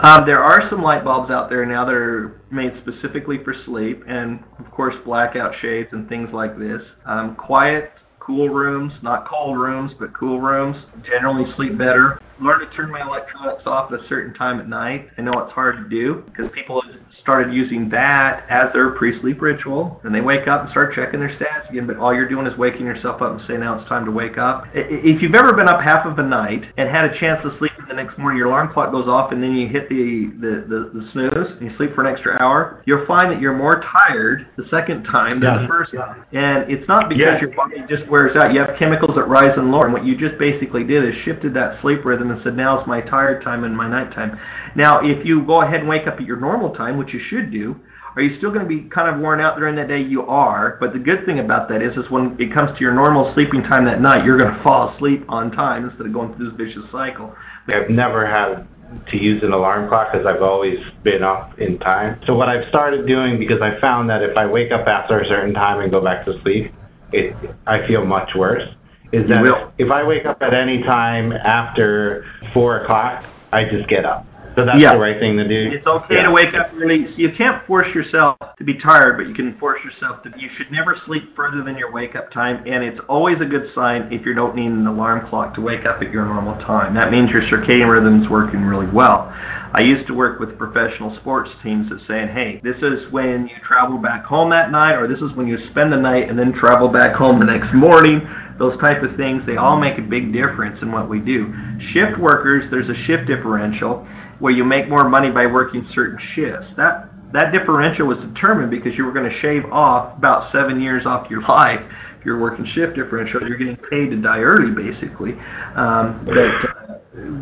Um, 0.03 0.25
there 0.25 0.43
are 0.43 0.69
some 0.69 0.81
light 0.81 1.05
bulbs 1.05 1.31
out 1.31 1.49
there 1.49 1.65
now 1.65 1.85
that 1.85 1.93
are 1.93 2.41
made 2.51 2.73
specifically 2.81 3.41
for 3.43 3.55
sleep, 3.65 4.03
and 4.07 4.43
of 4.59 4.69
course 4.71 4.95
blackout 5.05 5.53
shades 5.61 5.89
and 5.93 6.09
things 6.09 6.29
like 6.33 6.59
this. 6.59 6.81
Um, 7.05 7.35
quiet, 7.35 7.91
cool 8.25 8.49
rooms, 8.49 8.91
not 9.03 9.27
cold 9.27 9.57
rooms, 9.57 9.91
but 9.99 10.13
cool 10.13 10.41
rooms, 10.41 10.75
generally 11.05 11.45
sleep 11.55 11.77
better. 11.77 12.19
Learn 12.41 12.59
to 12.59 12.65
turn 12.75 12.91
my 12.91 13.01
electronics 13.01 13.63
off 13.65 13.93
at 13.93 13.99
a 13.99 14.07
certain 14.09 14.33
time 14.33 14.59
at 14.59 14.67
night. 14.67 15.09
I 15.17 15.21
know 15.21 15.31
it's 15.39 15.53
hard 15.53 15.77
to 15.77 15.89
do 15.89 16.23
because 16.25 16.51
people 16.53 16.81
have 16.81 16.99
started 17.21 17.53
using 17.53 17.87
that 17.89 18.45
as 18.49 18.73
their 18.73 18.89
pre-sleep 18.91 19.41
ritual, 19.41 20.01
and 20.03 20.13
they 20.13 20.21
wake 20.21 20.47
up 20.47 20.63
and 20.63 20.69
start 20.71 20.93
checking 20.95 21.19
their 21.19 21.29
stats 21.37 21.69
again. 21.69 21.87
But 21.87 21.97
all 21.97 22.13
you're 22.13 22.27
doing 22.27 22.45
is 22.45 22.57
waking 22.57 22.85
yourself 22.85 23.21
up 23.21 23.31
and 23.31 23.41
saying, 23.47 23.61
"Now 23.61 23.79
it's 23.79 23.87
time 23.87 24.05
to 24.05 24.11
wake 24.11 24.37
up." 24.37 24.67
If 24.73 25.21
you've 25.21 25.35
ever 25.35 25.53
been 25.53 25.69
up 25.69 25.81
half 25.81 26.05
of 26.05 26.17
the 26.17 26.23
night 26.23 26.65
and 26.77 26.89
had 26.89 27.05
a 27.05 27.17
chance 27.19 27.41
to 27.43 27.57
sleep 27.57 27.71
the 27.87 27.93
next 27.93 28.17
morning, 28.17 28.37
your 28.37 28.47
alarm 28.47 28.71
clock 28.73 28.91
goes 28.91 29.07
off, 29.07 29.31
and 29.31 29.41
then 29.41 29.53
you 29.53 29.67
hit 29.67 29.89
the 29.89 30.31
the, 30.39 30.65
the, 30.67 30.79
the 30.99 31.09
snooze 31.11 31.51
and 31.59 31.69
you 31.69 31.75
sleep 31.77 31.93
for 31.95 32.05
an 32.05 32.11
extra 32.11 32.37
hour, 32.41 32.81
you'll 32.85 33.05
find 33.05 33.31
that 33.31 33.39
you're 33.39 33.55
more 33.55 33.81
tired 34.07 34.47
the 34.57 34.63
second 34.69 35.03
time 35.05 35.39
than 35.39 35.53
the 35.55 35.61
Yes. 35.61 35.69
first 35.69 35.93
time. 35.93 36.25
And 36.33 36.71
it's 36.71 36.87
not 36.87 37.09
because 37.09 37.23
Yes. 37.25 37.41
your 37.41 37.55
body 37.55 37.83
just 37.89 38.07
wears 38.09 38.35
out. 38.35 38.53
You 38.53 38.61
have 38.61 38.77
chemicals 38.77 39.15
that 39.15 39.27
rise 39.27 39.55
and 39.57 39.71
lower. 39.71 39.85
And 39.85 39.93
what 39.93 40.05
you 40.05 40.15
just 40.17 40.37
basically 40.37 40.83
did 40.83 41.03
is 41.03 41.15
shifted 41.23 41.53
that 41.53 41.81
sleep 41.81 42.03
rhythm 42.05 42.31
and 42.31 42.41
said, 42.43 42.55
now 42.55 42.79
it's 42.79 42.87
my 42.87 43.01
tired 43.01 43.43
time 43.43 43.63
and 43.63 43.75
my 43.75 43.87
nighttime. 43.89 44.37
Now, 44.75 44.99
if 45.03 45.25
you 45.25 45.43
go 45.45 45.61
ahead 45.61 45.79
and 45.81 45.89
wake 45.89 46.07
up 46.07 46.15
at 46.15 46.25
your 46.25 46.37
normal 46.37 46.73
time, 46.75 46.97
which 46.97 47.13
you 47.13 47.19
should 47.29 47.51
do, 47.51 47.75
are 48.15 48.21
you 48.21 48.37
still 48.37 48.49
going 48.49 48.63
to 48.63 48.67
be 48.67 48.87
kind 48.89 49.13
of 49.13 49.19
worn 49.19 49.41
out 49.41 49.57
during 49.57 49.75
that 49.75 49.89
day? 49.89 49.99
You 50.01 50.21
are. 50.21 50.77
But 50.79 50.93
the 50.93 50.99
good 50.99 51.25
thing 51.25 51.39
about 51.39 51.67
that 51.67 51.81
is, 51.81 51.91
is 51.97 52.09
when 52.09 52.37
it 52.39 52.53
comes 52.55 52.71
to 52.77 52.79
your 52.81 52.93
normal 52.93 53.33
sleeping 53.33 53.61
time 53.63 53.83
that 53.85 53.99
night, 53.99 54.23
you're 54.23 54.37
going 54.37 54.55
to 54.55 54.63
fall 54.63 54.95
asleep 54.95 55.25
on 55.27 55.51
time 55.51 55.83
instead 55.89 56.07
of 56.07 56.13
going 56.13 56.33
through 56.35 56.51
this 56.51 56.55
vicious 56.57 56.89
cycle. 56.93 57.35
I've 57.71 57.89
never 57.89 58.25
had 58.27 58.67
to 59.11 59.17
use 59.17 59.41
an 59.43 59.51
alarm 59.51 59.89
clock 59.89 60.11
because 60.11 60.25
I've 60.27 60.41
always 60.41 60.77
been 61.03 61.23
up 61.23 61.59
in 61.59 61.79
time. 61.79 62.21
So 62.27 62.35
what 62.35 62.49
I've 62.49 62.67
started 62.69 63.07
doing, 63.07 63.39
because 63.39 63.61
I 63.61 63.79
found 63.81 64.09
that 64.09 64.21
if 64.21 64.37
I 64.37 64.45
wake 64.45 64.71
up 64.71 64.87
after 64.87 65.19
a 65.19 65.27
certain 65.27 65.53
time 65.53 65.81
and 65.81 65.91
go 65.91 66.01
back 66.01 66.25
to 66.25 66.39
sleep, 66.43 66.71
it 67.11 67.35
I 67.65 67.85
feel 67.87 68.05
much 68.05 68.31
worse. 68.35 68.63
Is 69.11 69.27
that 69.29 69.71
if 69.77 69.91
I 69.91 70.03
wake 70.03 70.25
up 70.25 70.41
at 70.41 70.53
any 70.53 70.81
time 70.83 71.31
after 71.31 72.25
four 72.53 72.83
o'clock, 72.83 73.23
I 73.51 73.63
just 73.65 73.87
get 73.87 74.05
up. 74.05 74.25
So 74.55 74.63
that's 74.63 74.79
Yeah. 74.79 74.93
the 74.93 74.99
right 74.99 75.19
thing 75.19 75.37
to 75.37 75.47
do. 75.47 75.69
It's 75.73 75.85
okay 75.85 76.15
Yeah. 76.15 76.23
to 76.23 76.31
wake 76.31 76.53
up 76.53 76.71
early. 76.79 77.07
So 77.07 77.13
you 77.17 77.29
can't 77.29 77.61
force 77.63 77.93
yourself 77.93 78.37
to 78.57 78.63
be 78.63 78.75
tired, 78.75 79.17
but 79.17 79.27
you 79.27 79.33
can 79.33 79.53
force 79.55 79.83
yourself 79.83 80.23
to. 80.23 80.31
You 80.37 80.49
should 80.57 80.71
never 80.71 80.95
sleep 81.05 81.35
further 81.35 81.61
than 81.61 81.77
your 81.77 81.91
wake 81.91 82.15
up 82.15 82.31
time, 82.31 82.59
and 82.65 82.83
it's 82.83 82.99
always 83.07 83.41
a 83.41 83.45
good 83.45 83.69
sign 83.75 84.07
if 84.11 84.25
you 84.25 84.33
don't 84.33 84.55
need 84.55 84.71
an 84.71 84.87
alarm 84.87 85.27
clock 85.27 85.53
to 85.55 85.61
wake 85.61 85.85
up 85.85 86.01
at 86.01 86.11
your 86.11 86.25
normal 86.25 86.55
time. 86.65 86.93
That 86.93 87.11
means 87.11 87.31
your 87.31 87.41
circadian 87.43 87.91
rhythm's 87.91 88.29
working 88.29 88.65
really 88.65 88.87
well. 88.87 89.31
I 89.77 89.81
used 89.81 90.07
to 90.07 90.13
work 90.13 90.39
with 90.39 90.57
professional 90.57 91.13
sports 91.17 91.49
teams 91.61 91.89
that 91.89 91.99
saying, 92.07 92.29
"Hey, 92.29 92.61
this 92.63 92.77
is 92.81 93.11
when 93.11 93.47
you 93.47 93.55
travel 93.61 93.97
back 93.97 94.23
home 94.23 94.49
that 94.51 94.71
night, 94.71 94.95
or 94.95 95.07
this 95.07 95.21
is 95.21 95.33
when 95.33 95.47
you 95.47 95.57
spend 95.69 95.91
the 95.91 95.97
night 95.97 96.29
and 96.29 96.39
then 96.39 96.53
travel 96.53 96.87
back 96.87 97.13
home 97.13 97.39
the 97.39 97.45
next 97.45 97.73
morning." 97.73 98.21
Those 98.57 98.77
type 98.77 99.03
of 99.03 99.17
things, 99.17 99.43
they 99.45 99.57
all 99.57 99.77
make 99.77 99.97
a 99.97 100.01
big 100.01 100.31
difference 100.31 100.81
in 100.81 100.89
what 100.89 101.09
we 101.09 101.19
do. 101.19 101.53
Shift 101.91 102.17
workers, 102.17 102.63
there's 102.71 102.87
a 102.87 102.95
shift 102.95 103.25
differential 103.25 104.07
where 104.39 104.53
you 104.53 104.63
make 104.63 104.89
more 104.89 105.07
money 105.07 105.31
by 105.31 105.45
working 105.45 105.87
certain 105.93 106.19
shifts. 106.35 106.67
That 106.77 107.09
that 107.33 107.51
differential 107.51 108.07
was 108.07 108.17
determined 108.33 108.71
because 108.71 108.93
you 108.97 109.05
were 109.05 109.11
going 109.11 109.29
to 109.29 109.39
shave 109.41 109.65
off 109.71 110.17
about 110.17 110.51
seven 110.51 110.81
years 110.81 111.05
off 111.05 111.29
your 111.29 111.41
life. 111.49 111.81
If 112.19 112.25
you're 112.25 112.39
working 112.39 112.65
shift 112.73 112.95
differential, 112.95 113.41
you're 113.47 113.57
getting 113.57 113.77
paid 113.77 114.09
to 114.09 114.15
die 114.17 114.39
early, 114.39 114.71
basically. 114.71 115.33
Um, 115.75 116.25
but 116.25 116.37
uh, 116.37 116.97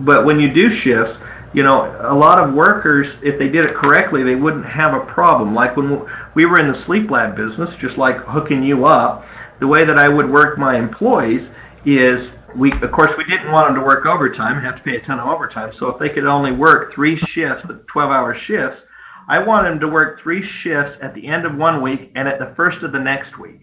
but 0.05 0.25
when 0.25 0.39
you 0.39 0.53
do 0.53 0.69
shifts, 0.83 1.17
you 1.53 1.63
know, 1.63 1.85
a 2.01 2.15
lot 2.15 2.41
of 2.41 2.53
workers, 2.53 3.07
if 3.21 3.37
they 3.37 3.47
did 3.47 3.65
it 3.65 3.75
correctly, 3.75 4.23
they 4.23 4.35
wouldn't 4.35 4.65
have 4.65 4.93
a 4.93 5.05
problem. 5.05 5.53
Like 5.53 5.77
when 5.77 6.01
we 6.35 6.45
were 6.45 6.59
in 6.59 6.71
the 6.71 6.83
sleep 6.85 7.11
lab 7.11 7.35
business, 7.35 7.69
just 7.79 7.97
like 7.97 8.17
hooking 8.25 8.63
you 8.63 8.85
up, 8.85 9.23
the 9.59 9.67
way 9.67 9.85
that 9.85 9.97
I 9.97 10.09
would 10.09 10.29
work 10.29 10.57
my 10.57 10.77
employees 10.77 11.47
is 11.85 12.29
we, 12.57 12.71
of 12.71 12.91
course, 12.91 13.11
we 13.17 13.23
didn't 13.25 13.51
want 13.51 13.67
them 13.67 13.75
to 13.75 13.81
work 13.81 14.05
overtime 14.05 14.57
and 14.57 14.65
have 14.65 14.77
to 14.77 14.83
pay 14.83 14.97
a 14.97 15.05
ton 15.05 15.19
of 15.19 15.27
overtime. 15.27 15.71
So 15.79 15.87
if 15.87 15.99
they 15.99 16.09
could 16.09 16.25
only 16.25 16.51
work 16.51 16.93
three 16.93 17.17
shifts, 17.33 17.63
12-hour 17.95 18.37
shifts, 18.47 18.81
I 19.27 19.39
wanted 19.39 19.71
them 19.71 19.79
to 19.81 19.87
work 19.87 20.21
three 20.21 20.47
shifts 20.61 20.97
at 21.01 21.13
the 21.15 21.27
end 21.27 21.45
of 21.45 21.55
one 21.55 21.81
week 21.81 22.11
and 22.15 22.27
at 22.27 22.39
the 22.39 22.53
first 22.55 22.83
of 22.83 22.91
the 22.91 22.99
next 22.99 23.39
week, 23.39 23.61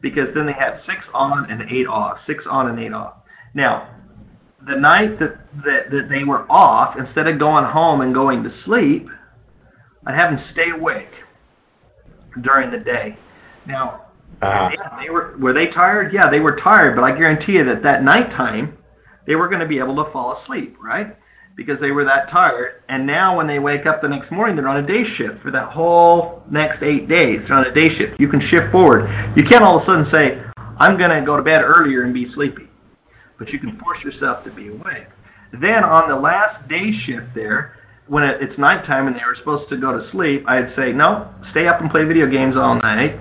because 0.00 0.28
then 0.34 0.46
they 0.46 0.52
had 0.52 0.80
six 0.86 1.00
on 1.12 1.50
and 1.50 1.62
eight 1.70 1.86
off, 1.86 2.18
six 2.26 2.44
on 2.48 2.68
and 2.68 2.78
eight 2.78 2.92
off. 2.92 3.14
Now, 3.54 3.94
the 4.66 4.76
night 4.76 5.18
that, 5.20 5.36
that, 5.64 5.90
that 5.90 6.08
they 6.08 6.24
were 6.24 6.50
off, 6.50 6.96
instead 6.98 7.28
of 7.28 7.38
going 7.38 7.64
home 7.64 8.00
and 8.00 8.14
going 8.14 8.42
to 8.42 8.50
sleep, 8.64 9.06
I'd 10.06 10.14
have 10.14 10.36
them 10.36 10.44
stay 10.52 10.70
awake 10.70 11.10
during 12.42 12.70
the 12.70 12.78
day. 12.78 13.18
Now, 13.66 14.05
Uh, 14.42 14.70
yeah, 14.72 14.98
they 15.02 15.10
were 15.10 15.36
were 15.38 15.52
they 15.52 15.68
tired? 15.68 16.12
Yeah, 16.12 16.28
they 16.30 16.40
were 16.40 16.58
tired, 16.62 16.94
but 16.94 17.04
I 17.04 17.16
guarantee 17.16 17.52
you 17.52 17.64
that 17.64 17.82
that 17.84 18.02
nighttime 18.02 18.76
they 19.26 19.34
were 19.34 19.48
going 19.48 19.60
to 19.60 19.66
be 19.66 19.78
able 19.78 19.96
to 20.02 20.10
fall 20.12 20.40
asleep, 20.42 20.76
right? 20.80 21.16
Because 21.56 21.80
they 21.80 21.90
were 21.90 22.04
that 22.04 22.30
tired. 22.30 22.82
And 22.88 23.06
now 23.06 23.36
when 23.36 23.46
they 23.46 23.58
wake 23.58 23.86
up 23.86 24.00
the 24.00 24.08
next 24.08 24.30
morning, 24.30 24.56
they're 24.56 24.68
on 24.68 24.82
a 24.82 24.86
day 24.86 25.04
shift 25.16 25.42
for 25.42 25.50
that 25.50 25.72
whole 25.72 26.42
next 26.50 26.82
eight 26.82 27.08
days. 27.08 27.40
They're 27.46 27.56
on 27.56 27.66
a 27.66 27.74
day 27.74 27.86
shift. 27.96 28.20
You 28.20 28.28
can 28.28 28.40
shift 28.40 28.70
forward. 28.70 29.08
You 29.36 29.42
can't 29.48 29.64
all 29.64 29.78
of 29.78 29.82
a 29.82 29.86
sudden 29.86 30.06
say, 30.12 30.42
I'm 30.78 30.96
going 30.98 31.10
to 31.10 31.24
go 31.24 31.36
to 31.36 31.42
bed 31.42 31.62
earlier 31.62 32.02
and 32.02 32.14
be 32.14 32.30
sleepy. 32.34 32.68
But 33.38 33.48
you 33.48 33.58
can 33.58 33.78
force 33.80 33.98
yourself 34.04 34.44
to 34.44 34.50
be 34.52 34.68
awake. 34.68 35.08
Then 35.60 35.82
on 35.82 36.08
the 36.08 36.16
last 36.16 36.68
day 36.68 36.92
shift 37.06 37.34
there, 37.34 37.76
when 38.06 38.22
it, 38.22 38.40
it's 38.40 38.58
nighttime 38.58 39.08
and 39.08 39.16
they 39.16 39.24
were 39.24 39.36
supposed 39.36 39.68
to 39.70 39.76
go 39.76 39.92
to 39.92 40.08
sleep, 40.12 40.44
I'd 40.46 40.72
say, 40.76 40.92
no, 40.92 41.34
stay 41.50 41.66
up 41.66 41.80
and 41.80 41.90
play 41.90 42.04
video 42.04 42.26
games 42.26 42.54
all 42.56 42.76
night. 42.76 43.18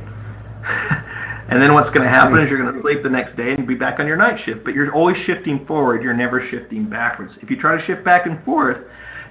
and 1.49 1.61
then 1.61 1.73
what's 1.73 1.89
going 1.95 2.09
to 2.09 2.13
happen 2.13 2.39
is 2.39 2.49
you're 2.49 2.61
going 2.61 2.73
to 2.73 2.81
sleep 2.81 3.03
the 3.03 3.09
next 3.09 3.37
day 3.37 3.53
and 3.53 3.67
be 3.67 3.75
back 3.75 3.99
on 3.99 4.07
your 4.07 4.17
night 4.17 4.39
shift. 4.45 4.63
But 4.63 4.73
you're 4.73 4.93
always 4.93 5.15
shifting 5.25 5.65
forward. 5.65 6.01
You're 6.01 6.15
never 6.15 6.45
shifting 6.49 6.89
backwards. 6.89 7.33
If 7.41 7.49
you 7.49 7.59
try 7.59 7.79
to 7.79 7.85
shift 7.85 8.03
back 8.03 8.25
and 8.25 8.43
forth, 8.43 8.77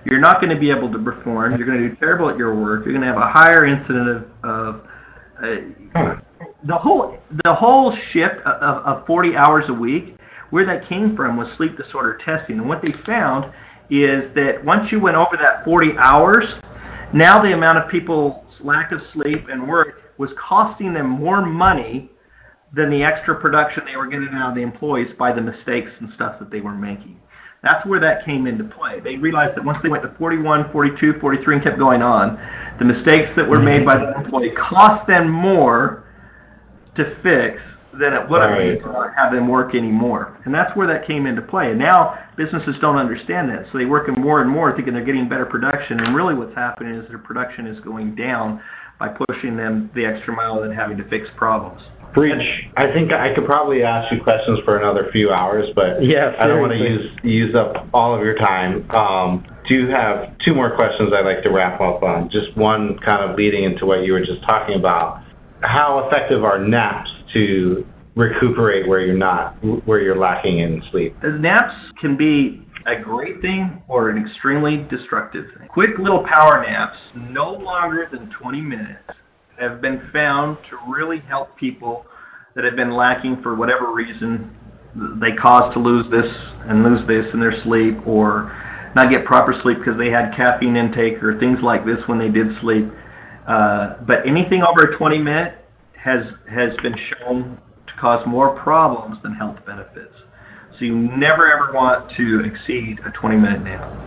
you're 0.04 0.20
not 0.20 0.40
going 0.40 0.54
to 0.54 0.60
be 0.60 0.70
able 0.70 0.92
to 0.92 0.98
perform. 0.98 1.56
You're 1.56 1.66
going 1.66 1.80
to 1.80 1.88
do 1.88 1.96
terrible 1.96 2.28
at 2.28 2.36
your 2.36 2.54
work. 2.54 2.84
You're 2.84 2.94
going 2.94 3.06
to 3.06 3.12
have 3.12 3.22
a 3.22 3.30
higher 3.30 3.66
incident 3.66 4.08
of, 4.08 4.24
of 4.44 4.86
uh, 5.42 6.16
the 6.66 6.76
whole 6.76 7.18
the 7.44 7.54
whole 7.54 7.96
shift 8.12 8.36
of, 8.46 9.00
of 9.00 9.06
40 9.06 9.36
hours 9.36 9.64
a 9.68 9.74
week. 9.74 10.16
Where 10.50 10.64
that 10.66 10.88
came 10.88 11.16
from 11.16 11.36
was 11.36 11.48
sleep 11.56 11.76
disorder 11.76 12.18
testing, 12.24 12.58
and 12.58 12.68
what 12.68 12.80
they 12.80 12.92
found 13.04 13.46
is 13.90 14.32
that 14.34 14.62
once 14.64 14.92
you 14.92 15.00
went 15.00 15.16
over 15.16 15.36
that 15.36 15.64
40 15.64 15.98
hours, 15.98 16.44
now 17.12 17.42
the 17.42 17.52
amount 17.52 17.78
of 17.78 17.90
people's 17.90 18.44
lack 18.60 18.92
of 18.92 19.00
sleep 19.12 19.46
and 19.48 19.66
work 19.66 20.03
was 20.18 20.30
costing 20.48 20.92
them 20.92 21.08
more 21.08 21.44
money 21.44 22.10
than 22.74 22.90
the 22.90 23.02
extra 23.04 23.40
production 23.40 23.84
they 23.84 23.96
were 23.96 24.06
getting 24.06 24.30
out 24.32 24.50
of 24.50 24.54
the 24.54 24.62
employees 24.62 25.08
by 25.18 25.32
the 25.32 25.40
mistakes 25.40 25.90
and 26.00 26.10
stuff 26.14 26.38
that 26.38 26.50
they 26.50 26.60
were 26.60 26.74
making. 26.74 27.20
That's 27.62 27.86
where 27.86 28.00
that 28.00 28.26
came 28.26 28.46
into 28.46 28.64
play. 28.64 29.00
They 29.00 29.16
realized 29.16 29.56
that 29.56 29.64
once 29.64 29.78
they 29.82 29.88
went 29.88 30.02
to 30.02 30.14
41, 30.18 30.70
42, 30.70 31.14
43, 31.20 31.54
and 31.56 31.64
kept 31.64 31.78
going 31.78 32.02
on, 32.02 32.38
the 32.78 32.84
mistakes 32.84 33.30
that 33.36 33.48
were 33.48 33.60
made 33.60 33.86
by 33.86 33.96
the 33.96 34.12
employee 34.20 34.50
cost 34.50 35.06
them 35.06 35.30
more 35.30 36.04
to 36.96 37.16
fix 37.22 37.62
than 37.98 38.12
it 38.12 38.28
would 38.28 38.42
have 38.42 38.50
Right. 38.50 38.82
to 38.82 39.12
have 39.16 39.32
them 39.32 39.48
work 39.48 39.74
anymore. 39.74 40.32
And 40.44 40.54
that's 40.54 40.74
where 40.76 40.86
that 40.88 41.06
came 41.06 41.26
into 41.26 41.40
play. 41.42 41.70
And 41.70 41.78
now 41.78 42.18
businesses 42.36 42.76
don't 42.80 42.96
understand 42.96 43.48
that, 43.50 43.66
so 43.70 43.78
they 43.78 43.86
work 43.86 44.14
more 44.18 44.42
and 44.42 44.50
more 44.50 44.72
thinking 44.72 44.92
they're 44.92 45.04
getting 45.04 45.28
better 45.28 45.46
production. 45.46 46.00
And 46.00 46.14
really, 46.14 46.34
what's 46.34 46.54
happening 46.54 46.94
is 46.96 47.08
their 47.08 47.18
production 47.18 47.66
is 47.66 47.78
going 47.80 48.14
down 48.14 48.60
by 48.98 49.08
pushing 49.28 49.56
them 49.56 49.90
the 49.94 50.04
extra 50.04 50.34
mile 50.34 50.62
and 50.62 50.72
having 50.74 50.96
to 50.96 51.04
fix 51.08 51.26
problems. 51.36 51.80
Breach. 52.14 52.68
I 52.76 52.92
think 52.92 53.12
I 53.12 53.34
could 53.34 53.44
probably 53.44 53.82
ask 53.82 54.12
you 54.12 54.22
questions 54.22 54.60
for 54.64 54.78
another 54.78 55.10
few 55.10 55.32
hours, 55.32 55.66
but 55.74 56.04
Yeah, 56.04 56.32
I 56.38 56.46
don't 56.46 56.60
want 56.60 56.72
to 56.72 56.78
use 56.78 57.10
use 57.24 57.54
up 57.56 57.88
all 57.92 58.14
of 58.14 58.20
your 58.20 58.36
time. 58.36 58.88
Um, 58.92 59.44
do 59.66 59.74
you 59.74 59.88
have 59.88 60.38
two 60.38 60.54
more 60.54 60.76
questions 60.76 61.12
I'd 61.12 61.24
like 61.24 61.42
to 61.42 61.50
wrap 61.50 61.80
up 61.80 62.04
on? 62.04 62.30
Just 62.30 62.56
one 62.56 62.98
kind 62.98 63.28
of 63.28 63.36
leading 63.36 63.64
into 63.64 63.84
what 63.84 64.04
you 64.04 64.12
were 64.12 64.20
just 64.20 64.42
talking 64.48 64.76
about. 64.76 65.22
How 65.62 66.06
effective 66.06 66.44
are 66.44 66.58
naps 66.58 67.10
to 67.32 67.84
recuperate 68.14 68.86
where 68.86 69.00
you're 69.00 69.16
not, 69.16 69.54
where 69.84 70.00
you're 70.00 70.18
lacking 70.18 70.60
in 70.60 70.82
sleep? 70.92 71.16
Naps 71.24 71.74
can 72.00 72.16
be 72.16 72.63
a 72.86 73.02
great 73.02 73.40
thing 73.40 73.82
or 73.88 74.10
an 74.10 74.24
extremely 74.24 74.86
destructive 74.90 75.46
thing. 75.58 75.68
Quick 75.68 75.98
little 75.98 76.24
power 76.24 76.62
naps, 76.62 76.98
no 77.14 77.52
longer 77.52 78.08
than 78.10 78.30
20 78.30 78.60
minutes, 78.60 79.10
have 79.58 79.80
been 79.80 80.08
found 80.12 80.58
to 80.70 80.76
really 80.92 81.20
help 81.20 81.56
people 81.56 82.04
that 82.54 82.64
have 82.64 82.76
been 82.76 82.92
lacking 82.92 83.40
for 83.42 83.54
whatever 83.54 83.92
reason 83.92 84.54
they 85.20 85.32
caused 85.40 85.74
to 85.74 85.80
lose 85.80 86.06
this 86.10 86.30
and 86.68 86.82
lose 86.84 87.06
this 87.08 87.26
in 87.32 87.40
their 87.40 87.54
sleep 87.64 88.06
or 88.06 88.52
not 88.94 89.10
get 89.10 89.24
proper 89.24 89.54
sleep 89.62 89.78
because 89.78 89.98
they 89.98 90.10
had 90.10 90.34
caffeine 90.36 90.76
intake 90.76 91.22
or 91.22 91.38
things 91.40 91.58
like 91.62 91.84
this 91.84 91.98
when 92.06 92.18
they 92.18 92.28
did 92.28 92.46
sleep. 92.60 92.86
Uh, 93.48 93.94
but 94.06 94.26
anything 94.26 94.62
over 94.62 94.92
a 94.92 94.96
20 94.96 95.18
minute 95.18 95.58
has 95.98 96.24
has 96.48 96.70
been 96.82 96.94
shown 97.10 97.58
to 97.86 97.92
cause 98.00 98.24
more 98.26 98.58
problems 98.60 99.18
than 99.22 99.34
health 99.34 99.58
benefits. 99.66 100.14
So 100.78 100.84
you 100.84 100.96
never 100.96 101.52
ever 101.52 101.72
want 101.72 102.10
to 102.16 102.40
exceed 102.44 102.98
a 103.06 103.10
20 103.10 103.36
minute 103.36 103.62
nap. 103.62 104.04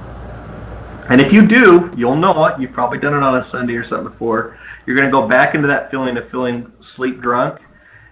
And 1.09 1.21
if 1.21 1.31
you 1.31 1.47
do, 1.47 1.91
you'll 1.95 2.17
know 2.17 2.45
it. 2.47 2.59
You've 2.59 2.73
probably 2.73 2.99
done 2.99 3.13
it 3.13 3.23
on 3.23 3.37
a 3.37 3.49
Sunday 3.49 3.73
or 3.73 3.87
something 3.87 4.11
before. 4.11 4.59
You're 4.85 4.97
going 4.97 5.09
to 5.09 5.11
go 5.11 5.27
back 5.27 5.55
into 5.55 5.67
that 5.67 5.89
feeling 5.89 6.17
of 6.17 6.29
feeling 6.29 6.71
sleep 6.95 7.21
drunk 7.21 7.61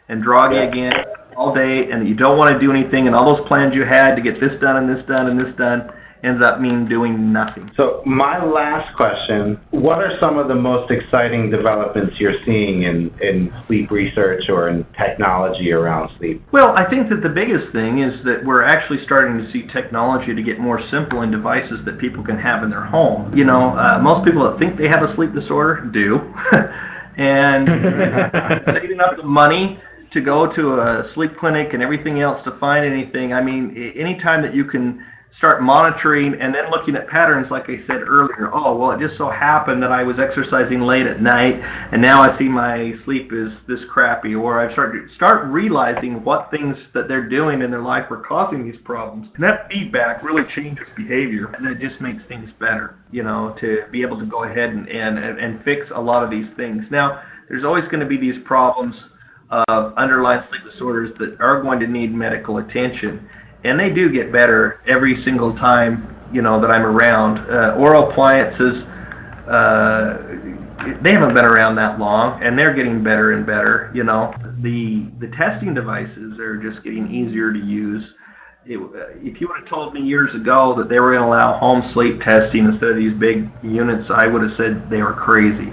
and 0.08 0.24
groggy 0.24 0.58
again 0.58 0.94
all 1.36 1.54
day, 1.54 1.92
and 1.92 2.08
you 2.08 2.16
don't 2.16 2.38
want 2.38 2.54
to 2.54 2.60
do 2.60 2.72
anything, 2.72 3.08
and 3.08 3.16
all 3.16 3.36
those 3.36 3.46
plans 3.48 3.76
you 3.76 3.84
had 3.84 4.16
to 4.16 4.22
get 4.22 4.40
this 4.40 4.54
done 4.62 4.78
and 4.78 4.88
this 4.88 5.06
done 5.06 5.28
and 5.28 5.38
this 5.38 5.54
done 5.58 5.90
ends 6.26 6.44
up 6.44 6.60
mean 6.60 6.88
doing 6.90 7.32
nothing. 7.32 7.72
So 7.78 8.02
my 8.06 8.44
last 8.44 8.96
question, 8.96 9.60
what 9.72 10.00
are 10.00 10.18
some 10.20 10.38
of 10.38 10.48
the 10.48 10.56
most 10.56 10.92
exciting 10.92 11.50
developments 11.50 12.16
you're 12.20 12.40
seeing 12.46 12.84
in, 12.84 13.14
in 13.22 13.54
sleep 13.68 13.92
research 13.92 14.50
or 14.50 14.70
in 14.70 14.86
technology 14.98 15.72
around 15.72 16.10
sleep? 16.18 16.42
Well, 16.52 16.74
I 16.78 16.90
think 16.90 17.10
that 17.10 17.22
the 17.22 17.30
biggest 17.30 17.72
thing 17.72 18.00
is 18.00 18.24
that 18.26 18.44
we're 18.44 18.64
actually 18.64 19.04
starting 19.06 19.38
to 19.38 19.52
see 19.52 19.68
technology 19.72 20.34
to 20.34 20.42
get 20.42 20.60
more 20.60 20.82
simple 20.90 21.22
in 21.22 21.32
devices 21.32 21.80
that 21.86 22.00
people 22.00 22.24
can 22.24 22.38
have 22.38 22.64
in 22.64 22.70
their 22.70 22.86
home. 22.86 23.32
You 23.36 23.46
know, 23.46 23.78
uh, 23.78 24.00
most 24.02 24.26
people 24.26 24.50
that 24.50 24.60
think 24.60 24.78
they 24.78 24.88
have 24.88 25.04
a 25.04 25.14
sleep 25.16 25.34
disorder 25.34 25.86
do, 25.94 26.20
and 27.18 27.68
saving 28.74 29.00
up 29.00 29.18
the 29.18 29.24
money 29.24 29.80
to 30.14 30.22
go 30.22 30.54
to 30.56 30.80
a 30.80 31.12
sleep 31.14 31.38
clinic 31.38 31.74
and 31.74 31.84
everything 31.84 32.22
else 32.22 32.42
to 32.46 32.58
find 32.58 32.86
anything. 32.86 33.34
I 33.34 33.44
mean, 33.44 33.94
anytime 33.98 34.42
that 34.44 34.56
you 34.56 34.64
can 34.64 35.04
start 35.38 35.62
monitoring 35.62 36.34
and 36.40 36.56
then 36.56 36.72
looking 36.72 36.96
at 36.96 37.08
patterns, 37.08 37.48
like 37.52 37.64
I 37.70 37.86
said 37.88 38.02
earlier. 38.08 38.50
Oh, 38.54 38.76
well, 38.78 38.92
it 38.92 39.00
just 39.06 39.18
so 39.18 39.30
happened 39.30 39.84
that 39.84 39.92
I 39.92 40.04
was 40.04 40.16
exercising 40.20 40.82
late 40.82 41.06
at 41.06 41.22
night, 41.22 41.56
and 41.92 42.02
now 42.02 42.22
I 42.22 42.38
see 42.38 42.48
my 42.48 42.94
sleep 43.04 43.32
is 43.34 43.50
this 43.68 43.80
crappy, 43.92 44.34
or 44.34 44.60
I've 44.60 44.72
started 44.74 45.10
start 45.16 45.48
realizing 45.48 46.24
what 46.24 46.50
things 46.52 46.78
that 46.94 47.08
they're 47.08 47.28
doing 47.28 47.62
in 47.62 47.72
their 47.72 47.82
life 47.82 48.10
are 48.12 48.24
causing 48.28 48.70
these 48.70 48.80
problems. 48.84 49.28
And 49.36 49.44
that 49.44 49.68
feedback 49.70 50.24
really 50.24 50.44
changes 50.56 50.88
behavior, 50.96 51.54
and 51.58 51.68
it 51.68 51.80
just 51.80 52.00
makes 52.02 52.24
things 52.28 52.50
better. 52.60 52.98
You 53.12 53.24
know, 53.24 53.56
to 53.60 53.84
be 53.92 54.02
able 54.02 54.20
to 54.20 54.26
go 54.26 54.44
ahead 54.44 54.70
and 54.70 54.88
and 54.88 55.18
and 55.20 55.64
fix 55.64 55.88
a 55.94 56.02
lot 56.02 56.24
of 56.24 56.30
these 56.30 56.48
things. 56.56 56.86
Now, 56.90 57.22
there's 57.50 57.66
always 57.66 57.84
going 57.86 58.00
to 58.00 58.06
be 58.06 58.18
these 58.18 58.42
problems 58.46 58.96
of 59.68 59.94
underlying 59.96 60.42
sleep 60.50 60.62
disorders 60.72 61.12
that 61.20 61.38
are 61.40 61.62
going 61.62 61.80
to 61.80 61.88
need 61.88 62.14
medical 62.14 62.58
attention 62.58 63.30
and 63.66 63.80
they 63.80 63.90
do 63.90 64.12
get 64.12 64.32
better 64.32 64.82
every 64.88 65.24
single 65.26 65.56
time 65.56 66.16
you 66.32 66.42
know 66.42 66.60
that 66.62 66.70
I'm 66.70 66.84
around. 66.84 67.40
Uh, 67.50 67.80
oral 67.80 68.12
appliances, 68.12 68.84
uh, 69.48 71.02
they 71.02 71.12
haven't 71.12 71.34
been 71.34 71.46
around 71.46 71.76
that 71.76 72.00
long, 72.00 72.42
and 72.44 72.58
they're 72.58 72.74
getting 72.74 73.04
better 73.04 73.34
and 73.34 73.46
better. 73.46 73.92
You 73.94 74.04
know, 74.04 74.34
the 74.62 75.10
the 75.20 75.32
testing 75.40 75.74
devices 75.74 76.40
are 76.40 76.58
just 76.58 76.84
getting 76.84 77.10
easier 77.10 77.54
to 77.54 77.60
use. 77.60 78.04
It, 78.66 78.78
uh, 78.78 79.14
if 79.22 79.40
you 79.40 79.48
would 79.48 79.62
have 79.62 79.70
told 79.70 79.94
me 79.94 80.02
years 80.02 80.34
ago 80.36 80.74
that 80.78 80.90
they 80.90 80.98
were 80.98 81.14
going 81.14 81.22
to 81.22 81.30
allow 81.30 81.60
home 81.60 81.86
sleep 81.94 82.20
testing 82.26 82.66
instead 82.66 82.90
of 82.90 82.98
these 82.98 83.14
big 83.14 83.46
units, 83.62 84.10
I 84.10 84.26
would 84.26 84.42
have 84.42 84.58
said 84.58 84.90
they 84.90 85.06
were 85.06 85.14
crazy. 85.14 85.70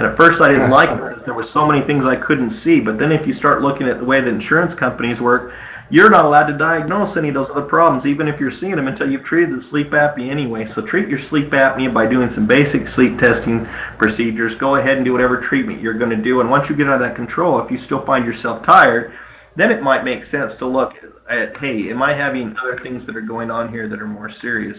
And 0.00 0.08
at 0.08 0.16
first 0.16 0.40
I 0.40 0.48
didn't 0.48 0.72
like 0.72 0.88
it 0.88 0.96
because 0.96 1.20
there 1.28 1.36
were 1.36 1.44
so 1.52 1.68
many 1.68 1.84
things 1.84 2.08
I 2.08 2.16
couldn't 2.16 2.64
see. 2.64 2.80
But 2.80 2.96
then 2.96 3.12
if 3.12 3.28
you 3.28 3.36
start 3.36 3.60
looking 3.60 3.84
at 3.84 4.00
the 4.00 4.08
way 4.08 4.24
that 4.24 4.32
insurance 4.32 4.72
companies 4.80 5.20
work, 5.20 5.52
you're 5.90 6.10
not 6.10 6.24
allowed 6.24 6.46
to 6.46 6.56
diagnose 6.56 7.16
any 7.16 7.28
of 7.28 7.34
those 7.34 7.50
other 7.50 7.66
problems, 7.66 8.06
even 8.06 8.28
if 8.28 8.38
you're 8.38 8.56
seeing 8.60 8.76
them 8.76 8.86
until 8.86 9.10
you've 9.10 9.24
treated 9.24 9.50
the 9.50 9.62
sleep 9.70 9.90
apnea 9.90 10.30
anyway. 10.30 10.66
So 10.74 10.82
treat 10.86 11.08
your 11.08 11.18
sleep 11.28 11.50
apnea 11.50 11.92
by 11.92 12.08
doing 12.08 12.30
some 12.34 12.46
basic 12.46 12.86
sleep 12.94 13.18
testing 13.18 13.66
procedures. 13.98 14.52
Go 14.60 14.76
ahead 14.76 14.96
and 14.96 15.04
do 15.04 15.12
whatever 15.12 15.44
treatment 15.48 15.80
you're 15.80 15.98
going 15.98 16.16
to 16.16 16.22
do. 16.22 16.40
And 16.40 16.48
once 16.48 16.70
you 16.70 16.76
get 16.76 16.86
out 16.86 17.02
of 17.02 17.08
that 17.08 17.16
control, 17.16 17.60
if 17.60 17.70
you 17.70 17.78
still 17.86 18.06
find 18.06 18.24
yourself 18.24 18.64
tired, 18.64 19.12
then 19.56 19.72
it 19.72 19.82
might 19.82 20.04
make 20.04 20.22
sense 20.30 20.52
to 20.60 20.66
look 20.66 20.92
at, 21.28 21.56
hey, 21.58 21.90
am 21.90 22.02
I 22.02 22.14
having 22.14 22.54
other 22.62 22.78
things 22.82 23.04
that 23.06 23.16
are 23.16 23.20
going 23.20 23.50
on 23.50 23.70
here 23.70 23.88
that 23.88 24.00
are 24.00 24.06
more 24.06 24.30
serious? 24.40 24.78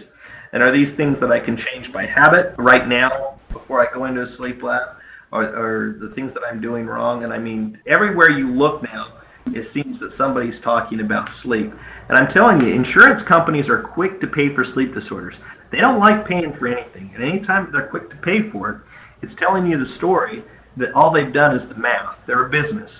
And 0.52 0.62
are 0.62 0.72
these 0.72 0.96
things 0.96 1.16
that 1.20 1.30
I 1.30 1.40
can 1.40 1.56
change 1.56 1.92
by 1.92 2.06
habit 2.06 2.54
right 2.56 2.88
now 2.88 3.38
before 3.52 3.86
I 3.86 3.92
go 3.92 4.06
into 4.06 4.22
a 4.22 4.36
sleep 4.36 4.62
lab? 4.62 4.96
Or, 5.30 5.44
or 5.44 5.98
the 5.98 6.14
things 6.14 6.34
that 6.34 6.42
I'm 6.46 6.60
doing 6.60 6.84
wrong? 6.84 7.24
And 7.24 7.32
I 7.32 7.38
mean, 7.38 7.78
everywhere 7.86 8.28
you 8.28 8.52
look 8.54 8.82
now, 8.82 9.21
it 9.46 9.68
seems 9.74 9.98
that 10.00 10.16
somebody's 10.16 10.60
talking 10.62 11.00
about 11.00 11.28
sleep. 11.42 11.72
And 12.08 12.18
I'm 12.18 12.32
telling 12.34 12.60
you, 12.60 12.74
insurance 12.74 13.26
companies 13.28 13.68
are 13.68 13.82
quick 13.82 14.20
to 14.20 14.26
pay 14.26 14.54
for 14.54 14.64
sleep 14.74 14.94
disorders. 14.94 15.34
They 15.70 15.78
don't 15.78 16.00
like 16.00 16.26
paying 16.26 16.54
for 16.58 16.68
anything. 16.68 17.12
And 17.14 17.24
anytime 17.24 17.70
they're 17.72 17.88
quick 17.88 18.10
to 18.10 18.16
pay 18.16 18.50
for 18.50 18.70
it, 18.70 18.80
it's 19.22 19.38
telling 19.38 19.66
you 19.66 19.78
the 19.78 19.96
story 19.98 20.44
that 20.76 20.92
all 20.94 21.12
they've 21.12 21.32
done 21.32 21.56
is 21.56 21.68
the 21.68 21.74
math. 21.76 22.16
They're 22.26 22.46
a 22.46 22.50
business. 22.50 22.90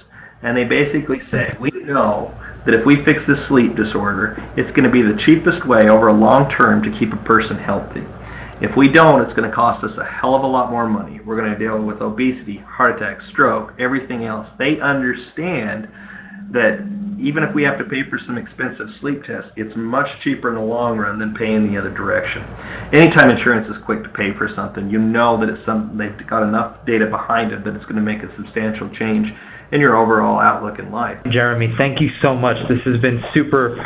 And 0.43 0.57
they 0.57 0.65
basically 0.65 1.21
say, 1.31 1.57
we 1.61 1.71
know 1.71 2.35
that 2.67 2.75
if 2.75 2.85
we 2.87 3.05
fix 3.05 3.21
this 3.27 3.39
sleep 3.49 3.77
disorder, 3.77 4.37
it's 4.57 4.71
going 4.77 4.85
to 4.85 4.91
be 4.91 5.03
the 5.03 5.21
cheapest 5.27 5.67
way 5.67 5.83
over 5.91 6.09
a 6.09 6.13
long 6.13 6.51
term 6.59 6.83
to 6.83 6.99
keep 6.99 7.13
a 7.13 7.25
person 7.25 7.59
healthy. 7.59 8.03
If 8.61 8.77
we 8.77 8.87
don't, 8.87 9.23
it's 9.23 9.35
going 9.35 9.49
to 9.49 9.55
cost 9.55 9.83
us 9.85 9.91
a 9.99 10.05
hell 10.05 10.37
of 10.37 10.43
a 10.43 10.47
lot 10.47 10.71
more 10.71 10.89
money. 10.89 11.21
We're 11.25 11.37
going 11.37 11.53
to 11.53 11.59
deal 11.59 11.83
with 11.83 12.01
obesity, 12.01 12.59
heart 12.59 12.97
attack, 12.97 13.19
stroke, 13.33 13.75
everything 13.79 14.25
else. 14.25 14.47
They 14.59 14.79
understand 14.81 15.89
that 16.53 16.81
even 17.21 17.43
if 17.43 17.55
we 17.55 17.63
have 17.63 17.79
to 17.79 17.85
pay 17.85 18.03
for 18.11 18.19
some 18.27 18.37
expensive 18.37 18.89
sleep 19.01 19.23
tests, 19.25 19.51
it's 19.57 19.73
much 19.77 20.09
cheaper 20.25 20.49
in 20.49 20.57
the 20.57 20.61
long 20.61 20.99
run 20.99 21.19
than 21.19 21.35
paying 21.35 21.71
the 21.71 21.79
other 21.79 21.91
direction. 21.91 22.43
Anytime 22.93 23.31
insurance 23.31 23.69
is 23.71 23.81
quick 23.85 24.03
to 24.03 24.09
pay 24.11 24.35
for 24.37 24.51
something, 24.57 24.91
you 24.91 24.99
know 24.99 25.39
that 25.39 25.49
it's 25.49 25.65
something 25.65 25.97
they've 25.97 26.27
got 26.29 26.43
enough 26.43 26.85
data 26.85 27.07
behind 27.07 27.53
it 27.53 27.65
that 27.65 27.75
it's 27.77 27.85
going 27.85 27.97
to 27.97 28.03
make 28.03 28.23
a 28.23 28.31
substantial 28.37 28.91
change 28.99 29.29
in 29.71 29.81
your 29.81 29.97
overall 29.97 30.39
outlook 30.39 30.79
in 30.79 30.91
life. 30.91 31.17
Jeremy, 31.31 31.73
thank 31.79 32.01
you 32.01 32.11
so 32.23 32.35
much. 32.35 32.57
This 32.69 32.81
has 32.85 33.01
been 33.01 33.23
super 33.33 33.79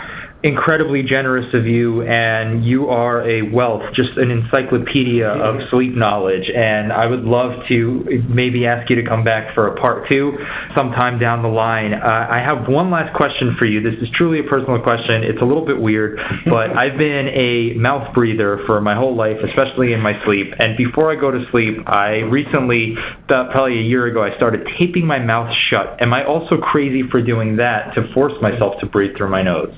incredibly 0.47 1.03
generous 1.03 1.53
of 1.55 1.67
you, 1.67 2.03
and 2.03 2.65
you 2.65 2.89
are 2.89 3.29
a 3.29 3.43
wealth, 3.43 3.83
just 3.95 4.17
an 4.17 4.31
encyclopedia 4.31 5.27
of 5.27 5.57
sleep 5.71 5.95
knowledge. 5.95 6.49
And 6.55 6.93
I 6.93 7.07
would 7.07 7.25
love 7.25 7.67
to 7.67 8.23
maybe 8.29 8.65
ask 8.65 8.89
you 8.89 8.95
to 8.97 9.03
come 9.03 9.25
back 9.25 9.55
for 9.55 9.67
a 9.67 9.81
part 9.81 10.09
two 10.09 10.39
sometime 10.77 11.19
down 11.19 11.43
the 11.43 11.49
line. 11.49 11.95
Uh, 11.95 12.29
I 12.31 12.39
have 12.39 12.69
one 12.69 12.93
last 12.93 13.15
question 13.17 13.57
for 13.59 13.67
you. 13.67 13.83
This 13.83 14.01
is 14.01 14.09
truly 14.15 14.39
a 14.39 14.45
personal 14.45 14.81
question. 14.81 15.25
It's 15.25 15.43
a 15.43 15.45
little 15.45 15.67
bit 15.67 15.81
weird, 15.81 16.21
but 16.47 16.71
I've 16.77 16.97
been 16.97 17.27
a 17.29 17.75
mouth 17.75 18.15
breather 18.15 18.61
for 18.67 18.81
my 18.81 18.95
whole 18.95 19.17
life, 19.17 19.39
especially 19.43 19.95
in 19.95 20.01
my 20.01 20.13
sleep. 20.25 20.55
And 20.61 20.77
before 20.77 21.11
I 21.11 21.21
go 21.21 21.33
to 21.33 21.45
sleep, 21.51 21.79
I 21.87 22.23
recently, 22.31 22.95
about 23.25 23.51
probably 23.51 23.81
a 23.81 23.83
year 23.83 24.07
ago, 24.07 24.23
I 24.23 24.37
started 24.37 24.69
taping 24.79 25.07
my 25.07 25.19
mouth 25.19 25.53
shut. 25.71 26.01
Am 26.01 26.15
I 26.15 26.25
also 26.25 26.59
crazy 26.59 27.03
for 27.11 27.21
doing 27.21 27.57
that 27.57 27.95
to 27.97 28.13
force 28.15 28.35
myself 28.41 28.75
to 28.79 28.87
breathe 28.87 29.17
through 29.17 29.31
my 29.31 29.43
nose? 29.43 29.75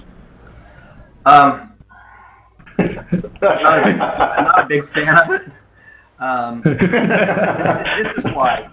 Um, 1.27 1.75
not, 2.79 3.87
a 3.87 3.97
not 3.97 4.65
a 4.65 4.67
big 4.69 4.83
fan 4.93 5.17
of 5.19 5.31
it. 5.31 5.43
Um, 6.21 6.63
this 6.65 8.25
is 8.25 8.33
why. 8.35 8.71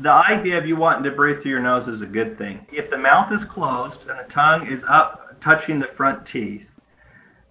The 0.00 0.10
idea 0.10 0.58
of 0.58 0.66
you 0.66 0.76
wanting 0.76 1.04
to 1.04 1.12
breathe 1.12 1.42
through 1.42 1.52
your 1.52 1.62
nose 1.62 1.88
is 1.88 2.02
a 2.02 2.06
good 2.06 2.36
thing. 2.38 2.66
If 2.70 2.90
the 2.90 2.98
mouth 2.98 3.32
is 3.32 3.40
closed 3.52 3.98
and 4.08 4.18
the 4.18 4.32
tongue 4.32 4.66
is 4.66 4.82
up 4.88 5.40
touching 5.42 5.78
the 5.78 5.86
front 5.96 6.26
teeth, 6.32 6.62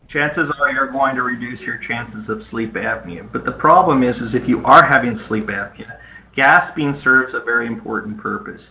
chances 0.10 0.52
are 0.60 0.72
you're 0.72 0.92
going 0.92 1.16
to 1.16 1.24
reduce 1.24 1.60
your 1.62 1.80
chances 1.88 2.30
of 2.30 2.42
sleep 2.52 2.74
apnea. 2.74 3.32
But 3.32 3.46
the 3.46 3.54
problem 3.54 4.04
is, 4.04 4.16
is 4.18 4.34
if 4.34 4.48
you 4.48 4.64
are 4.66 4.86
having 4.86 5.20
sleep 5.28 5.46
apnea, 5.46 5.98
gasping 6.36 7.00
serves 7.04 7.34
a 7.34 7.44
very 7.44 7.68
important 7.68 8.18
purpose. 8.18 8.62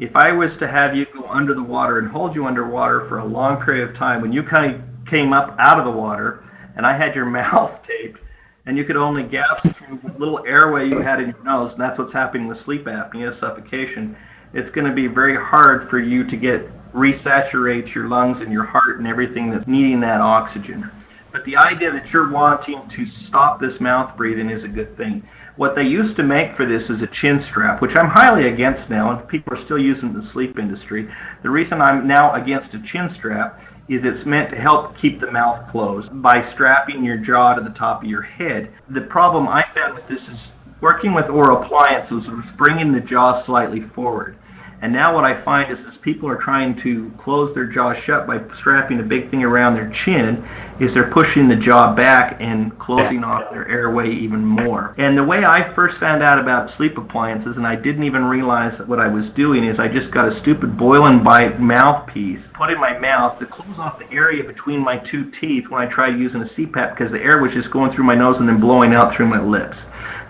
If 0.00 0.14
I 0.14 0.32
was 0.32 0.50
to 0.60 0.68
have 0.68 0.94
you 0.94 1.06
go 1.12 1.28
under 1.28 1.54
the 1.54 1.62
water 1.62 1.98
and 1.98 2.08
hold 2.08 2.34
you 2.34 2.46
underwater 2.46 3.06
for 3.08 3.18
a 3.18 3.24
long 3.24 3.64
period 3.64 3.90
of 3.90 3.96
time, 3.96 4.20
when 4.20 4.32
you 4.32 4.42
kind 4.42 4.74
of 4.74 4.80
came 5.10 5.32
up 5.32 5.56
out 5.58 5.78
of 5.78 5.84
the 5.84 5.90
water 5.90 6.44
and 6.76 6.86
I 6.86 6.96
had 6.96 7.14
your 7.14 7.26
mouth 7.40 7.72
taped 7.86 8.20
and 8.68 8.76
you 8.76 8.84
could 8.84 8.96
only 8.96 9.22
gasp 9.22 9.62
through 9.62 9.98
the 10.04 10.18
little 10.18 10.40
airway 10.46 10.86
you 10.86 11.00
had 11.00 11.20
in 11.20 11.30
your 11.30 11.42
nose, 11.42 11.72
and 11.72 11.80
that's 11.80 11.98
what's 11.98 12.12
happening 12.12 12.46
with 12.46 12.62
sleep 12.66 12.84
apnea, 12.84 13.40
suffocation, 13.40 14.14
it's 14.52 14.70
going 14.74 14.86
to 14.86 14.94
be 14.94 15.06
very 15.06 15.36
hard 15.36 15.88
for 15.88 15.98
you 15.98 16.28
to 16.28 16.36
get 16.36 16.68
resaturate 16.92 17.94
your 17.94 18.08
lungs 18.08 18.38
and 18.40 18.52
your 18.52 18.64
heart 18.64 18.98
and 18.98 19.06
everything 19.06 19.50
that's 19.50 19.66
needing 19.66 20.00
that 20.00 20.20
oxygen. 20.20 20.90
But 21.32 21.44
the 21.44 21.56
idea 21.56 21.92
that 21.92 22.10
you're 22.12 22.30
wanting 22.30 22.88
to 22.94 23.06
stop 23.28 23.60
this 23.60 23.78
mouth 23.80 24.16
breathing 24.16 24.50
is 24.50 24.64
a 24.64 24.68
good 24.68 24.96
thing. 24.96 25.26
What 25.56 25.74
they 25.74 25.82
used 25.82 26.16
to 26.16 26.22
make 26.22 26.56
for 26.56 26.66
this 26.66 26.82
is 26.90 27.02
a 27.02 27.20
chin 27.20 27.44
strap, 27.50 27.80
which 27.80 27.96
I'm 27.96 28.08
highly 28.08 28.48
against 28.48 28.88
now, 28.88 29.10
and 29.10 29.28
people 29.28 29.56
are 29.56 29.64
still 29.64 29.78
using 29.78 30.12
the 30.12 30.28
sleep 30.32 30.58
industry. 30.58 31.08
The 31.42 31.50
reason 31.50 31.80
I'm 31.80 32.06
now 32.06 32.34
against 32.34 32.74
a 32.74 32.82
chin 32.92 33.14
strap 33.18 33.60
is 33.88 34.02
it's 34.04 34.26
meant 34.26 34.50
to 34.50 34.56
help 34.56 34.92
keep 35.00 35.20
the 35.20 35.30
mouth 35.30 35.70
closed 35.72 36.08
by 36.22 36.50
strapping 36.54 37.04
your 37.04 37.16
jaw 37.16 37.54
to 37.54 37.62
the 37.62 37.76
top 37.78 38.02
of 38.02 38.08
your 38.08 38.22
head. 38.22 38.70
The 38.90 39.02
problem 39.02 39.48
I 39.48 39.62
found 39.74 39.94
with 39.94 40.06
this 40.08 40.22
is 40.28 40.38
working 40.80 41.14
with 41.14 41.26
oral 41.26 41.62
appliances 41.62 42.28
was 42.28 42.44
bringing 42.56 42.92
the 42.92 43.00
jaw 43.00 43.44
slightly 43.46 43.82
forward. 43.94 44.36
And 44.80 44.92
now 44.92 45.14
what 45.14 45.24
I 45.24 45.42
find 45.44 45.72
is 45.72 45.78
as 45.88 45.98
people 46.02 46.28
are 46.28 46.40
trying 46.40 46.80
to 46.84 47.10
close 47.22 47.52
their 47.54 47.66
jaw 47.66 47.94
shut 48.06 48.26
by 48.26 48.38
strapping 48.60 49.00
a 49.00 49.02
big 49.02 49.30
thing 49.30 49.42
around 49.42 49.74
their 49.74 49.92
chin, 50.04 50.46
is 50.80 50.94
they're 50.94 51.12
pushing 51.12 51.48
the 51.48 51.56
jaw 51.56 51.94
back 51.94 52.36
and 52.40 52.78
closing 52.78 53.24
off 53.24 53.50
their 53.50 53.66
airway 53.66 54.14
even 54.14 54.44
more. 54.44 54.94
And 54.96 55.18
the 55.18 55.24
way 55.24 55.44
I 55.44 55.74
first 55.74 55.98
found 55.98 56.22
out 56.22 56.38
about 56.38 56.70
sleep 56.76 56.96
appliances, 56.96 57.54
and 57.56 57.66
I 57.66 57.74
didn't 57.74 58.04
even 58.04 58.24
realize 58.24 58.72
what 58.86 59.00
I 59.00 59.08
was 59.08 59.24
doing, 59.34 59.66
is 59.66 59.80
I 59.80 59.88
just 59.88 60.14
got 60.14 60.30
a 60.30 60.40
stupid 60.42 60.78
boil 60.78 61.06
and 61.06 61.24
bite 61.24 61.60
mouthpiece, 61.60 62.40
put 62.56 62.70
in 62.70 62.78
my 62.78 62.96
mouth 62.98 63.40
to 63.40 63.46
close 63.46 63.78
off 63.78 63.98
the 63.98 64.10
area 64.14 64.44
between 64.44 64.78
my 64.78 64.98
two 65.10 65.32
teeth 65.40 65.64
when 65.68 65.82
I 65.82 65.92
tried 65.92 66.18
using 66.18 66.42
a 66.42 66.50
CPAP 66.54 66.96
because 66.96 67.10
the 67.10 67.18
air 67.18 67.42
was 67.42 67.50
just 67.52 67.72
going 67.72 67.94
through 67.94 68.04
my 68.04 68.14
nose 68.14 68.36
and 68.38 68.48
then 68.48 68.60
blowing 68.60 68.94
out 68.94 69.16
through 69.16 69.26
my 69.26 69.42
lips. 69.42 69.76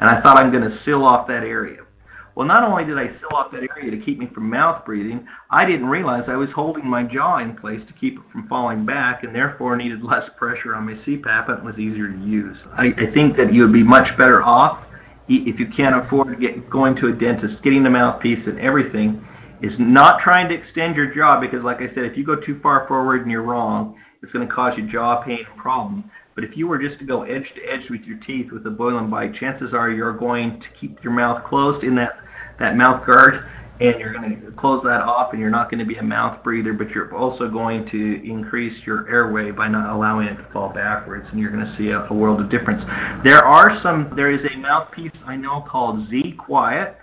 And 0.00 0.08
I 0.08 0.22
thought 0.22 0.38
I'm 0.38 0.50
going 0.50 0.64
to 0.64 0.78
seal 0.84 1.04
off 1.04 1.26
that 1.28 1.44
area. 1.44 1.87
Well, 2.38 2.46
not 2.46 2.62
only 2.62 2.84
did 2.84 2.96
I 2.96 3.08
seal 3.18 3.34
off 3.34 3.50
that 3.50 3.66
area 3.76 3.90
to 3.90 3.98
keep 4.04 4.20
me 4.20 4.28
from 4.32 4.48
mouth 4.48 4.84
breathing, 4.84 5.26
I 5.50 5.64
didn't 5.66 5.86
realize 5.86 6.22
I 6.28 6.36
was 6.36 6.48
holding 6.54 6.86
my 6.86 7.02
jaw 7.02 7.38
in 7.38 7.56
place 7.56 7.80
to 7.88 7.92
keep 7.94 8.14
it 8.14 8.22
from 8.30 8.46
falling 8.46 8.86
back 8.86 9.24
and 9.24 9.34
therefore 9.34 9.76
needed 9.76 10.04
less 10.04 10.22
pressure 10.36 10.76
on 10.76 10.86
my 10.86 10.92
CPAP 11.04 11.50
and 11.50 11.64
was 11.64 11.74
easier 11.80 12.06
to 12.06 12.16
use. 12.24 12.56
I, 12.74 12.94
I 12.96 13.12
think 13.12 13.36
that 13.38 13.52
you 13.52 13.62
would 13.62 13.72
be 13.72 13.82
much 13.82 14.16
better 14.16 14.40
off 14.40 14.86
if 15.26 15.58
you 15.58 15.66
can't 15.76 16.06
afford 16.06 16.28
to 16.28 16.36
get 16.36 16.70
going 16.70 16.94
to 17.02 17.08
a 17.08 17.12
dentist, 17.12 17.60
getting 17.64 17.82
the 17.82 17.90
mouthpiece 17.90 18.46
and 18.46 18.60
everything, 18.60 19.26
is 19.60 19.72
not 19.80 20.20
trying 20.22 20.48
to 20.48 20.54
extend 20.54 20.94
your 20.94 21.12
jaw 21.12 21.40
because, 21.40 21.64
like 21.64 21.78
I 21.78 21.92
said, 21.92 22.04
if 22.04 22.16
you 22.16 22.24
go 22.24 22.36
too 22.36 22.60
far 22.62 22.86
forward 22.86 23.22
and 23.22 23.32
you're 23.32 23.42
wrong, 23.42 23.98
it's 24.22 24.30
going 24.30 24.46
to 24.46 24.54
cause 24.54 24.74
you 24.78 24.88
jaw 24.88 25.24
pain 25.24 25.40
and 25.44 25.60
problem. 25.60 26.08
But 26.36 26.44
if 26.44 26.50
you 26.54 26.68
were 26.68 26.78
just 26.78 27.00
to 27.00 27.04
go 27.04 27.24
edge 27.24 27.50
to 27.56 27.62
edge 27.68 27.90
with 27.90 28.02
your 28.02 28.20
teeth 28.24 28.52
with 28.52 28.64
a 28.64 28.70
boil 28.70 28.96
and 28.98 29.10
bite, 29.10 29.34
chances 29.34 29.74
are 29.74 29.90
you're 29.90 30.16
going 30.16 30.60
to 30.60 30.66
keep 30.80 31.02
your 31.02 31.12
mouth 31.12 31.44
closed 31.44 31.82
in 31.82 31.96
that 31.96 32.12
that 32.58 32.76
mouth 32.76 33.06
guard 33.06 33.44
and 33.80 34.00
you're 34.00 34.12
going 34.12 34.40
to 34.40 34.50
close 34.52 34.82
that 34.82 35.02
off 35.02 35.32
and 35.32 35.40
you're 35.40 35.50
not 35.50 35.70
going 35.70 35.78
to 35.78 35.86
be 35.86 35.96
a 35.96 36.02
mouth 36.02 36.42
breather 36.42 36.72
but 36.72 36.90
you're 36.90 37.14
also 37.16 37.48
going 37.48 37.88
to 37.90 38.28
increase 38.28 38.74
your 38.84 39.08
airway 39.08 39.50
by 39.50 39.68
not 39.68 39.94
allowing 39.94 40.26
it 40.26 40.36
to 40.36 40.46
fall 40.52 40.72
backwards 40.72 41.26
and 41.30 41.40
you're 41.40 41.50
going 41.50 41.64
to 41.64 41.74
see 41.78 41.90
a, 41.90 42.06
a 42.10 42.14
world 42.14 42.40
of 42.40 42.50
difference. 42.50 42.82
There 43.24 43.44
are 43.44 43.80
some 43.82 44.12
there 44.16 44.32
is 44.32 44.40
a 44.52 44.58
mouthpiece 44.58 45.12
i 45.26 45.36
know 45.36 45.64
called 45.70 46.08
ZQuiet 46.08 46.94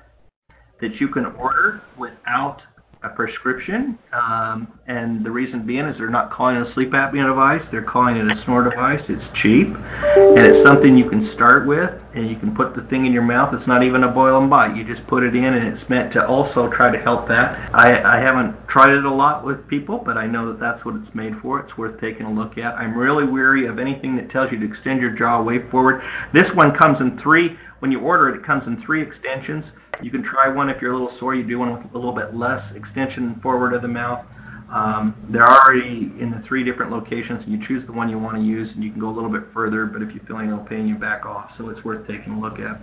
that 0.82 0.96
you 1.00 1.08
can 1.08 1.26
order 1.26 1.82
without 1.98 2.62
a 3.06 3.10
prescription, 3.10 3.98
um, 4.14 4.68
and 4.88 5.26
the 5.26 5.32
reason 5.32 5.66
being 5.66 5.86
is 5.86 5.96
they're 5.98 6.10
not 6.10 6.32
calling 6.32 6.56
it 6.56 6.68
a 6.68 6.74
sleep 6.74 6.92
apnea 6.92 7.28
device, 7.28 7.62
they're 7.72 7.84
calling 7.84 8.18
it 8.18 8.26
a 8.26 8.44
snore 8.44 8.64
device. 8.64 9.02
It's 9.08 9.24
cheap, 9.42 9.68
and 9.70 10.40
it's 10.40 10.68
something 10.68 10.98
you 10.98 11.10
can 11.10 11.32
start 11.36 11.68
with, 11.68 11.90
and 12.16 12.30
you 12.30 12.38
can 12.38 12.56
put 12.56 12.76
the 12.76 12.82
thing 12.90 13.06
in 13.06 13.14
your 13.14 13.24
mouth. 13.24 13.54
It's 13.54 13.68
not 13.68 13.84
even 13.84 14.04
a 14.04 14.12
boil 14.12 14.42
and 14.42 14.50
bite. 14.50 14.76
You 14.76 14.84
just 14.84 15.06
put 15.08 15.24
it 15.24 15.36
in, 15.36 15.46
and 15.46 15.78
it's 15.78 15.90
meant 15.90 16.14
to 16.14 16.26
also 16.26 16.70
try 16.76 16.92
to 16.92 17.02
help 17.02 17.28
that. 17.28 17.70
I, 17.74 18.18
I 18.18 18.20
haven't 18.20 18.56
tried 18.68 18.90
it 18.90 19.06
a 19.06 19.14
lot 19.14 19.46
with 19.46 19.68
people, 19.68 20.02
but 20.04 20.18
I 20.18 20.26
know 20.26 20.52
that 20.52 20.60
that's 20.60 20.84
what 20.86 20.96
it's 20.96 21.14
made 21.14 21.34
for. 21.42 21.60
It's 21.60 21.78
worth 21.78 22.00
taking 22.02 22.26
a 22.26 22.34
look 22.34 22.58
at. 22.58 22.76
I'm 22.76 22.98
really 22.98 23.26
weary 23.26 23.68
of 23.68 23.80
anything 23.80 24.16
that 24.18 24.32
tells 24.32 24.52
you 24.52 24.60
to 24.60 24.66
extend 24.66 25.02
your 25.02 25.12
jaw 25.12 25.42
way 25.44 25.60
forward. 25.70 26.02
This 26.34 26.50
one 26.56 26.76
comes 26.78 26.98
in 27.00 27.20
three. 27.22 27.58
When 27.86 27.92
you 27.92 28.00
order 28.00 28.30
it, 28.30 28.40
it 28.40 28.44
comes 28.44 28.64
in 28.66 28.82
three 28.84 29.04
extensions. 29.04 29.64
You 30.02 30.10
can 30.10 30.24
try 30.24 30.52
one 30.52 30.72
if 30.72 30.82
you're 30.82 30.94
a 30.94 30.98
little 30.98 31.16
sore. 31.20 31.36
You 31.36 31.46
do 31.46 31.60
one 31.60 31.72
with 31.72 31.94
a 31.94 31.96
little 31.96 32.16
bit 32.16 32.34
less 32.34 32.64
extension 32.76 33.40
forward 33.44 33.76
of 33.76 33.84
the 33.84 33.88
mouth. 33.88 34.26
Um, 34.74 35.14
they're 35.32 35.48
already 35.48 36.12
in 36.20 36.34
the 36.36 36.42
three 36.48 36.64
different 36.64 36.92
locations, 36.92 37.44
and 37.44 37.52
you 37.52 37.60
choose 37.68 37.86
the 37.86 37.92
one 37.94 38.10
you 38.10 38.18
want 38.18 38.38
to 38.38 38.44
use, 38.44 38.68
and 38.74 38.84
you 38.84 38.90
can 38.90 39.00
go 39.00 39.10
a 39.10 39.14
little 39.14 39.30
bit 39.30 39.44
further. 39.54 39.86
But 39.86 40.02
if 40.02 40.10
you're 40.16 40.26
feeling 40.26 40.48
a 40.48 40.58
little 40.58 40.66
pain, 40.66 40.88
you 40.88 40.96
back 40.96 41.28
off. 41.28 41.52
So 41.60 41.70
it's 41.70 41.86
worth 41.86 42.08
taking 42.08 42.34
a 42.34 42.40
look 42.40 42.58
at. 42.58 42.82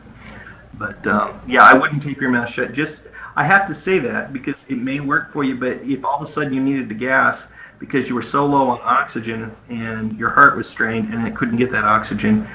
But 0.78 1.04
um, 1.10 1.42
yeah, 1.48 1.64
I 1.64 1.76
wouldn't 1.76 2.04
keep 2.04 2.20
your 2.20 2.30
mouth 2.30 2.50
shut. 2.54 2.72
Just 2.72 2.94
I 3.34 3.42
have 3.42 3.66
to 3.66 3.74
say 3.84 3.98
that 4.06 4.32
because 4.32 4.54
it 4.68 4.78
may 4.78 5.00
work 5.00 5.32
for 5.32 5.42
you, 5.42 5.58
but 5.58 5.82
if 5.82 6.04
all 6.04 6.22
of 6.22 6.30
a 6.30 6.32
sudden 6.32 6.54
you 6.54 6.62
needed 6.62 6.88
the 6.88 6.94
gas 6.94 7.42
because 7.80 8.06
you 8.06 8.14
were 8.14 8.26
so 8.30 8.46
low 8.46 8.70
on 8.70 8.78
oxygen 8.84 9.50
and 9.68 10.16
your 10.16 10.30
heart 10.30 10.56
was 10.56 10.66
strained 10.72 11.12
and 11.12 11.26
it 11.26 11.36
couldn't 11.36 11.58
get 11.58 11.72
that 11.72 11.82
oxygen, 11.82 12.46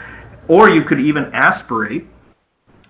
or 0.47 0.69
you 0.69 0.85
could 0.87 1.01
even 1.01 1.25
aspirate 1.33 2.07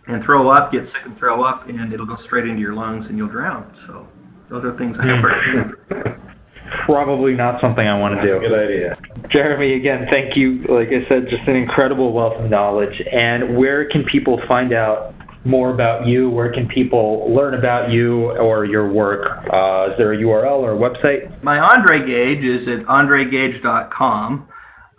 and 0.07 0.23
throw 0.23 0.49
up, 0.49 0.71
get 0.71 0.83
sick 0.85 1.05
and 1.05 1.17
throw 1.17 1.43
up, 1.43 1.67
and 1.67 1.93
it'll 1.93 2.05
go 2.05 2.17
straight 2.25 2.47
into 2.47 2.61
your 2.61 2.73
lungs 2.73 3.05
and 3.09 3.17
you'll 3.17 3.29
drown. 3.29 3.73
So 3.87 4.07
those 4.49 4.63
are 4.63 4.77
things 4.77 4.97
I 4.99 5.07
have. 5.07 6.17
Probably 6.85 7.33
not 7.33 7.61
something 7.61 7.85
I 7.85 7.97
want 7.97 8.15
to 8.15 8.21
do. 8.21 8.39
Good 8.39 8.53
idea. 8.53 8.97
Jeremy, 9.29 9.75
again, 9.75 10.07
thank 10.11 10.35
you. 10.35 10.63
Like 10.69 10.89
I 10.89 11.07
said, 11.09 11.29
just 11.29 11.47
an 11.47 11.55
incredible 11.55 12.13
wealth 12.13 12.41
of 12.41 12.49
knowledge. 12.49 13.01
And 13.11 13.57
where 13.57 13.89
can 13.89 14.03
people 14.03 14.39
find 14.47 14.73
out 14.73 15.13
more 15.45 15.73
about 15.73 16.07
you? 16.07 16.29
Where 16.29 16.51
can 16.51 16.67
people 16.67 17.33
learn 17.33 17.53
about 17.53 17.91
you 17.91 18.31
or 18.31 18.65
your 18.65 18.91
work? 18.91 19.27
Uh, 19.51 19.91
is 19.91 19.97
there 19.97 20.13
a 20.13 20.17
URL 20.17 20.59
or 20.59 20.73
a 20.73 20.77
website? 20.77 21.41
My 21.41 21.57
Andra 21.57 22.05
Gauge 22.05 22.43
is 22.43 22.67
at 22.67 22.85
andragauge.com. 22.85 24.47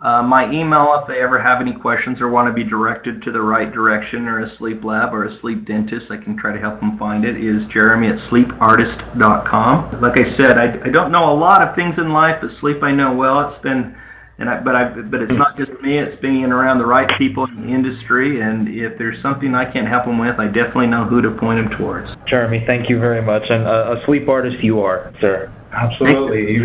Uh, 0.01 0.23
my 0.23 0.49
email, 0.49 0.97
if 1.01 1.07
they 1.09 1.19
ever 1.19 1.41
have 1.41 1.59
any 1.59 1.73
questions 1.73 2.21
or 2.21 2.29
want 2.29 2.47
to 2.47 2.53
be 2.53 2.63
directed 2.63 3.21
to 3.21 3.33
the 3.33 3.41
right 3.41 3.73
direction 3.73 4.27
or 4.27 4.39
a 4.39 4.57
sleep 4.57 4.81
lab 4.85 5.13
or 5.13 5.25
a 5.25 5.39
sleep 5.41 5.65
dentist, 5.67 6.05
I 6.09 6.15
can 6.15 6.37
try 6.37 6.53
to 6.53 6.59
help 6.59 6.79
them 6.79 6.97
find 6.97 7.25
it, 7.25 7.35
is 7.35 7.67
jeremy 7.67 8.07
at 8.07 8.15
sleepartist.com. 8.31 9.99
Like 9.99 10.17
I 10.17 10.37
said, 10.37 10.57
I, 10.57 10.79
I 10.85 10.89
don't 10.89 11.11
know 11.11 11.29
a 11.29 11.35
lot 11.35 11.61
of 11.61 11.75
things 11.75 11.95
in 11.97 12.13
life, 12.13 12.37
but 12.39 12.51
sleep 12.61 12.81
I 12.81 12.93
know 12.93 13.13
well. 13.13 13.51
It's 13.51 13.61
been, 13.61 13.93
and 14.37 14.49
I, 14.49 14.61
but 14.61 14.73
I, 14.73 14.87
but 14.87 15.21
it's 15.21 15.33
not 15.33 15.57
just 15.57 15.71
me. 15.81 15.99
It's 15.99 16.19
being 16.21 16.45
around 16.45 16.77
the 16.77 16.85
right 16.85 17.09
people 17.17 17.43
in 17.43 17.67
the 17.67 17.73
industry, 17.73 18.39
and 18.39 18.69
if 18.69 18.97
there's 18.97 19.21
something 19.21 19.53
I 19.53 19.69
can't 19.69 19.89
help 19.89 20.05
them 20.05 20.17
with, 20.17 20.39
I 20.39 20.47
definitely 20.47 20.87
know 20.87 21.03
who 21.03 21.21
to 21.21 21.31
point 21.31 21.59
them 21.59 21.77
towards. 21.77 22.07
Jeremy, 22.25 22.63
thank 22.65 22.89
you 22.89 22.99
very 22.99 23.21
much. 23.21 23.43
And 23.49 23.63
a, 23.63 23.99
a 23.99 24.05
sleep 24.05 24.29
artist 24.29 24.63
you 24.63 24.79
are, 24.79 25.13
sir. 25.19 25.51
Absolutely. 25.73 26.63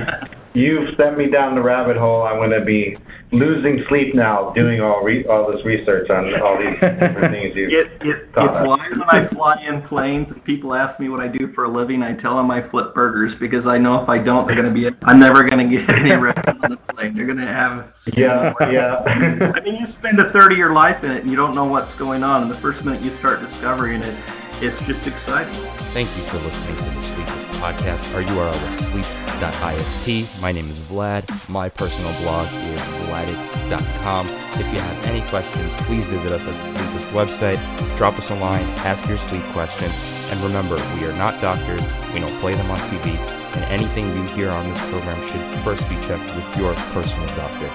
You, 0.55 0.81
you've 0.81 0.97
sent 0.97 1.19
me 1.19 1.31
down 1.31 1.55
the 1.55 1.63
rabbit 1.63 1.97
hole. 1.97 2.23
I'm 2.23 2.37
going 2.37 2.51
to 2.51 2.65
be 2.65 2.97
losing 3.33 3.85
sleep 3.89 4.15
now 4.15 4.53
doing 4.53 4.81
all 4.81 5.03
re- 5.03 5.25
all 5.27 5.51
this 5.51 5.65
research 5.65 6.09
on 6.11 6.41
all 6.41 6.57
these 6.57 6.79
different 6.81 7.33
things 7.33 7.57
you've 7.57 7.73
It, 7.73 7.87
it, 7.87 8.07
it's 8.07 8.35
taught 8.35 8.57
us. 8.57 8.67
why 8.67 8.89
when 8.91 9.03
I 9.03 9.29
fly 9.29 9.61
in 9.67 9.83
planes 9.89 10.29
and 10.31 10.43
people 10.45 10.73
ask 10.75 10.99
me 11.01 11.09
what 11.09 11.21
I 11.21 11.29
do 11.29 11.53
for 11.53 11.65
a 11.65 11.69
living, 11.69 12.03
I 12.03 12.15
tell 12.15 12.37
them 12.37 12.51
I 12.51 12.69
flip 12.71 12.95
burgers 12.95 13.33
because 13.41 13.67
I 13.67 13.79
know 13.79 14.03
if 14.03 14.09
I 14.09 14.19
don't, 14.19 14.47
they're 14.47 14.55
going 14.55 14.73
to 14.73 14.91
be, 14.91 14.97
I'm 15.05 15.19
never 15.19 15.43
going 15.43 15.69
to 15.69 15.77
get 15.77 15.93
any 15.93 16.15
rest 16.17 16.47
on 16.47 16.71
the 16.71 16.77
plane. 16.95 17.15
They're 17.17 17.27
going 17.27 17.39
to 17.39 17.47
have. 17.47 17.93
Yeah, 18.17 18.53
yeah. 18.71 19.53
I 19.55 19.61
mean, 19.61 19.75
you 19.77 19.87
spend 19.99 20.21
a 20.21 20.31
third 20.31 20.53
of 20.53 20.59
your 20.59 20.73
life 20.73 21.03
in 21.03 21.11
it 21.11 21.23
and 21.23 21.31
you 21.31 21.37
don't 21.37 21.55
know 21.55 21.65
what's 21.65 21.97
going 21.99 22.23
on. 22.23 22.43
And 22.43 22.51
the 22.51 22.57
first 22.57 22.85
minute 22.85 23.03
you 23.03 23.11
start 23.17 23.41
discovering 23.41 24.03
it, 24.03 24.15
it's 24.61 24.81
just 24.83 25.07
exciting. 25.07 25.53
Thank 25.93 26.09
you 26.17 26.23
for 26.23 26.37
listening 26.37 26.77
to 26.77 26.85
the 26.85 27.03
Sleepist 27.03 27.44
podcast. 27.65 28.15
Our 28.15 28.23
URL 28.23 28.53
is 28.53 28.89
sleep.ist. 28.89 30.43
My 30.43 30.53
name 30.53 30.69
is 30.69 30.79
Vlad. 30.81 31.25
My 31.49 31.71
personal 31.71 32.13
blog 32.21 32.47
is 32.47 32.81
vladit.com. 33.09 34.27
If 34.61 34.67
you 34.73 34.81
have 34.81 35.07
any 35.07 35.23
questions, 35.33 35.73
please 35.87 36.05
visit 36.07 36.31
us 36.31 36.47
at 36.47 36.53
the 36.53 36.71
Sleepist 36.77 37.09
website. 37.13 37.97
Drop 37.97 38.19
us 38.19 38.31
a 38.31 38.35
line, 38.35 38.67
ask 38.85 39.09
your 39.09 39.17
sleep 39.17 39.43
question. 39.57 39.89
And 40.31 40.41
remember, 40.45 40.77
we 40.97 41.07
are 41.07 41.17
not 41.17 41.41
doctors. 41.41 41.81
We 42.13 42.21
don't 42.21 42.39
play 42.41 42.55
them 42.55 42.71
on 42.71 42.79
TV. 42.93 43.17
And 43.57 43.65
anything 43.73 44.15
you 44.15 44.23
hear 44.37 44.51
on 44.51 44.69
this 44.69 44.83
program 44.91 45.17
should 45.29 45.41
first 45.65 45.89
be 45.89 45.97
checked 46.07 46.37
with 46.37 46.57
your 46.59 46.75
personal 46.93 47.27
doctor. 47.29 47.71